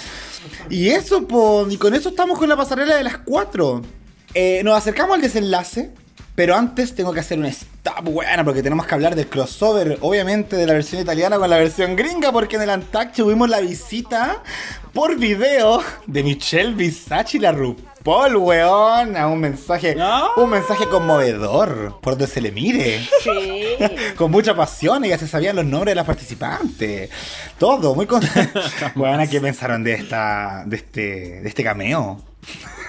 Y 0.70 0.89
eso, 0.89 1.26
po, 1.28 1.66
y 1.68 1.76
con 1.76 1.94
eso 1.94 2.09
estamos 2.09 2.39
con 2.39 2.48
la 2.48 2.56
pasarela 2.56 2.97
de 2.97 3.05
las 3.05 3.18
cuatro. 3.18 3.82
Eh, 4.32 4.62
nos 4.64 4.78
acercamos 4.78 5.16
al 5.16 5.20
desenlace, 5.20 5.90
pero 6.43 6.56
antes 6.56 6.93
tengo 6.97 7.12
que 7.12 7.20
hacer 7.20 7.39
un 7.39 7.47
stop, 7.47 8.02
bueno, 8.02 8.44
porque 8.44 8.64
tenemos 8.64 8.85
que 8.85 8.93
hablar 8.93 9.14
del 9.14 9.28
crossover, 9.28 9.98
obviamente, 10.01 10.56
de 10.56 10.66
la 10.66 10.73
versión 10.73 11.01
italiana 11.01 11.39
con 11.39 11.48
la 11.48 11.56
versión 11.56 11.94
gringa, 11.94 12.32
porque 12.32 12.56
en 12.56 12.62
el 12.62 12.70
Antac 12.70 13.12
tuvimos 13.12 13.48
la 13.48 13.60
visita 13.60 14.43
por 14.93 15.16
video 15.16 15.81
de 16.09 16.24
Michelle 16.24 16.74
Visage 16.74 17.36
y 17.36 17.40
la 17.40 17.52
RuPaul, 17.52 18.35
weón, 18.35 19.16
a 19.16 19.28
un 19.28 19.39
mensaje, 19.39 19.94
No. 19.94 20.31
un 20.36 20.51
mensaje 20.51 20.89
conmovedor, 20.89 22.01
por 22.02 22.14
donde 22.14 22.27
se 22.27 22.40
le 22.40 22.51
mire. 22.51 23.06
Sí. 23.23 23.77
Con 24.16 24.32
mucha 24.32 24.56
pasión, 24.56 25.05
y 25.05 25.10
ya 25.10 25.19
se 25.19 25.28
sabían 25.28 25.55
los 25.55 25.64
nombres 25.64 25.93
de 25.93 25.94
las 25.94 26.06
participantes. 26.06 27.09
Todo, 27.56 27.94
muy 27.94 28.06
con... 28.06 28.20
Bueno, 28.97 29.23
¿qué 29.31 29.40
pensaron 29.40 29.85
de 29.85 29.93
esta. 29.93 30.64
de 30.66 30.77
este. 30.77 31.40
de 31.40 31.48
este 31.48 31.62
cameo? 31.62 32.20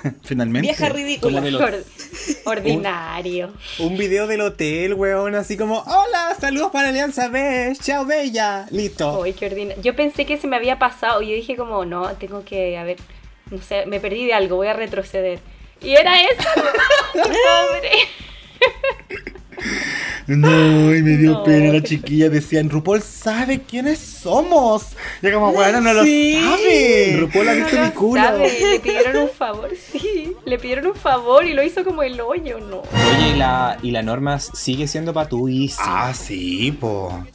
Finalmente. 0.23 0.67
Vieja 0.67 0.89
ridícula. 0.89 1.41
de 1.41 1.51
lo- 1.51 1.59
Or- 1.59 1.83
ordinario. 2.45 3.53
Un 3.79 3.97
video 3.97 4.27
del 4.27 4.41
hotel, 4.41 4.93
weón, 4.93 5.35
así 5.35 5.57
como, 5.57 5.79
hola, 5.79 6.35
saludos 6.39 6.71
para 6.71 6.89
Alianza 6.89 7.27
Beige, 7.29 7.75
chao 7.81 8.05
bella, 8.05 8.67
listo. 8.71 9.19
Uy, 9.19 9.33
qué 9.33 9.47
ordinario. 9.47 9.81
Yo 9.81 9.95
pensé 9.95 10.25
que 10.25 10.37
se 10.37 10.47
me 10.47 10.55
había 10.55 10.79
pasado. 10.79 11.21
y 11.21 11.29
Yo 11.29 11.35
dije 11.35 11.55
como, 11.55 11.85
no, 11.85 12.07
tengo 12.17 12.43
que, 12.45 12.77
a 12.77 12.83
ver, 12.83 12.97
no 13.51 13.61
sé, 13.61 13.85
me 13.85 13.99
perdí 13.99 14.25
de 14.25 14.33
algo, 14.33 14.55
voy 14.57 14.67
a 14.67 14.73
retroceder. 14.73 15.39
Y 15.81 15.95
era 15.95 16.21
eso. 16.21 16.49
No, 20.27 20.95
y 20.95 21.01
me 21.03 21.17
dio 21.17 21.31
No, 21.33 21.43
pena 21.43 21.73
la 21.73 21.83
chiquilla. 21.83 22.29
Decían, 22.29 22.69
RuPaul 22.69 23.01
sabe 23.01 23.61
quiénes 23.61 23.99
somos. 23.99 24.87
Y 25.21 25.31
como, 25.31 25.51
bueno, 25.51 25.81
no 25.81 25.93
lo 25.93 25.99
sabe. 26.03 27.17
RuPaul 27.19 27.49
ha 27.49 27.53
No 27.55 27.65
visto 27.65 27.75
lo 27.79 27.85
mi 27.85 27.91
culo. 27.91 28.21
sabe, 28.21 28.59
Le 28.71 28.79
pidieron 28.79 29.17
un 29.23 29.29
favor, 29.29 29.69
sí. 29.91 30.33
Le 30.45 30.57
pidieron 30.59 30.87
un 30.87 30.95
favor 30.95 31.45
y 31.45 31.53
lo 31.53 31.63
hizo 31.63 31.83
como 31.83 32.03
el 32.03 32.19
hoyo, 32.21 32.59
no. 32.59 32.77
Oye, 32.79 33.29
y 33.33 33.37
la, 33.37 33.77
y 33.81 33.91
la 33.91 34.01
norma 34.01 34.39
sigue 34.39 34.87
siendo 34.87 35.13
patuísima. 35.13 36.07
Ah, 36.09 36.13
sí, 36.13 36.71
po. 36.71 37.25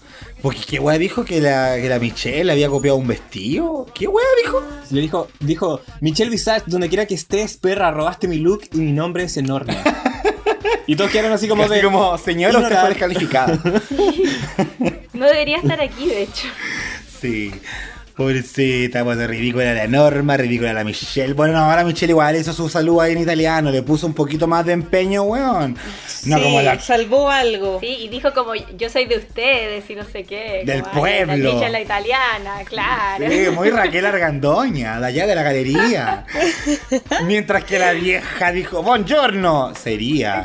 Porque 0.41 0.61
qué 0.69 0.79
wea 0.79 0.97
dijo 0.99 1.25
que 1.25 1.41
la, 1.41 1.77
que 1.81 1.89
la 1.89 1.99
Michelle 1.99 2.51
había 2.53 2.69
copiado 2.69 2.97
un 2.97 3.09
vestido. 3.09 3.87
¿Qué 3.93 4.07
wea 4.07 4.25
dijo? 4.45 4.63
Le 4.91 5.01
dijo, 5.01 5.29
dijo, 5.41 5.81
Michelle 6.01 6.31
Visage, 6.31 6.63
donde 6.67 6.89
quiera 6.89 7.07
que 7.07 7.15
estés, 7.15 7.57
perra, 7.57 7.91
robaste 7.91 8.29
mi 8.29 8.37
look 8.39 8.63
y 8.73 8.79
mi 8.79 8.93
nombre 8.93 9.25
es 9.25 9.37
enorme. 9.37 9.77
y 10.87 10.97
todos 10.97 11.11
quedaron 11.11 11.33
así 11.33 11.49
como 11.49 11.65
Así 11.65 11.75
de... 11.75 11.83
como, 11.83 12.17
señora, 12.19 12.59
usted 12.59 12.81
fue 12.81 12.89
descalificada. 12.91 13.59
No 15.13 15.27
debería 15.27 15.59
estar 15.59 15.81
aquí, 15.81 16.07
de 16.07 16.23
hecho. 16.23 16.47
Sí. 17.21 17.53
Pobrecita, 18.19 19.05
pues 19.05 19.17
ridícula 19.29 19.73
la 19.75 19.87
Norma, 19.87 20.37
ridícula 20.37 20.73
la 20.73 20.83
Michelle. 20.83 21.35
Bueno, 21.35 21.53
no, 21.53 21.61
ahora 21.61 21.85
Michelle 21.85 22.11
igual 22.11 22.35
hizo 22.35 22.53
su 22.53 22.69
salud 22.69 23.01
ahí 23.01 23.13
en 23.13 23.19
italiano, 23.19 23.71
le 23.71 23.81
puso 23.83 24.09
un 24.09 24.13
poquito 24.13 24.49
más 24.49 24.67
de 24.67 24.73
empeño, 24.73 25.23
weón. 25.23 25.75
No 26.25 26.37
Sí, 26.39 26.43
como 26.43 26.61
la. 26.61 26.81
salvó 26.81 27.31
algo. 27.31 27.79
Sí, 27.79 27.87
y 28.01 28.09
dijo 28.09 28.35
como 28.35 28.57
yo 28.57 28.91
soy 28.91 29.05
de 29.05 29.19
ustedes 29.19 29.89
y 29.89 29.95
no 29.95 30.03
sé 30.03 30.25
qué. 30.25 30.63
Del 30.67 30.83
como, 30.83 30.95
pueblo. 31.01 31.61
La 31.61 31.69
la 31.69 31.81
italiana, 31.81 32.57
claro. 32.65 33.25
Sí, 33.31 33.51
muy 33.55 33.71
Raquel 33.71 34.05
Argandoña, 34.05 34.99
de 34.99 35.07
allá 35.07 35.25
de 35.29 35.35
la 35.37 35.43
galería. 35.45 36.27
Mientras 37.25 37.63
que 37.63 37.79
la 37.79 37.93
vieja 37.93 38.51
dijo, 38.51 38.83
buongiorno, 38.83 39.73
sería. 39.77 40.45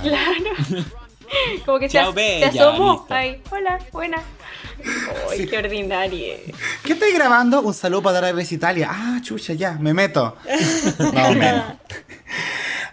Como 1.65 1.79
que 1.79 1.89
Chao, 1.89 2.03
se, 2.03 2.09
as- 2.09 2.15
bella, 2.15 2.51
se 2.51 2.59
asomó. 2.59 3.07
Ay, 3.09 3.41
hola, 3.49 3.79
buena. 3.91 4.21
Ay, 5.31 5.37
Sí. 5.39 5.47
qué 5.47 5.57
ordinaria. 5.57 6.35
¿Qué 6.83 6.93
estáis 6.93 7.13
grabando? 7.15 7.61
Un 7.61 7.73
saludo 7.73 8.03
para 8.03 8.17
Drag 8.19 8.35
Race 8.35 8.53
Italia. 8.55 8.89
Ah, 8.91 9.19
chucha, 9.21 9.53
ya, 9.53 9.73
me 9.73 9.93
meto. 9.93 10.35
Más 11.13 11.29
o 11.29 11.33
menos. 11.33 11.63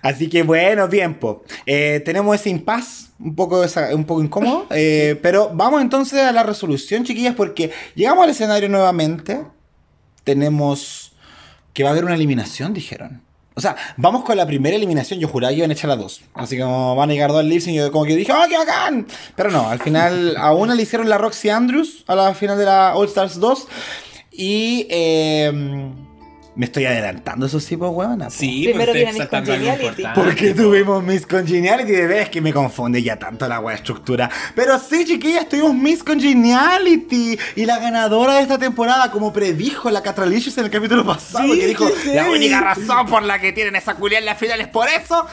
Así 0.03 0.29
que 0.29 0.43
bueno, 0.43 0.89
bien, 0.89 1.15
po. 1.15 1.45
Eh, 1.67 2.01
tenemos 2.05 2.35
ese 2.35 2.49
impas, 2.51 3.11
un 3.19 3.35
poco, 3.35 3.63
esa- 3.65 3.95
un 3.95 4.05
poco 4.05 4.23
incómodo, 4.23 4.67
eh, 4.71 5.19
pero 5.23 5.51
vamos 5.53 5.83
entonces 5.83 6.21
a 6.21 6.33
la 6.33 6.43
resolución, 6.43 7.05
chiquillas, 7.05 7.35
porque 7.35 7.71
llegamos 7.95 8.25
al 8.25 8.31
escenario 8.31 8.69
nuevamente. 8.69 9.43
Tenemos 10.25 11.13
que 11.75 11.83
va 11.83 11.91
a 11.91 11.93
haber 11.93 12.05
una 12.05 12.15
eliminación, 12.15 12.73
dijeron. 12.73 13.23
O 13.61 13.63
sea, 13.63 13.77
vamos 13.99 14.25
con 14.25 14.39
la 14.39 14.47
primera 14.47 14.75
eliminación. 14.75 15.21
Yo 15.21 15.29
juraba 15.29 15.51
que 15.51 15.59
iban 15.59 15.69
a 15.69 15.75
echar 15.75 15.91
a 15.91 15.97
dos. 15.97 16.23
Así 16.33 16.59
como 16.59 16.97
van 16.97 17.11
a 17.11 17.13
llegar 17.13 17.29
dos 17.29 17.41
al 17.41 17.49
lip 17.51 17.61
sync, 17.61 17.77
yo 17.77 17.93
como 17.93 18.07
que 18.07 18.17
dije, 18.17 18.33
¡oh, 18.33 18.49
qué 18.49 18.57
bacán! 18.57 19.07
Pero 19.37 19.51
no, 19.51 19.69
al 19.69 19.81
final 19.81 20.35
a 20.39 20.55
una 20.55 20.75
le 20.75 20.83
hicieron 20.83 21.11
la 21.11 21.19
Roxy 21.19 21.51
Andrews 21.51 22.05
a 22.07 22.15
la 22.15 22.33
final 22.33 22.57
de 22.57 22.65
la 22.65 22.95
All 22.97 23.07
Stars 23.09 23.39
2. 23.39 23.69
Y 24.33 24.87
eh, 24.89 25.53
me 26.61 26.67
estoy 26.67 26.85
adelantando, 26.85 27.47
eso 27.47 27.59
sí, 27.59 27.75
pues, 27.75 27.91
huevona, 27.91 28.27
po. 28.27 28.31
Sí, 28.33 28.65
Primero 28.67 28.93
pues 28.93 29.03
viene 29.03 29.11
ustedes 29.13 29.31
Miss 29.31 29.49
Congeniality. 29.49 29.87
importante. 29.87 30.21
Porque 30.21 30.53
tuvimos 30.53 31.03
Miss 31.03 31.27
Congeniality, 31.27 31.91
de 31.91 32.07
veras 32.07 32.29
que 32.29 32.43
me 32.43 32.53
confunde 32.53 33.03
ya 33.03 33.19
tanto 33.19 33.49
la 33.49 33.61
wea 33.61 33.77
estructura. 33.77 34.31
Pero 34.55 34.79
sí, 34.79 35.07
chiquillas, 35.07 35.49
tuvimos 35.49 35.75
Miss 35.75 36.05
Congeniality. 36.05 37.39
Y 37.57 37.65
la 37.65 37.79
ganadora 37.79 38.35
de 38.35 38.43
esta 38.43 38.59
temporada, 38.59 39.11
como 39.11 39.33
predijo 39.33 39.91
la 39.91 40.03
Catralicious 40.03 40.59
en 40.59 40.67
el 40.67 40.71
capítulo 40.71 41.07
pasado, 41.07 41.49
que 41.55 41.67
dijo, 41.67 41.89
la 42.13 42.29
única 42.29 42.61
razón 42.61 43.07
por 43.07 43.23
la 43.23 43.39
que 43.41 43.53
tienen 43.53 43.75
esa 43.77 43.95
culia 43.95 44.19
en 44.19 44.27
las 44.27 44.37
finales 44.37 44.69
por 44.69 44.87
eso. 44.91 45.27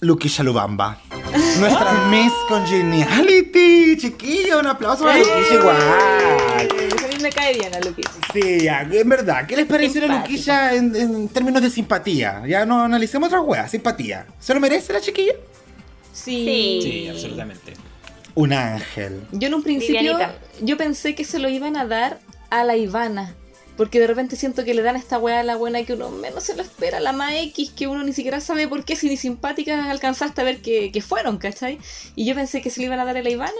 Luquilla 0.00 0.42
Lubamba. 0.42 0.98
Nuestra 1.60 1.92
Miss 2.10 2.32
Congeniality, 2.48 3.96
chiquilla, 3.96 4.58
un 4.58 4.66
aplauso 4.66 5.04
para 5.04 5.18
Luquilla 5.18 5.54
igual. 5.54 7.11
A 7.22 7.28
me 7.28 7.30
cae 7.30 7.54
bien 7.54 7.74
a 7.74 7.80
Luquilla. 7.80 8.10
Sí, 8.32 8.60
ya, 8.62 8.82
en 8.90 9.08
verdad. 9.08 9.46
¿Qué 9.46 9.56
les 9.56 9.66
pareció 9.66 10.00
la 10.00 10.24
Simpática. 10.24 10.72
Luquilla 10.72 10.74
en, 10.74 10.96
en 10.96 11.28
términos 11.28 11.62
de 11.62 11.70
simpatía? 11.70 12.42
Ya 12.46 12.66
no 12.66 12.82
analicemos 12.82 13.28
otras 13.28 13.42
weas, 13.44 13.70
simpatía. 13.70 14.26
¿Se 14.40 14.52
lo 14.52 14.60
merece 14.60 14.92
la 14.92 15.00
chiquilla? 15.00 15.34
Sí. 16.12 16.80
Sí. 16.82 17.08
Absolutamente. 17.08 17.74
Un 18.34 18.52
ángel. 18.52 19.26
Yo 19.32 19.48
en 19.48 19.54
un 19.54 19.62
principio, 19.62 20.00
Vivianita. 20.00 20.34
yo 20.60 20.76
pensé 20.76 21.14
que 21.14 21.24
se 21.24 21.38
lo 21.38 21.48
iban 21.48 21.76
a 21.76 21.86
dar 21.86 22.18
a 22.50 22.64
la 22.64 22.76
Ivana. 22.76 23.34
Porque 23.76 24.00
de 24.00 24.06
repente 24.06 24.36
siento 24.36 24.64
que 24.64 24.74
le 24.74 24.82
dan 24.82 24.96
esta 24.96 25.18
weá 25.18 25.40
a 25.40 25.42
la 25.42 25.56
buena 25.56 25.82
que 25.84 25.94
uno 25.94 26.10
menos 26.10 26.44
se 26.44 26.54
lo 26.54 26.62
espera, 26.62 27.00
la 27.00 27.12
más 27.12 27.32
X, 27.32 27.72
que 27.74 27.86
uno 27.86 28.04
ni 28.04 28.12
siquiera 28.12 28.38
sabe 28.40 28.68
por 28.68 28.84
qué, 28.84 28.96
si 28.96 29.08
ni 29.08 29.16
simpáticas 29.16 29.88
alcanzaste 29.88 30.42
a 30.42 30.44
ver 30.44 30.60
que, 30.60 30.92
que 30.92 31.00
fueron, 31.00 31.38
¿cachai? 31.38 31.78
Y 32.14 32.26
yo 32.26 32.34
pensé 32.34 32.60
que 32.60 32.68
se 32.68 32.80
le 32.80 32.86
iban 32.86 33.00
a 33.00 33.06
dar 33.06 33.16
a 33.16 33.22
la 33.22 33.30
Ivana. 33.30 33.52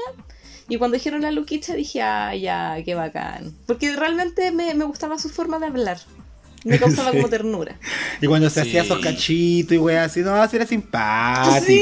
Y 0.69 0.79
cuando 0.79 0.97
dijeron 0.97 1.23
la 1.23 1.33
Luquicha 1.33 1.75
dije, 1.75 2.03
ah, 2.03 2.35
ya, 2.35 2.77
qué 2.85 2.95
bacán. 2.95 3.55
Porque 3.67 3.95
realmente 3.97 4.51
me, 4.53 4.75
me 4.75 4.85
gustaba 4.85 5.19
su 5.19 5.29
forma 5.29 5.59
de 5.59 5.67
hablar. 5.67 5.99
Me 6.65 6.79
causaba 6.79 7.11
Sí. 7.13 7.17
como 7.17 7.29
ternura. 7.29 7.77
Y 8.21 8.27
cuando 8.27 8.51
se 8.51 8.63
Sí. 8.63 8.69
hacía 8.69 8.83
esos 8.83 8.99
cachitos 9.01 9.75
y 9.75 9.79
weas 9.79 10.11
así, 10.11 10.21
no, 10.21 10.35
así 10.35 10.57
era 10.57 10.67
simpática. 10.67 11.61
Sí. 11.63 11.81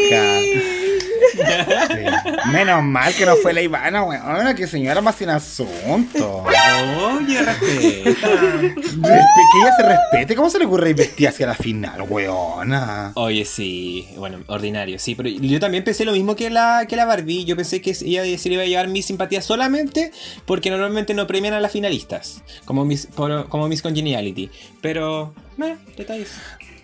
Menos 2.52 2.82
mal 2.82 3.14
que 3.14 3.24
no 3.26 3.36
fue 3.36 3.52
la 3.52 3.62
Ivana, 3.62 4.02
weón, 4.02 4.54
que 4.56 4.66
señora 4.66 5.00
más 5.00 5.14
sin 5.16 5.28
asunto. 5.28 6.44
Oye, 6.44 7.42
respeta. 7.42 8.28
Respe- 8.28 8.74
que 9.04 9.58
ella 9.62 9.76
se 9.76 9.82
respete. 9.82 10.36
¿Cómo 10.36 10.50
se 10.50 10.58
le 10.58 10.64
ocurre 10.66 10.90
ir 10.90 10.96
vestida 10.96 11.28
hacia 11.28 11.46
la 11.46 11.54
final, 11.54 12.02
weona? 12.08 13.12
Oye, 13.14 13.44
sí, 13.44 14.08
bueno, 14.16 14.40
ordinario, 14.48 14.98
sí, 14.98 15.14
pero 15.14 15.28
yo 15.28 15.60
también 15.60 15.84
pensé 15.84 16.04
lo 16.04 16.12
mismo 16.12 16.34
que 16.36 16.50
la, 16.50 16.86
que 16.88 16.96
la 16.96 17.04
Barbie. 17.04 17.44
Yo 17.44 17.56
pensé 17.56 17.80
que 17.80 17.90
ella 17.90 18.38
se 18.38 18.48
le 18.48 18.54
iba 18.56 18.64
a 18.64 18.66
llevar 18.66 18.88
mi 18.88 19.02
simpatía 19.02 19.42
solamente 19.42 20.10
porque 20.46 20.70
normalmente 20.70 21.14
no 21.14 21.26
premian 21.26 21.54
a 21.54 21.60
las 21.60 21.72
finalistas, 21.72 22.42
como 22.64 22.84
Miss, 22.84 23.06
por- 23.14 23.48
como 23.48 23.68
Miss 23.68 23.82
Congeniality. 23.82 24.50
Pero, 24.80 25.34
bueno, 25.56 25.78
detalles. 25.96 26.32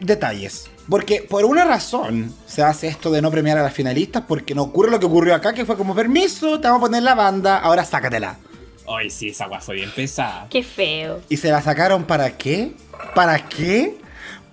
Detalles. 0.01 0.71
Porque 0.89 1.27
por 1.29 1.45
una 1.45 1.65
razón 1.65 2.33
se 2.47 2.63
hace 2.63 2.89
esto 2.89 3.11
de 3.11 3.23
no 3.23 3.31
premiar 3.31 3.59
a 3.59 3.63
las 3.63 3.73
finalistas, 3.73 4.25
porque 4.29 4.55
no 4.55 4.63
ocurre 4.63 4.91
lo 4.91 5.01
que 5.01 5.07
ocurrió 5.07 5.35
acá, 5.35 5.53
que 5.53 5.65
fue 5.65 5.77
como 5.77 5.95
permiso, 5.95 6.61
te 6.61 6.69
vamos 6.69 6.81
a 6.81 6.87
poner 6.87 7.03
la 7.03 7.15
banda, 7.15 7.59
ahora 7.59 7.85
sácatela. 7.85 8.37
Oye, 8.85 9.11
sí, 9.11 9.31
esa 9.31 9.45
agua 9.45 9.61
fue 9.61 9.77
bien 9.77 9.91
pesada. 9.91 10.47
Qué 10.49 10.63
feo. 10.63 11.21
¿Y 11.29 11.39
se 11.39 11.51
la 11.51 11.61
sacaron 11.61 12.05
para 12.05 12.37
qué? 12.37 12.73
¿Para 13.15 13.49
qué? 13.49 13.99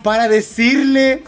Para 0.02 0.28
decirle, 0.28 1.24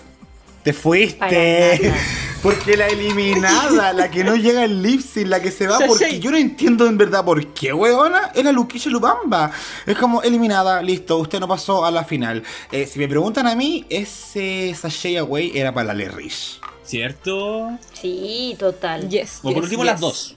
te 0.65 0.73
fuiste. 0.73 1.93
Porque 2.41 2.75
la 2.75 2.87
eliminada, 2.87 3.93
la 3.93 4.11
que 4.11 4.23
no 4.23 4.35
llega 4.35 4.63
al 4.63 4.81
lip 4.81 5.01
sync, 5.01 5.27
la 5.27 5.39
que 5.39 5.49
se 5.49 5.65
va, 5.65 5.79
porque 5.87 6.19
yo 6.19 6.29
no 6.29 6.37
entiendo 6.37 6.85
en 6.85 6.95
verdad 6.95 7.25
por 7.25 7.43
qué, 7.53 7.73
weona, 7.73 8.31
es 8.35 8.43
la 8.43 8.51
Luquilla 8.51 8.91
Lubamba. 8.91 9.51
Es 9.83 9.97
como 9.97 10.21
eliminada, 10.21 10.83
listo, 10.83 11.17
usted 11.17 11.39
no 11.39 11.47
pasó 11.47 11.83
a 11.85 11.89
la 11.89 12.03
final. 12.03 12.43
Eh, 12.71 12.85
si 12.85 12.99
me 12.99 13.07
preguntan 13.07 13.47
a 13.47 13.55
mí, 13.55 13.87
ese 13.89 14.75
Sashay 14.75 15.17
Away 15.17 15.53
era 15.55 15.73
para 15.73 15.87
la 15.87 15.93
Lerrish. 15.95 16.59
¿Cierto? 16.83 17.79
Sí, 17.99 18.55
total. 18.59 19.09
Yes. 19.09 19.39
O 19.39 19.41
por 19.43 19.53
yes, 19.53 19.63
último 19.63 19.83
yes. 19.83 19.91
las 19.91 19.99
dos. 20.01 20.35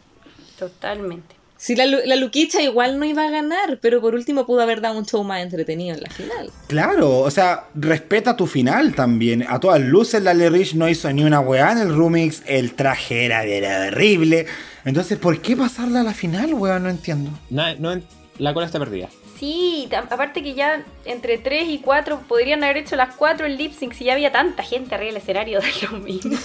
Totalmente. 0.58 1.37
Sí, 1.60 1.74
la, 1.74 1.86
Lu- 1.86 1.98
la 2.04 2.14
Luquicha 2.16 2.62
igual 2.62 2.98
no 3.00 3.04
iba 3.04 3.26
a 3.26 3.30
ganar, 3.30 3.78
pero 3.82 4.00
por 4.00 4.14
último 4.14 4.46
pudo 4.46 4.60
haber 4.62 4.80
dado 4.80 4.96
un 4.96 5.04
show 5.04 5.24
más 5.24 5.42
entretenido 5.42 5.94
en 5.96 6.02
la 6.02 6.08
final. 6.10 6.50
Claro, 6.68 7.18
o 7.18 7.30
sea, 7.32 7.64
respeta 7.74 8.36
tu 8.36 8.46
final 8.46 8.94
también. 8.94 9.44
A 9.48 9.58
todas 9.58 9.80
luces, 9.80 10.22
la 10.22 10.34
Lerrish 10.34 10.74
no 10.76 10.88
hizo 10.88 11.12
ni 11.12 11.24
una 11.24 11.40
weá 11.40 11.72
en 11.72 11.78
el 11.78 11.96
remix, 11.96 12.42
el 12.46 12.74
traje 12.74 13.24
era, 13.24 13.44
era 13.44 13.88
horrible. 13.88 14.46
Entonces, 14.84 15.18
¿por 15.18 15.42
qué 15.42 15.56
pasarla 15.56 16.00
a 16.00 16.04
la 16.04 16.14
final, 16.14 16.54
weón? 16.54 16.84
No 16.84 16.90
entiendo. 16.90 17.30
Na- 17.50 17.74
no, 17.74 18.00
la 18.38 18.54
cola 18.54 18.66
está 18.66 18.78
perdida. 18.78 19.08
Sí, 19.38 19.88
aparte 19.92 20.42
que 20.42 20.54
ya 20.54 20.82
entre 21.04 21.38
3 21.38 21.68
y 21.68 21.78
4 21.78 22.22
podrían 22.26 22.64
haber 22.64 22.78
hecho 22.78 22.96
las 22.96 23.14
4 23.14 23.46
el 23.46 23.56
lip 23.56 23.72
sync 23.78 23.92
si 23.92 24.04
ya 24.04 24.14
había 24.14 24.32
tanta 24.32 24.62
gente 24.62 24.94
arriba 24.94 25.12
del 25.12 25.22
escenario 25.22 25.60
de 25.60 25.68
lo 25.90 25.98
mismo. 26.00 26.36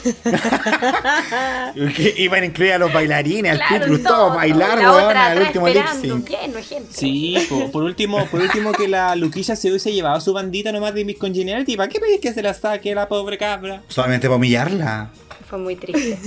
Iban 2.18 2.44
a 2.44 2.46
incluir 2.46 2.74
a 2.74 2.78
los 2.78 2.94
bailarines, 2.94 3.52
al 3.54 3.58
Claro, 3.58 3.86
Pitru, 3.86 4.04
todo, 4.04 4.16
todo, 4.28 4.36
bailar, 4.36 4.78
la 4.80 4.92
weón, 4.92 5.18
al 5.18 5.42
último 5.42 5.68
lip 5.68 5.86
sync. 6.02 6.30
lleno 6.30 6.54
de 6.56 6.64
gente. 6.64 6.90
Sí, 6.94 7.38
po- 7.50 7.72
por, 7.72 7.84
último, 7.84 8.26
por 8.28 8.42
último 8.42 8.72
que 8.74 8.88
la 8.88 9.16
Luquilla 9.16 9.56
se 9.56 9.70
hubiese 9.70 9.92
llevado 9.92 10.20
su 10.22 10.34
bandita 10.34 10.72
nomás 10.72 10.94
de 10.94 11.06
Miss 11.06 11.18
Congeniality. 11.18 11.76
¿Para 11.78 11.90
qué 11.90 12.00
pedís 12.00 12.20
que 12.20 12.34
se 12.34 12.42
la 12.44 12.54
saque 12.54 12.94
la 12.94 13.08
pobre 13.08 13.38
cabra? 13.38 13.82
Solamente 13.88 14.28
para 14.28 14.38
humillarla. 14.38 15.10
Fue 15.50 15.58
muy 15.60 15.76
triste. 15.76 16.18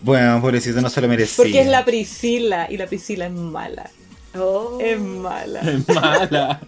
Bueno, 0.00 0.40
pobrecito, 0.40 0.80
no 0.80 0.90
se 0.90 1.00
lo 1.00 1.08
merecía. 1.08 1.36
Porque 1.44 1.60
es 1.60 1.66
la 1.66 1.84
Priscila 1.84 2.66
y 2.70 2.76
la 2.76 2.86
Priscila 2.86 3.26
es 3.26 3.32
mala. 3.32 3.90
Oh. 4.36 4.78
Es 4.80 4.98
mala. 5.00 5.60
Es 5.60 5.88
mala. 5.88 6.60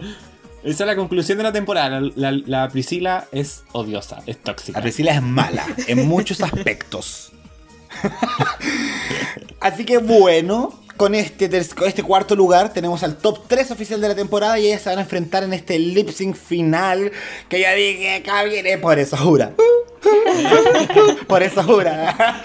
Esa 0.63 0.83
es 0.83 0.87
la 0.87 0.95
conclusión 0.95 1.37
de 1.37 1.43
la 1.45 1.51
temporada. 1.53 2.01
La, 2.01 2.31
la- 2.31 2.41
la 2.45 2.69
Priscila 2.69 3.25
es 3.31 3.63
odiosa, 3.71 4.19
es 4.25 4.37
tóxica. 4.41 4.79
La 4.79 4.83
Priscila 4.83 5.13
es 5.13 5.21
mala 5.21 5.65
en 5.87 6.07
muchos 6.07 6.41
aspectos. 6.41 7.31
Así 9.59 9.85
que 9.85 9.97
bueno, 9.97 10.73
con 10.97 11.15
este, 11.15 11.49
con 11.75 11.87
este 11.87 12.03
cuarto 12.03 12.35
lugar 12.35 12.73
tenemos 12.73 13.03
al 13.03 13.17
top 13.17 13.47
3 13.47 13.71
oficial 13.71 14.01
de 14.01 14.09
la 14.09 14.15
temporada 14.15 14.59
y 14.59 14.67
ellas 14.67 14.81
se 14.81 14.89
van 14.89 14.99
a 14.99 15.01
enfrentar 15.01 15.43
en 15.43 15.53
este 15.53 15.79
lip 15.79 16.09
sync 16.09 16.35
final 16.35 17.11
que 17.49 17.59
ya 17.59 17.73
dije 17.73 18.15
acá 18.15 18.43
viene 18.43 18.77
por 18.77 18.99
eso 18.99 19.17
jura. 19.17 19.53
por 21.27 21.43
eso 21.43 21.63
jura. 21.63 22.43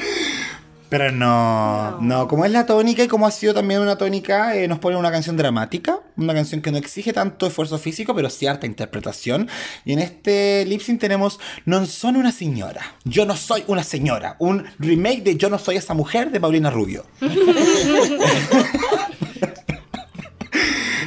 Pero 0.93 1.10
no, 1.10 1.98
no, 2.02 2.28
como 2.28 2.44
es 2.44 2.52
la 2.52 2.66
tónica 2.66 3.02
y 3.02 3.09
como 3.09 3.27
ha 3.27 3.31
sido 3.31 3.55
también 3.55 3.81
una 3.81 3.97
tónica, 3.97 4.55
eh, 4.55 4.69
nos 4.69 4.78
pone 4.78 4.98
una 4.98 5.10
canción 5.10 5.39
dramática, 5.39 6.01
una 6.19 6.35
canción 6.35 6.60
que 6.60 6.70
no 6.70 6.77
exige 6.77 7.14
tanto 7.14 7.47
esfuerzo 7.47 7.78
físico, 7.78 8.14
pero 8.14 8.28
sí 8.28 8.47
harta 8.47 8.66
interpretación. 8.66 9.48
Y 9.86 9.94
en 9.94 10.01
este 10.01 10.66
lip 10.66 10.82
sync 10.82 11.01
tenemos 11.01 11.40
Non 11.64 11.86
soy 11.86 12.16
una 12.16 12.31
señora, 12.31 12.82
yo 13.05 13.24
no 13.24 13.36
soy 13.36 13.64
una 13.69 13.85
señora, 13.85 14.36
un 14.39 14.66
remake 14.78 15.23
de 15.23 15.36
Yo 15.39 15.48
no 15.48 15.59
soy 15.59 15.77
esa 15.77 15.94
mujer 15.94 16.31
de 16.31 16.40
Paulina 16.40 16.69
Rubio. 16.69 17.06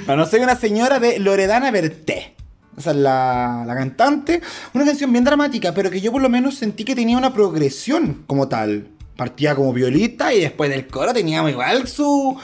No, 0.07 0.15
no 0.15 0.27
soy 0.27 0.39
una 0.39 0.55
señora 0.55 0.99
de 0.99 1.17
Loredana 1.17 1.71
Berté. 1.71 2.35
Esa 2.77 2.91
es 2.91 2.97
la, 2.97 3.63
la 3.65 3.75
cantante. 3.75 4.39
Una 4.73 4.85
canción 4.85 5.11
bien 5.11 5.23
dramática, 5.23 5.73
pero 5.73 5.89
que 5.89 5.99
yo 5.99 6.11
por 6.11 6.21
lo 6.21 6.29
menos 6.29 6.55
sentí 6.55 6.83
que 6.83 6.93
tenía 6.93 7.17
una 7.17 7.33
progresión 7.33 8.23
como 8.27 8.47
tal. 8.47 8.94
Partía 9.15 9.55
como 9.55 9.73
violita 9.73 10.33
y 10.33 10.41
después 10.41 10.69
del 10.69 10.87
coro 10.87 11.13
teníamos 11.13 11.51
igual 11.51 11.87
su... 11.87 12.37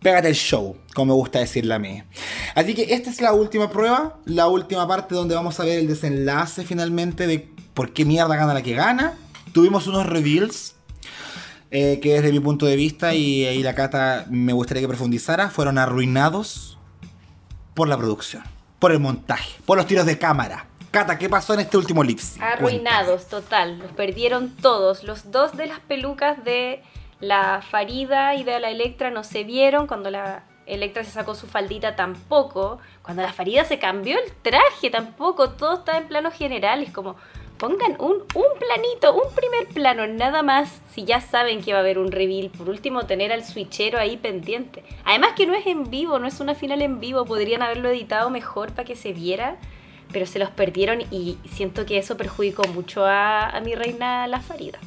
Pégate 0.00 0.28
el 0.28 0.34
show, 0.34 0.76
como 0.94 1.14
me 1.14 1.18
gusta 1.18 1.38
decirle 1.38 1.74
a 1.74 1.78
mí. 1.78 2.02
Así 2.56 2.74
que 2.74 2.92
esta 2.94 3.08
es 3.08 3.20
la 3.20 3.32
última 3.32 3.70
prueba, 3.70 4.18
la 4.24 4.48
última 4.48 4.88
parte 4.88 5.14
donde 5.14 5.36
vamos 5.36 5.60
a 5.60 5.64
ver 5.64 5.78
el 5.78 5.86
desenlace 5.86 6.64
finalmente 6.64 7.28
de 7.28 7.48
por 7.72 7.92
qué 7.92 8.04
mierda 8.04 8.34
gana 8.34 8.52
la 8.52 8.62
que 8.62 8.74
gana. 8.74 9.14
Tuvimos 9.52 9.86
unos 9.86 10.06
reveals 10.06 10.74
eh, 11.74 12.00
que 12.00 12.14
desde 12.14 12.32
mi 12.32 12.40
punto 12.40 12.66
de 12.66 12.76
vista, 12.76 13.14
y 13.14 13.46
ahí 13.46 13.62
la 13.62 13.74
cata 13.74 14.26
me 14.28 14.52
gustaría 14.52 14.82
que 14.82 14.88
profundizara, 14.88 15.48
fueron 15.48 15.78
arruinados 15.78 16.78
por 17.72 17.88
la 17.88 17.96
producción, 17.96 18.42
por 18.78 18.92
el 18.92 19.00
montaje, 19.00 19.58
por 19.64 19.78
los 19.78 19.86
tiros 19.86 20.04
de 20.04 20.18
cámara. 20.18 20.66
Cata, 20.92 21.16
¿qué 21.16 21.30
pasó 21.30 21.54
en 21.54 21.60
este 21.60 21.78
último 21.78 22.04
lip 22.04 22.18
sync? 22.18 22.42
Arruinados, 22.42 23.26
total. 23.26 23.78
Los 23.78 23.92
perdieron 23.92 24.54
todos. 24.56 25.04
Los 25.04 25.30
dos 25.30 25.56
de 25.56 25.66
las 25.66 25.80
pelucas 25.80 26.44
de 26.44 26.82
la 27.18 27.62
Farida 27.62 28.34
y 28.34 28.44
de 28.44 28.60
la 28.60 28.68
Electra 28.68 29.10
no 29.10 29.24
se 29.24 29.42
vieron. 29.42 29.86
Cuando 29.86 30.10
la 30.10 30.44
Electra 30.66 31.02
se 31.02 31.10
sacó 31.10 31.34
su 31.34 31.46
faldita 31.46 31.96
tampoco. 31.96 32.78
Cuando 33.00 33.22
la 33.22 33.32
Farida 33.32 33.64
se 33.64 33.78
cambió 33.78 34.18
el 34.18 34.32
traje 34.42 34.90
tampoco. 34.90 35.52
Todo 35.52 35.78
está 35.78 35.96
en 35.96 36.08
planos 36.08 36.34
generales. 36.34 36.90
Como, 36.92 37.16
pongan 37.56 37.92
un, 37.98 38.24
un 38.34 38.58
planito, 38.58 39.14
un 39.14 39.34
primer 39.34 39.68
plano, 39.68 40.06
nada 40.06 40.42
más, 40.42 40.82
si 40.90 41.04
ya 41.04 41.20
saben 41.22 41.62
que 41.62 41.72
va 41.72 41.78
a 41.78 41.80
haber 41.82 41.96
un 41.96 42.12
reveal. 42.12 42.50
Por 42.50 42.68
último, 42.68 43.06
tener 43.06 43.32
al 43.32 43.44
switchero 43.44 43.98
ahí 43.98 44.18
pendiente. 44.18 44.84
Además 45.06 45.32
que 45.36 45.46
no 45.46 45.54
es 45.54 45.66
en 45.66 45.88
vivo, 45.88 46.18
no 46.18 46.26
es 46.26 46.40
una 46.40 46.54
final 46.54 46.82
en 46.82 47.00
vivo, 47.00 47.24
podrían 47.24 47.62
haberlo 47.62 47.88
editado 47.88 48.28
mejor 48.28 48.72
para 48.72 48.84
que 48.84 48.96
se 48.96 49.12
viera, 49.12 49.56
pero 50.12 50.26
se 50.26 50.38
los 50.38 50.50
perdieron 50.50 51.02
y 51.10 51.38
siento 51.50 51.86
que 51.86 51.98
eso 51.98 52.16
perjudicó 52.16 52.64
mucho 52.68 53.04
a, 53.06 53.60
mi 53.64 53.74
reina 53.74 54.26
La 54.26 54.40
Farida. 54.40 54.78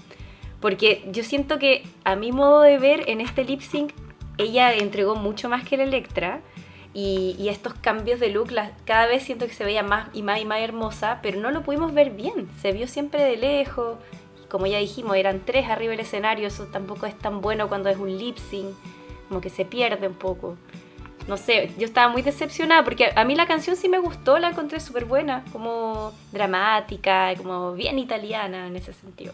Porque 0.61 1.07
yo 1.11 1.23
siento 1.23 1.59
que 1.59 1.83
a 2.03 2.15
mi 2.15 2.31
modo 2.31 2.61
de 2.61 2.77
ver 2.77 3.09
en 3.09 3.21
este 3.21 3.43
lip 3.43 3.61
sync, 3.61 3.91
ella 4.37 4.73
entregó 4.73 5.15
mucho 5.15 5.49
más 5.49 5.67
que 5.67 5.77
la 5.77 5.83
Electra. 5.83 6.41
Y, 6.93 7.49
estos 7.49 7.73
cambios 7.73 8.21
de 8.21 8.29
look, 8.29 8.53
cada 8.85 9.05
vez 9.05 9.23
siento 9.23 9.45
que 9.47 9.53
se 9.53 9.65
veía 9.65 9.83
más 9.83 10.07
y 10.13 10.21
más 10.21 10.39
y 10.39 10.45
más 10.45 10.61
hermosa, 10.61 11.19
pero 11.21 11.41
no 11.41 11.51
lo 11.51 11.61
pudimos 11.61 11.93
ver 11.93 12.11
bien. 12.11 12.47
Se 12.61 12.71
vio 12.71 12.87
siempre 12.87 13.21
de 13.21 13.35
lejos. 13.35 13.97
Como 14.47 14.65
ya 14.65 14.77
dijimos, 14.77 15.17
eran 15.17 15.41
tres 15.43 15.67
arriba 15.67 15.91
del 15.91 15.99
escenario. 15.99 16.47
Eso 16.47 16.67
tampoco 16.67 17.05
es 17.05 17.17
tan 17.19 17.41
bueno 17.41 17.67
cuando 17.67 17.89
es 17.89 17.97
un 17.97 18.17
lip 18.17 18.37
sync. 18.37 18.73
Como 19.27 19.41
que 19.41 19.49
se 19.49 19.65
pierde 19.65 20.07
un 20.07 20.13
poco. 20.13 20.55
No 21.27 21.37
sé, 21.37 21.71
yo 21.77 21.85
estaba 21.85 22.07
muy 22.07 22.21
decepcionada 22.21 22.83
porque 22.83 23.11
a 23.15 23.23
mí 23.23 23.35
la 23.35 23.47
canción 23.47 23.75
sí 23.75 23.89
me 23.89 23.97
gustó, 23.97 24.37
la 24.37 24.49
encontré 24.49 24.79
súper 24.79 25.05
buena, 25.05 25.43
como 25.51 26.13
dramática, 26.31 27.33
como 27.35 27.73
bien 27.73 27.97
italiana 27.97 28.67
en 28.67 28.75
ese 28.75 28.93
sentido 28.93 29.33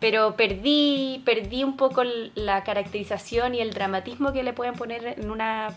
pero 0.00 0.36
perdí, 0.36 1.22
perdí 1.24 1.64
un 1.64 1.76
poco 1.76 2.02
la 2.34 2.62
caracterización 2.62 3.54
y 3.54 3.60
el 3.60 3.72
dramatismo 3.72 4.32
que 4.32 4.42
le 4.42 4.52
pueden 4.52 4.74
poner 4.74 5.18
en 5.18 5.30
una 5.30 5.76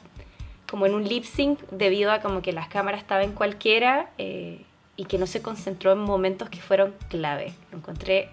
como 0.70 0.86
en 0.86 0.94
un 0.94 1.04
lip 1.04 1.26
sync 1.26 1.60
debido 1.72 2.12
a 2.12 2.22
como 2.22 2.42
que 2.42 2.54
las 2.54 2.70
cámaras 2.70 3.02
estaban 3.02 3.26
en 3.26 3.32
cualquiera 3.34 4.12
eh, 4.18 4.64
y 4.96 5.06
que 5.06 5.18
no 5.18 5.28
se 5.28 5.42
concentró 5.42 5.92
en 5.92 6.00
momentos 6.00 6.50
que 6.50 6.60
fueron 6.62 6.94
clave. 7.10 7.54
Lo 7.72 7.80
encontré, 7.80 8.30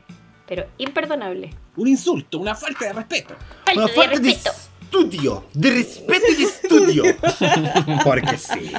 pero 0.46 0.66
imperdonable. 0.78 1.50
Un 1.76 1.88
insulto, 1.88 2.38
una 2.38 2.54
falta 2.54 2.86
de 2.86 2.92
respeto. 2.92 3.34
Falta 3.64 3.72
Una 3.72 3.86
de 3.86 3.92
falta 3.92 4.10
de 4.10 4.16
respeto. 4.16 4.50
Estudio, 4.92 5.44
de 5.52 5.70
respeto 5.70 6.26
y 6.30 6.34
de 6.36 6.44
estudio. 6.44 7.02
Porque 8.04 8.38
sí. 8.38 8.72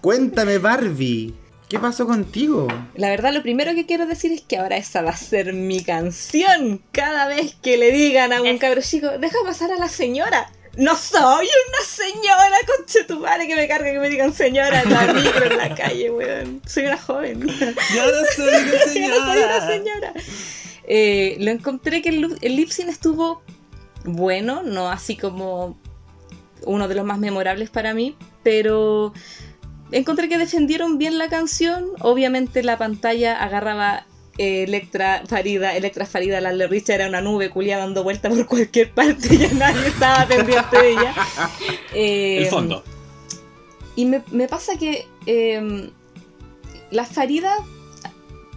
Cuéntame, 0.00 0.58
Barbie, 0.58 1.34
¿qué 1.68 1.78
pasó 1.78 2.06
contigo? 2.06 2.66
La 2.94 3.10
verdad, 3.10 3.32
lo 3.34 3.42
primero 3.42 3.74
que 3.74 3.84
quiero 3.86 4.06
decir 4.06 4.32
es 4.32 4.40
que 4.40 4.56
ahora 4.56 4.76
esa 4.78 5.02
va 5.02 5.10
a 5.10 5.16
ser 5.16 5.52
mi 5.52 5.82
canción. 5.84 6.82
Cada 6.92 7.26
vez 7.28 7.54
que 7.62 7.76
le 7.76 7.92
digan 7.92 8.32
a 8.32 8.40
un 8.40 8.46
Es- 8.48 8.60
cabro 8.60 8.80
chico, 8.80 9.08
deja 9.18 9.36
pasar 9.44 9.70
a 9.72 9.76
la 9.76 9.88
señora. 9.88 10.50
No 10.76 10.96
soy 10.96 11.46
una 11.46 11.84
señora, 11.84 12.56
conche 12.76 13.04
tu 13.04 13.18
madre, 13.18 13.46
que 13.48 13.56
me 13.56 13.66
carga 13.68 13.90
que 13.92 13.98
me 13.98 14.08
digan 14.08 14.32
señora 14.32 14.80
en 14.82 14.90
la 14.90 15.12
micro, 15.12 15.44
en 15.50 15.58
la 15.58 15.74
calle, 15.74 16.10
weón. 16.10 16.62
Soy 16.66 16.84
una 16.84 16.96
joven. 16.96 17.40
Yo 17.40 18.06
no 18.06 18.26
soy 18.36 18.48
una 18.48 18.72
Yo 18.94 19.08
no 19.08 19.26
soy 19.26 19.42
una 19.42 19.66
señora. 19.66 19.66
señora. 19.66 20.12
Eh, 20.84 21.36
lo 21.40 21.50
encontré 21.50 22.00
que 22.02 22.08
el, 22.08 22.38
el 22.40 22.56
lip 22.56 22.70
sync 22.70 22.88
estuvo 22.88 23.42
bueno, 24.04 24.62
no 24.62 24.88
así 24.90 25.16
como 25.16 25.78
uno 26.64 26.88
de 26.88 26.94
los 26.94 27.04
más 27.04 27.18
memorables 27.18 27.70
para 27.70 27.94
mí, 27.94 28.16
pero 28.42 29.12
encontré 29.92 30.28
que 30.28 30.38
defendieron 30.38 30.98
bien 30.98 31.18
la 31.18 31.28
canción. 31.28 31.86
Obviamente 32.00 32.62
la 32.62 32.78
pantalla 32.78 33.42
agarraba 33.42 34.06
eh, 34.38 34.62
Electra 34.62 35.22
Farida, 35.26 35.76
Electra 35.76 36.06
Farida, 36.06 36.40
la 36.40 36.66
Richa 36.66 36.94
era 36.94 37.08
una 37.08 37.20
nube 37.20 37.50
culia 37.50 37.78
dando 37.78 38.02
vuelta 38.02 38.28
por 38.28 38.46
cualquier 38.46 38.92
parte, 38.92 39.36
ya 39.36 39.52
nadie 39.52 39.88
estaba 39.88 40.26
pendiente 40.26 40.78
de 40.78 40.90
ella. 40.92 41.14
Eh, 41.92 42.38
El 42.42 42.46
fondo. 42.46 42.84
y 43.96 44.04
me, 44.04 44.22
me 44.30 44.46
pasa 44.46 44.78
que 44.78 45.06
eh, 45.26 45.90
la 46.90 47.04
Farida, 47.04 47.52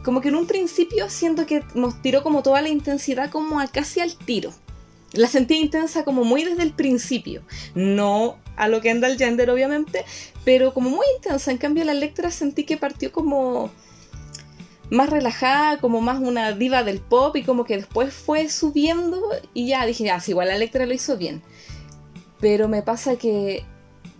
como 0.04 0.22
que 0.22 0.30
en 0.30 0.36
un 0.36 0.46
principio 0.46 1.10
siento 1.10 1.46
que 1.46 1.64
nos 1.74 2.02
tiró 2.02 2.22
como 2.22 2.44
toda 2.44 2.62
la 2.62 2.70
intensidad 2.70 3.32
como 3.32 3.60
a 3.60 3.68
casi 3.68 4.00
al 4.00 4.16
tiro. 4.16 4.54
La 5.14 5.28
sentí 5.28 5.56
intensa 5.56 6.04
como 6.04 6.24
muy 6.24 6.44
desde 6.44 6.64
el 6.64 6.74
principio. 6.74 7.44
No 7.76 8.38
a 8.56 8.68
lo 8.68 8.82
Kendall 8.82 9.18
Gender, 9.18 9.50
obviamente, 9.50 10.06
pero 10.44 10.74
como 10.74 10.90
muy 10.90 11.06
intensa. 11.16 11.52
En 11.52 11.58
cambio, 11.58 11.84
la 11.84 11.92
Electra 11.92 12.32
sentí 12.32 12.66
que 12.66 12.78
partió 12.78 13.12
como 13.12 13.72
más 14.90 15.10
relajada, 15.10 15.80
como 15.80 16.02
más 16.02 16.20
una 16.20 16.52
diva 16.52 16.84
del 16.84 17.00
pop 17.00 17.36
y 17.36 17.44
como 17.44 17.64
que 17.64 17.78
después 17.78 18.14
fue 18.14 18.50
subiendo 18.50 19.22
y 19.54 19.68
ya 19.68 19.86
dije, 19.86 20.10
ah, 20.12 20.20
sí, 20.20 20.32
igual 20.32 20.50
la 20.50 20.56
Electra 20.56 20.86
lo 20.86 20.94
hizo 20.94 21.18
bien. 21.18 21.42
Pero 22.40 22.68
me 22.68 22.82
pasa 22.82 23.16
que 23.16 23.66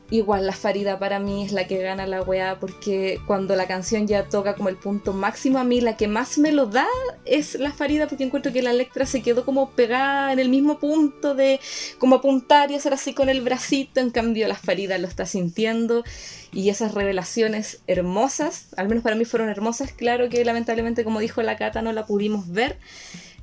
igual 0.10 0.46
la 0.46 0.54
Farida 0.54 1.00
para 1.00 1.20
mí 1.20 1.46
es 1.46 1.52
la 1.52 1.66
que 1.66 1.82
gana 1.82 2.06
la 2.06 2.22
weá 2.22 2.60
porque 2.60 3.20
cuando 3.26 3.56
la 3.56 3.68
canción 3.68 4.08
ya 4.08 4.30
toca 4.30 4.56
como 4.56 4.70
el 4.70 4.76
punto 4.76 5.14
máximo 5.14 5.60
a 5.60 5.64
mí 5.64 5.82
la 5.82 5.98
que 5.98 6.08
más 6.08 6.38
me 6.38 6.52
lo 6.52 6.68
da 6.68 6.88
es 7.26 7.56
la 7.56 7.72
Farida 7.72 8.08
porque 8.08 8.24
encuentro 8.24 8.54
que 8.54 8.62
la 8.62 8.72
Electra 8.72 9.06
se 9.06 9.22
quedó 9.22 9.46
como 9.46 9.72
pegada 9.72 10.32
en 10.34 10.40
el 10.40 10.50
mismo 10.50 10.80
punto 10.80 11.36
de 11.36 11.60
como 11.98 12.18
apuntar 12.18 12.70
y 12.70 12.76
hacer 12.76 12.94
así 12.94 13.14
con 13.14 13.30
el 13.30 13.42
bracito. 13.42 14.00
En 14.00 14.12
cambio 14.12 14.48
la 14.48 14.56
Farida 14.56 14.98
lo 14.98 15.08
está 15.08 15.26
sintiendo 15.26 16.04
y 16.52 16.70
esas 16.70 16.94
revelaciones 16.94 17.82
hermosas 17.88 18.68
al 18.78 18.88
menos 18.88 19.04
para 19.04 19.16
mí 19.16 19.26
fueron 19.26 19.50
hermosas. 19.50 19.94
Claro 19.94 20.30
que 20.30 20.46
lamentablemente 20.46 21.04
como 21.04 21.20
dijo 21.20 21.42
la 21.42 21.58
Cata 21.58 21.82
no 21.82 21.94
la 21.94 22.06
pudimos 22.06 22.52
ver 22.52 22.78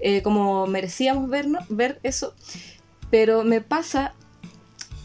eh, 0.00 0.22
como 0.22 0.66
merecíamos 0.66 1.28
ver, 1.28 2.00
eso. 2.02 2.34
Pero 3.10 3.44
me 3.44 3.60
pasa 3.60 4.14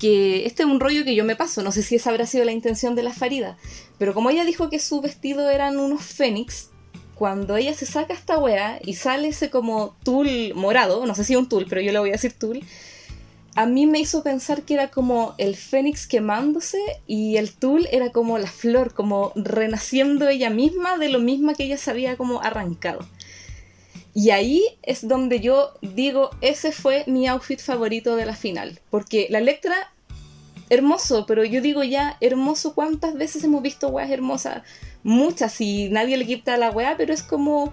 este 0.08 0.64
es 0.64 0.70
un 0.70 0.80
rollo 0.80 1.04
que 1.04 1.16
yo 1.16 1.24
me 1.24 1.36
paso, 1.36 1.62
no 1.64 1.72
sé 1.72 1.84
si 1.84 1.96
esa 1.96 2.10
habrá 2.10 2.26
sido 2.26 2.46
la 2.46 2.52
intención 2.52 2.96
de 2.96 3.04
la 3.04 3.14
Farida, 3.14 3.58
pero 3.98 4.14
como 4.14 4.30
ella 4.30 4.46
dijo 4.46 4.70
que 4.70 4.80
su 4.80 5.02
vestido 5.02 5.50
eran 5.50 5.78
unos 5.78 6.04
fénix, 6.04 6.70
cuando 7.16 7.56
ella 7.56 7.74
se 7.74 7.86
saca 7.86 8.14
esta 8.14 8.38
wea 8.38 8.80
y 8.84 8.96
sale 8.96 9.30
ese 9.30 9.50
como 9.50 9.96
tul 10.04 10.54
morado, 10.54 11.06
no 11.06 11.16
sé 11.16 11.24
si 11.24 11.36
un 11.36 11.48
tul, 11.48 11.66
pero 11.70 11.82
yo 11.82 11.92
le 11.92 12.00
voy 12.00 12.10
a 12.10 12.14
decir 12.14 12.34
tul, 12.34 12.64
a 13.56 13.66
mí 13.66 13.86
me 13.86 14.00
hizo 14.00 14.22
pensar 14.22 14.64
que 14.64 14.74
era 14.74 14.92
como 14.92 15.34
el 15.38 15.56
fénix 15.56 16.08
quemándose 16.08 16.78
y 17.08 17.38
el 17.38 17.54
tul 17.54 17.88
era 17.90 18.12
como 18.12 18.38
la 18.38 18.52
flor, 18.52 18.94
como 18.94 19.32
renaciendo 19.36 20.28
ella 20.28 20.50
misma 20.50 20.98
de 20.98 21.08
lo 21.08 21.20
misma 21.20 21.54
que 21.54 21.64
ella 21.64 21.78
se 21.78 21.90
había 21.90 22.18
como 22.18 22.42
arrancado. 22.42 23.00
Y 24.14 24.30
ahí 24.30 24.64
es 24.82 25.08
donde 25.08 25.42
yo 25.42 25.74
digo, 25.82 26.32
ese 26.40 26.72
fue 26.72 27.04
mi 27.06 27.28
outfit 27.28 27.60
favorito 27.60 28.16
de 28.16 28.26
la 28.26 28.36
final. 28.36 28.80
Porque 28.90 29.28
la 29.30 29.40
Electra, 29.40 29.94
hermoso, 30.70 31.26
pero 31.26 31.44
yo 31.44 31.62
digo 31.62 31.84
ya, 31.84 32.18
hermoso, 32.22 32.74
¿cuántas 32.74 33.16
veces 33.16 33.44
hemos 33.44 33.62
visto 33.62 33.90
weas 33.90 34.10
hermosas? 34.10 34.64
Muchas, 35.04 35.60
y 35.62 35.90
nadie 35.90 36.18
le 36.18 36.26
quita 36.26 36.58
la 36.58 36.72
wea, 36.72 36.98
pero 36.98 37.14
es 37.14 37.24
como, 37.24 37.72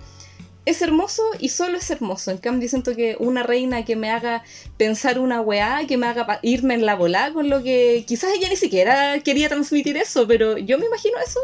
es 0.65 0.81
hermoso 0.83 1.23
y 1.41 1.49
solo 1.49 1.79
es 1.79 1.91
hermoso. 1.91 2.31
En 2.31 2.39
cambio, 2.39 2.69
siento 2.69 2.95
que 2.95 3.17
una 3.19 3.43
reina 3.43 3.85
que 3.85 3.97
me 3.97 4.11
haga 4.11 4.43
pensar 4.77 5.19
una 5.19 5.41
weá, 5.41 5.81
que 5.89 5.97
me 5.97 6.07
haga 6.07 6.25
pa- 6.27 6.39
irme 6.43 6.75
en 6.75 6.87
la 6.87 6.95
bola 6.95 7.33
con 7.33 7.49
lo 7.51 7.63
que 7.63 8.05
quizás 8.07 8.31
ella 8.37 8.49
ni 8.49 8.57
siquiera 8.57 9.19
quería 9.25 9.49
transmitir 9.49 9.97
eso, 9.97 10.27
pero 10.29 10.57
yo 10.59 10.79
me 10.79 10.87
imagino 10.87 11.17
eso. 11.19 11.41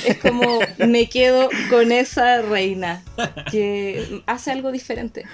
Es 0.06 0.18
como 0.18 0.60
me 0.78 1.08
quedo 1.08 1.48
con 1.70 1.92
esa 1.92 2.40
reina 2.42 3.02
que 3.50 4.22
hace 4.26 4.50
algo 4.52 4.72
diferente. 4.72 5.24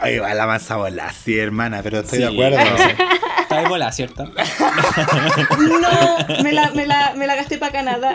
Ay, 0.00 0.18
va 0.18 0.32
la 0.34 0.46
masa 0.46 0.76
bola, 0.76 1.12
sí, 1.12 1.38
hermana, 1.38 1.80
pero 1.82 2.00
estoy 2.00 2.18
Sí. 2.20 2.24
de 2.24 2.30
acuerdo. 2.30 2.58
Está 3.42 3.60
de 3.62 3.68
bola, 3.68 3.92
¿cierto? 3.92 4.24
No, 5.58 6.42
me 6.42 6.52
la, 6.52 6.70
me 6.70 6.86
la, 6.86 7.12
me 7.16 7.26
la 7.26 7.36
gasté 7.36 7.58
para 7.58 7.72
Canadá. 7.72 8.14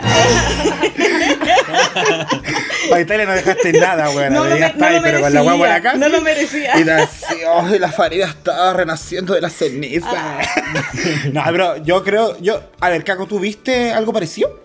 Para 2.88 3.00
Italia 3.00 3.24
no 3.26 3.32
dejaste 3.32 3.72
nada, 3.72 4.10
weón. 4.10 4.32
No 4.34 4.44
no 4.72 5.02
pero 5.02 5.20
con 5.20 5.34
la 5.34 5.40
guagua 5.42 5.66
en 5.68 5.72
la 5.74 5.80
casa. 5.82 5.96
No 5.98 6.08
lo 6.08 6.20
merecía. 6.20 6.78
Y 6.80 6.88
así, 6.88 7.34
ay, 7.48 7.78
la 7.78 7.92
farida 7.92 8.26
estaba 8.26 8.72
renaciendo 8.72 9.34
de 9.34 9.40
la 9.40 9.50
ceniza. 9.50 10.08
Ah. 10.12 10.40
no, 11.32 11.42
pero 11.46 11.76
yo 11.78 12.02
creo, 12.04 12.38
yo, 12.40 12.60
a 12.80 12.88
ver, 12.90 13.04
Caco, 13.04 13.26
¿tú 13.26 13.38
viste 13.38 13.92
algo 13.92 14.12
parecido? 14.12 14.62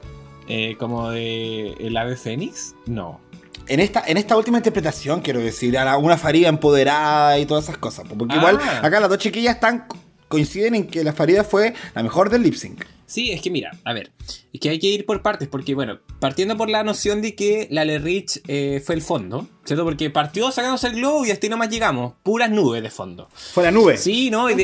Eh, 0.48 0.76
como 0.80 1.10
de 1.12 1.74
el 1.80 1.96
ave 1.98 2.16
fénix. 2.16 2.74
No. 2.88 3.22
En 3.68 3.80
esta, 3.80 4.04
en 4.08 4.18
esta 4.18 4.36
última 4.36 4.58
interpretación, 4.58 5.22
quiero 5.22 5.40
decir, 5.40 5.78
a 5.78 5.86
la- 5.86 5.98
una 5.98 6.18
farida 6.18 6.48
empoderada 6.50 7.38
y 7.38 7.46
todas 7.46 7.66
esas 7.66 7.78
cosas. 7.78 8.06
Porque 8.18 8.34
Ah. 8.34 8.38
igual, 8.38 8.60
acá 8.82 9.00
las 9.00 9.10
dos 9.10 9.20
chiquillas 9.20 9.56
están, 9.56 9.86
coinciden 10.28 10.74
en 10.76 10.88
que 10.88 11.04
la 11.04 11.14
farida 11.14 11.44
fue 11.44 11.74
la 11.94 12.02
mejor 12.04 12.30
del 12.30 12.42
lip 12.44 12.56
sync. 12.56 12.84
Sí, 13.06 13.32
es 13.32 13.42
que 13.42 13.50
mira, 13.52 13.72
a 13.84 13.94
ver, 13.94 14.12
es 14.54 14.60
que 14.60 14.70
hay 14.70 14.80
que 14.80 14.88
ir 14.88 15.06
por 15.06 15.22
partes, 15.22 15.48
porque 15.48 15.76
bueno, 15.76 16.00
partiendo 16.20 16.58
por 16.58 16.70
la 16.70 16.84
noción 16.84 17.22
de 17.22 17.36
que 17.36 17.68
la 17.72 17.86
Le 17.86 18.00
Rich 18.00 18.42
eh, 18.48 18.82
fue 18.86 18.96
el 18.96 19.02
fondo, 19.02 19.48
¿cierto? 19.66 19.84
Porque 19.86 20.10
partió 20.10 20.52
sacándose 20.52 20.88
el 20.88 20.96
globo 20.96 21.26
y 21.26 21.32
hasta 21.32 21.46
ahí 21.46 21.50
nomás 21.50 21.70
llegamos, 21.70 22.14
puras 22.24 22.50
nubes 22.50 22.82
de 22.84 22.90
fondo. 22.90 23.30
Fue 23.54 23.64
la 23.64 23.72
nube. 23.72 23.98
Sí, 23.98 24.30
¿no? 24.30 24.50
Y 24.50 24.56
de- 24.56 24.64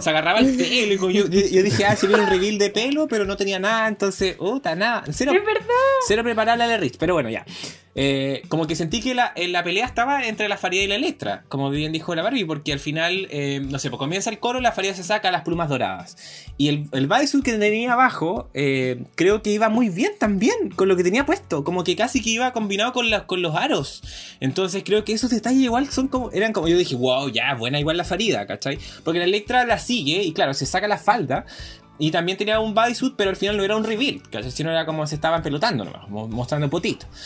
se 0.00 0.10
agarraba 0.10 0.38
el 0.40 0.56
pelo 0.56 1.10
yo, 1.10 1.26
yo- 1.28 1.40
yo 1.48 1.62
dije, 1.62 1.84
ah, 1.84 1.96
se 1.96 2.06
viene 2.06 2.22
un 2.24 2.28
reveal 2.30 2.58
de 2.58 2.70
pelo, 2.70 3.06
pero 3.08 3.24
no 3.24 3.36
tenía 3.36 3.58
nada, 3.58 3.88
entonces, 3.88 4.36
puta, 4.36 4.74
nada, 4.74 5.04
cero, 5.10 5.32
Es 5.34 5.44
verdad. 5.44 5.64
cero 6.06 6.22
la 6.56 6.66
Le 6.66 6.76
Rich, 6.78 6.96
pero 6.98 7.14
bueno, 7.14 7.30
ya. 7.30 7.44
eh, 7.98 8.42
como 8.48 8.66
que 8.66 8.76
sentí 8.76 9.00
que 9.00 9.14
la, 9.14 9.32
en 9.36 9.52
la 9.52 9.64
pelea 9.64 9.86
estaba 9.86 10.26
entre 10.26 10.48
la 10.50 10.58
Faría 10.58 10.82
y 10.84 10.86
la 10.86 10.96
Electra, 10.96 11.44
como 11.48 11.70
bien 11.70 11.92
dijo 11.92 12.14
la 12.14 12.20
Barbie, 12.22 12.44
porque 12.44 12.74
al 12.74 12.78
final, 12.78 13.26
eh, 13.30 13.62
no 13.64 13.78
sé, 13.78 13.88
pues 13.88 13.98
comienza 13.98 14.28
el 14.28 14.38
coro, 14.38 14.60
la 14.60 14.72
Faría 14.72 14.92
se 14.94 15.02
saca 15.02 15.30
las 15.30 15.42
plumas 15.42 15.70
doradas. 15.70 16.16
Y 16.58 16.68
el, 16.68 16.88
el 16.92 17.06
bodysuit 17.06 17.42
que 17.42 17.54
tenía 17.54 17.94
abajo, 17.94 18.50
eh, 18.52 19.04
creo 19.14 19.42
que 19.42 19.50
iba 19.50 19.68
muy 19.68 19.88
bien 19.88 20.12
también 20.18 20.70
con 20.74 20.88
lo 20.88 20.96
que 20.96 21.04
tenía 21.04 21.26
puesto, 21.26 21.64
como 21.64 21.84
que 21.84 21.96
casi 21.96 22.22
que 22.22 22.30
iba 22.30 22.52
combinado 22.52 22.92
con, 22.92 23.10
las 23.10 23.22
con 23.22 23.42
los 23.42 23.54
aros. 23.54 24.02
Entonces 24.40 24.82
creo 24.84 25.04
que 25.04 25.12
esos 25.12 25.30
detalles 25.30 25.62
igual 25.62 25.88
son 25.90 26.08
como, 26.08 26.30
eran 26.32 26.52
como, 26.52 26.68
yo 26.68 26.76
dije, 26.76 26.96
wow, 26.96 27.28
ya, 27.28 27.54
buena 27.54 27.78
igual 27.78 27.96
la 27.96 28.04
Farida, 28.04 28.46
¿cachai? 28.46 28.78
Porque 29.04 29.18
la 29.18 29.24
Electra 29.24 29.64
la 29.64 29.78
sigue 29.78 30.22
y 30.22 30.32
claro, 30.32 30.54
se 30.54 30.66
saca 30.66 30.88
la 30.88 30.98
falda, 30.98 31.46
y 31.98 32.10
también 32.10 32.36
tenía 32.38 32.60
un 32.60 32.74
bodysuit, 32.74 33.14
pero 33.16 33.30
al 33.30 33.36
final 33.36 33.56
no 33.56 33.64
era 33.64 33.76
un 33.76 33.84
reveal, 33.84 34.20
que 34.30 34.50
si 34.50 34.62
no 34.64 34.70
era 34.70 34.84
como 34.86 35.06
se 35.06 35.14
estaban 35.14 35.42
pelotando 35.42 35.84
nomás, 35.84 36.08
mo- 36.08 36.28
mostrando 36.28 36.68
potito. 36.70 37.06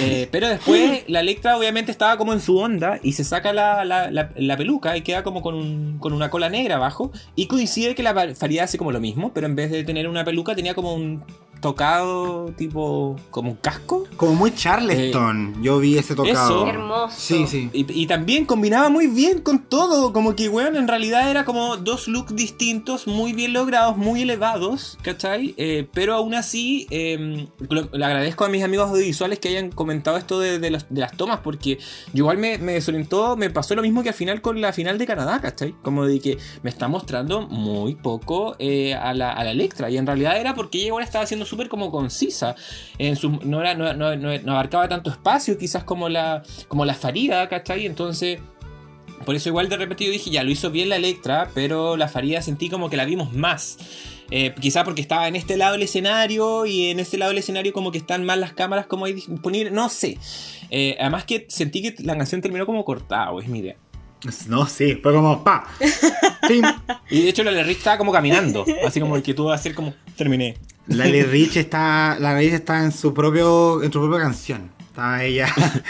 Eh, 0.00 0.28
pero 0.30 0.48
después 0.48 1.04
la 1.08 1.20
Electra 1.20 1.56
obviamente 1.56 1.90
estaba 1.92 2.16
como 2.18 2.32
en 2.32 2.40
su 2.40 2.56
onda 2.58 2.98
y 3.02 3.12
se 3.12 3.24
saca 3.24 3.52
la, 3.52 3.84
la- 3.84 4.10
la- 4.10 4.30
la 4.36 4.56
peluca 4.56 4.96
y 4.96 5.02
queda 5.02 5.22
como 5.22 5.40
con, 5.42 5.54
un- 5.54 5.98
con 5.98 6.12
una 6.12 6.30
cola 6.30 6.48
negra 6.48 6.76
abajo. 6.76 7.10
Y 7.36 7.46
coincide 7.46 7.94
que 7.94 8.02
la 8.02 8.14
Faría 8.34 8.64
hace 8.64 8.76
como 8.78 8.92
lo 8.92 9.00
mismo, 9.00 9.32
pero 9.32 9.46
en 9.46 9.54
vez 9.56 9.70
de 9.70 9.84
tener 9.84 10.08
una 10.08 10.24
peluca 10.24 10.54
tenía 10.54 10.74
como 10.74 10.94
un 10.94 11.22
tocado 11.60 12.46
tipo 12.56 13.16
como 13.30 13.50
un 13.50 13.56
casco. 13.56 14.06
Como 14.16 14.34
muy 14.34 14.54
Charleston. 14.54 15.62
Yo 15.62 15.78
vi 15.78 15.98
ese 15.98 16.14
tocado. 16.14 16.32
Eso. 16.64 16.66
Hermoso. 16.66 17.14
Sí, 17.18 17.46
sí. 17.46 17.70
Y, 17.72 18.02
y 18.02 18.06
también 18.06 18.44
combinaba 18.44 18.88
muy 18.88 19.06
bien 19.06 19.40
con 19.40 19.60
todo. 19.60 20.12
Como 20.12 20.34
que, 20.34 20.48
weón, 20.48 20.76
en 20.76 20.88
realidad 20.88 21.30
era 21.30 21.44
como 21.44 21.76
dos 21.76 22.08
looks 22.08 22.34
distintos, 22.34 23.06
muy 23.06 23.32
bien 23.32 23.52
logrados, 23.52 23.96
muy 23.96 24.22
elevados, 24.22 24.98
¿cachai? 25.02 25.54
Eh, 25.56 25.86
pero 25.92 26.14
aún 26.14 26.34
así, 26.34 26.86
eh, 26.90 27.46
lo- 27.68 27.88
le 27.92 28.04
agradezco 28.04 28.44
a 28.44 28.48
mis 28.48 28.62
amigos 28.62 28.90
audiovisuales 28.90 29.38
que 29.38 29.48
hayan 29.48 29.70
comentado 29.70 30.16
esto 30.16 30.40
de, 30.40 30.58
de 30.58 30.70
los- 30.70 30.86
de 30.88 31.00
las 31.00 31.12
tomas, 31.16 31.40
porque 31.40 31.78
igual 32.14 32.38
me, 32.38 32.58
me 32.58 32.72
desorientó, 32.74 33.36
me 33.36 33.50
pasó 33.50 33.74
lo 33.74 33.82
mismo 33.82 34.02
que 34.02 34.08
al 34.10 34.14
final 34.14 34.40
con 34.40 34.60
la 34.60 34.72
final 34.72 34.98
de 34.98 35.06
Canadá, 35.06 35.40
¿cachai? 35.40 35.74
Como 35.82 36.04
de 36.04 36.20
que 36.20 36.38
me 36.62 36.70
está 36.70 36.88
mostrando 36.88 37.42
muy 37.42 37.94
poco 37.94 38.56
eh, 38.58 38.94
a, 38.94 39.14
la, 39.14 39.32
a 39.32 39.44
la 39.44 39.50
Electra. 39.50 39.90
Y 39.90 39.96
en 39.96 40.06
realidad 40.06 40.38
era 40.40 40.54
porque 40.54 40.78
ella 40.78 40.88
igual 40.88 41.04
estaba 41.04 41.26
siendo 41.26 41.46
súper 41.48 41.68
como 41.68 41.90
concisa. 41.90 42.54
En 42.98 43.16
su, 43.16 43.30
no, 43.30 43.60
era, 43.60 43.74
no, 43.74 43.92
no- 44.16 44.52
abarcaba 44.52 44.88
tanto 44.88 45.10
espacio, 45.10 45.56
quizás 45.58 45.84
como 45.84 46.08
la, 46.08 46.42
como 46.68 46.84
la 46.84 46.94
Farida, 46.94 47.48
¿cachai? 47.48 47.86
Entonces. 47.86 48.40
Por 49.24 49.34
eso 49.34 49.48
igual 49.48 49.68
de 49.68 49.76
repente 49.76 50.04
yo 50.04 50.12
dije, 50.12 50.30
ya 50.30 50.44
lo 50.44 50.50
hizo 50.50 50.70
bien 50.70 50.88
la 50.88 50.96
Electra, 50.96 51.50
pero 51.52 51.96
la 51.96 52.06
Farida 52.08 52.40
sentí 52.40 52.70
como 52.70 52.88
que 52.88 52.96
la 52.96 53.04
vimos 53.04 53.32
más. 53.32 53.76
Eh, 54.30 54.54
quizá 54.60 54.84
porque 54.84 55.00
estaba 55.00 55.26
en 55.26 55.34
este 55.34 55.56
lado 55.56 55.72
del 55.72 55.82
escenario 55.82 56.66
y 56.66 56.90
en 56.90 57.00
este 57.00 57.18
lado 57.18 57.30
del 57.30 57.38
escenario 57.38 57.72
como 57.72 57.90
que 57.90 57.98
están 57.98 58.24
más 58.24 58.38
las 58.38 58.52
cámaras 58.52 58.86
como 58.86 59.06
ahí 59.06 59.14
disponibles, 59.14 59.72
no 59.72 59.88
sé. 59.88 60.18
Eh, 60.70 60.96
además 61.00 61.24
que 61.24 61.46
sentí 61.48 61.82
que 61.82 61.94
la 62.04 62.16
canción 62.16 62.40
terminó 62.40 62.64
como 62.64 62.84
cortada, 62.84 63.32
o 63.32 63.40
es 63.40 63.48
mi 63.48 63.58
idea. 63.58 63.76
No, 64.46 64.66
sí, 64.66 64.94
fue 65.02 65.12
como 65.12 65.42
pa. 65.42 65.66
Y 67.10 67.22
de 67.22 67.28
hecho 67.28 67.42
la 67.44 67.62
Rich 67.62 67.78
estaba 67.78 67.98
como 67.98 68.12
caminando, 68.12 68.64
así 68.86 69.00
como 69.00 69.20
que 69.22 69.34
tú 69.34 69.44
vas 69.44 69.58
a 69.58 69.60
hacer 69.60 69.74
como 69.74 69.94
terminé. 70.16 70.56
Lali 70.88 71.22
Rich 71.22 71.56
está. 71.56 72.16
La 72.18 72.36
Rich 72.36 72.52
está 72.52 72.82
en 72.82 72.92
su 72.92 73.12
propio. 73.14 73.82
en 73.82 73.92
su 73.92 74.00
propia 74.00 74.20
canción. 74.20 74.70
Está 74.80 75.22
ella. 75.24 75.48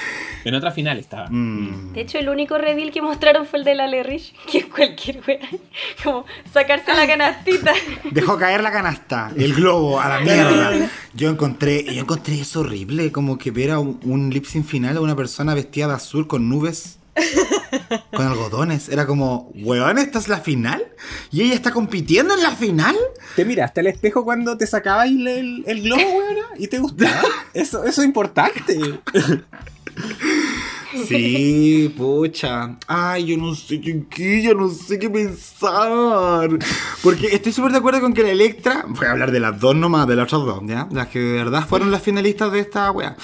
En 0.44 0.54
otra 0.54 0.70
final 0.70 0.98
estaba. 0.98 1.28
Mm. 1.28 1.92
De 1.92 2.00
hecho, 2.00 2.16
el 2.16 2.28
único 2.28 2.56
reveal 2.56 2.90
que 2.90 3.02
mostraron 3.02 3.44
fue 3.44 3.58
el 3.58 3.64
de 3.66 3.74
la 3.74 3.86
Rich, 4.02 4.34
que 4.50 4.58
es 4.58 4.66
cualquier 4.66 5.20
wea. 5.26 5.40
Como 6.02 6.24
sacarse 6.50 6.94
la 6.94 7.06
canastita. 7.06 7.74
Dejó 8.12 8.38
caer 8.38 8.62
la 8.62 8.72
canasta, 8.72 9.30
el 9.36 9.52
globo, 9.52 10.00
a 10.00 10.08
la 10.08 10.20
mierda. 10.20 10.90
Yo 11.12 11.28
encontré, 11.28 11.84
yo 11.84 12.00
encontré 12.00 12.40
eso 12.40 12.60
horrible, 12.60 13.12
como 13.12 13.36
que 13.36 13.50
ver 13.50 13.72
a 13.72 13.78
un, 13.78 14.00
un 14.04 14.30
lip 14.30 14.46
sync 14.46 14.64
final 14.64 14.96
a 14.96 15.00
una 15.00 15.16
persona 15.16 15.54
vestida 15.54 15.88
de 15.88 15.94
azul 15.94 16.26
con 16.26 16.48
nubes. 16.48 16.98
Con 18.14 18.26
algodones. 18.26 18.88
Era 18.88 19.06
como, 19.06 19.50
weón, 19.54 19.98
¿esta 19.98 20.18
es 20.18 20.28
la 20.28 20.38
final? 20.38 20.82
¿Y 21.30 21.42
ella 21.42 21.54
está 21.54 21.72
compitiendo 21.72 22.34
en 22.34 22.42
la 22.42 22.52
final? 22.52 22.96
¿Te 23.36 23.44
miraste 23.44 23.80
al 23.80 23.86
espejo 23.86 24.24
cuando 24.24 24.56
te 24.56 24.66
sacabas 24.66 25.08
el, 25.08 25.26
el, 25.26 25.64
el 25.66 25.82
globo, 25.82 26.02
weón? 26.02 26.36
¿Y 26.58 26.68
te 26.68 26.78
gustaba? 26.78 27.22
Eso, 27.54 27.84
eso 27.84 28.02
es 28.02 28.06
importante. 28.06 28.78
Sí, 31.06 31.94
pucha. 31.96 32.76
Ay, 32.86 33.26
yo 33.26 33.36
no 33.36 33.54
sé 33.54 33.80
qué, 33.80 34.04
qué, 34.08 34.42
yo 34.42 34.54
no 34.54 34.70
sé 34.70 34.98
qué 34.98 35.10
pensar. 35.10 36.48
Porque 37.02 37.26
estoy 37.26 37.52
súper 37.52 37.72
de 37.72 37.78
acuerdo 37.78 38.00
con 38.00 38.14
que 38.14 38.22
la 38.22 38.30
Electra. 38.30 38.84
Voy 38.88 39.06
a 39.06 39.10
hablar 39.10 39.30
de 39.30 39.40
las 39.40 39.60
dos 39.60 39.76
nomás, 39.76 40.06
de 40.06 40.16
las 40.16 40.32
otras 40.32 40.46
dos, 40.46 40.62
¿ya? 40.66 40.88
Las 40.90 41.08
que 41.08 41.18
de 41.18 41.32
verdad 41.32 41.66
fueron 41.68 41.90
las 41.90 42.02
finalistas 42.02 42.52
de 42.52 42.60
esta 42.60 42.90
wea. 42.90 43.16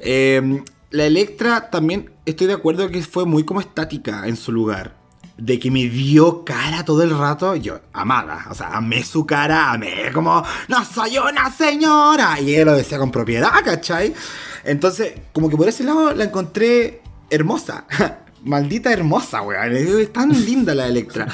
Eh, 0.00 0.62
la 0.94 1.06
Electra 1.06 1.70
también 1.70 2.12
estoy 2.24 2.46
de 2.46 2.52
acuerdo 2.52 2.88
que 2.88 3.02
fue 3.02 3.26
muy 3.26 3.42
como 3.42 3.60
estática 3.60 4.28
en 4.28 4.36
su 4.36 4.52
lugar. 4.52 4.94
De 5.36 5.58
que 5.58 5.68
me 5.68 5.88
dio 5.88 6.44
cara 6.44 6.84
todo 6.84 7.02
el 7.02 7.10
rato, 7.10 7.56
yo, 7.56 7.80
amada, 7.92 8.46
o 8.48 8.54
sea, 8.54 8.76
amé 8.76 9.02
su 9.02 9.26
cara, 9.26 9.72
amé 9.72 10.12
como, 10.12 10.44
no 10.68 10.84
soy 10.84 11.18
una 11.18 11.50
señora, 11.50 12.40
y 12.40 12.54
ella 12.54 12.66
lo 12.66 12.76
decía 12.76 12.98
con 12.98 13.10
propiedad, 13.10 13.50
¿cachai? 13.64 14.14
Entonces, 14.62 15.14
como 15.32 15.50
que 15.50 15.56
por 15.56 15.68
ese 15.68 15.82
lado 15.82 16.14
la 16.14 16.22
encontré 16.22 17.02
hermosa, 17.28 17.86
maldita 18.44 18.92
hermosa, 18.92 19.42
weón, 19.42 19.72
es 19.72 20.12
tan 20.12 20.28
linda 20.44 20.76
la 20.76 20.86
Electra. 20.86 21.26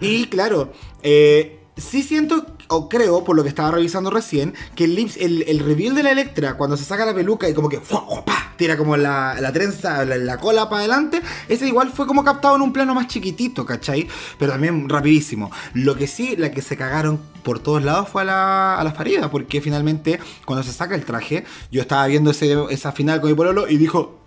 Y 0.00 0.28
claro, 0.28 0.72
eh, 1.02 1.60
sí 1.76 2.02
siento, 2.02 2.53
o 2.68 2.88
creo, 2.88 3.24
por 3.24 3.36
lo 3.36 3.42
que 3.42 3.48
estaba 3.48 3.70
revisando 3.70 4.10
recién, 4.10 4.54
que 4.74 4.84
el, 4.84 4.96
lips- 4.96 5.16
el, 5.20 5.42
el 5.46 5.58
reveal 5.60 5.94
de 5.94 6.02
la 6.02 6.10
Electra, 6.12 6.56
cuando 6.56 6.76
se 6.76 6.84
saca 6.84 7.04
la 7.06 7.14
peluca 7.14 7.48
y 7.48 7.54
como 7.54 7.68
que 7.68 7.80
¡fua! 7.80 8.24
¡pa! 8.24 8.52
tira 8.56 8.76
como 8.76 8.96
la, 8.96 9.36
la 9.40 9.52
trenza, 9.52 10.04
la, 10.04 10.16
la 10.16 10.38
cola 10.38 10.68
para 10.68 10.80
adelante, 10.80 11.20
ese 11.48 11.66
igual 11.66 11.90
fue 11.90 12.06
como 12.06 12.22
captado 12.22 12.54
en 12.54 12.62
un 12.62 12.72
plano 12.72 12.94
más 12.94 13.08
chiquitito, 13.08 13.66
¿cachai? 13.66 14.06
Pero 14.38 14.52
también 14.52 14.88
rapidísimo. 14.88 15.50
Lo 15.72 15.96
que 15.96 16.06
sí, 16.06 16.36
la 16.36 16.52
que 16.52 16.62
se 16.62 16.76
cagaron 16.76 17.18
por 17.42 17.58
todos 17.58 17.82
lados 17.82 18.08
fue 18.08 18.22
a 18.22 18.24
la, 18.24 18.76
a 18.78 18.84
la 18.84 18.92
Farida, 18.92 19.28
porque 19.30 19.60
finalmente 19.60 20.20
cuando 20.44 20.62
se 20.62 20.72
saca 20.72 20.94
el 20.94 21.04
traje, 21.04 21.44
yo 21.72 21.80
estaba 21.80 22.06
viendo 22.06 22.30
ese, 22.30 22.56
esa 22.70 22.92
final 22.92 23.20
con 23.20 23.28
mi 23.30 23.36
pololo 23.36 23.68
y 23.68 23.76
dijo, 23.76 24.20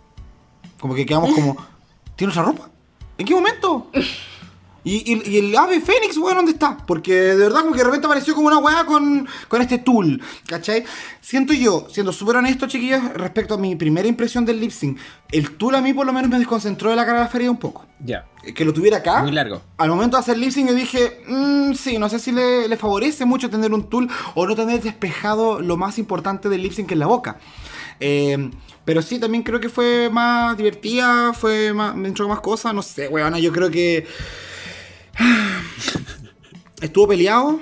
como 0.80 0.94
que 0.94 1.06
quedamos 1.06 1.34
como, 1.34 1.56
¿tiene 2.18 2.32
otra 2.32 2.44
ropa? 2.44 2.70
¿En 3.18 3.26
qué 3.26 3.34
momento? 3.34 3.90
Y, 4.88 5.04
y- 5.14 5.30
y 5.32 5.38
el 5.40 5.58
ave 5.58 5.82
Fénix, 5.82 6.16
weón, 6.18 6.38
¿dónde 6.38 6.54
está? 6.54 6.78
Porque 6.78 7.14
de 7.14 7.36
verdad 7.36 7.60
como 7.62 7.74
que 7.74 7.80
de 7.80 7.84
repente 7.84 8.06
apareció 8.08 8.34
como 8.34 8.48
una 8.48 8.58
weá 8.60 8.86
con, 8.86 9.28
con 9.50 9.62
este 9.62 9.80
tool, 9.80 10.22
¿cachai? 10.48 10.86
Siento 11.20 11.52
yo, 11.54 11.88
siendo 11.92 12.14
súper 12.14 12.38
honesto, 12.38 12.68
chiquillos, 12.68 13.04
respecto 13.16 13.56
a 13.56 13.58
mi 13.58 13.76
primera 13.76 14.08
impresión 14.08 14.46
del 14.46 14.62
lip 14.62 14.72
sync, 14.72 14.98
el 15.32 15.58
tool 15.58 15.76
a 15.76 15.82
mí 15.82 15.94
por 15.94 16.06
lo 16.06 16.14
menos 16.14 16.30
me 16.32 16.38
desconcentró 16.40 16.90
de 16.90 16.96
la 16.96 17.06
cara 17.06 17.18
de 17.20 17.24
la 17.26 17.30
feria 17.30 17.52
un 17.52 17.58
poco. 17.58 17.86
Ya. 18.00 18.26
Que 18.56 18.64
lo 18.64 18.72
tuviera 18.72 18.98
acá. 18.98 19.24
Muy 19.24 19.34
largo. 19.34 19.62
Al 19.78 19.90
momento 19.90 20.16
de 20.16 20.22
hacer 20.22 20.38
lip 20.38 20.52
sync 20.52 20.70
yo 20.70 20.74
dije, 20.76 21.22
"Mm, 21.28 21.74
sí, 21.74 21.98
no 21.98 22.08
sé 22.08 22.18
si 22.20 22.32
le, 22.32 22.70
le 22.70 22.78
favorece 22.78 23.26
mucho 23.26 23.50
tener 23.50 23.74
un 23.74 23.90
tool 23.90 24.08
o 24.36 24.48
no 24.48 24.56
tener 24.56 24.82
despejado 24.82 25.60
lo 25.62 25.76
más 25.76 25.98
importante 26.00 26.48
del 26.48 26.62
lip 26.64 26.72
sync 26.72 26.88
que 26.88 26.94
es 26.94 27.00
la 27.00 27.08
boca. 27.08 27.38
Eh, 28.00 28.52
pero 28.86 29.02
sí, 29.02 29.20
también 29.20 29.44
creo 29.44 29.60
que 29.60 29.68
fue 29.68 30.10
más 30.10 30.56
divertida, 30.56 31.34
fue 31.34 31.74
más, 31.74 31.94
me 31.94 32.08
entró 32.08 32.28
más 32.30 32.40
cosas, 32.40 32.74
no 32.74 32.82
sé, 32.82 33.10
weona, 33.10 33.38
yo 33.38 33.52
creo 33.52 33.70
que 33.70 34.08
estuvo 36.82 37.08
peleado. 37.08 37.60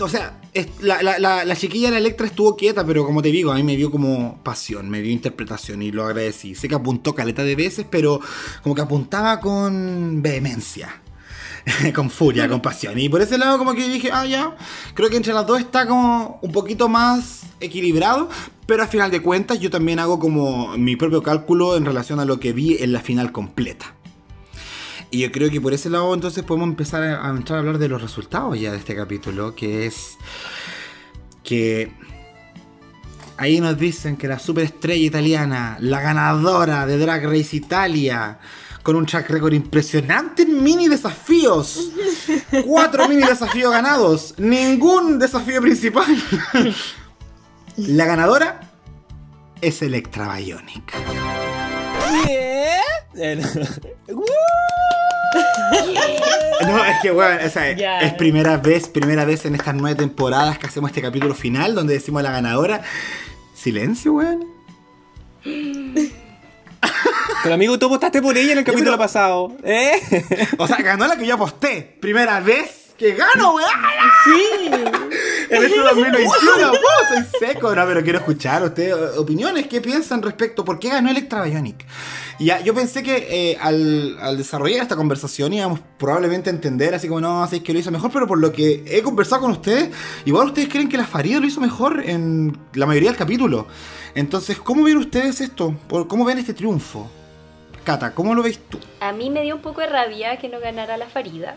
O 0.00 0.08
sea, 0.08 0.40
la, 0.80 1.02
la- 1.02 1.18
la- 1.18 1.44
la 1.44 1.56
chiquilla 1.56 1.88
de 1.88 1.92
la 1.92 1.98
Electra 1.98 2.26
estuvo 2.26 2.56
quieta, 2.56 2.84
pero 2.84 3.04
como 3.04 3.20
te 3.22 3.28
digo, 3.30 3.52
a 3.52 3.56
mí 3.56 3.62
me 3.62 3.76
dio 3.76 3.90
como 3.90 4.42
pasión, 4.42 4.88
me 4.88 5.02
dio 5.02 5.12
interpretación 5.12 5.82
y 5.82 5.92
lo 5.92 6.04
agradecí. 6.04 6.54
Sé 6.54 6.68
que 6.68 6.74
apuntó 6.74 7.14
caleta 7.14 7.44
de 7.44 7.56
veces, 7.56 7.86
pero 7.90 8.20
como 8.62 8.74
que 8.74 8.80
apuntaba 8.80 9.40
con 9.40 10.22
vehemencia. 10.22 11.00
con 11.94 12.10
furia, 12.10 12.48
con 12.48 12.60
pasión. 12.60 12.98
Y 12.98 13.08
por 13.08 13.20
ese 13.22 13.38
lado 13.38 13.56
como 13.58 13.74
que 13.74 13.88
dije, 13.88 14.10
ah, 14.12 14.26
ya, 14.26 14.56
creo 14.94 15.10
que 15.10 15.16
entre 15.16 15.32
las 15.32 15.46
dos 15.46 15.60
está 15.60 15.86
como 15.86 16.40
un 16.42 16.50
poquito 16.50 16.88
más 16.88 17.42
equilibrado, 17.60 18.28
pero 18.66 18.82
al 18.82 18.88
final 18.88 19.12
de 19.12 19.22
cuentas 19.22 19.60
yo 19.60 19.70
también 19.70 20.00
hago 20.00 20.18
como 20.18 20.76
mi 20.76 20.96
propio 20.96 21.22
cálculo 21.22 21.76
en 21.76 21.84
relación 21.84 22.18
a 22.18 22.24
lo 22.24 22.40
que 22.40 22.52
vi 22.52 22.78
en 22.82 22.92
la 22.92 23.00
final 23.00 23.30
completa. 23.30 23.94
Y 25.12 25.20
yo 25.20 25.30
creo 25.30 25.50
que 25.50 25.60
por 25.60 25.74
ese 25.74 25.90
lado 25.90 26.12
entonces 26.12 26.42
podemos 26.42 26.68
empezar 26.68 27.02
a, 27.02 27.26
a 27.26 27.30
entrar 27.30 27.58
a 27.58 27.60
hablar 27.60 27.78
de 27.78 27.88
los 27.88 28.00
resultados 28.02 28.58
ya 28.58 28.72
de 28.72 28.78
este 28.78 28.96
capítulo, 28.96 29.54
que 29.54 29.86
es 29.86 30.16
que 31.44 31.92
ahí 33.36 33.60
nos 33.60 33.78
dicen 33.78 34.16
que 34.16 34.26
la 34.26 34.38
superestrella 34.38 35.04
italiana, 35.04 35.76
la 35.80 36.00
ganadora 36.00 36.86
de 36.86 36.96
Drag 36.96 37.24
Race 37.24 37.54
Italia, 37.54 38.38
con 38.82 38.96
un 38.96 39.06
track 39.06 39.28
record 39.30 39.52
impresionante 39.52 40.42
en 40.42 40.62
mini 40.62 40.88
desafíos. 40.88 41.90
Cuatro 42.64 43.08
mini 43.08 43.22
desafíos 43.22 43.70
ganados, 43.70 44.34
ningún 44.38 45.18
desafío 45.18 45.60
principal. 45.60 46.16
La 47.76 48.04
ganadora 48.04 48.60
es 49.60 49.82
Electra 49.82 50.36
Bionic. 50.36 50.92
No, 56.66 56.84
es 56.84 56.96
que, 57.02 57.10
bueno, 57.10 57.40
o 57.44 57.50
sea, 57.50 57.70
es 57.70 58.12
primera 58.14 58.56
vez, 58.56 58.88
primera 58.88 59.24
vez 59.24 59.44
en 59.46 59.56
estas 59.56 59.74
nueve 59.74 59.96
temporadas 59.96 60.58
que 60.58 60.68
hacemos 60.68 60.90
este 60.90 61.02
capítulo 61.02 61.34
final 61.34 61.74
donde 61.74 61.94
decimos 61.94 62.20
a 62.20 62.22
la 62.22 62.30
ganadora. 62.30 62.82
Silencio, 63.54 64.12
weón. 64.12 64.44
Pero 67.42 67.54
amigo, 67.54 67.78
tú 67.78 67.88
votaste 67.88 68.22
por 68.22 68.36
ella 68.36 68.52
en 68.52 68.58
el 68.58 68.64
capítulo 68.64 68.92
pero- 68.92 68.98
pasado. 68.98 69.56
¿Eh? 69.64 69.92
O 70.58 70.66
sea, 70.68 70.76
ganó 70.76 71.06
la 71.08 71.16
que 71.16 71.26
yo 71.26 71.34
aposté. 71.34 71.96
Primera 72.00 72.38
vez 72.40 72.81
que 73.02 73.14
gano, 73.14 73.54
weón. 73.54 73.68
Sí. 74.24 74.66
En 75.50 75.62
este 75.62 75.78
2021, 75.78 76.28
¡oh, 76.28 77.08
soy 77.08 77.24
seco. 77.48 77.74
No, 77.74 77.86
pero 77.86 78.02
quiero 78.02 78.18
escuchar 78.20 78.62
ustedes 78.62 78.94
eh, 78.96 79.18
opiniones. 79.18 79.66
¿Qué 79.66 79.80
piensan 79.80 80.22
respecto? 80.22 80.64
¿Por 80.64 80.78
qué 80.78 80.88
ganó 80.90 81.10
Electra 81.10 81.42
Bionic? 81.42 81.84
Y 82.38 82.46
ya, 82.46 82.60
yo 82.60 82.72
pensé 82.74 83.02
que 83.02 83.26
eh, 83.52 83.58
al, 83.60 84.16
al 84.20 84.36
desarrollar 84.38 84.82
esta 84.82 84.96
conversación 84.96 85.52
íbamos 85.52 85.80
probablemente 85.98 86.48
a 86.50 86.52
entender, 86.52 86.94
así 86.94 87.06
como 87.08 87.20
no, 87.20 87.42
así 87.42 87.60
que 87.60 87.72
lo 87.72 87.78
hizo 87.78 87.90
mejor, 87.90 88.10
pero 88.12 88.26
por 88.26 88.38
lo 88.38 88.52
que 88.52 88.82
he 88.86 89.02
conversado 89.02 89.42
con 89.42 89.50
ustedes, 89.50 89.90
igual 90.24 90.46
ustedes 90.48 90.68
creen 90.68 90.88
que 90.88 90.96
la 90.96 91.04
Farida 91.06 91.38
lo 91.40 91.46
hizo 91.46 91.60
mejor 91.60 92.02
en 92.04 92.56
la 92.74 92.86
mayoría 92.86 93.10
del 93.10 93.18
capítulo. 93.18 93.66
Entonces, 94.14 94.58
¿cómo 94.58 94.84
ven 94.84 94.96
ustedes 94.96 95.40
esto? 95.40 95.74
¿Por- 95.88 96.08
¿Cómo 96.08 96.24
ven 96.24 96.38
este 96.38 96.54
triunfo? 96.54 97.10
Cata, 97.84 98.14
¿cómo 98.14 98.34
lo 98.34 98.42
veis 98.42 98.60
tú? 98.68 98.78
A 99.00 99.12
mí 99.12 99.28
me 99.28 99.42
dio 99.42 99.56
un 99.56 99.62
poco 99.62 99.80
de 99.80 99.88
rabia 99.88 100.36
que 100.38 100.48
no 100.48 100.60
ganara 100.60 100.96
la 100.96 101.06
Farida, 101.06 101.56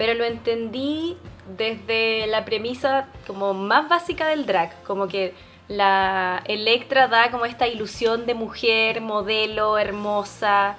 pero 0.00 0.14
lo 0.14 0.24
entendí 0.24 1.18
desde 1.58 2.26
la 2.26 2.46
premisa 2.46 3.08
como 3.26 3.52
más 3.52 3.86
básica 3.86 4.28
del 4.28 4.46
drag, 4.46 4.82
como 4.84 5.08
que 5.08 5.34
la 5.68 6.42
Electra 6.46 7.06
da 7.06 7.30
como 7.30 7.44
esta 7.44 7.68
ilusión 7.68 8.24
de 8.24 8.32
mujer, 8.32 9.02
modelo, 9.02 9.76
hermosa, 9.76 10.76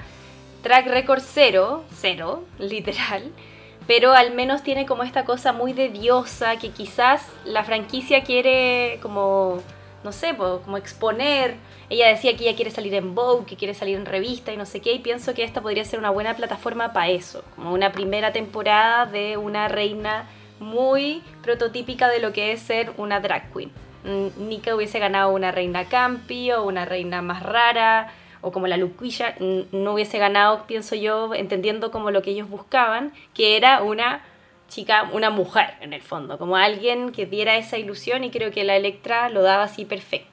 track 0.63 0.87
record 0.87 1.21
cero, 1.23 1.83
cero, 1.95 2.45
literal, 2.57 3.31
pero 3.85 4.13
al 4.13 4.33
menos 4.33 4.63
tiene 4.63 4.87
como 4.87 5.03
esta 5.03 5.23
cosa 5.23 5.53
muy 5.53 5.73
de 5.73 5.89
diosa 5.89 6.55
que 6.55 6.71
quizás 6.71 7.27
la 7.45 7.63
franquicia 7.63 8.23
quiere 8.23 8.97
como, 9.03 9.61
no 10.03 10.11
sé, 10.13 10.35
como 10.35 10.77
exponer. 10.77 11.57
Ella 11.91 12.07
decía 12.07 12.37
que 12.37 12.45
ella 12.45 12.55
quiere 12.55 12.71
salir 12.71 12.93
en 12.93 13.15
Vogue, 13.15 13.45
que 13.45 13.57
quiere 13.57 13.73
salir 13.73 13.97
en 13.97 14.05
revista 14.05 14.53
y 14.53 14.55
no 14.55 14.65
sé 14.65 14.79
qué, 14.79 14.93
y 14.93 14.99
pienso 14.99 15.33
que 15.33 15.43
esta 15.43 15.59
podría 15.59 15.83
ser 15.83 15.99
una 15.99 16.09
buena 16.09 16.37
plataforma 16.37 16.93
para 16.93 17.09
eso, 17.09 17.43
como 17.57 17.73
una 17.73 17.91
primera 17.91 18.31
temporada 18.31 19.05
de 19.05 19.35
una 19.35 19.67
reina 19.67 20.29
muy 20.61 21.21
prototípica 21.43 22.07
de 22.07 22.19
lo 22.19 22.31
que 22.31 22.53
es 22.53 22.61
ser 22.61 22.93
una 22.95 23.19
drag 23.19 23.51
queen. 23.51 23.73
Mm, 24.05 24.47
Nika 24.47 24.73
hubiese 24.73 24.99
ganado 24.99 25.31
una 25.31 25.51
reina 25.51 25.83
campi 25.89 26.53
o 26.53 26.63
una 26.63 26.85
reina 26.85 27.21
más 27.21 27.43
rara, 27.43 28.13
o 28.39 28.53
como 28.53 28.67
la 28.67 28.77
Luquilla, 28.77 29.35
no 29.39 29.93
hubiese 29.93 30.17
ganado, 30.17 30.65
pienso 30.67 30.95
yo, 30.95 31.35
entendiendo 31.35 31.91
como 31.91 32.09
lo 32.09 32.21
que 32.21 32.31
ellos 32.31 32.49
buscaban, 32.49 33.11
que 33.33 33.57
era 33.57 33.83
una 33.83 34.23
chica, 34.69 35.09
una 35.11 35.29
mujer 35.29 35.73
en 35.81 35.91
el 35.91 36.01
fondo, 36.01 36.37
como 36.37 36.55
alguien 36.55 37.11
que 37.11 37.25
diera 37.25 37.57
esa 37.57 37.77
ilusión 37.77 38.23
y 38.23 38.31
creo 38.31 38.49
que 38.51 38.63
la 38.63 38.77
Electra 38.77 39.27
lo 39.27 39.41
daba 39.41 39.63
así 39.63 39.83
perfecto. 39.83 40.30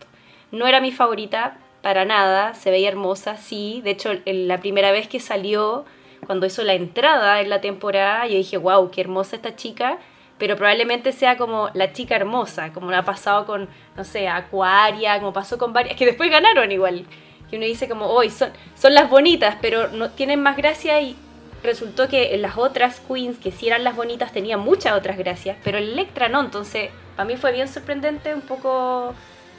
No 0.51 0.67
era 0.67 0.81
mi 0.81 0.93
favorita 0.93 1.59
para 1.83 2.05
nada, 2.05 2.55
se 2.55 2.71
veía 2.71 2.89
hermosa, 2.89 3.37
sí, 3.37 3.81
de 3.85 3.91
hecho 3.91 4.11
la 4.25 4.59
primera 4.59 4.91
vez 4.91 5.09
que 5.09 5.21
salió, 5.21 5.85
cuando 6.27 6.47
hizo 6.47 6.63
la 6.65 6.75
entrada 6.75 7.41
en 7.41 7.51
la 7.51 7.61
temporada, 7.61 8.27
yo 8.27 8.35
dije, 8.35 8.57
wow, 8.57 8.91
qué 8.91 9.01
hermosa 9.01 9.37
esta 9.37 9.57
chica, 9.57 9.99
pero 10.39 10.57
probablemente 10.57 11.13
sea 11.13 11.37
como 11.37 11.71
la 11.75 11.93
chica 11.93 12.17
hermosa, 12.17 12.73
como 12.73 12.91
ha 12.91 13.03
pasado 13.03 13.47
con, 13.47 13.69
no 13.97 14.05
sé, 14.05 14.29
Aquaria, 14.29 15.19
como 15.19 15.33
pasó 15.33 15.59
con 15.59 15.73
varias, 15.73 15.97
que 15.97 16.07
después 16.07 16.31
ganaron 16.31 16.71
igual. 16.71 17.05
Que 17.51 17.57
uno 17.57 17.67
dice 17.67 17.89
como, 17.89 18.07
hoy 18.07 18.31
son, 18.31 18.51
son 18.77 18.95
las 18.95 19.09
bonitas, 19.11 19.57
pero 19.61 19.89
no 19.89 20.11
tienen 20.11 20.43
más 20.43 20.57
gracia 20.57 21.01
y 21.01 21.17
resultó 21.63 22.09
que 22.09 22.37
las 22.39 22.57
otras 22.57 23.01
queens 23.01 23.39
que 23.39 23.51
sí 23.51 23.67
eran 23.67 23.83
las 23.83 23.97
bonitas 23.97 24.33
tenían 24.33 24.61
muchas 24.61 24.97
otras 24.97 25.19
gracias, 25.19 25.57
pero 25.65 25.79
el 25.79 25.91
Electra 25.91 26.29
no, 26.29 26.41
entonces 26.41 26.91
para 27.17 27.27
mí 27.27 27.37
fue 27.37 27.53
bien 27.53 27.67
sorprendente, 27.67 28.35
un 28.35 28.43
poco 28.43 29.15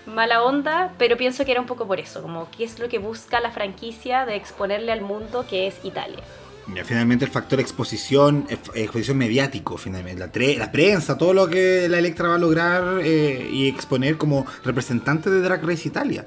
mala 0.09 0.43
onda, 0.43 0.93
pero 0.97 1.15
pienso 1.17 1.45
que 1.45 1.51
era 1.51 1.61
un 1.61 1.67
poco 1.67 1.87
por 1.87 1.99
eso, 1.99 2.21
como 2.21 2.49
qué 2.55 2.63
es 2.65 2.79
lo 2.79 2.89
que 2.89 2.97
busca 2.97 3.39
la 3.39 3.51
franquicia 3.51 4.25
de 4.25 4.35
exponerle 4.35 4.91
al 4.91 5.01
mundo 5.01 5.45
que 5.49 5.67
es 5.67 5.75
Italia. 5.83 6.23
Finalmente 6.85 7.25
el 7.25 7.31
factor 7.31 7.59
exposición, 7.59 8.45
ex- 8.47 8.69
exposición 8.75 9.17
mediático, 9.17 9.75
finalmente, 9.77 10.19
la, 10.19 10.57
la 10.65 10.71
prensa, 10.71 11.17
todo 11.17 11.33
lo 11.33 11.49
que 11.49 11.87
la 11.89 11.97
Electra 11.97 12.27
va 12.27 12.35
a 12.35 12.37
lograr 12.37 12.99
eh, 13.01 13.49
y 13.51 13.67
exponer 13.67 14.17
como 14.17 14.45
representante 14.63 15.31
de 15.31 15.41
Drag 15.41 15.65
Race 15.65 15.87
Italia. 15.87 16.25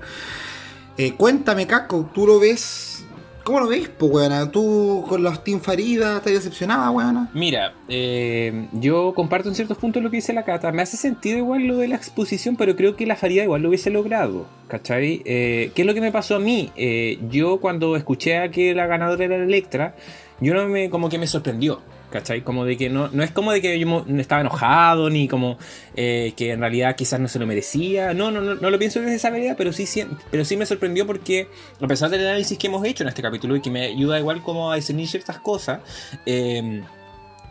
Eh, 0.99 1.13
cuéntame, 1.15 1.67
Caco, 1.69 2.11
¿tú 2.13 2.27
lo 2.27 2.41
ves? 2.41 3.02
¿Cómo 3.44 3.59
lo 3.59 3.66
ves, 3.66 3.89
po, 3.89 4.06
weona? 4.06 4.48
¿Tú 4.52 5.05
con 5.09 5.24
los 5.24 5.43
Team 5.43 5.60
Farida 5.60 6.19
estás 6.19 6.32
decepcionada, 6.32 6.90
weona? 6.90 7.28
Mira, 7.35 7.74
eh, 7.89 8.69
yo 8.73 9.14
comparto 9.14 9.48
en 9.48 9.56
ciertos 9.56 9.78
puntos 9.78 10.01
lo 10.01 10.10
que 10.10 10.19
dice 10.19 10.32
la 10.32 10.44
Cata. 10.44 10.70
Me 10.70 10.82
hace 10.82 10.97
sentido 10.97 11.39
igual 11.39 11.62
lo 11.64 11.77
de 11.78 11.89
la 11.89 11.97
exposición, 11.97 12.55
pero 12.55 12.77
creo 12.77 12.94
que 12.94 13.05
la 13.05 13.16
Farida 13.16 13.43
igual 13.43 13.62
lo 13.62 13.70
hubiese 13.70 13.90
logrado. 13.90 14.47
¿Cachai? 14.69 15.23
Eh, 15.24 15.73
¿Qué 15.74 15.82
es 15.82 15.86
lo 15.86 15.94
que 15.94 16.01
me 16.01 16.12
pasó 16.12 16.36
a 16.36 16.39
mí? 16.39 16.70
Eh, 16.77 17.19
yo 17.31 17.59
cuando 17.59 17.97
escuché 17.97 18.39
a 18.39 18.52
que 18.52 18.74
la 18.74 18.86
ganadora 18.86 19.24
era 19.24 19.36
Electra, 19.36 19.97
yo 20.40 20.55
no 20.55 20.69
me, 20.69 20.89
como 20.89 21.09
que 21.09 21.19
me 21.19 21.27
sorprendió. 21.27 21.81
¿Cachai? 22.12 22.43
Como 22.43 22.64
de 22.66 22.76
que 22.76 22.90
no, 22.90 23.09
no 23.09 23.22
es 23.22 23.30
como 23.30 23.52
de 23.52 23.62
que 23.62 23.78
yo 23.78 24.05
estaba 24.18 24.43
enojado, 24.43 25.09
ni 25.09 25.26
como 25.28 25.56
eh, 25.97 26.34
que 26.36 26.52
en 26.52 26.60
realidad 26.60 26.94
quizás 26.94 27.18
no 27.18 27.26
se 27.26 27.39
lo 27.39 27.47
merecía. 27.47 28.12
No, 28.12 28.30
no, 28.30 28.43
no, 28.43 28.55
no 28.55 28.70
lo 28.70 28.78
pienso 28.78 29.01
desde 29.01 29.14
esa 29.16 29.30
manera, 29.30 29.56
pero 29.56 29.72
sí, 29.72 29.86
sí- 29.86 30.05
pero 30.30 30.44
sí 30.44 30.56
me 30.59 30.66
sorprendió 30.66 31.06
porque, 31.06 31.48
a 31.80 31.86
pesar 31.86 32.10
del 32.10 32.26
análisis 32.26 32.59
que 32.59 32.66
hemos 32.66 32.84
hecho 32.84 33.02
en 33.02 33.09
este 33.09 33.22
capítulo 33.22 33.56
y 33.56 33.62
que 33.62 33.70
me 33.70 33.86
ayuda 33.86 34.18
igual 34.18 34.43
como 34.43 34.70
a 34.70 34.76
discernir 34.76 35.09
ciertas 35.09 35.39
cosas, 35.39 35.80
eh, 36.26 36.82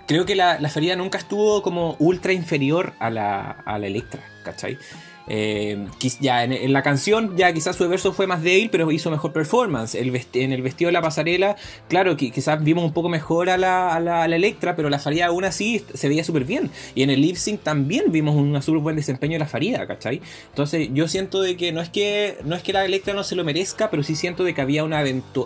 creo 0.07 0.25
que 0.25 0.35
la, 0.35 0.59
la 0.59 0.69
Ferida 0.69 0.95
nunca 0.95 1.17
estuvo 1.17 1.63
como 1.63 1.95
ultra 1.97 2.31
inferior 2.31 2.93
a 2.99 3.09
la, 3.09 3.49
a 3.65 3.79
la 3.79 3.87
Electra, 3.87 4.21
¿cachai? 4.43 4.77
Eh, 5.33 5.87
ya 6.19 6.43
en, 6.43 6.73
la 6.73 6.83
canción 6.83 7.37
ya 7.37 7.53
quizás 7.53 7.77
su 7.77 7.87
verso 7.87 8.11
fue 8.11 8.27
más 8.27 8.43
débil 8.43 8.69
pero 8.69 8.91
hizo 8.91 9.09
mejor 9.09 9.31
performance 9.31 9.95
en 9.95 10.51
el 10.51 10.61
vestido 10.61 10.89
de 10.89 10.91
la 10.91 11.01
pasarela 11.01 11.55
claro 11.87 12.17
que 12.17 12.31
quizás 12.31 12.61
vimos 12.61 12.83
un 12.83 12.91
poco 12.91 13.07
mejor 13.07 13.49
a 13.49 13.57
la, 13.57 13.95
a 13.95 14.01
la, 14.01 14.25
Electra 14.25 14.75
pero 14.75 14.89
la 14.89 14.99
Farida 14.99 15.27
aún 15.27 15.45
así 15.45 15.85
se 15.93 16.09
veía 16.09 16.25
súper 16.25 16.43
bien 16.43 16.69
y 16.95 17.03
en 17.03 17.11
el 17.11 17.21
lip 17.21 17.37
sync 17.37 17.61
también 17.61 18.11
vimos 18.11 18.35
un 18.35 18.61
súper 18.61 18.81
buen 18.81 18.97
desempeño 18.97 19.35
de 19.35 19.39
la 19.39 19.47
Farida 19.47 19.87
¿cachai? 19.87 20.21
entonces 20.49 20.89
yo 20.91 21.07
siento 21.07 21.41
de 21.41 21.55
que 21.55 21.71
no 21.71 21.79
es 21.79 21.87
que 21.87 22.37
no 22.43 22.53
es 22.57 22.61
que 22.61 22.73
la 22.73 22.83
Electra 22.83 23.13
no 23.13 23.23
se 23.23 23.37
lo 23.37 23.45
merezca 23.45 23.89
pero 23.89 24.03
sí 24.03 24.15
siento 24.15 24.43
de 24.43 24.53
que 24.53 24.59
había 24.59 24.83
una 24.83 25.01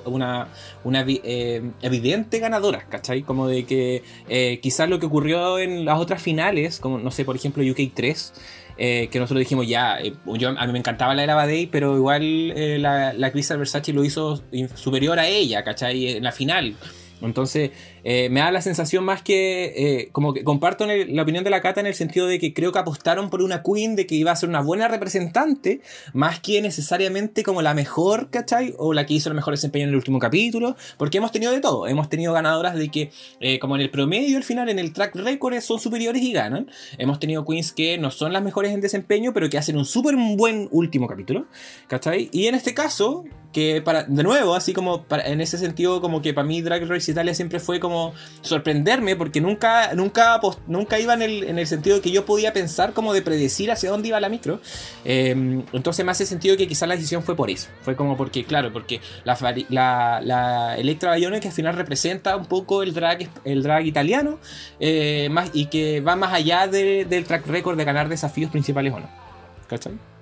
una, 0.06 0.48
una 0.84 1.06
eh, 1.08 1.62
evidente 1.84 2.40
ganadora 2.40 2.88
¿cachai? 2.90 3.22
como 3.22 3.48
de 3.48 3.66
que 3.66 4.02
eh, 4.30 4.60
quizás 4.64 4.90
lo 4.90 5.00
que 5.00 5.06
ocurrió 5.06 5.60
en 5.60 5.86
las 5.86 6.00
otras 6.00 6.24
finales 6.24 6.80
como 6.80 6.98
no 6.98 7.12
sé 7.12 7.24
por 7.24 7.36
ejemplo 7.36 7.64
UK 7.64 7.92
3 7.94 8.34
eh, 8.78 9.08
que 9.12 9.20
nosotros 9.20 9.40
dijimos 9.40 9.68
ya, 9.68 10.00
eh, 10.00 10.14
yo, 10.26 10.50
a 10.50 10.66
mí 10.66 10.74
me 10.74 10.80
encantaba 10.80 11.14
la 11.16 11.24
era 11.24 11.36
Badei, 11.36 11.68
pero 11.68 11.96
igual 11.96 12.24
eh, 12.24 12.78
la, 12.80 13.14
la 13.14 13.32
Crystal 13.32 13.58
Versace 13.58 13.94
lo 13.94 14.04
hizo 14.04 14.44
superior 14.76 15.20
a 15.20 15.28
ella, 15.28 15.64
¿cachai? 15.64 16.18
En 16.18 16.24
la 16.24 16.32
final. 16.32 16.76
Entonces, 17.22 17.72
eh, 18.08 18.30
me 18.30 18.40
da 18.40 18.52
la 18.52 18.62
sensación 18.62 19.04
más 19.04 19.22
que, 19.22 19.74
eh, 19.76 20.10
como 20.14 20.34
que 20.34 20.44
comparto 20.44 20.86
la 20.86 21.24
opinión 21.24 21.44
de 21.44 21.50
la 21.50 21.62
Cata 21.62 21.82
en 21.82 21.88
el 21.88 21.96
sentido 21.96 22.28
de 22.28 22.40
que 22.40 22.54
creo 22.54 22.72
que 22.72 22.80
apostaron 22.80 23.30
por 23.30 23.42
una 23.42 23.64
queen 23.64 23.96
de 23.98 24.06
que 24.06 24.16
iba 24.16 24.32
a 24.32 24.36
ser 24.36 24.48
una 24.48 24.62
buena 24.62 24.88
representante, 24.88 25.82
más 26.14 26.40
que 26.40 26.62
necesariamente 26.62 27.44
como 27.44 27.62
la 27.64 27.74
mejor, 27.74 28.30
¿cachai? 28.30 28.76
O 28.78 28.94
la 28.94 29.06
que 29.06 29.16
hizo 29.16 29.30
el 29.30 29.36
mejor 29.36 29.56
desempeño 29.56 29.84
en 29.86 29.90
el 29.90 29.96
último 29.96 30.20
capítulo, 30.20 30.76
porque 30.98 31.18
hemos 31.18 31.32
tenido 31.32 31.52
de 31.52 31.60
todo. 31.62 31.88
Hemos 31.88 32.08
tenido 32.08 32.32
ganadoras 32.32 32.76
de 32.76 32.90
que, 32.90 33.10
eh, 33.40 33.58
como 33.58 33.76
en 33.76 33.82
el 33.82 33.90
promedio, 33.90 34.38
al 34.38 34.44
final, 34.44 34.70
en 34.70 34.78
el 34.78 34.94
track 34.94 35.16
record, 35.16 35.60
son 35.62 35.80
superiores 35.80 36.22
y 36.22 36.32
ganan. 36.32 36.70
Hemos 37.00 37.20
tenido 37.20 37.44
queens 37.44 37.72
que 37.72 37.98
no 37.98 38.12
son 38.12 38.32
las 38.34 38.44
mejores 38.44 38.72
en 38.72 38.82
desempeño, 38.82 39.34
pero 39.34 39.50
que 39.50 39.58
hacen 39.58 39.78
un 39.78 39.86
súper 39.86 40.16
buen 40.16 40.68
último 40.72 41.08
capítulo, 41.08 41.48
¿cachai? 41.88 42.30
Y 42.32 42.46
en 42.46 42.54
este 42.54 42.76
caso, 42.76 43.26
que 43.52 43.82
para, 43.82 44.04
de 44.04 44.22
nuevo, 44.22 44.54
así 44.54 44.74
como 44.74 45.04
para- 45.04 45.26
en 45.28 45.40
ese 45.40 45.58
sentido, 45.58 46.02
como 46.02 46.22
que 46.22 46.34
para 46.34 46.46
mí 46.46 46.62
Drag 46.62 46.86
Race 46.90 47.10
Italia 47.10 47.34
siempre 47.34 47.62
fue 47.62 47.80
como 47.80 47.95
sorprenderme, 48.42 49.16
porque 49.16 49.42
nunca, 49.42 49.94
nunca, 49.94 50.40
nunca 50.68 51.00
iba 51.00 51.14
en 51.14 51.22
el, 51.22 51.44
en 51.46 51.58
el 51.60 51.68
sentido 51.68 52.02
que 52.02 52.12
yo 52.12 52.26
podía 52.26 52.54
pensar 52.54 52.94
como 52.94 53.14
de 53.14 53.22
predecir 53.22 53.72
hacia 53.72 53.90
dónde 53.90 54.10
iba 54.10 54.20
la 54.20 54.30
micro. 54.30 54.60
Eh, 55.04 55.32
entonces 55.74 56.06
me 56.06 56.12
hace 56.12 56.26
sentido 56.26 56.56
que 56.58 56.68
quizás 56.68 56.88
la 56.88 56.96
decisión 56.96 57.24
fue 57.24 57.36
por 57.36 57.50
eso. 57.50 57.70
Fue 57.82 57.96
como 57.96 58.16
porque, 58.18 58.44
claro, 58.46 58.72
porque 58.72 59.02
la, 59.24 59.38
la, 59.70 60.22
la 60.22 60.78
Electra 60.78 61.10
Bayone 61.12 61.40
que 61.40 61.48
al 61.48 61.54
final 61.54 61.76
representa 61.76 62.36
un 62.36 62.46
poco 62.46 62.84
el 62.84 62.94
drag, 62.94 63.30
el 63.44 63.64
drag 63.64 63.86
italiano 63.86 64.40
eh, 64.80 65.28
más, 65.32 65.50
y 65.54 65.66
que 65.68 66.02
va 66.02 66.16
más 66.16 66.34
allá 66.34 66.68
de- 66.68 67.06
del 67.06 67.26
track 67.26 67.48
record 67.48 67.78
de 67.78 67.86
ganar 67.86 68.10
desafíos 68.10 68.52
principales 68.52 68.94
o 68.94 69.00
no. 69.00 69.10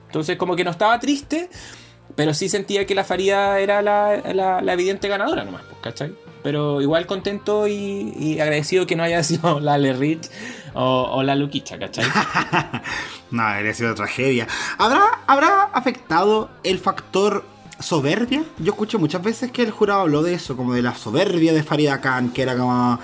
Entonces 0.07 0.37
como 0.37 0.55
que 0.55 0.63
no 0.63 0.71
estaba 0.71 0.99
triste, 0.99 1.49
pero 2.15 2.33
sí 2.33 2.47
sentía 2.49 2.85
que 2.85 2.95
la 2.95 3.03
Faría 3.03 3.59
era 3.59 3.81
la, 3.81 4.21
la- 4.33 4.61
la 4.61 4.73
evidente 4.73 5.07
ganadora 5.07 5.43
nomás, 5.43 5.63
¿cachai? 5.81 6.13
Pero 6.43 6.81
igual 6.81 7.07
contento 7.07 7.67
y, 7.67 8.39
agradecido 8.39 8.85
que 8.85 8.95
no 8.95 9.03
haya 9.03 9.23
sido 9.23 9.59
la 9.59 9.77
Le 9.77 9.93
Rich 9.93 10.29
o, 10.73 11.09
o 11.11 11.23
la 11.23 11.35
Luquicha, 11.35 11.79
¿cachai? 11.79 12.05
No, 13.33 13.41
habría 13.41 13.73
sido 13.73 13.95
tragedia. 13.95 14.47
¿Habrá, 14.77 15.05
¿Habrá 15.25 15.63
afectado 15.73 16.51
el 16.63 16.77
factor 16.77 17.43
soberbia? 17.79 18.43
Yo 18.59 18.73
escuché 18.73 18.99
muchas 18.99 19.23
veces 19.23 19.51
que 19.51 19.63
el 19.63 19.71
jurado 19.71 20.01
habló 20.01 20.21
de 20.21 20.35
eso, 20.35 20.55
como 20.55 20.75
de 20.75 20.83
la 20.83 20.93
soberbia 20.93 21.51
de 21.51 21.63
Farida 21.63 21.99
Khan, 21.99 22.29
que 22.29 22.43
era 22.43 22.55
como... 22.55 22.99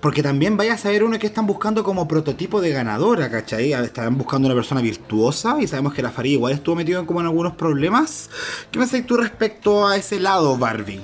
Porque 0.00 0.24
también 0.24 0.56
vaya 0.56 0.74
a 0.74 0.78
saber 0.78 1.04
uno 1.04 1.20
que 1.20 1.28
están 1.28 1.46
buscando 1.46 1.84
como 1.84 2.08
prototipo 2.08 2.60
de 2.60 2.72
ganadora, 2.72 3.30
¿cachai? 3.30 3.72
Están 3.72 4.18
buscando 4.18 4.46
una 4.46 4.56
persona 4.56 4.80
virtuosa 4.80 5.56
y 5.60 5.68
sabemos 5.68 5.94
que 5.94 6.02
la 6.02 6.10
Farid 6.10 6.32
igual 6.32 6.52
estuvo 6.52 6.74
metido 6.74 6.98
en 6.98 7.06
como 7.06 7.20
en 7.20 7.26
algunos 7.26 7.54
problemas. 7.54 8.28
¿Qué 8.72 8.80
pensáis 8.80 9.06
tú 9.06 9.16
respecto 9.16 9.86
a 9.86 9.96
ese 9.96 10.18
lado, 10.18 10.58
Barbie? 10.58 11.00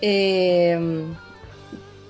Eh, 0.00 1.06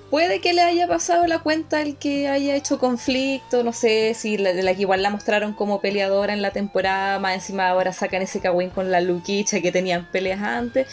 puede 0.09 0.41
que 0.41 0.53
le 0.53 0.61
haya 0.61 0.87
pasado 0.87 1.27
la 1.27 1.39
cuenta 1.39 1.81
el 1.81 1.95
que 1.95 2.27
haya 2.27 2.55
hecho 2.55 2.79
conflicto, 2.79 3.63
no 3.63 3.73
sé 3.73 4.13
si 4.13 4.37
la, 4.37 4.53
que 4.53 4.81
igual 4.81 5.03
la 5.03 5.09
mostraron 5.09 5.53
como 5.53 5.81
peleadora 5.81 6.33
en 6.33 6.41
la 6.41 6.51
temporada, 6.51 7.19
más 7.19 7.35
encima 7.35 7.69
ahora 7.69 7.93
sacan 7.93 8.21
ese 8.21 8.39
cagüín 8.39 8.69
con 8.69 8.91
la 8.91 9.01
Luquicha 9.01 9.61
que 9.61 9.71
tenían 9.71 10.09
peleas 10.11 10.41
antes. 10.41 10.87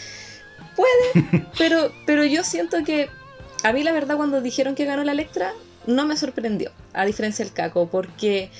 Puede, 0.75 1.45
pero, 1.57 1.91
pero 2.05 2.23
yo 2.23 2.43
siento 2.43 2.83
que 2.83 3.09
a 3.63 3.73
mí 3.73 3.83
la 3.83 3.91
verdad 3.91 4.17
cuando 4.17 4.41
dijeron 4.41 4.75
que 4.75 4.85
ganó 4.85 5.03
la 5.03 5.13
Electra 5.13 5.53
no 5.87 6.05
me 6.05 6.17
sorprendió, 6.17 6.71
a 6.93 7.05
diferencia 7.05 7.43
del 7.43 7.53
Caco, 7.53 7.87
porque 7.87 8.51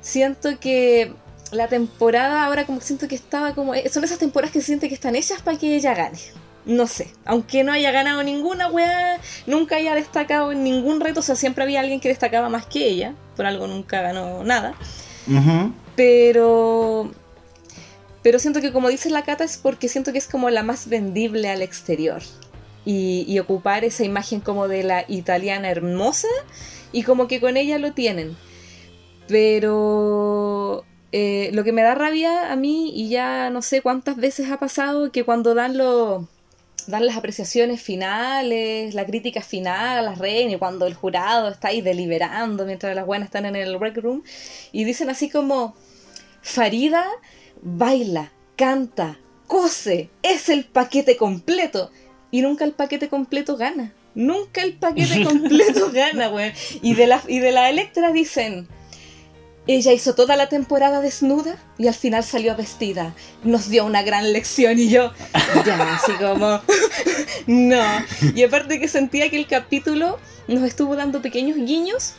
siento 0.00 0.58
que 0.60 1.12
la 1.50 1.68
temporada 1.68 2.44
ahora 2.44 2.64
como 2.64 2.80
siento 2.80 3.08
que 3.08 3.14
estaba 3.14 3.54
como... 3.54 3.74
Son 3.90 4.04
esas 4.04 4.18
temporadas 4.18 4.52
que 4.52 4.60
se 4.60 4.66
siente 4.66 4.88
que 4.88 4.94
están 4.94 5.16
hechas 5.16 5.42
para 5.42 5.58
que 5.58 5.74
ella 5.76 5.94
gane. 5.94 6.18
No 6.66 6.86
sé, 6.86 7.12
aunque 7.26 7.62
no 7.62 7.72
haya 7.72 7.90
ganado 7.90 8.22
ninguna 8.22 8.68
weá, 8.68 9.20
nunca 9.46 9.76
haya 9.76 9.94
destacado 9.94 10.50
en 10.52 10.64
ningún 10.64 11.00
reto, 11.00 11.20
o 11.20 11.22
sea, 11.22 11.36
siempre 11.36 11.62
había 11.62 11.80
alguien 11.80 12.00
que 12.00 12.08
destacaba 12.08 12.48
más 12.48 12.64
que 12.64 12.88
ella, 12.88 13.14
por 13.36 13.44
algo 13.44 13.66
nunca 13.66 14.00
ganó 14.00 14.42
nada. 14.44 14.74
Pero. 15.96 17.10
Pero 18.22 18.38
siento 18.38 18.62
que, 18.62 18.72
como 18.72 18.88
dice 18.88 19.10
la 19.10 19.22
Cata, 19.22 19.44
es 19.44 19.58
porque 19.58 19.88
siento 19.88 20.10
que 20.12 20.18
es 20.18 20.26
como 20.26 20.48
la 20.48 20.62
más 20.62 20.88
vendible 20.88 21.50
al 21.50 21.60
exterior. 21.60 22.22
Y, 22.86 23.24
y 23.28 23.38
ocupar 23.38 23.84
esa 23.84 24.04
imagen 24.04 24.40
como 24.40 24.66
de 24.66 24.82
la 24.82 25.04
italiana 25.08 25.70
hermosa. 25.70 26.28
Y 26.92 27.02
como 27.02 27.28
que 27.28 27.40
con 27.40 27.56
ella 27.58 27.78
lo 27.78 27.92
tienen. 27.92 28.36
Pero. 29.28 30.84
eh, 31.12 31.50
lo 31.52 31.62
que 31.62 31.72
me 31.72 31.82
da 31.82 31.94
rabia 31.94 32.50
a 32.50 32.56
mí, 32.56 32.90
y 32.94 33.08
ya 33.08 33.48
no 33.50 33.62
sé 33.62 33.82
cuántas 33.82 34.16
veces 34.16 34.50
ha 34.50 34.58
pasado, 34.58 35.12
que 35.12 35.24
cuando 35.24 35.54
dan 35.54 35.76
los 35.76 36.24
dan 36.86 37.06
las 37.06 37.16
apreciaciones 37.16 37.80
finales, 37.82 38.94
la 38.94 39.06
crítica 39.06 39.42
final 39.42 39.98
a 39.98 40.02
las 40.02 40.18
reinas, 40.18 40.54
y 40.54 40.58
cuando 40.58 40.86
el 40.86 40.94
jurado 40.94 41.48
está 41.48 41.68
ahí 41.68 41.80
deliberando 41.80 42.66
mientras 42.66 42.94
las 42.94 43.06
buenas 43.06 43.26
están 43.26 43.46
en 43.46 43.56
el 43.56 43.78
rec 43.80 43.96
room, 43.98 44.22
y 44.72 44.84
dicen 44.84 45.10
así 45.10 45.30
como, 45.30 45.74
Farida 46.42 47.06
baila, 47.62 48.32
canta, 48.56 49.18
cose, 49.46 50.10
es 50.22 50.48
el 50.48 50.64
paquete 50.64 51.16
completo, 51.16 51.90
y 52.30 52.42
nunca 52.42 52.64
el 52.64 52.72
paquete 52.72 53.08
completo 53.08 53.56
gana. 53.56 53.92
Nunca 54.14 54.62
el 54.62 54.74
paquete 54.74 55.24
completo 55.24 55.90
gana, 55.92 56.28
güey. 56.28 56.52
Y 56.82 56.94
de 56.94 57.06
la, 57.06 57.22
y 57.26 57.38
de 57.40 57.52
la 57.52 57.68
Electra 57.68 58.12
dicen, 58.12 58.68
ella 59.66 59.92
hizo 59.92 60.14
toda 60.14 60.36
la 60.36 60.48
temporada 60.48 61.00
desnuda 61.00 61.56
y 61.78 61.88
al 61.88 61.94
final 61.94 62.22
salió 62.22 62.54
vestida. 62.56 63.14
Nos 63.42 63.68
dio 63.68 63.84
una 63.86 64.02
gran 64.02 64.32
lección 64.32 64.78
y 64.78 64.88
yo, 64.88 65.12
ya, 65.66 65.94
así 65.94 66.12
como, 66.12 66.60
no. 67.46 67.82
Y 68.34 68.42
aparte 68.42 68.78
que 68.78 68.88
sentía 68.88 69.30
que 69.30 69.36
el 69.36 69.46
capítulo 69.46 70.18
nos 70.48 70.62
estuvo 70.64 70.96
dando 70.96 71.22
pequeños 71.22 71.56
guiños 71.56 72.14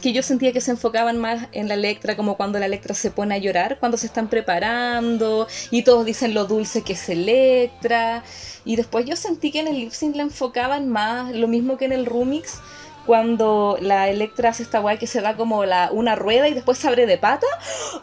que 0.00 0.12
yo 0.12 0.22
sentía 0.22 0.52
que 0.52 0.60
se 0.60 0.70
enfocaban 0.70 1.18
más 1.18 1.48
en 1.52 1.68
la 1.68 1.74
Electra, 1.74 2.16
como 2.16 2.36
cuando 2.36 2.58
la 2.58 2.66
Electra 2.66 2.94
se 2.94 3.10
pone 3.10 3.34
a 3.34 3.38
llorar, 3.38 3.78
cuando 3.78 3.98
se 3.98 4.06
están 4.06 4.28
preparando 4.28 5.46
y 5.70 5.82
todos 5.82 6.04
dicen 6.04 6.34
lo 6.34 6.46
dulce 6.46 6.82
que 6.82 6.94
es 6.94 7.08
Electra. 7.08 8.24
Y 8.64 8.76
después 8.76 9.06
yo 9.06 9.16
sentí 9.16 9.50
que 9.52 9.60
en 9.60 9.68
el 9.68 9.76
lip 9.76 9.92
sync 9.92 10.16
la 10.16 10.22
enfocaban 10.22 10.88
más, 10.88 11.34
lo 11.34 11.48
mismo 11.48 11.76
que 11.76 11.84
en 11.84 11.92
el 11.92 12.06
remix, 12.06 12.60
cuando 13.06 13.78
la 13.80 14.08
Electra 14.08 14.50
hace 14.50 14.62
esta 14.62 14.78
guay 14.78 14.98
que 14.98 15.06
se 15.06 15.20
da 15.20 15.36
como 15.36 15.64
la, 15.64 15.90
una 15.92 16.16
rueda 16.16 16.48
y 16.48 16.54
después 16.54 16.78
se 16.78 16.88
abre 16.88 17.06
de 17.06 17.18
pata. 17.18 17.46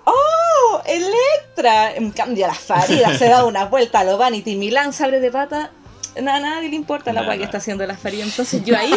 ¡Oh! 0.05 0.81
¡Electra! 0.85 1.93
En 1.95 2.11
cambio, 2.11 2.47
la 2.47 2.53
Farida 2.53 3.17
se 3.17 3.29
da 3.29 3.45
una 3.45 3.65
vuelta 3.65 3.99
a 3.99 4.03
lo 4.03 4.17
Vanity 4.17 4.55
Milan, 4.55 4.93
se 4.93 5.03
abre 5.03 5.19
de 5.19 5.31
pata. 5.31 5.71
Nada, 6.21 6.39
nadie 6.39 6.69
le 6.69 6.75
importa 6.75 7.13
la 7.13 7.23
guay 7.23 7.37
que 7.37 7.45
está 7.45 7.57
haciendo 7.57 7.85
la 7.85 7.95
Farida. 7.95 8.23
Entonces 8.23 8.63
yo 8.65 8.75
ahí 8.75 8.93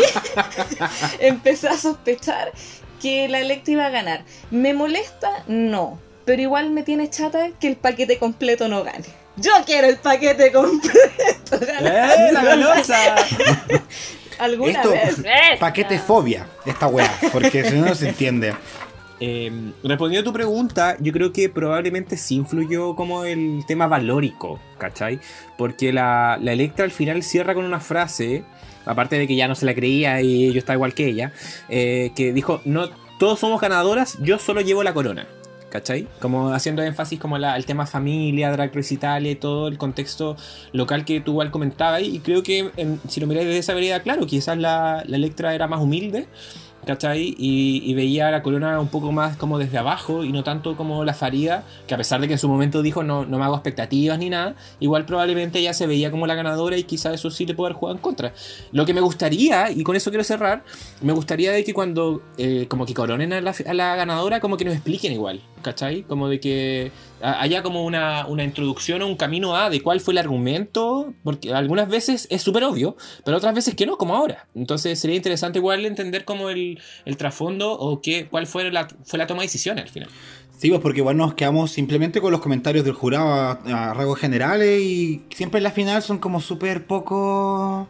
empecé 1.21 1.69
a 1.69 1.77
sospechar 1.77 2.53
que 3.01 3.29
la 3.29 3.41
Electra 3.41 3.73
iba 3.73 3.87
a 3.87 3.91
ganar. 3.91 4.25
¿Me 4.51 4.75
molesta? 4.75 5.45
No. 5.47 5.99
Pero 6.25 6.43
igual 6.43 6.71
me 6.71 6.83
tiene 6.83 7.11
chata 7.11 7.51
que 7.59 7.69
el 7.69 7.77
paquete 7.77 8.19
completo 8.19 8.69
no 8.69 8.85
gane. 8.85 9.07
Yo 9.37 9.53
quiero 9.65 9.87
el 9.89 9.97
paquete 9.99 10.53
completo. 10.53 11.57
¡Eh, 11.61 12.31
la! 12.33 13.17
¿Alguna 14.41 14.73
Esto, 14.73 14.91
vez? 14.91 15.23
paquete 15.59 15.99
fobia, 15.99 16.47
esta 16.65 16.87
weá, 16.87 17.13
porque 17.33 17.65
si 17.65 17.77
no, 17.77 17.87
no 17.87 17.95
se 17.95 18.09
entiende. 18.09 18.55
Eh, 19.23 19.53
respondiendo 19.85 20.29
a 20.29 20.33
tu 20.33 20.35
pregunta, 20.35 20.97
yo 20.99 21.13
creo 21.13 21.31
que 21.31 21.51
probablemente 21.51 22.17
sí 22.17 22.37
influyó 22.37 22.97
como 22.97 23.25
el 23.25 23.65
tema 23.67 23.87
valórico, 23.87 24.59
¿cachai? 24.79 25.21
Porque 25.59 25.93
la, 25.93 26.39
la 26.41 26.53
Electra 26.55 26.87
al 26.87 26.91
final 26.91 27.23
cierra 27.23 27.55
con 27.55 27.67
una 27.67 27.81
frase, 27.81 28.45
aparte 28.87 29.19
de 29.19 29.27
que 29.27 29.37
ya 29.37 29.47
no 29.47 29.55
se 29.55 29.67
la 29.67 29.75
creía 29.75 30.23
y 30.23 30.51
yo 30.53 30.59
estaba 30.59 30.77
igual 30.77 30.95
que 30.95 31.07
ella, 31.07 31.33
eh, 31.69 32.13
que 32.17 32.33
dijo, 32.33 32.63
no, 32.65 32.89
todos 33.19 33.39
somos 33.39 33.61
ganadoras, 33.61 34.17
yo 34.23 34.39
solo 34.39 34.63
llevo 34.63 34.83
la 34.83 34.95
corona. 34.95 35.29
¿Cachai? 35.71 36.09
Como 36.19 36.49
haciendo 36.53 36.83
énfasis 36.83 37.21
como 37.21 37.39
la, 37.39 37.57
el 37.57 37.65
tema 37.65 37.87
familia, 37.87 38.51
Drag 38.51 38.75
Race 38.75 38.93
Italia 38.93 39.31
y 39.31 39.37
todo 39.37 39.69
el 39.69 39.79
contexto 39.79 40.37
local 40.73 41.05
que 41.05 41.21
tú 41.21 41.31
igual 41.31 41.53
comentabas. 41.53 42.03
Y 42.03 42.19
creo 42.19 42.43
que 42.43 42.73
en- 42.77 43.01
si 43.09 43.21
lo 43.21 43.29
miráis 43.29 43.47
desde 43.47 43.61
esa 43.61 43.75
vereda, 43.75 44.01
claro, 44.01 44.27
quizás 44.27 44.59
la, 44.59 45.05
la 45.07 45.17
Electra 45.17 45.55
era 45.55 45.69
más 45.69 45.81
humilde, 45.81 46.27
¿cachai? 46.87 47.37
Y, 47.39 47.83
y 47.85 47.95
veía 47.95 48.31
la 48.31 48.43
corona 48.43 48.81
un 48.81 48.89
poco 48.89 49.13
más 49.13 49.37
como 49.37 49.59
desde 49.59 49.77
abajo 49.79 50.25
y 50.25 50.33
no 50.33 50.43
tanto 50.43 50.77
como 50.77 51.05
la 51.05 51.13
Farida, 51.15 51.63
que 51.87 51.93
a 51.95 51.99
pesar 51.99 52.21
de 52.23 52.27
que 52.27 52.33
en 52.33 52.39
su 52.39 52.49
momento 52.49 52.81
dijo 52.83 53.03
no, 53.03 53.27
no 53.27 53.39
me 53.39 53.45
hago 53.45 53.55
expectativas 53.55 54.19
ni 54.19 54.31
nada, 54.31 54.55
igual 54.81 55.05
probablemente 55.05 55.59
ella 55.59 55.75
se 55.75 55.87
veía 55.87 56.11
como 56.11 56.27
la 56.27 56.35
ganadora 56.35 56.79
y 56.79 56.85
quizás 56.85 57.15
eso 57.15 57.31
sí 57.31 57.45
le 57.47 57.55
puede 57.55 57.69
haber 57.69 57.77
jugado 57.79 57.97
en 57.97 58.03
contra. 58.03 58.33
Lo 58.73 58.87
que 58.87 58.95
me 58.95 59.03
gustaría, 59.03 59.71
y 59.71 59.83
con 59.85 59.95
eso 59.95 60.11
quiero 60.11 60.25
cerrar, 60.25 60.65
me 61.03 61.13
gustaría 61.13 61.53
de 61.53 61.63
que 61.65 61.75
cuando 61.75 62.23
eh, 62.39 62.65
como 62.69 62.87
que 62.87 62.95
coronen 62.95 63.35
a 63.35 63.41
la, 63.43 63.55
a 63.69 63.75
la 63.75 63.95
ganadora, 63.95 64.41
como 64.41 64.57
que 64.57 64.65
nos 64.65 64.75
expliquen 64.75 65.13
igual, 65.13 65.43
¿cachai? 65.63 66.03
Como 66.03 66.29
de 66.29 66.41
que 66.41 66.93
haya 67.23 67.63
como 67.63 67.85
una, 67.85 68.27
una 68.27 68.45
introducción 68.45 69.03
o 69.03 69.07
un 69.07 69.17
camino 69.17 69.57
a 69.57 69.71
de 69.71 69.81
cuál 69.81 70.01
fue 70.01 70.15
el 70.15 70.19
argumento, 70.19 71.13
porque 71.23 71.53
algunas 71.53 71.89
veces 71.89 72.27
es 72.31 72.43
súper 72.43 72.65
obvio, 72.65 72.97
pero 73.25 73.37
otras 73.37 73.55
veces 73.55 73.75
que 73.75 73.87
no, 73.87 73.97
como 73.97 74.15
ahora. 74.17 74.47
Entonces 74.55 74.99
sería 74.99 75.17
interesante 75.17 75.59
igual 75.59 75.85
entender 75.85 76.25
como 76.25 76.51
el, 76.51 76.81
el 77.05 77.17
trasfondo 77.17 77.73
o 77.73 78.01
qué, 78.01 78.27
cuál 78.29 78.47
fue 78.47 78.71
la, 78.71 78.89
fue 79.05 79.19
la 79.19 79.27
toma 79.27 79.43
de 79.43 79.47
decisiones 79.47 79.85
al 79.85 79.91
final. 79.91 80.09
Sí, 80.57 80.69
pues 80.69 80.81
porque 80.83 80.99
igual 80.99 81.17
nos 81.17 81.35
quedamos 81.35 81.71
simplemente 81.71 82.21
con 82.21 82.33
los 82.33 82.43
comentarios 82.43 82.85
del 82.85 82.93
jurado 82.93 83.33
a, 83.33 83.53
a 83.53 83.95
rasgos 83.95 84.19
generales 84.19 84.83
y 84.83 85.23
siempre 85.35 85.59
en 85.59 85.65
la 85.65 85.71
final 85.71 86.03
son 86.03 86.19
como 86.19 86.41
súper 86.41 86.87
poco... 86.87 87.89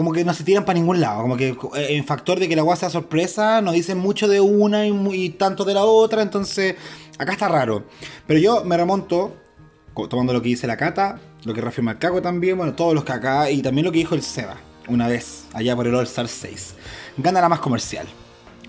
Como 0.00 0.14
que 0.14 0.24
no 0.24 0.32
se 0.32 0.44
tiran 0.44 0.64
para 0.64 0.78
ningún 0.78 0.98
lado, 0.98 1.20
como 1.20 1.36
que 1.36 1.48
eh, 1.50 1.86
en 1.90 2.06
factor 2.06 2.40
de 2.40 2.48
que 2.48 2.56
la 2.56 2.62
guasa 2.62 2.88
sorpresa 2.88 3.60
nos 3.60 3.74
dicen 3.74 3.98
mucho 3.98 4.28
de 4.28 4.40
una 4.40 4.86
y, 4.86 4.94
y 5.12 5.28
tanto 5.28 5.66
de 5.66 5.74
la 5.74 5.84
otra, 5.84 6.22
entonces 6.22 6.76
acá 7.18 7.32
está 7.32 7.48
raro. 7.48 7.84
Pero 8.26 8.40
yo 8.40 8.64
me 8.64 8.78
remonto, 8.78 9.36
tomando 10.08 10.32
lo 10.32 10.40
que 10.40 10.48
dice 10.48 10.66
la 10.66 10.78
Cata, 10.78 11.20
lo 11.44 11.52
que 11.52 11.60
reafirma 11.60 11.90
el 11.90 11.98
Caco 11.98 12.22
también, 12.22 12.56
bueno, 12.56 12.72
todos 12.72 12.94
los 12.94 13.04
que 13.04 13.12
acá, 13.12 13.50
y 13.50 13.60
también 13.60 13.84
lo 13.84 13.92
que 13.92 13.98
dijo 13.98 14.14
el 14.14 14.22
Seba, 14.22 14.56
una 14.88 15.06
vez, 15.06 15.44
allá 15.52 15.76
por 15.76 15.86
el 15.86 15.94
All 15.94 16.04
Star 16.04 16.28
6. 16.28 16.76
Gana 17.18 17.42
la 17.42 17.50
más 17.50 17.60
comercial. 17.60 18.06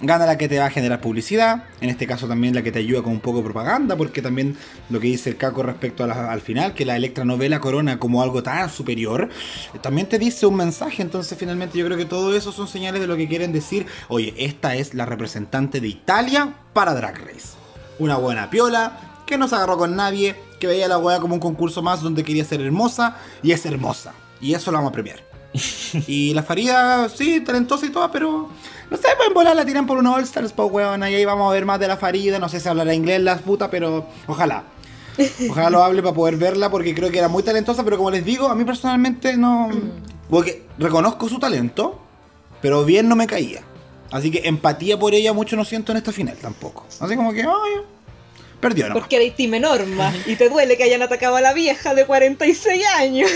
Gana 0.04 0.26
la 0.26 0.36
que 0.36 0.48
te 0.48 0.58
va 0.58 0.66
a 0.66 0.70
generar 0.72 1.00
publicidad, 1.00 1.66
en 1.80 1.92
este 1.92 2.08
caso 2.08 2.28
también 2.28 2.56
la 2.56 2.64
que 2.64 2.72
te 2.72 2.80
ayuda 2.80 3.04
con 3.04 3.14
un 3.14 3.20
poco 3.20 3.38
de 3.38 3.44
propaganda, 3.44 3.96
porque 3.96 4.24
también 4.24 4.58
lo 4.90 5.00
que 5.00 5.06
dice 5.06 5.30
el 5.30 5.38
Caco 5.38 5.62
respecto 5.62 6.04
al 6.04 6.42
final, 6.42 6.74
que 6.74 6.86
la 6.86 6.96
Electra 6.96 7.24
no 7.24 7.38
ve 7.38 7.50
la 7.50 7.60
corona 7.60 8.00
como 8.00 8.24
algo 8.24 8.42
tan 8.42 8.68
superior, 8.72 9.30
eh, 9.76 9.78
también 9.80 10.10
te 10.10 10.18
dice 10.18 10.48
un 10.48 10.56
mensaje, 10.56 11.04
entonces 11.04 11.38
finalmente 11.38 11.78
yo 11.78 11.86
creo 11.86 12.00
que 12.00 12.06
todo 12.06 12.36
eso 12.36 12.52
son 12.52 12.68
señales 12.68 13.00
de 13.00 13.06
lo 13.06 13.16
que 13.16 13.28
quieren 13.28 13.52
decir, 13.52 13.86
oye, 14.08 14.34
esta 14.40 14.74
es 14.74 14.96
la 14.96 15.06
representante 15.06 15.80
de 15.80 15.90
Italia 15.90 16.56
para 16.74 16.96
Drag 16.96 17.20
Race. 17.20 17.50
Una 18.00 18.18
buena 18.18 18.50
piola, 18.50 19.24
que 19.28 19.38
no 19.38 19.48
se 19.48 19.54
agarró 19.54 19.78
con 19.78 19.96
nadie, 19.96 20.36
que 20.60 20.66
veía 20.66 20.88
la 20.88 20.98
weá 20.98 21.20
como 21.20 21.36
un 21.36 21.40
concurso 21.40 21.84
más 21.84 22.02
donde 22.02 22.24
quería 22.24 22.44
ser 22.44 22.60
hermosa, 22.62 23.18
y 23.44 23.52
es 23.52 23.64
hermosa, 23.68 24.14
y 24.42 24.56
eso 24.56 24.72
la 24.72 24.80
vamos 24.80 24.90
a 24.90 24.94
premiar. 24.94 25.31
Y 26.08 26.34
la 26.34 26.44
Farida, 26.44 27.10
sí, 27.10 27.42
talentosa 27.42 27.86
y 27.86 27.90
toda, 27.90 28.12
pero 28.12 28.50
no 28.90 28.98
sé, 28.98 29.08
pueden 29.18 29.34
volar, 29.34 29.56
la 29.56 29.66
tiran 29.66 29.86
por 29.86 29.98
una 29.98 30.14
All 30.14 30.24
Stars, 30.24 30.54
pues 30.54 30.72
weón. 30.72 31.04
Ahí 31.04 31.24
vamos 31.26 31.50
a 31.50 31.54
ver 31.54 31.66
más 31.66 31.80
de 31.80 31.88
la 31.88 31.98
Farida. 31.98 32.40
No 32.40 32.50
sé 32.50 32.60
si 32.60 32.70
hablará 32.70 32.94
inglés 32.94 33.22
la 33.22 33.38
puta, 33.38 33.70
pero 33.70 34.06
ojalá. 34.28 34.64
Ojalá 35.50 35.70
lo 35.70 35.84
hable 35.84 36.02
para 36.02 36.16
poder 36.16 36.38
verla, 36.38 36.70
porque 36.70 36.96
creo 36.96 37.12
que 37.12 37.20
era 37.20 37.28
muy 37.28 37.44
talentosa, 37.44 37.84
pero 37.84 37.98
como 37.98 38.12
les 38.12 38.24
digo, 38.24 38.48
a 38.48 38.56
mí 38.56 38.64
personalmente 38.64 39.36
no. 39.38 39.70
Porque 40.30 40.66
reconozco 40.78 41.28
su 41.28 41.40
talento, 41.40 42.00
pero 42.62 42.86
bien 42.86 43.10
no 43.10 43.16
me 43.16 43.28
caía. 43.28 43.62
Así 44.12 44.32
que 44.32 44.48
empatía 44.48 45.00
por 45.00 45.14
ella 45.14 45.32
mucho 45.34 45.56
no 45.56 45.64
siento 45.64 45.92
en 45.92 45.98
esta 45.98 46.12
final 46.12 46.38
tampoco. 46.38 46.86
Así 47.00 47.16
como 47.16 47.32
que, 47.34 47.42
ay, 47.42 47.82
Perdió, 48.62 48.88
¿no? 48.88 48.94
Porque 48.94 49.16
eres 49.18 49.36
time 49.36 49.60
Norma 49.60 50.14
y 50.26 50.36
te 50.36 50.48
duele 50.48 50.78
que 50.78 50.84
hayan 50.84 51.02
atacado 51.02 51.36
a 51.36 51.42
la 51.42 51.54
vieja 51.54 51.94
de 51.96 52.06
46 52.06 52.84
años. 52.98 53.30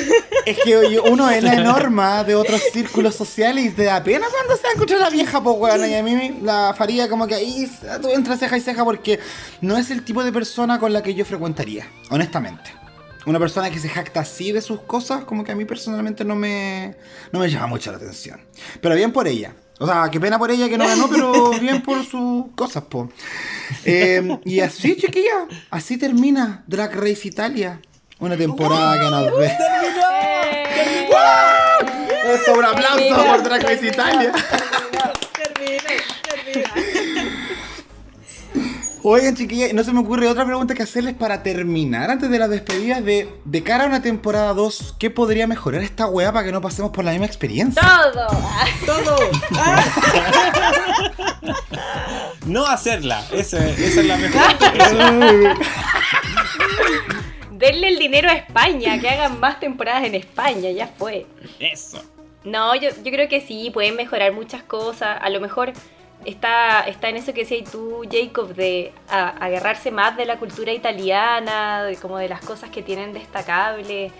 Es 0.45 0.59
que 0.63 0.77
oye, 0.77 0.99
uno 0.99 1.29
es 1.29 1.43
la 1.43 1.55
norma 1.63 2.23
de 2.23 2.35
otros 2.35 2.61
círculos 2.71 3.15
sociales 3.15 3.65
y 3.65 3.69
te 3.71 3.83
da 3.83 4.03
pena 4.03 4.27
cuando 4.31 4.55
se 4.55 4.63
va 4.63 4.69
a 4.69 4.73
escuchar 4.73 4.99
la 4.99 5.09
vieja, 5.09 5.43
pues 5.43 5.57
weón. 5.57 5.89
Y 5.89 5.95
a 5.95 6.03
mí 6.03 6.39
la 6.41 6.73
faría 6.77 7.09
como 7.09 7.27
que 7.27 7.35
ahí 7.35 7.69
tú 8.01 8.09
entras 8.11 8.39
ceja 8.39 8.55
y 8.55 8.61
ceja 8.61 8.85
porque 8.85 9.19
no 9.61 9.77
es 9.77 9.89
el 9.91 10.03
tipo 10.03 10.23
de 10.23 10.31
persona 10.31 10.79
con 10.79 10.93
la 10.93 11.01
que 11.01 11.13
yo 11.13 11.25
frecuentaría, 11.25 11.87
honestamente. 12.11 12.71
Una 13.25 13.39
persona 13.39 13.71
que 13.71 13.79
se 13.79 13.89
jacta 13.89 14.19
así 14.19 14.51
de 14.51 14.61
sus 14.61 14.81
cosas, 14.81 15.23
como 15.23 15.43
que 15.43 15.51
a 15.51 15.55
mí 15.55 15.65
personalmente 15.65 16.23
no 16.23 16.35
me, 16.35 16.95
no 17.31 17.39
me 17.39 17.49
llama 17.49 17.65
mucho 17.65 17.89
la 17.89 17.97
atención. 17.97 18.39
Pero 18.79 18.93
bien 18.93 19.11
por 19.11 19.27
ella. 19.27 19.55
O 19.79 19.85
sea, 19.85 20.09
qué 20.11 20.19
pena 20.19 20.39
por 20.39 20.51
ella 20.51 20.69
que 20.69 20.77
no 20.77 20.87
ganó, 20.87 21.09
pero 21.09 21.49
bien 21.59 21.81
por 21.81 22.05
sus 22.05 22.45
cosas, 22.55 22.83
po. 22.83 23.09
Eh, 23.83 24.37
y 24.45 24.59
así, 24.61 24.95
chiquilla, 24.95 25.47
así 25.69 25.97
termina 25.97 26.63
Drag 26.67 26.93
Race 26.95 27.27
Italia. 27.27 27.81
Una 28.19 28.37
temporada 28.37 28.97
que 28.97 29.09
nos 29.11 29.37
ve. 29.37 29.51
Eso, 32.33 32.53
un 32.53 32.65
aplauso 32.65 33.25
por 33.25 33.43
Drag 33.43 33.63
Race 33.63 33.87
Italia. 33.87 34.31
Termina, 35.33 35.89
termina. 36.23 36.94
Oigan, 39.07 39.35
chiquillas, 39.35 39.71
no 39.71 39.83
se 39.83 39.93
me 39.93 39.99
ocurre 39.99 40.27
otra 40.27 40.45
pregunta 40.45 40.73
que 40.73 40.81
hacerles 40.81 41.13
para 41.13 41.43
terminar 41.43 42.09
antes 42.09 42.27
de 42.27 42.39
las 42.39 42.49
despedidas 42.49 43.05
de, 43.05 43.29
de 43.45 43.61
cara 43.61 43.83
a 43.83 43.87
una 43.87 44.01
temporada 44.01 44.51
2, 44.55 44.95
¿qué 44.97 45.11
podría 45.11 45.45
mejorar 45.45 45.83
esta 45.83 46.07
weá 46.07 46.33
para 46.33 46.43
que 46.43 46.51
no 46.51 46.59
pasemos 46.59 46.89
por 46.89 47.05
la 47.05 47.11
misma 47.11 47.27
experiencia? 47.27 47.83
Todo. 47.83 48.27
Todo. 48.83 49.15
No 52.47 52.65
hacerla. 52.65 53.23
Esa, 53.31 53.57
esa 53.69 54.01
es 54.01 54.05
la 54.05 54.17
mejor. 54.17 54.41
Denle 57.51 57.87
el 57.87 57.97
dinero 57.99 58.29
a 58.29 58.33
España, 58.33 58.99
que 58.99 59.09
hagan 59.09 59.39
más 59.39 59.59
temporadas 59.59 60.03
en 60.03 60.15
España, 60.15 60.69
ya 60.69 60.87
fue. 60.87 61.25
Eso. 61.59 62.03
No, 62.43 62.75
yo, 62.75 62.89
yo 63.03 63.11
creo 63.11 63.27
que 63.27 63.41
sí, 63.41 63.71
pueden 63.71 63.95
mejorar 63.95 64.33
muchas 64.33 64.61
cosas. 64.61 65.17
A 65.21 65.29
lo 65.29 65.41
mejor 65.41 65.73
está, 66.23 66.81
está 66.81 67.09
en 67.09 67.17
eso 67.17 67.33
que 67.33 67.41
decías 67.41 67.69
tú, 67.69 68.03
Jacob, 68.09 68.53
de 68.55 68.93
agarrarse 69.09 69.91
más 69.91 70.15
de 70.17 70.25
la 70.25 70.37
cultura 70.37 70.71
italiana, 70.71 71.83
de 71.83 71.95
como 71.97 72.17
de 72.17 72.29
las 72.29 72.41
cosas 72.41 72.69
que 72.69 72.81
tienen 72.81 73.13
destacables. 73.13 74.11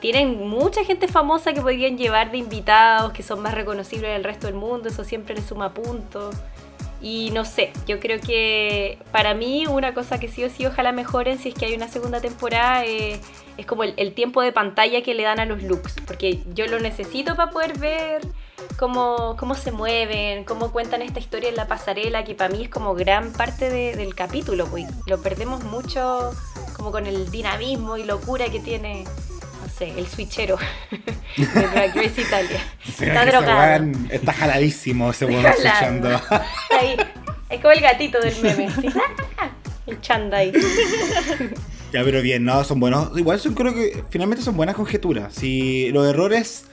Tienen 0.00 0.48
mucha 0.48 0.84
gente 0.84 1.08
famosa 1.08 1.52
que 1.52 1.60
podrían 1.60 1.98
llevar 1.98 2.30
de 2.30 2.38
invitados, 2.38 3.12
que 3.12 3.22
son 3.22 3.40
más 3.40 3.54
reconocibles 3.54 4.12
del 4.12 4.22
resto 4.22 4.46
del 4.46 4.54
mundo, 4.54 4.88
eso 4.88 5.02
siempre 5.02 5.34
le 5.34 5.42
suma 5.42 5.74
puntos. 5.74 6.36
Y 7.00 7.30
no 7.32 7.44
sé, 7.44 7.72
yo 7.86 8.00
creo 8.00 8.20
que 8.20 8.98
para 9.12 9.34
mí 9.34 9.66
una 9.68 9.94
cosa 9.94 10.18
que 10.18 10.28
sí 10.28 10.42
o 10.44 10.50
sí 10.50 10.66
ojalá 10.66 10.90
mejoren 10.90 11.38
si 11.38 11.50
es 11.50 11.54
que 11.54 11.66
hay 11.66 11.74
una 11.74 11.86
segunda 11.86 12.20
temporada 12.20 12.84
eh, 12.84 13.20
es 13.56 13.66
como 13.66 13.84
el, 13.84 13.94
el 13.96 14.14
tiempo 14.14 14.42
de 14.42 14.50
pantalla 14.50 15.00
que 15.02 15.14
le 15.14 15.22
dan 15.22 15.38
a 15.38 15.44
los 15.44 15.62
looks, 15.62 15.96
porque 16.06 16.40
yo 16.54 16.66
lo 16.66 16.80
necesito 16.80 17.36
para 17.36 17.50
poder 17.50 17.78
ver 17.78 18.22
cómo, 18.78 19.36
cómo 19.38 19.54
se 19.54 19.72
mueven, 19.72 20.44
cómo 20.44 20.70
cuentan 20.72 21.02
esta 21.02 21.18
historia 21.20 21.48
en 21.48 21.56
la 21.56 21.66
pasarela, 21.66 22.24
que 22.24 22.34
para 22.34 22.52
mí 22.54 22.62
es 22.64 22.68
como 22.68 22.94
gran 22.94 23.32
parte 23.32 23.70
de- 23.70 23.96
del 23.96 24.14
capítulo, 24.14 24.66
pues 24.66 24.86
lo 25.06 25.20
perdemos 25.20 25.64
mucho 25.64 26.30
como 26.76 26.90
con 26.92 27.06
el 27.06 27.30
dinamismo 27.30 27.96
y 27.96 28.04
locura 28.04 28.46
que 28.50 28.60
tiene, 28.60 29.04
no 29.04 29.68
sé, 29.76 29.90
el 29.98 30.06
switchero 30.06 30.56
de 31.36 31.46
Drag 31.68 31.94
Race 31.94 32.20
Italia. 32.20 32.60
Está 32.88 33.26
drogado. 33.26 33.84
Está 34.10 34.32
jaladísimo 34.32 35.10
ese 35.10 35.24
weón. 35.26 35.44
Ahí, 35.46 36.96
es 37.50 37.60
como 37.60 37.72
el 37.72 37.80
gatito 37.80 38.20
del 38.20 38.34
meme. 38.42 38.68
El 39.86 40.00
chanda 40.02 40.38
ahí. 40.38 40.52
Ya, 41.92 42.04
pero 42.04 42.20
bien, 42.20 42.44
no, 42.44 42.62
son 42.64 42.78
buenos. 42.78 43.16
Igual 43.18 43.40
son, 43.40 43.54
creo 43.54 43.72
que 43.74 44.04
finalmente 44.10 44.44
son 44.44 44.56
buenas 44.56 44.76
conjeturas. 44.76 45.32
Si 45.34 45.90
los 45.90 46.06
errores 46.06 46.64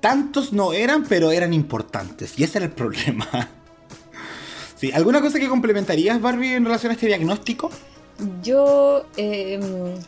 tantos 0.00 0.52
no 0.52 0.72
eran, 0.72 1.04
pero 1.04 1.30
eran 1.30 1.52
importantes. 1.52 2.38
Y 2.38 2.44
ese 2.44 2.58
era 2.58 2.66
el 2.66 2.72
problema. 2.72 3.28
Sí, 4.76 4.90
¿alguna 4.92 5.20
cosa 5.20 5.38
que 5.38 5.46
complementarías, 5.46 6.22
Barbie, 6.22 6.54
en 6.54 6.64
relación 6.64 6.88
a 6.88 6.94
este 6.94 7.06
diagnóstico? 7.06 7.70
Yo 8.42 9.04
eh, 9.18 9.60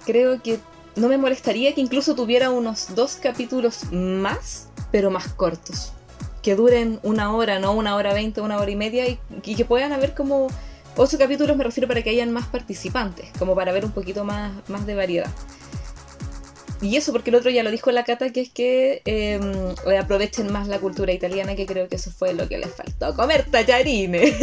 creo 0.06 0.40
que 0.40 0.60
no 0.96 1.08
me 1.08 1.18
molestaría 1.18 1.74
que 1.74 1.82
incluso 1.82 2.14
tuviera 2.14 2.48
unos 2.48 2.94
dos 2.94 3.16
capítulos 3.16 3.92
más, 3.92 4.68
pero 4.90 5.10
más 5.10 5.28
cortos. 5.28 5.92
Que 6.40 6.56
duren 6.56 7.00
una 7.02 7.34
hora, 7.34 7.58
no 7.58 7.74
una 7.74 7.96
hora 7.96 8.14
veinte, 8.14 8.40
una 8.40 8.58
hora 8.58 8.70
y 8.70 8.76
media, 8.76 9.06
y, 9.06 9.18
y 9.44 9.56
que 9.56 9.66
puedan 9.66 9.92
haber 9.92 10.14
como 10.14 10.48
ocho 10.96 11.18
capítulos, 11.18 11.54
me 11.54 11.64
refiero 11.64 11.86
para 11.86 12.00
que 12.00 12.08
hayan 12.08 12.32
más 12.32 12.46
participantes, 12.46 13.28
como 13.38 13.54
para 13.54 13.72
ver 13.72 13.84
un 13.84 13.92
poquito 13.92 14.24
más, 14.24 14.52
más 14.70 14.86
de 14.86 14.94
variedad. 14.94 15.30
Y 16.82 16.96
eso 16.96 17.12
porque 17.12 17.30
el 17.30 17.36
otro 17.36 17.48
ya 17.50 17.62
lo 17.62 17.70
dijo 17.70 17.92
la 17.92 18.02
Cata, 18.02 18.30
que 18.30 18.40
es 18.40 18.50
que 18.50 19.02
eh, 19.04 19.38
aprovechen 20.00 20.52
más 20.52 20.66
la 20.66 20.80
cultura 20.80 21.12
italiana, 21.12 21.54
que 21.54 21.64
creo 21.64 21.88
que 21.88 21.94
eso 21.94 22.10
fue 22.10 22.34
lo 22.34 22.48
que 22.48 22.58
les 22.58 22.74
faltó. 22.74 23.14
Comer 23.14 23.46
tallarines. 23.50 24.34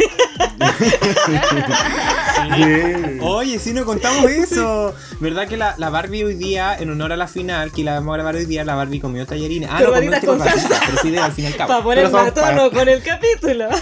Oye, 3.20 3.58
si 3.58 3.74
no 3.74 3.84
contamos 3.84 4.30
eso. 4.30 4.94
¿Verdad 5.20 5.48
que 5.48 5.58
la, 5.58 5.74
la 5.76 5.90
Barbie 5.90 6.24
hoy 6.24 6.34
día, 6.34 6.74
en 6.78 6.88
honor 6.90 7.12
a 7.12 7.18
la 7.18 7.28
final, 7.28 7.72
que 7.72 7.84
la 7.84 7.94
vamos 7.94 8.14
a 8.14 8.16
grabar 8.16 8.36
hoy 8.36 8.46
día, 8.46 8.64
la 8.64 8.74
Barbie 8.74 9.00
comió 9.00 9.26
tallarines? 9.26 9.68
Ah, 9.70 9.80
no, 9.80 9.92
comió 9.92 10.10
Pero 10.10 10.14
este 10.14 10.26
con 10.26 10.38
con 10.38 10.48
salsa, 10.48 10.80
pero 10.86 11.02
sí 11.02 11.10
de 11.10 11.18
al 11.18 11.32
fin 11.32 11.44
y 11.44 11.48
al 11.48 11.54
Para 11.54 11.82
poner 11.82 12.10
más 12.10 12.32
tono 12.32 12.70
con 12.70 12.88
el 12.88 13.02
capítulo. 13.02 13.68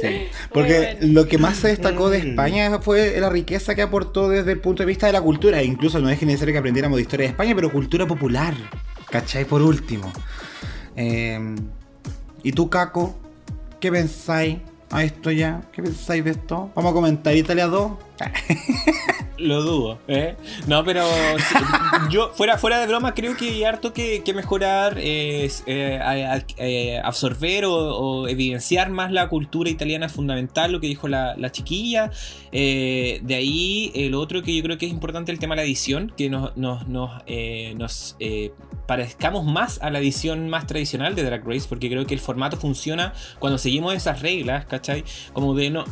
Sí. 0.00 0.28
Porque 0.52 0.96
bueno. 1.00 1.14
lo 1.22 1.28
que 1.28 1.38
más 1.38 1.56
se 1.58 1.68
destacó 1.68 2.10
de 2.10 2.22
Mm. 2.22 2.28
España 2.30 2.78
fue 2.80 3.18
la 3.20 3.30
riqueza 3.30 3.74
que 3.74 3.82
aportó 3.82 4.28
desde 4.28 4.52
el 4.52 4.60
punto 4.60 4.82
de 4.82 4.86
vista 4.86 5.06
de 5.06 5.12
la 5.12 5.20
cultura. 5.22 5.60
E 5.60 5.64
incluso 5.64 5.98
no 6.00 6.08
es 6.10 6.18
que 6.18 6.26
necesario 6.26 6.52
que 6.52 6.58
aprendiéramos 6.58 6.96
de 6.96 7.02
historia 7.02 7.24
de 7.26 7.30
España, 7.30 7.54
pero 7.54 7.70
cultura 7.72 8.06
popular. 8.06 8.54
¿Cachai? 9.10 9.44
Por 9.44 9.62
último. 9.62 10.12
Eh, 10.96 11.54
¿Y 12.42 12.52
tú, 12.52 12.70
Caco? 12.70 13.18
¿Qué 13.80 13.90
pensáis 13.90 14.58
a 14.90 15.02
esto 15.04 15.30
ya? 15.30 15.62
¿Qué 15.72 15.82
pensáis 15.82 16.24
de 16.24 16.30
esto? 16.32 16.70
Vamos 16.74 16.90
a 16.92 16.94
comentar 16.94 17.34
Italia 17.36 17.66
2. 17.66 17.92
Lo 19.40 19.62
dudo, 19.62 19.98
¿eh? 20.06 20.36
No, 20.66 20.84
pero 20.84 21.02
yo, 22.10 22.30
fuera, 22.34 22.58
fuera 22.58 22.78
de 22.78 22.86
broma, 22.86 23.14
creo 23.14 23.36
que 23.38 23.48
hay 23.48 23.64
harto 23.64 23.94
que, 23.94 24.22
mejorar, 24.34 24.98
es, 24.98 25.64
eh, 25.66 25.98
eh, 26.58 27.00
absorber 27.02 27.64
o, 27.64 28.28
evidenciar 28.28 28.90
más 28.90 29.10
la 29.10 29.28
cultura 29.28 29.70
italiana 29.70 30.10
fundamental, 30.10 30.72
lo 30.72 30.80
que 30.80 30.88
dijo 30.88 31.08
la, 31.08 31.36
la 31.36 31.50
chiquilla. 31.50 32.10
Eh, 32.52 33.20
de 33.22 33.34
ahí, 33.34 33.90
el 33.94 34.14
otro 34.14 34.42
que 34.42 34.54
yo 34.54 34.62
creo 34.62 34.76
que 34.76 34.86
es 34.86 34.92
importante, 34.92 35.32
el 35.32 35.38
tema 35.38 35.54
de 35.54 35.62
la 35.62 35.66
edición, 35.66 36.12
que 36.14 36.28
nos, 36.28 36.54
nos, 36.58 36.86
nos, 36.86 37.10
nos, 37.76 38.16
parezcamos 38.86 39.44
más 39.44 39.80
a 39.82 39.88
la 39.88 40.00
edición 40.00 40.50
más 40.50 40.66
tradicional 40.66 41.14
de 41.14 41.22
Drag 41.22 41.46
Race, 41.46 41.66
porque 41.66 41.88
creo 41.88 42.04
que 42.06 42.12
el 42.14 42.20
formato 42.20 42.58
funciona 42.58 43.14
cuando 43.38 43.56
seguimos 43.56 43.94
esas 43.94 44.20
reglas, 44.20 44.66
¿cachai? 44.66 45.04
Como 45.32 45.54
de 45.54 45.70
no. 45.70 45.84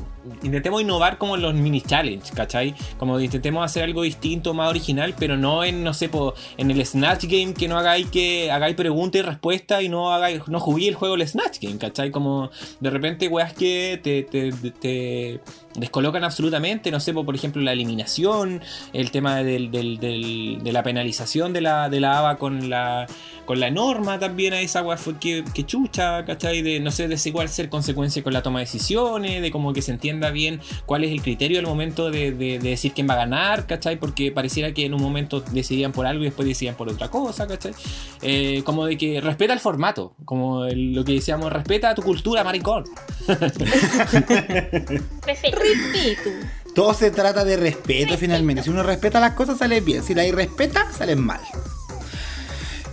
Intentemos 0.42 0.82
innovar 0.82 1.18
como 1.18 1.36
los 1.36 1.54
mini 1.54 1.80
challenge, 1.80 2.32
¿cachai? 2.34 2.74
Como 2.98 3.18
intentemos 3.20 3.64
hacer 3.64 3.84
algo 3.84 4.02
distinto, 4.02 4.54
más 4.54 4.68
original, 4.70 5.14
pero 5.18 5.36
no 5.36 5.64
en, 5.64 5.84
no 5.84 5.94
sé, 5.94 6.08
po, 6.08 6.34
en 6.56 6.70
el 6.70 6.84
Snatch 6.84 7.24
Game 7.24 7.54
que 7.54 7.68
no 7.68 7.78
hagáis 7.78 8.08
que 8.08 8.50
hagáis 8.50 8.74
pregunta 8.76 9.18
y 9.18 9.22
respuesta 9.22 9.82
y 9.82 9.88
no 9.88 10.12
hagáis, 10.12 10.46
no 10.48 10.60
juguéis 10.60 10.88
el 10.88 10.94
juego 10.94 11.14
el 11.14 11.26
Snatch 11.26 11.58
Game, 11.60 11.78
¿cachai? 11.78 12.10
Como 12.10 12.50
de 12.80 12.90
repente 12.90 13.28
weas 13.28 13.52
que 13.52 14.00
te, 14.02 14.22
te 14.22 15.40
descolocan 15.78 16.24
absolutamente, 16.24 16.90
no 16.90 17.00
sé, 17.00 17.12
po, 17.12 17.24
por 17.24 17.34
ejemplo, 17.34 17.62
la 17.62 17.72
eliminación, 17.72 18.62
el 18.92 19.10
tema 19.10 19.42
del, 19.42 19.70
del- 19.70 19.98
del- 19.98 20.58
de 20.62 20.72
la 20.72 20.82
penalización 20.82 21.52
de 21.52 21.60
la, 21.60 21.88
de 21.88 22.00
la 22.00 22.18
ABA 22.18 22.36
con 22.38 22.68
la 22.70 23.06
con 23.44 23.60
la 23.60 23.70
norma 23.70 24.18
también 24.18 24.52
a 24.52 24.60
esa 24.60 24.82
wea 24.82 24.98
fue 24.98 25.16
que, 25.18 25.42
que 25.54 25.64
chucha, 25.64 26.22
¿cachai? 26.26 26.60
De 26.60 26.80
no 26.80 26.90
sé, 26.90 27.08
desigual 27.08 27.48
ser 27.48 27.70
consecuencia 27.70 28.22
con 28.22 28.34
la 28.34 28.42
toma 28.42 28.58
de 28.58 28.66
decisiones, 28.66 29.40
de 29.40 29.50
como 29.50 29.72
que 29.72 29.80
se 29.80 29.90
entienda 29.90 30.30
bien 30.30 30.60
cuál 30.84 31.02
es 31.04 31.12
el 31.12 31.22
criterio 31.22 31.58
al 31.58 31.64
momento 31.66 32.10
de, 32.10 32.32
de- 32.32 32.58
de 32.58 32.68
decir 32.68 32.92
quién 32.92 33.08
va 33.08 33.14
a 33.14 33.18
ganar, 33.18 33.66
¿cachai? 33.66 33.98
Porque 33.98 34.30
pareciera 34.32 34.72
que 34.74 34.84
en 34.84 34.92
un 34.92 35.00
momento 35.00 35.40
decidían 35.40 35.92
por 35.92 36.04
algo 36.04 36.20
y 36.22 36.26
después 36.26 36.46
decidían 36.46 36.74
por 36.74 36.90
otra 36.90 37.08
cosa, 37.08 37.46
¿cachai? 37.46 37.72
Eh, 38.20 38.60
como 38.66 38.84
de 38.84 38.98
que 38.98 39.18
respeta 39.22 39.54
el 39.54 39.60
formato, 39.60 40.12
como 40.26 40.66
el- 40.66 40.92
lo 40.92 41.02
que 41.04 41.12
decíamos, 41.14 41.50
respeta 41.50 41.94
tu 41.94 42.02
cultura, 42.02 42.44
maricón. 42.44 42.84
Repito. 45.68 46.30
Todo 46.74 46.94
se 46.94 47.10
trata 47.10 47.44
de 47.44 47.56
respeto 47.56 48.16
finalmente. 48.16 48.62
Si 48.62 48.70
uno 48.70 48.82
respeta 48.82 49.20
las 49.20 49.32
cosas, 49.32 49.58
sale 49.58 49.80
bien. 49.80 50.02
Si 50.02 50.14
la 50.14 50.24
irrespeta, 50.26 50.92
salen 50.92 51.20
mal. 51.20 51.40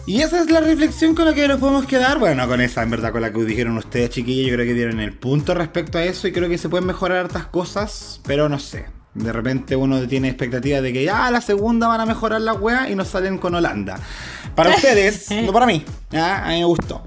Y 0.08 0.22
esa 0.22 0.40
es 0.40 0.50
la 0.52 0.60
reflexión 0.62 1.16
con 1.16 1.26
la 1.26 1.34
que 1.34 1.48
nos 1.48 1.60
podemos 1.60 1.86
quedar. 1.86 2.20
Bueno, 2.20 2.48
con 2.48 2.62
esa, 2.62 2.84
en 2.84 2.92
verdad, 2.92 3.12
con 3.12 3.22
la 3.22 3.34
que 3.34 3.44
dijeron 3.44 3.78
ustedes, 3.78 4.12
chiquillos. 4.12 4.50
Yo 4.50 4.56
creo 4.56 4.68
que 4.68 4.74
dieron 4.74 5.00
el 5.00 5.14
punto 5.14 5.54
respecto 5.54 5.98
a 5.98 6.04
eso. 6.04 6.28
Y 6.28 6.32
creo 6.32 6.50
que 6.50 6.58
se 6.58 6.70
pueden 6.70 6.86
mejorar 6.86 7.26
hartas 7.26 7.48
cosas. 7.48 8.22
Pero 8.26 8.50
no 8.50 8.60
sé. 8.60 8.86
De 9.16 9.32
repente 9.32 9.78
uno 9.78 10.06
tiene 10.08 10.28
expectativas 10.28 10.82
de 10.82 10.92
que 10.92 11.06
ya 11.06 11.32
la 11.32 11.40
segunda 11.40 11.88
van 11.88 12.02
a 12.02 12.06
mejorar 12.06 12.42
la 12.42 12.54
wea 12.54 12.90
y 12.90 12.96
nos 12.96 13.08
salen 13.08 13.38
con 13.38 13.56
Holanda. 13.56 13.98
Para 14.56 14.70
ustedes, 14.76 15.32
no 15.32 15.54
para 15.54 15.66
mí. 15.66 15.84
A 16.14 16.50
mí 16.50 16.60
me 16.60 16.66
gustó. 16.66 17.02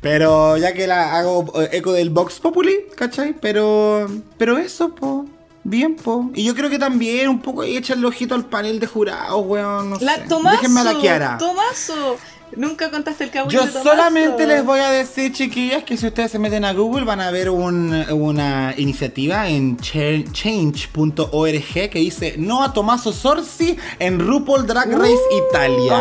Pero 0.00 0.58
ya 0.58 0.74
que 0.74 0.86
la 0.86 1.16
hago 1.16 1.50
eh, 1.62 1.70
eco 1.72 1.92
del 1.92 2.10
Vox 2.10 2.38
Populi, 2.38 2.76
¿cachai? 2.94 3.34
Pero, 3.40 4.06
pero 4.36 4.58
eso, 4.58 4.94
po. 4.94 5.26
Bien, 5.66 5.96
po. 5.96 6.30
Y 6.34 6.44
yo 6.44 6.54
creo 6.54 6.68
que 6.68 6.78
también 6.78 7.30
un 7.30 7.40
poco 7.40 7.62
echarle 7.62 8.06
ojito 8.06 8.34
al 8.34 8.44
panel 8.44 8.78
de 8.78 8.86
jurados, 8.86 9.42
weón. 9.46 9.88
No 9.88 9.96
La 10.00 10.16
sé. 10.16 10.22
Tomaso. 10.28 10.56
Déjenme 10.58 10.80
a 10.80 10.84
la 10.84 11.00
Kiara. 11.00 11.38
Tomaso. 11.38 12.18
Nunca 12.56 12.90
contaste 12.90 13.24
el 13.24 13.30
cabo 13.30 13.50
Yo 13.50 13.64
de 13.64 13.72
solamente 13.72 14.46
les 14.46 14.64
voy 14.64 14.80
a 14.80 14.90
decir, 14.90 15.32
chiquillas, 15.32 15.82
que 15.84 15.96
si 15.96 16.06
ustedes 16.06 16.30
se 16.30 16.38
meten 16.38 16.64
a 16.64 16.72
Google 16.72 17.04
van 17.04 17.20
a 17.20 17.30
ver 17.30 17.50
un- 17.50 17.92
una 18.12 18.74
iniciativa 18.76 19.48
en 19.48 19.76
cha- 19.78 20.22
change.org 20.32 21.90
que 21.90 21.98
dice 21.98 22.34
no 22.38 22.62
a 22.62 22.72
Tommaso 22.72 23.12
Sorsi 23.12 23.76
en 23.98 24.20
RuPaul 24.20 24.66
Drag 24.66 24.90
Race 24.92 25.14
Italia. 25.48 25.98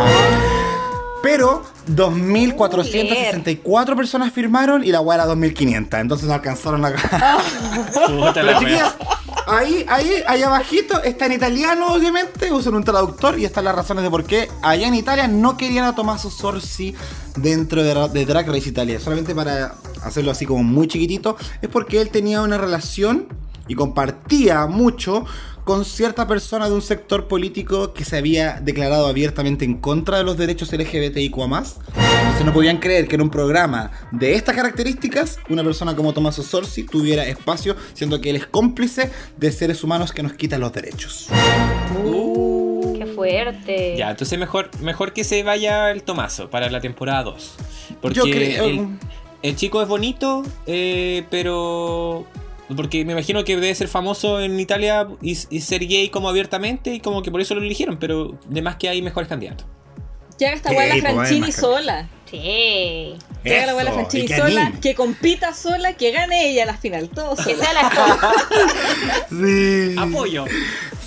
Pero 1.21 1.63
2.464 1.87 3.95
personas 3.95 4.33
firmaron 4.33 4.83
y 4.83 4.91
la 4.91 4.99
weá 5.01 5.15
era 5.15 5.25
2.500. 5.27 6.01
Entonces 6.01 6.27
no 6.27 6.33
alcanzaron 6.33 6.83
a... 6.85 6.91
Puta 6.91 8.33
Pero 8.33 8.43
la 8.43 8.59
chiquillas. 8.59 8.95
Ahí, 9.47 9.85
ahí, 9.87 10.23
ahí 10.27 10.43
abajito 10.43 11.01
está 11.03 11.25
en 11.25 11.33
italiano, 11.33 11.93
obviamente, 11.93 12.51
usan 12.51 12.75
un 12.75 12.83
traductor 12.83 13.39
y 13.39 13.45
están 13.45 13.65
las 13.65 13.75
razones 13.75 14.03
de 14.03 14.09
por 14.09 14.23
qué 14.23 14.49
allá 14.61 14.87
en 14.87 14.95
Italia 14.95 15.27
no 15.27 15.57
querían 15.57 15.85
a 15.85 15.95
Tommaso 15.95 16.29
Sorsi 16.29 16.95
dentro 17.35 17.83
de, 17.83 18.09
de 18.09 18.25
Drag 18.25 18.47
Race 18.47 18.69
Italia. 18.69 18.99
Solamente 18.99 19.35
para 19.35 19.75
hacerlo 20.03 20.31
así 20.31 20.45
como 20.45 20.63
muy 20.63 20.87
chiquitito, 20.87 21.37
es 21.61 21.69
porque 21.69 22.01
él 22.01 22.09
tenía 22.09 22.41
una 22.41 22.57
relación 22.57 23.27
y 23.67 23.75
compartía 23.75 24.65
mucho 24.67 25.25
con 25.63 25.85
cierta 25.85 26.27
persona 26.27 26.67
de 26.67 26.75
un 26.75 26.81
sector 26.81 27.27
político 27.27 27.93
que 27.93 28.03
se 28.03 28.17
había 28.17 28.59
declarado 28.59 29.07
abiertamente 29.07 29.63
en 29.63 29.77
contra 29.77 30.17
de 30.17 30.23
los 30.23 30.37
derechos 30.37 30.73
LGBTIQ+. 30.73 31.37
Entonces 32.33 32.45
no 32.47 32.53
podían 32.53 32.77
creer 32.77 33.07
que 33.07 33.13
en 33.15 33.21
un 33.21 33.29
programa 33.29 33.91
de 34.11 34.33
estas 34.33 34.55
características 34.55 35.37
una 35.49 35.63
persona 35.63 35.95
como 35.95 36.13
Tommaso 36.13 36.41
Sorsi 36.41 36.83
tuviera 36.83 37.23
espacio, 37.27 37.75
siendo 37.93 38.19
que 38.21 38.31
él 38.31 38.35
es 38.37 38.47
cómplice 38.47 39.11
de 39.37 39.51
seres 39.51 39.83
humanos 39.83 40.11
que 40.11 40.23
nos 40.23 40.33
quitan 40.33 40.59
los 40.59 40.73
derechos. 40.73 41.27
Qué 42.97 43.05
fuerte. 43.05 43.95
Ya, 43.97 44.09
entonces 44.09 44.39
mejor, 44.39 44.71
mejor 44.81 45.13
que 45.13 45.23
se 45.23 45.43
vaya 45.43 45.91
el 45.91 46.01
Tomaso 46.01 46.49
para 46.49 46.71
la 46.71 46.81
temporada 46.81 47.21
2. 47.23 47.55
Porque 48.01 48.15
Yo 48.17 48.23
creo- 48.23 48.65
el, 48.65 48.87
el 49.43 49.55
chico 49.55 49.81
es 49.83 49.87
bonito, 49.87 50.41
eh, 50.65 51.25
pero... 51.29 52.25
Porque 52.75 53.05
me 53.05 53.11
imagino 53.11 53.43
que 53.43 53.55
debe 53.55 53.75
ser 53.75 53.89
famoso 53.89 54.39
en 54.41 54.59
Italia 54.59 55.07
y, 55.21 55.37
y 55.51 55.61
ser 55.61 55.85
gay 55.85 56.09
como 56.09 56.29
abiertamente 56.29 56.95
y 56.95 56.99
como 56.99 57.21
que 57.21 57.29
por 57.29 57.41
eso 57.41 57.53
lo 57.53 57.61
eligieron, 57.61 57.97
pero 57.99 58.35
de 58.49 58.61
más 58.63 58.77
que 58.77 58.89
hay 58.89 59.03
mejores 59.03 59.29
candidatos. 59.29 59.67
Haga 60.47 60.55
esta 60.55 60.71
weá 60.71 60.95
la 60.95 61.01
Franchini 61.01 61.51
sola. 61.51 62.07
行 62.33 63.19
Que 63.43 63.59
haga 63.59 63.83
la 63.83 63.91
Franchini 63.91 64.27
sola. 64.27 64.61
anime. 64.65 64.79
Que 64.79 64.95
compita 64.95 65.53
sola, 65.53 65.93
que 65.93 66.11
gane 66.11 66.49
ella 66.49 66.63
a 66.63 66.67
la 66.67 66.77
final. 66.77 67.09
Todo 67.09 67.35
Que 67.35 67.55
sea 67.55 67.73
la. 67.73 67.91
Sí. 69.29 69.95
¡Apoyo! 69.97 70.45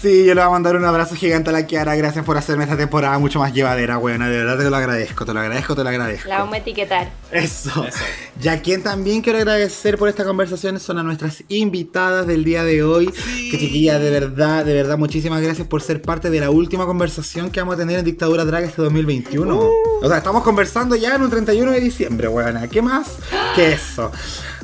Sí, 0.02 0.26
yo 0.26 0.34
le 0.34 0.40
voy 0.42 0.48
a 0.48 0.50
mandar 0.50 0.76
un 0.76 0.84
abrazo 0.84 1.14
gigante 1.14 1.48
a 1.50 1.52
la 1.54 1.66
Kiara. 1.66 1.96
Gracias 1.96 2.24
por 2.24 2.36
hacerme 2.36 2.64
esta 2.64 2.76
temporada 2.76 3.18
mucho 3.18 3.38
más 3.38 3.52
llevadera, 3.54 3.96
buena. 3.96 4.28
De 4.28 4.36
verdad 4.36 4.58
te 4.58 4.68
lo 4.68 4.76
agradezco, 4.76 5.24
te 5.24 5.32
lo 5.32 5.40
agradezco, 5.40 5.74
te 5.74 5.82
lo 5.82 5.88
agradezco. 5.88 6.28
La 6.28 6.38
vamos 6.40 6.54
a 6.54 6.58
etiquetar. 6.58 7.10
Eso. 7.32 7.84
Eso. 7.84 8.04
Y 8.42 8.48
a 8.48 8.60
quien 8.60 8.82
también 8.82 9.22
quiero 9.22 9.38
agradecer 9.38 9.96
por 9.96 10.08
esta 10.10 10.24
conversación 10.24 10.78
son 10.80 10.98
a 10.98 11.02
nuestras 11.02 11.42
invitadas 11.48 12.26
del 12.26 12.44
día 12.44 12.62
de 12.62 12.82
hoy. 12.82 13.06
Que 13.50 13.58
chiquillas, 13.58 14.00
de 14.00 14.10
verdad, 14.10 14.64
de 14.66 14.74
verdad, 14.74 14.98
muchísimas 14.98 15.40
gracias 15.40 15.66
por 15.66 15.80
ser 15.82 16.02
parte 16.02 16.28
de 16.28 16.40
la 16.40 16.50
última 16.50 16.84
conversación 16.84 17.50
que 17.50 17.60
vamos 17.60 17.76
a 17.76 17.78
tener 17.78 17.98
en 17.98 18.04
Dictadura 18.04 18.44
Drag 18.44 18.64
este 18.64 18.82
2021. 18.82 19.58
O 19.58 20.08
sea, 20.08 20.18
estamos 20.18 20.42
conversando 20.42 20.94
ya 20.94 21.14
en 21.14 21.22
un 21.22 21.30
31 21.30 21.72
de 21.72 21.80
diciembre, 21.80 22.25
weona. 22.28 22.68
¿Qué 22.68 22.82
más 22.82 23.16
que 23.54 23.72
eso? 23.72 24.10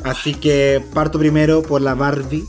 Así 0.04 0.34
que 0.34 0.82
parto 0.94 1.18
primero 1.18 1.62
por 1.62 1.80
la 1.80 1.94
Barbie. 1.94 2.44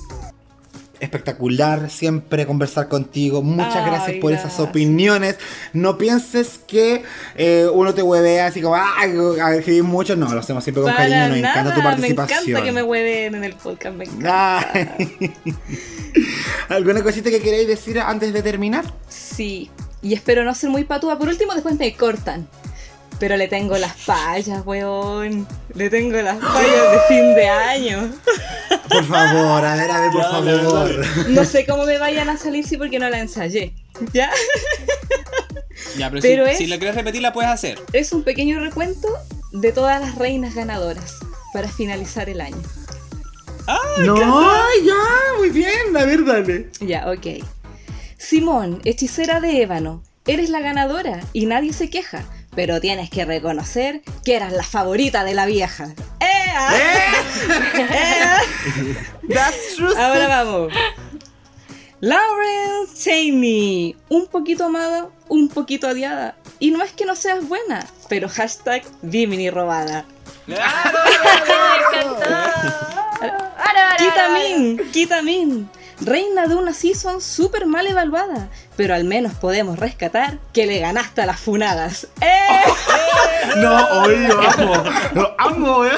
Espectacular, 0.99 1.89
siempre 1.89 2.45
conversar 2.45 2.87
contigo. 2.87 3.41
Muchas 3.41 3.75
Ay, 3.75 3.85
gracias 3.85 4.17
por 4.21 4.31
esas 4.31 4.57
opiniones. 4.61 5.37
No 5.73 5.97
pienses 5.97 6.61
que 6.65 7.03
eh, 7.35 7.67
uno 7.73 7.93
te 7.93 8.01
huevea 8.01 8.47
así 8.47 8.61
como, 8.61 8.77
escribir 9.53 9.83
mucho. 9.83 10.15
No, 10.15 10.33
lo 10.33 10.39
hacemos 10.39 10.63
siempre 10.63 10.81
con 10.81 10.93
Para 10.93 11.09
cariño. 11.09 11.27
Nos 11.27 11.37
nada, 11.39 11.51
encanta 11.51 11.75
tu 11.75 11.83
participación. 11.83 12.39
Me 12.45 12.51
encanta 12.51 12.65
que 12.65 12.71
me 12.71 12.83
hueven 12.83 13.35
en 13.35 13.43
el 13.43 13.53
podcast. 13.53 13.97
Me 13.97 14.05
encanta. 14.05 14.65
¿Alguna 16.69 17.03
cosita 17.03 17.29
que 17.29 17.41
queréis 17.41 17.67
decir 17.67 17.99
antes 17.99 18.31
de 18.31 18.41
terminar? 18.41 18.85
Sí. 19.09 19.69
Y 20.01 20.13
espero 20.13 20.45
no 20.45 20.55
ser 20.55 20.69
muy 20.69 20.85
patúa. 20.85 21.17
Por 21.17 21.27
último, 21.27 21.53
después 21.53 21.77
me 21.77 21.93
cortan. 21.95 22.47
Pero 23.23 23.37
le 23.37 23.47
tengo 23.47 23.77
las 23.77 23.95
fallas, 23.95 24.65
weón. 24.65 25.47
Le 25.75 25.89
tengo 25.89 26.17
las 26.21 26.37
fallas 26.39 26.91
de 26.91 26.99
fin 27.07 27.33
de 27.35 27.47
año. 27.47 28.11
Por 28.89 29.05
favor, 29.05 29.63
a 29.63 29.75
ver, 29.77 29.89
a 29.91 30.01
ver, 30.01 30.11
por 30.11 30.23
favor. 30.23 31.05
No 31.29 31.45
sé 31.45 31.65
cómo 31.65 31.85
me 31.85 31.97
vayan 31.99 32.27
a 32.27 32.35
salir 32.35 32.67
sí 32.67 32.75
porque 32.75 32.99
no 32.99 33.09
la 33.09 33.19
ensayé. 33.21 33.73
¿Ya? 34.11 34.29
Ya, 35.97 36.09
pero, 36.09 36.21
Pero 36.21 36.45
si, 36.47 36.51
es- 36.51 36.57
si 36.57 36.67
la 36.67 36.77
quieres 36.79 36.95
repetir, 36.97 37.21
la 37.21 37.31
puedes 37.31 37.49
hacer. 37.49 37.79
Es 37.93 38.11
un 38.11 38.23
pequeño 38.25 38.59
recuento 38.59 39.07
de 39.53 39.71
todas 39.71 40.01
las 40.01 40.15
reinas 40.15 40.53
ganadoras 40.53 41.15
para 41.53 41.69
finalizar 41.69 42.27
el 42.27 42.41
año. 42.41 42.61
No, 43.99 44.19
ya, 44.85 45.37
muy 45.39 45.49
bien, 45.49 45.95
a 45.95 46.03
ver, 46.03 46.25
dale. 46.25 46.69
Ya, 46.81 47.09
ok. 47.09 47.41
Simón, 48.17 48.81
hechicera 48.83 49.39
de 49.39 49.61
ébano, 49.61 50.03
eres 50.27 50.49
la 50.49 50.59
ganadora 50.59 51.21
y 51.31 51.45
nadie 51.45 51.71
se 51.71 51.89
queja, 51.89 52.25
pero 52.55 52.79
tienes 52.79 53.09
que 53.09 53.25
reconocer 53.25 54.01
que 54.23 54.35
eras 54.35 54.53
la 54.53 54.63
favorita 54.63 55.23
de 55.23 55.33
la 55.33 55.45
vieja. 55.45 55.93
¡Ea! 56.19 56.69
¡Ea! 57.75 58.37
That's 59.29 59.75
true. 59.75 59.93
Ahora 59.97 60.27
vamos. 60.27 60.73
Lauren 61.99 62.93
Cheney, 62.93 63.95
un 64.09 64.27
poquito 64.27 64.65
amada, 64.65 65.07
un 65.29 65.47
poquito 65.47 65.87
odiada. 65.87 66.35
Y 66.59 66.71
no 66.71 66.83
es 66.83 66.91
que 66.91 67.05
no 67.05 67.15
seas 67.15 67.47
buena, 67.47 67.87
pero 68.09 68.27
hashtag 68.27 68.83
Vimini 69.01 69.49
robada. 69.49 70.05
Me 70.45 70.55
encantó. 70.55 72.19
Reina 76.05 76.47
de 76.47 76.55
una 76.55 76.73
season 76.73 77.21
súper 77.21 77.65
mal 77.65 77.87
evaluada, 77.87 78.49
pero 78.75 78.93
al 78.95 79.03
menos 79.03 79.33
podemos 79.33 79.79
rescatar 79.79 80.39
que 80.53 80.65
le 80.65 80.79
ganaste 80.79 81.21
a 81.21 81.25
las 81.25 81.39
funadas. 81.39 82.07
¡Eh! 82.21 82.47
No, 83.57 84.01
hoy 84.01 84.25
lo 84.25 84.41
amo. 84.41 84.83
Lo 85.13 85.35
amo, 85.37 85.85
eh. 85.85 85.91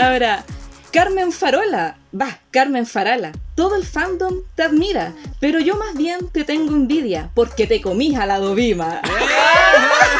Ahora, 0.00 0.44
Carmen 0.92 1.32
Farola, 1.32 1.96
va, 2.18 2.38
Carmen 2.50 2.86
Farala, 2.86 3.32
todo 3.54 3.76
el 3.76 3.84
fandom 3.84 4.34
te 4.54 4.62
admira, 4.62 5.14
pero 5.40 5.58
yo 5.60 5.76
más 5.76 5.94
bien 5.94 6.28
te 6.28 6.44
tengo 6.44 6.72
envidia 6.72 7.30
porque 7.34 7.66
te 7.66 7.80
comís 7.80 8.16
a 8.18 8.26
la 8.26 8.38
Dovima. 8.38 9.00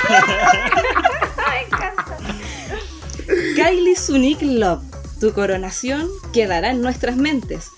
Me 1.48 1.60
encanta. 1.62 2.16
Kylie 3.56 3.96
Sunique 3.96 4.44
Love, 4.44 4.82
tu 5.20 5.32
coronación 5.32 6.08
quedará 6.32 6.70
en 6.70 6.80
nuestras 6.82 7.16
mentes. 7.16 7.68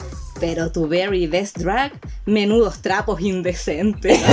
Pero 0.41 0.73
tu 0.73 0.89
very 0.89 1.27
best 1.27 1.59
drag, 1.59 1.93
menudos 2.25 2.81
trapos 2.81 3.21
indecentes. 3.21 4.19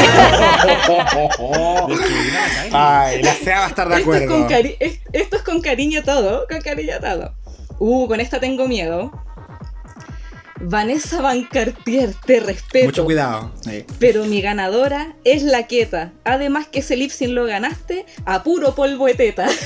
Ay, 2.72 3.22
la 3.24 3.34
SEA 3.34 3.60
va 3.60 3.66
a 3.66 3.70
estar 3.70 3.90
de 3.90 3.98
Esto 3.98 4.14
es, 4.14 4.22
acuerdo. 4.24 4.28
con 4.30 4.48
cari- 4.50 4.78
es- 4.80 5.00
esto 5.12 5.36
es 5.36 5.42
con 5.44 5.62
cariño 5.62 6.04
todo, 6.04 6.48
con 6.48 6.62
cariño 6.62 6.94
todo. 7.02 7.34
Uh, 7.80 8.08
con 8.08 8.20
esta 8.22 8.40
tengo 8.40 8.68
miedo. 8.68 9.12
Vanessa 10.60 11.22
Van 11.22 11.44
Cartier, 11.44 12.16
te 12.26 12.40
respeto. 12.40 12.86
Mucho 12.88 13.06
cuidado. 13.06 13.52
Sí. 13.62 13.86
Pero 14.00 14.26
mi 14.26 14.42
ganadora 14.42 15.14
es 15.24 15.44
la 15.44 15.68
Queta. 15.68 16.14
Además 16.24 16.66
que 16.68 16.80
ese 16.80 16.96
lip 16.98 17.12
sync 17.12 17.30
lo 17.32 17.46
ganaste 17.46 18.08
a 18.26 18.42
puro 18.42 18.74
polvo 18.74 19.06
de 19.06 19.14
teta. 19.14 19.48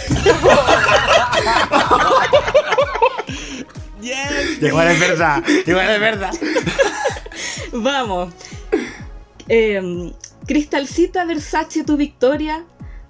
Igual 4.62 4.88
es 4.90 5.00
verdad, 5.00 5.44
igual 5.66 5.90
es 5.90 6.00
verdad. 6.00 6.32
Vamos. 7.74 8.34
Em, 9.48 10.12
Cristalcita 10.46 11.26
Versace, 11.26 11.84
tu 11.84 11.98
victoria. 11.98 12.64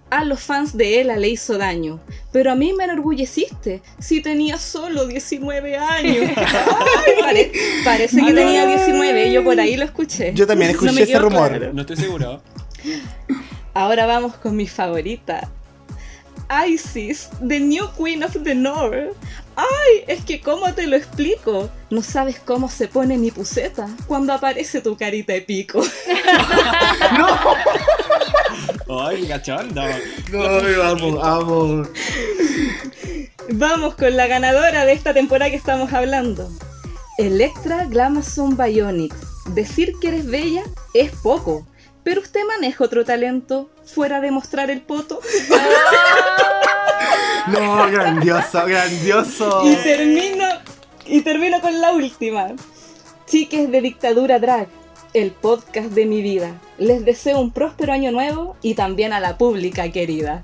A 0.10 0.26
los 0.26 0.42
fans 0.42 0.76
de 0.76 1.00
Ella 1.00 1.16
le 1.16 1.30
hizo 1.30 1.58
daño. 1.58 2.02
Pero 2.34 2.52
a 2.52 2.56
mí 2.56 2.74
me 2.74 2.84
enorgulleciste 2.84 3.82
si 3.98 4.22
tenía 4.22 4.58
solo 4.58 5.08
19 5.08 5.78
años. 5.78 6.32
Ay, 6.36 7.14
pare- 7.22 7.52
parece 7.86 8.18
que 8.22 8.34
tenía 8.34 8.66
19, 8.66 9.32
yo 9.32 9.42
por 9.46 9.58
ahí 9.58 9.78
lo 9.78 9.86
escuché. 9.86 10.34
Yo 10.34 10.46
también 10.46 10.72
No 10.72 10.74
escuché 10.74 10.92
me 10.92 11.02
ese 11.04 11.18
rumor. 11.18 11.48
claro. 11.50 11.72
No 11.74 11.82
estoy 11.82 11.96
seguro. 11.96 12.42
Ahora 13.74 14.06
vamos 14.06 14.36
con 14.36 14.54
mi 14.58 14.68
favorita. 14.68 15.50
Isis, 16.68 17.30
the 17.48 17.62
new 17.62 17.88
queen 17.98 18.22
of 18.24 18.36
the 18.44 18.54
north. 18.54 19.16
Ay, 19.56 20.04
es 20.08 20.24
que 20.24 20.40
cómo 20.42 20.74
te 20.74 20.88
lo 20.88 20.96
explico. 20.96 21.70
No 21.90 22.02
sabes 22.02 22.40
cómo 22.40 22.70
se 22.70 22.88
pone 22.88 23.18
mi 23.18 23.32
puseta 23.32 23.90
cuando 24.08 24.34
aparece 24.34 24.82
tu 24.82 24.96
carita 24.98 25.34
de 25.34 25.42
pico. 25.42 25.82
¡Ay, 28.90 29.22
qué 29.22 29.28
cachondo! 29.28 29.82
Ay, 29.82 30.76
vamos, 30.78 31.16
vamos. 31.16 31.90
Vamos 33.50 33.96
con 33.96 34.16
la 34.16 34.28
ganadora 34.28 34.86
de 34.86 34.94
esta 34.94 35.14
temporada 35.14 35.50
que 35.50 35.58
estamos 35.58 35.92
hablando. 35.94 36.50
Electra 37.18 37.86
Glamazon 37.86 38.56
Bionics. 38.56 39.18
Decir 39.54 39.94
que 40.00 40.10
eres 40.10 40.26
bella 40.26 40.64
es 40.94 41.12
poco, 41.12 41.68
pero 42.04 42.22
usted 42.22 42.42
maneja 42.46 42.84
otro 42.84 43.04
talento 43.04 43.70
fuera 43.84 44.22
de 44.22 44.32
mostrar 44.32 44.70
el 44.72 44.82
poto. 44.82 45.20
No, 47.48 47.92
grandioso, 47.92 48.66
grandioso. 48.66 49.62
Y 49.66 49.76
termino, 49.76 50.46
y 51.06 51.22
termino 51.22 51.62
con 51.62 51.80
la 51.82 51.92
última. 51.92 52.50
Chiques 53.26 53.72
de 53.72 53.82
Dictadura 53.82 54.40
Drag, 54.40 54.68
el 55.14 55.32
podcast 55.32 55.90
de 55.90 56.06
mi 56.06 56.22
vida. 56.22 56.54
Les 56.78 57.04
deseo 57.06 57.40
un 57.40 57.52
próspero 57.52 57.94
año 57.94 58.12
nuevo 58.12 58.56
y 58.62 58.76
también 58.76 59.14
a 59.14 59.20
la 59.20 59.38
pública 59.38 59.90
querida. 59.92 60.44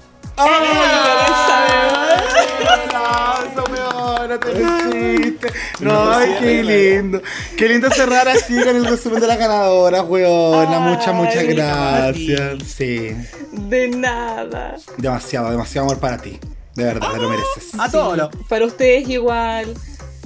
¡No 5.80 6.12
ay, 6.12 6.36
qué 6.40 6.64
lindo. 6.64 7.22
Qué 7.58 7.70
lindo 7.70 7.90
cerrar 7.90 8.28
así 8.28 8.62
con 8.64 8.76
el 8.76 8.86
resumen 8.86 9.20
de 9.20 9.28
la 9.28 9.36
ganadora, 9.36 10.04
weona. 10.04 10.80
Muchas, 10.80 11.14
muchas 11.16 11.44
gracias. 11.44 12.64
Sí. 12.64 13.16
De 13.52 13.88
nada. 13.90 14.76
Demasiado, 14.98 15.50
demasiado 15.52 15.88
amor 15.88 16.00
para 16.00 16.18
ti. 16.18 16.40
De 16.78 16.84
verdad, 16.86 17.12
te 17.12 17.18
lo 17.18 17.30
mereces. 17.30 17.78
A 17.80 17.90
todos 17.92 18.16
los. 18.18 18.30
Para 18.48 18.66
ustedes 18.66 19.10
igual. 19.10 19.74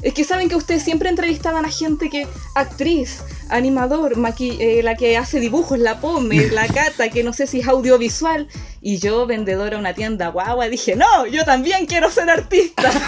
Es 0.03 0.15
que 0.15 0.23
saben 0.23 0.49
que 0.49 0.55
ustedes 0.55 0.81
siempre 0.83 1.09
entrevistaban 1.09 1.63
a 1.63 1.69
gente 1.69 2.09
que, 2.09 2.27
actriz, 2.55 3.21
animador, 3.49 4.15
maqui- 4.17 4.57
eh, 4.59 4.81
la 4.81 4.95
que 4.95 5.15
hace 5.15 5.39
dibujos, 5.39 5.77
la 5.77 5.99
pome, 6.01 6.47
la 6.51 6.65
cata, 6.67 7.09
que 7.09 7.23
no 7.23 7.33
sé 7.33 7.45
si 7.45 7.59
es 7.59 7.67
audiovisual. 7.67 8.47
Y 8.81 8.97
yo, 8.97 9.27
vendedora 9.27 9.69
de 9.71 9.75
una 9.77 9.93
tienda 9.93 10.29
guagua, 10.29 10.67
dije, 10.69 10.95
no, 10.95 11.27
yo 11.27 11.45
también 11.45 11.85
quiero 11.85 12.09
ser 12.09 12.29
artista. 12.31 12.91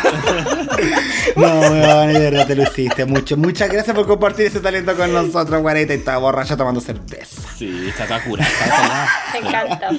No, 1.35 1.47
weón, 1.47 2.13
de 2.13 2.19
verdad 2.19 2.45
te 2.47 2.55
lo 2.55 2.63
hiciste 2.63 3.05
mucho. 3.05 3.37
Muchas 3.37 3.69
gracias 3.69 3.95
por 3.95 4.05
compartir 4.05 4.45
ese 4.47 4.59
talento 4.59 4.95
con 4.95 5.11
nosotros, 5.11 5.61
guareta. 5.61 5.93
Y 5.93 5.97
estaba 5.97 6.17
borracha 6.19 6.55
tomando 6.55 6.79
cerveza. 6.79 7.41
Sí, 7.57 7.87
está 7.89 8.05
toda- 8.05 8.21
Me 9.33 9.39
encanta. 9.39 9.89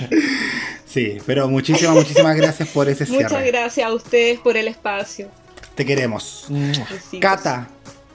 Sí, 0.95 1.19
pero 1.27 1.49
muchísimas, 1.49 1.97
muchísimas 1.97 2.37
gracias 2.37 2.69
por 2.69 2.89
ese 2.89 3.05
Muchas 3.11 3.31
cierre. 3.33 3.51
gracias 3.51 3.85
a 3.89 3.93
ustedes 3.93 4.39
por 4.39 4.57
el 4.57 4.69
espacio. 4.69 5.29
Te 5.75 5.85
queremos. 5.85 6.47
Besitos. 6.49 7.19
Cata, 7.21 7.67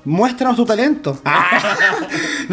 muéstranos 0.06 0.56
tu 0.56 0.64
talento. 0.66 1.20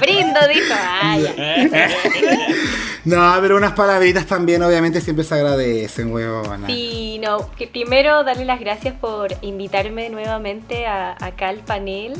Brindo, 0.00 0.40
dijo. 0.48 0.74
Ay, 1.02 1.22
ya. 1.22 1.90
No, 3.04 3.36
pero 3.40 3.56
unas 3.56 3.72
palabritas 3.72 4.26
también, 4.26 4.62
obviamente, 4.62 5.00
siempre 5.00 5.24
se 5.24 5.34
agradecen, 5.34 6.12
huevona. 6.12 6.68
Sí, 6.68 7.18
no, 7.20 7.50
que 7.56 7.66
primero 7.66 8.22
darle 8.22 8.44
las 8.44 8.60
gracias 8.60 8.94
por 8.94 9.34
invitarme 9.42 10.08
nuevamente 10.08 10.86
a, 10.86 11.16
acá 11.18 11.48
al 11.48 11.58
panel. 11.58 12.14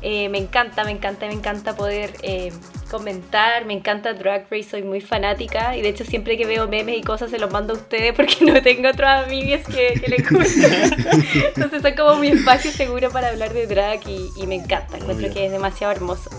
Eh, 0.00 0.28
me 0.28 0.38
encanta, 0.38 0.84
me 0.84 0.92
encanta, 0.92 1.26
me 1.26 1.32
encanta 1.32 1.74
poder 1.74 2.12
eh, 2.22 2.52
comentar, 2.88 3.64
me 3.64 3.74
encanta 3.74 4.12
Drag 4.12 4.46
Race, 4.48 4.70
soy 4.70 4.82
muy 4.82 5.00
fanática 5.00 5.76
y 5.76 5.82
de 5.82 5.88
hecho 5.88 6.04
siempre 6.04 6.36
que 6.36 6.46
veo 6.46 6.68
memes 6.68 6.98
y 6.98 7.02
cosas 7.02 7.30
se 7.30 7.38
los 7.38 7.50
mando 7.50 7.74
a 7.74 7.76
ustedes 7.76 8.14
porque 8.14 8.36
no 8.44 8.62
tengo 8.62 8.90
otros 8.90 9.08
amigos 9.08 9.62
que, 9.66 10.00
que 10.00 10.08
les. 10.08 10.24
Entonces 11.48 11.82
son 11.82 11.92
como 11.94 12.16
mi 12.16 12.28
espacio 12.28 12.70
seguro 12.70 13.10
para 13.10 13.28
hablar 13.28 13.52
de 13.52 13.66
drag 13.66 14.06
y, 14.08 14.28
y 14.40 14.46
me 14.46 14.54
encanta, 14.54 14.96
encuentro 14.96 15.32
que 15.32 15.46
es 15.46 15.52
demasiado 15.52 15.92
hermoso. 15.92 16.30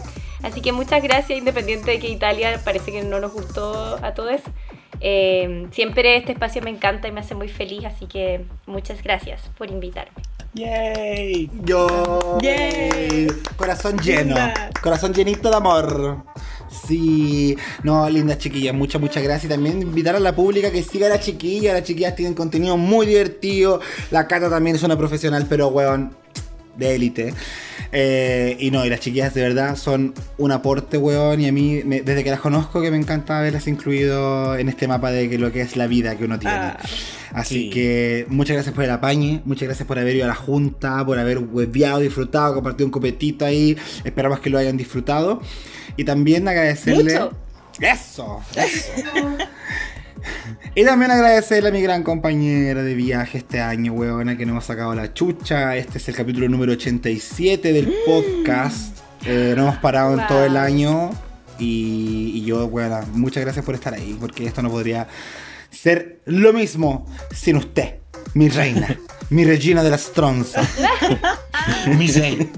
Así 0.41 0.61
que 0.61 0.71
muchas 0.71 1.03
gracias, 1.03 1.37
independiente 1.37 1.91
de 1.91 1.99
que 1.99 2.07
Italia 2.07 2.61
parece 2.63 2.93
que 2.93 3.03
no 3.03 3.19
nos 3.19 3.33
gustó 3.33 3.99
a 4.01 4.13
todos. 4.13 4.41
Eh, 5.01 5.67
siempre 5.71 6.17
este 6.17 6.31
espacio 6.31 6.61
me 6.61 6.69
encanta 6.69 7.07
y 7.07 7.11
me 7.11 7.19
hace 7.19 7.35
muy 7.35 7.49
feliz, 7.49 7.85
así 7.85 8.05
que 8.05 8.45
muchas 8.65 9.03
gracias 9.03 9.49
por 9.57 9.69
invitarme. 9.69 10.28
¡Yay! 10.53 11.49
Yo. 11.63 12.37
Yay. 12.41 13.27
Corazón 13.55 13.97
lleno. 13.99 14.35
Linda. 14.35 14.69
Corazón 14.81 15.13
llenito 15.13 15.49
de 15.49 15.55
amor. 15.55 16.23
Sí. 16.87 17.55
No, 17.83 18.09
linda 18.09 18.37
chiquillas. 18.37 18.73
Muchas, 18.73 18.99
muchas 18.99 19.23
gracias. 19.23 19.45
Y 19.45 19.53
también 19.53 19.81
invitar 19.81 20.15
a 20.15 20.19
la 20.19 20.35
pública 20.35 20.71
que 20.71 20.83
siga 20.83 21.07
a 21.07 21.09
la 21.09 21.19
chiquilla. 21.19 21.73
Las 21.73 21.83
chiquillas 21.83 22.15
tienen 22.15 22.33
contenido 22.33 22.77
muy 22.77 23.05
divertido. 23.05 23.79
La 24.11 24.27
Cata 24.27 24.49
también 24.49 24.75
es 24.75 24.83
una 24.83 24.97
profesional, 24.97 25.45
pero 25.47 25.67
weón. 25.67 26.15
De 26.79 26.95
élite. 26.95 27.33
Eh, 27.91 28.55
y 28.59 28.69
no, 28.71 28.85
y 28.85 28.89
las 28.89 28.99
chiquillas 28.99 29.33
de 29.33 29.41
verdad 29.41 29.75
son 29.75 30.13
un 30.37 30.51
aporte, 30.51 30.97
weón. 30.97 31.41
Y 31.41 31.47
a 31.47 31.51
mí, 31.51 31.81
me- 31.85 32.01
desde 32.01 32.23
que 32.23 32.29
las 32.29 32.39
conozco, 32.39 32.81
que 32.81 32.91
me 32.91 32.97
encanta 32.97 33.39
haberlas 33.39 33.67
incluido 33.67 34.55
en 34.57 34.69
este 34.69 34.87
mapa 34.87 35.11
de 35.11 35.29
que 35.29 35.37
lo 35.37 35.51
que 35.51 35.61
es 35.61 35.75
la 35.75 35.87
vida 35.87 36.15
que 36.15 36.25
uno 36.25 36.37
tiene. 36.39 36.55
Ah. 36.55 36.79
Así 37.33 37.63
Sí. 37.65 37.69
que 37.69 38.25
muchas 38.29 38.55
gracias 38.55 38.73
por 38.73 38.83
el 38.83 38.89
apañe, 38.91 39.41
muchas 39.45 39.67
gracias 39.67 39.87
por 39.87 39.99
haber 39.99 40.15
ido 40.15 40.25
a 40.25 40.29
la 40.29 40.35
junta, 40.35 41.05
por 41.05 41.19
haber 41.19 41.37
hueveado, 41.39 41.99
disfrutado, 41.99 42.53
compartido 42.55 42.85
un 42.87 42.91
copetito 42.91 43.45
ahí. 43.45 43.75
Esperamos 44.03 44.39
que 44.39 44.49
lo 44.49 44.57
hayan 44.57 44.77
disfrutado. 44.77 45.41
Y 45.97 46.03
también 46.05 46.47
agradecerle. 46.47 47.13
Mucho. 47.13 47.33
Eso, 47.81 48.41
eso. 48.55 48.91
y 50.75 50.83
también 50.85 51.11
agradecerle 51.11 51.69
a 51.69 51.71
mi 51.71 51.81
gran 51.81 52.03
compañera 52.03 52.83
de 52.83 52.93
viaje 52.93 53.39
este 53.39 53.59
año, 53.61 53.93
weona, 53.93 54.37
que 54.37 54.45
nos 54.45 54.53
hemos 54.53 54.65
sacado 54.65 54.95
la 54.95 55.13
chucha. 55.13 55.75
Este 55.75 55.97
es 55.97 56.07
el 56.09 56.15
capítulo 56.15 56.47
número 56.49 56.73
87 56.73 57.73
del 57.73 57.93
podcast. 58.05 58.97
Eh, 59.25 59.53
no 59.55 59.63
hemos 59.63 59.77
parado 59.77 60.19
en 60.19 60.27
todo 60.27 60.45
el 60.45 60.57
año. 60.57 61.11
Y, 61.57 62.31
y 62.35 62.45
yo, 62.45 62.65
weona, 62.65 63.01
muchas 63.13 63.43
gracias 63.43 63.65
por 63.65 63.75
estar 63.75 63.93
ahí, 63.93 64.17
porque 64.19 64.45
esto 64.45 64.61
no 64.61 64.69
podría 64.69 65.07
ser 65.71 66.19
lo 66.25 66.53
mismo 66.53 67.05
sin 67.33 67.57
usted, 67.57 67.95
mi 68.33 68.49
reina, 68.49 68.97
mi 69.29 69.45
regina 69.45 69.83
de 69.83 69.89
las 69.89 70.11
tronzas. 70.13 70.67
Misei. 71.97 72.49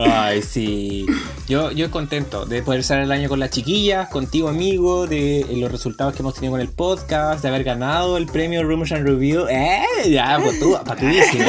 Ay, 0.00 0.42
sí. 0.42 1.06
Yo, 1.46 1.70
yo 1.70 1.88
contento 1.90 2.46
de 2.46 2.62
poder 2.62 2.82
cerrar 2.82 3.04
el 3.04 3.12
año 3.12 3.28
con 3.28 3.38
las 3.38 3.50
chiquillas, 3.50 4.08
contigo, 4.08 4.48
amigo, 4.48 5.06
de 5.06 5.46
los 5.56 5.70
resultados 5.70 6.14
que 6.14 6.22
hemos 6.22 6.34
tenido 6.34 6.52
con 6.52 6.60
el 6.60 6.68
podcast, 6.68 7.42
de 7.42 7.48
haber 7.48 7.62
ganado 7.62 8.16
el 8.16 8.26
premio 8.26 8.64
Rumors 8.64 8.90
and 8.90 9.06
Review. 9.06 9.46
¡Eh! 9.48 9.84
Ya, 10.10 10.38
pues 10.42 10.58
tú, 10.58 10.76
patudísimo. 10.84 11.48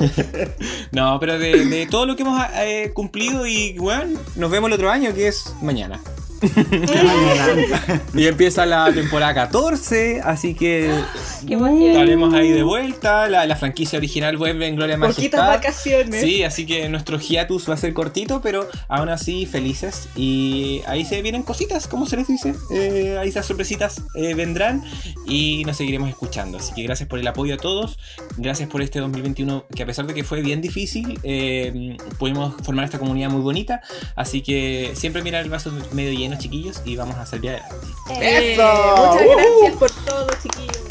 no, 0.92 1.20
pero 1.20 1.38
de, 1.38 1.66
de 1.66 1.86
todo 1.86 2.06
lo 2.06 2.16
que 2.16 2.22
hemos 2.22 2.42
eh, 2.56 2.90
cumplido 2.94 3.46
y, 3.46 3.76
bueno, 3.78 4.18
nos 4.36 4.50
vemos 4.50 4.68
el 4.68 4.74
otro 4.74 4.90
año, 4.90 5.12
que 5.12 5.28
es 5.28 5.54
mañana. 5.60 6.00
Y 8.14 8.26
empieza 8.26 8.66
la 8.66 8.92
temporada 8.92 9.34
14, 9.34 10.20
así 10.22 10.54
que 10.54 10.92
¡Qué 11.46 11.54
emoción! 11.54 11.82
estaremos 11.90 12.34
ahí 12.34 12.50
de 12.50 12.62
vuelta. 12.62 13.28
La, 13.28 13.46
la 13.46 13.56
franquicia 13.56 13.98
original 13.98 14.36
vuelve 14.36 14.66
en 14.66 14.76
Gloria 14.76 14.96
Poquitas 14.96 15.40
Majestad. 15.40 15.48
vacaciones. 15.48 16.20
Sí, 16.20 16.42
así 16.44 16.66
que 16.66 16.88
nuestro 16.88 17.18
hiatus 17.18 17.68
va 17.68 17.74
a 17.74 17.76
ser 17.76 17.92
cortito, 17.94 18.40
pero 18.42 18.68
aún 18.88 19.08
así 19.08 19.46
felices. 19.46 20.08
Y 20.16 20.82
ahí 20.86 21.04
se 21.04 21.22
vienen 21.22 21.42
cositas, 21.42 21.86
¿cómo 21.88 22.06
se 22.06 22.16
les 22.16 22.28
dice? 22.28 22.54
Eh, 22.70 23.16
ahí 23.20 23.28
esas 23.28 23.46
sorpresitas 23.46 24.02
eh, 24.14 24.34
vendrán 24.34 24.82
y 25.26 25.64
nos 25.64 25.76
seguiremos 25.76 26.08
escuchando. 26.08 26.58
Así 26.58 26.72
que 26.74 26.82
gracias 26.82 27.08
por 27.08 27.18
el 27.18 27.26
apoyo 27.26 27.54
a 27.54 27.58
todos. 27.58 27.98
Gracias 28.36 28.68
por 28.68 28.82
este 28.82 29.00
2021, 29.00 29.64
que 29.74 29.82
a 29.82 29.86
pesar 29.86 30.06
de 30.06 30.14
que 30.14 30.24
fue 30.24 30.42
bien 30.42 30.60
difícil, 30.60 31.18
eh, 31.22 31.96
pudimos 32.18 32.54
formar 32.62 32.84
esta 32.84 32.98
comunidad 32.98 33.30
muy 33.30 33.40
bonita. 33.40 33.80
Así 34.16 34.42
que 34.42 34.92
siempre 34.94 35.22
mirar 35.22 35.42
el 35.42 35.50
vaso 35.50 35.72
medio 35.92 36.12
lleno, 36.18 36.31
chiquillos, 36.38 36.82
y 36.84 36.96
vamos 36.96 37.16
a 37.16 37.26
salir 37.26 37.50
adelante. 37.50 37.86
Eh, 38.10 38.52
¡Eso! 38.54 38.62
Muchas 38.96 39.26
¡Uh! 39.26 39.30
gracias 39.30 39.76
por 39.78 39.90
todo, 40.04 40.26
chiquillos. 40.42 40.82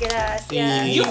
Gracias. 0.00 0.88
Y 0.88 1.02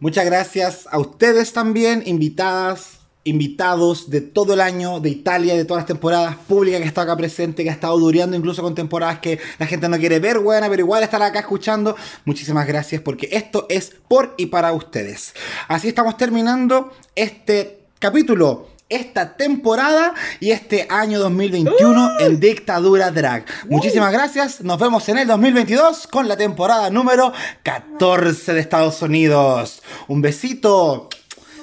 muchas 0.00 0.24
gracias 0.24 0.88
a 0.90 0.98
ustedes 0.98 1.52
también, 1.52 2.02
invitadas, 2.06 2.98
invitados 3.24 4.10
de 4.10 4.20
todo 4.20 4.54
el 4.54 4.60
año, 4.60 5.00
de 5.00 5.08
Italia, 5.08 5.54
de 5.54 5.64
todas 5.64 5.82
las 5.82 5.86
temporadas 5.86 6.36
públicas 6.36 6.80
que 6.80 6.86
está 6.86 7.02
acá 7.02 7.16
presente, 7.16 7.64
que 7.64 7.70
ha 7.70 7.72
estado 7.72 7.98
durando 7.98 8.36
incluso 8.36 8.62
con 8.62 8.74
temporadas 8.74 9.20
que 9.20 9.38
la 9.58 9.66
gente 9.66 9.88
no 9.88 9.98
quiere 9.98 10.18
ver, 10.18 10.38
buena, 10.38 10.68
pero 10.68 10.80
igual 10.80 11.02
estar 11.02 11.22
acá 11.22 11.40
escuchando. 11.40 11.96
Muchísimas 12.24 12.66
gracias 12.66 13.00
porque 13.00 13.28
esto 13.32 13.66
es 13.70 13.92
por 14.08 14.34
y 14.36 14.46
para 14.46 14.72
ustedes. 14.72 15.32
Así 15.68 15.88
estamos 15.88 16.16
terminando 16.16 16.92
este 17.14 17.86
capítulo. 17.98 18.73
Esta 18.90 19.34
temporada 19.36 20.12
y 20.40 20.50
este 20.50 20.86
año 20.90 21.18
2021 21.18 22.20
en 22.20 22.38
Dictadura 22.38 23.10
Drag. 23.10 23.46
Muchísimas 23.68 24.12
gracias. 24.12 24.60
Nos 24.60 24.78
vemos 24.78 25.08
en 25.08 25.16
el 25.18 25.26
2022 25.26 26.06
con 26.06 26.28
la 26.28 26.36
temporada 26.36 26.90
número 26.90 27.32
14 27.62 28.52
de 28.52 28.60
Estados 28.60 29.00
Unidos. 29.00 29.82
Un 30.06 30.20
besito. 30.20 31.08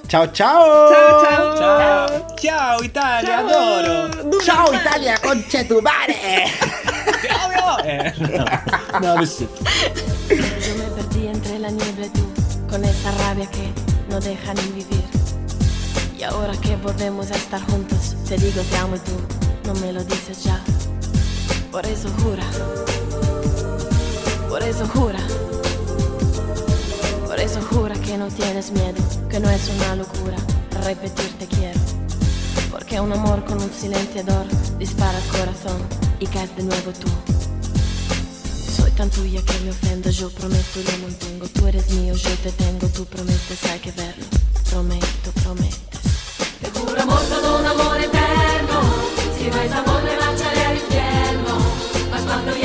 Chao, 0.08 0.28
chao. 0.34 0.92
Chao, 0.92 1.24
chao. 1.24 1.58
Chao, 1.58 2.36
chao 2.36 2.84
Italia, 2.84 3.40
adoro. 3.40 4.40
Chao, 4.44 4.74
Italia, 4.74 5.18
conchetumare. 5.22 6.16
Te 7.22 7.28
odio. 7.30 7.86
Eh, 7.86 8.14
no, 8.94 9.00
no, 9.00 9.20
besito. 9.22 9.54
Yo 10.28 10.76
me 10.76 10.86
perdí 10.96 11.28
entre 11.28 11.60
la 11.60 11.70
niebla 11.70 12.08
y 12.08 12.10
tú, 12.10 12.28
con 12.70 12.84
esa 12.84 13.12
rabia 13.12 13.48
que 13.52 13.72
no 14.10 14.20
deja 14.20 14.54
ni 14.56 14.62
vivir. 14.72 15.01
Y 16.22 16.24
ahora 16.24 16.54
que 16.56 16.76
volvemos 16.76 17.32
a 17.32 17.36
estar 17.36 17.60
juntos, 17.72 18.16
te 18.28 18.38
digo 18.38 18.62
te 18.62 18.78
amo 18.78 18.96
y 18.96 19.00
tú 19.00 19.12
no 19.66 19.74
me 19.82 19.92
lo 19.92 20.04
dices 20.04 20.44
ya. 20.44 20.64
Por 21.72 21.84
eso 21.88 22.10
jura, 22.22 22.46
por 24.48 24.62
eso 24.62 24.88
jura, 24.90 25.18
por 27.26 27.40
eso 27.40 27.60
jura 27.72 27.96
que 27.96 28.20
no 28.20 28.28
tienes 28.28 28.72
miedo, 28.72 29.02
que 29.32 29.40
no 29.40 29.50
es 29.50 29.68
una 29.70 29.96
locura 29.96 30.38
repetir 30.84 31.28
te 31.40 31.48
quiero. 31.48 31.80
Porque 32.70 33.00
un 33.00 33.12
amor 33.12 33.44
con 33.44 33.60
un 33.60 33.72
silenciador 33.72 34.46
dispara 34.78 35.18
el 35.18 35.40
corazón 35.40 35.82
y 36.20 36.28
caes 36.28 36.56
de 36.56 36.62
nuevo 36.62 36.92
tú. 36.92 37.08
Soy 38.78 38.92
tan 38.92 39.10
tuya 39.10 39.42
que 39.42 39.60
me 39.62 39.72
ofendo, 39.72 40.12
yo 40.12 40.30
prometo 40.30 40.82
y 40.82 40.84
lo 40.84 40.98
mantengo. 41.00 41.48
Tú 41.48 41.66
eres 41.66 41.90
mío, 41.90 42.14
yo 42.14 42.36
te 42.44 42.52
tengo, 42.52 42.88
tú 42.90 43.06
prometes, 43.06 43.64
hay 43.72 43.80
que 43.80 43.92
verlo. 43.94 44.26
Prometo, 44.70 45.32
prometes. 45.44 46.01
Eterno. 48.00 48.82
Si 49.38 49.50
no 49.50 49.62
es 49.62 49.72
amor 49.72 50.04
me 50.04 50.16
marcharé 50.18 50.66
al 50.66 50.76
infierno. 50.76 51.58
Mas 52.12 52.22
cuando 52.22 52.56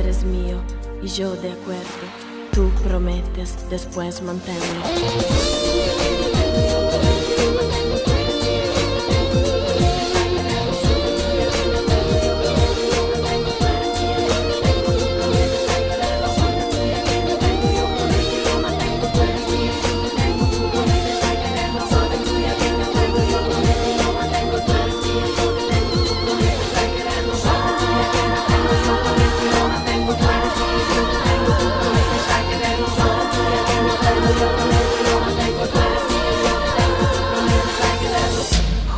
eres 0.00 0.24
mío 0.24 0.58
y 1.02 1.06
yo 1.06 1.34
de 1.36 1.52
acuerdo. 1.52 1.84
Tú 2.52 2.70
prometes, 2.84 3.68
después 3.70 4.22
manténlo. 4.22 4.60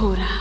ancora. 0.02 0.31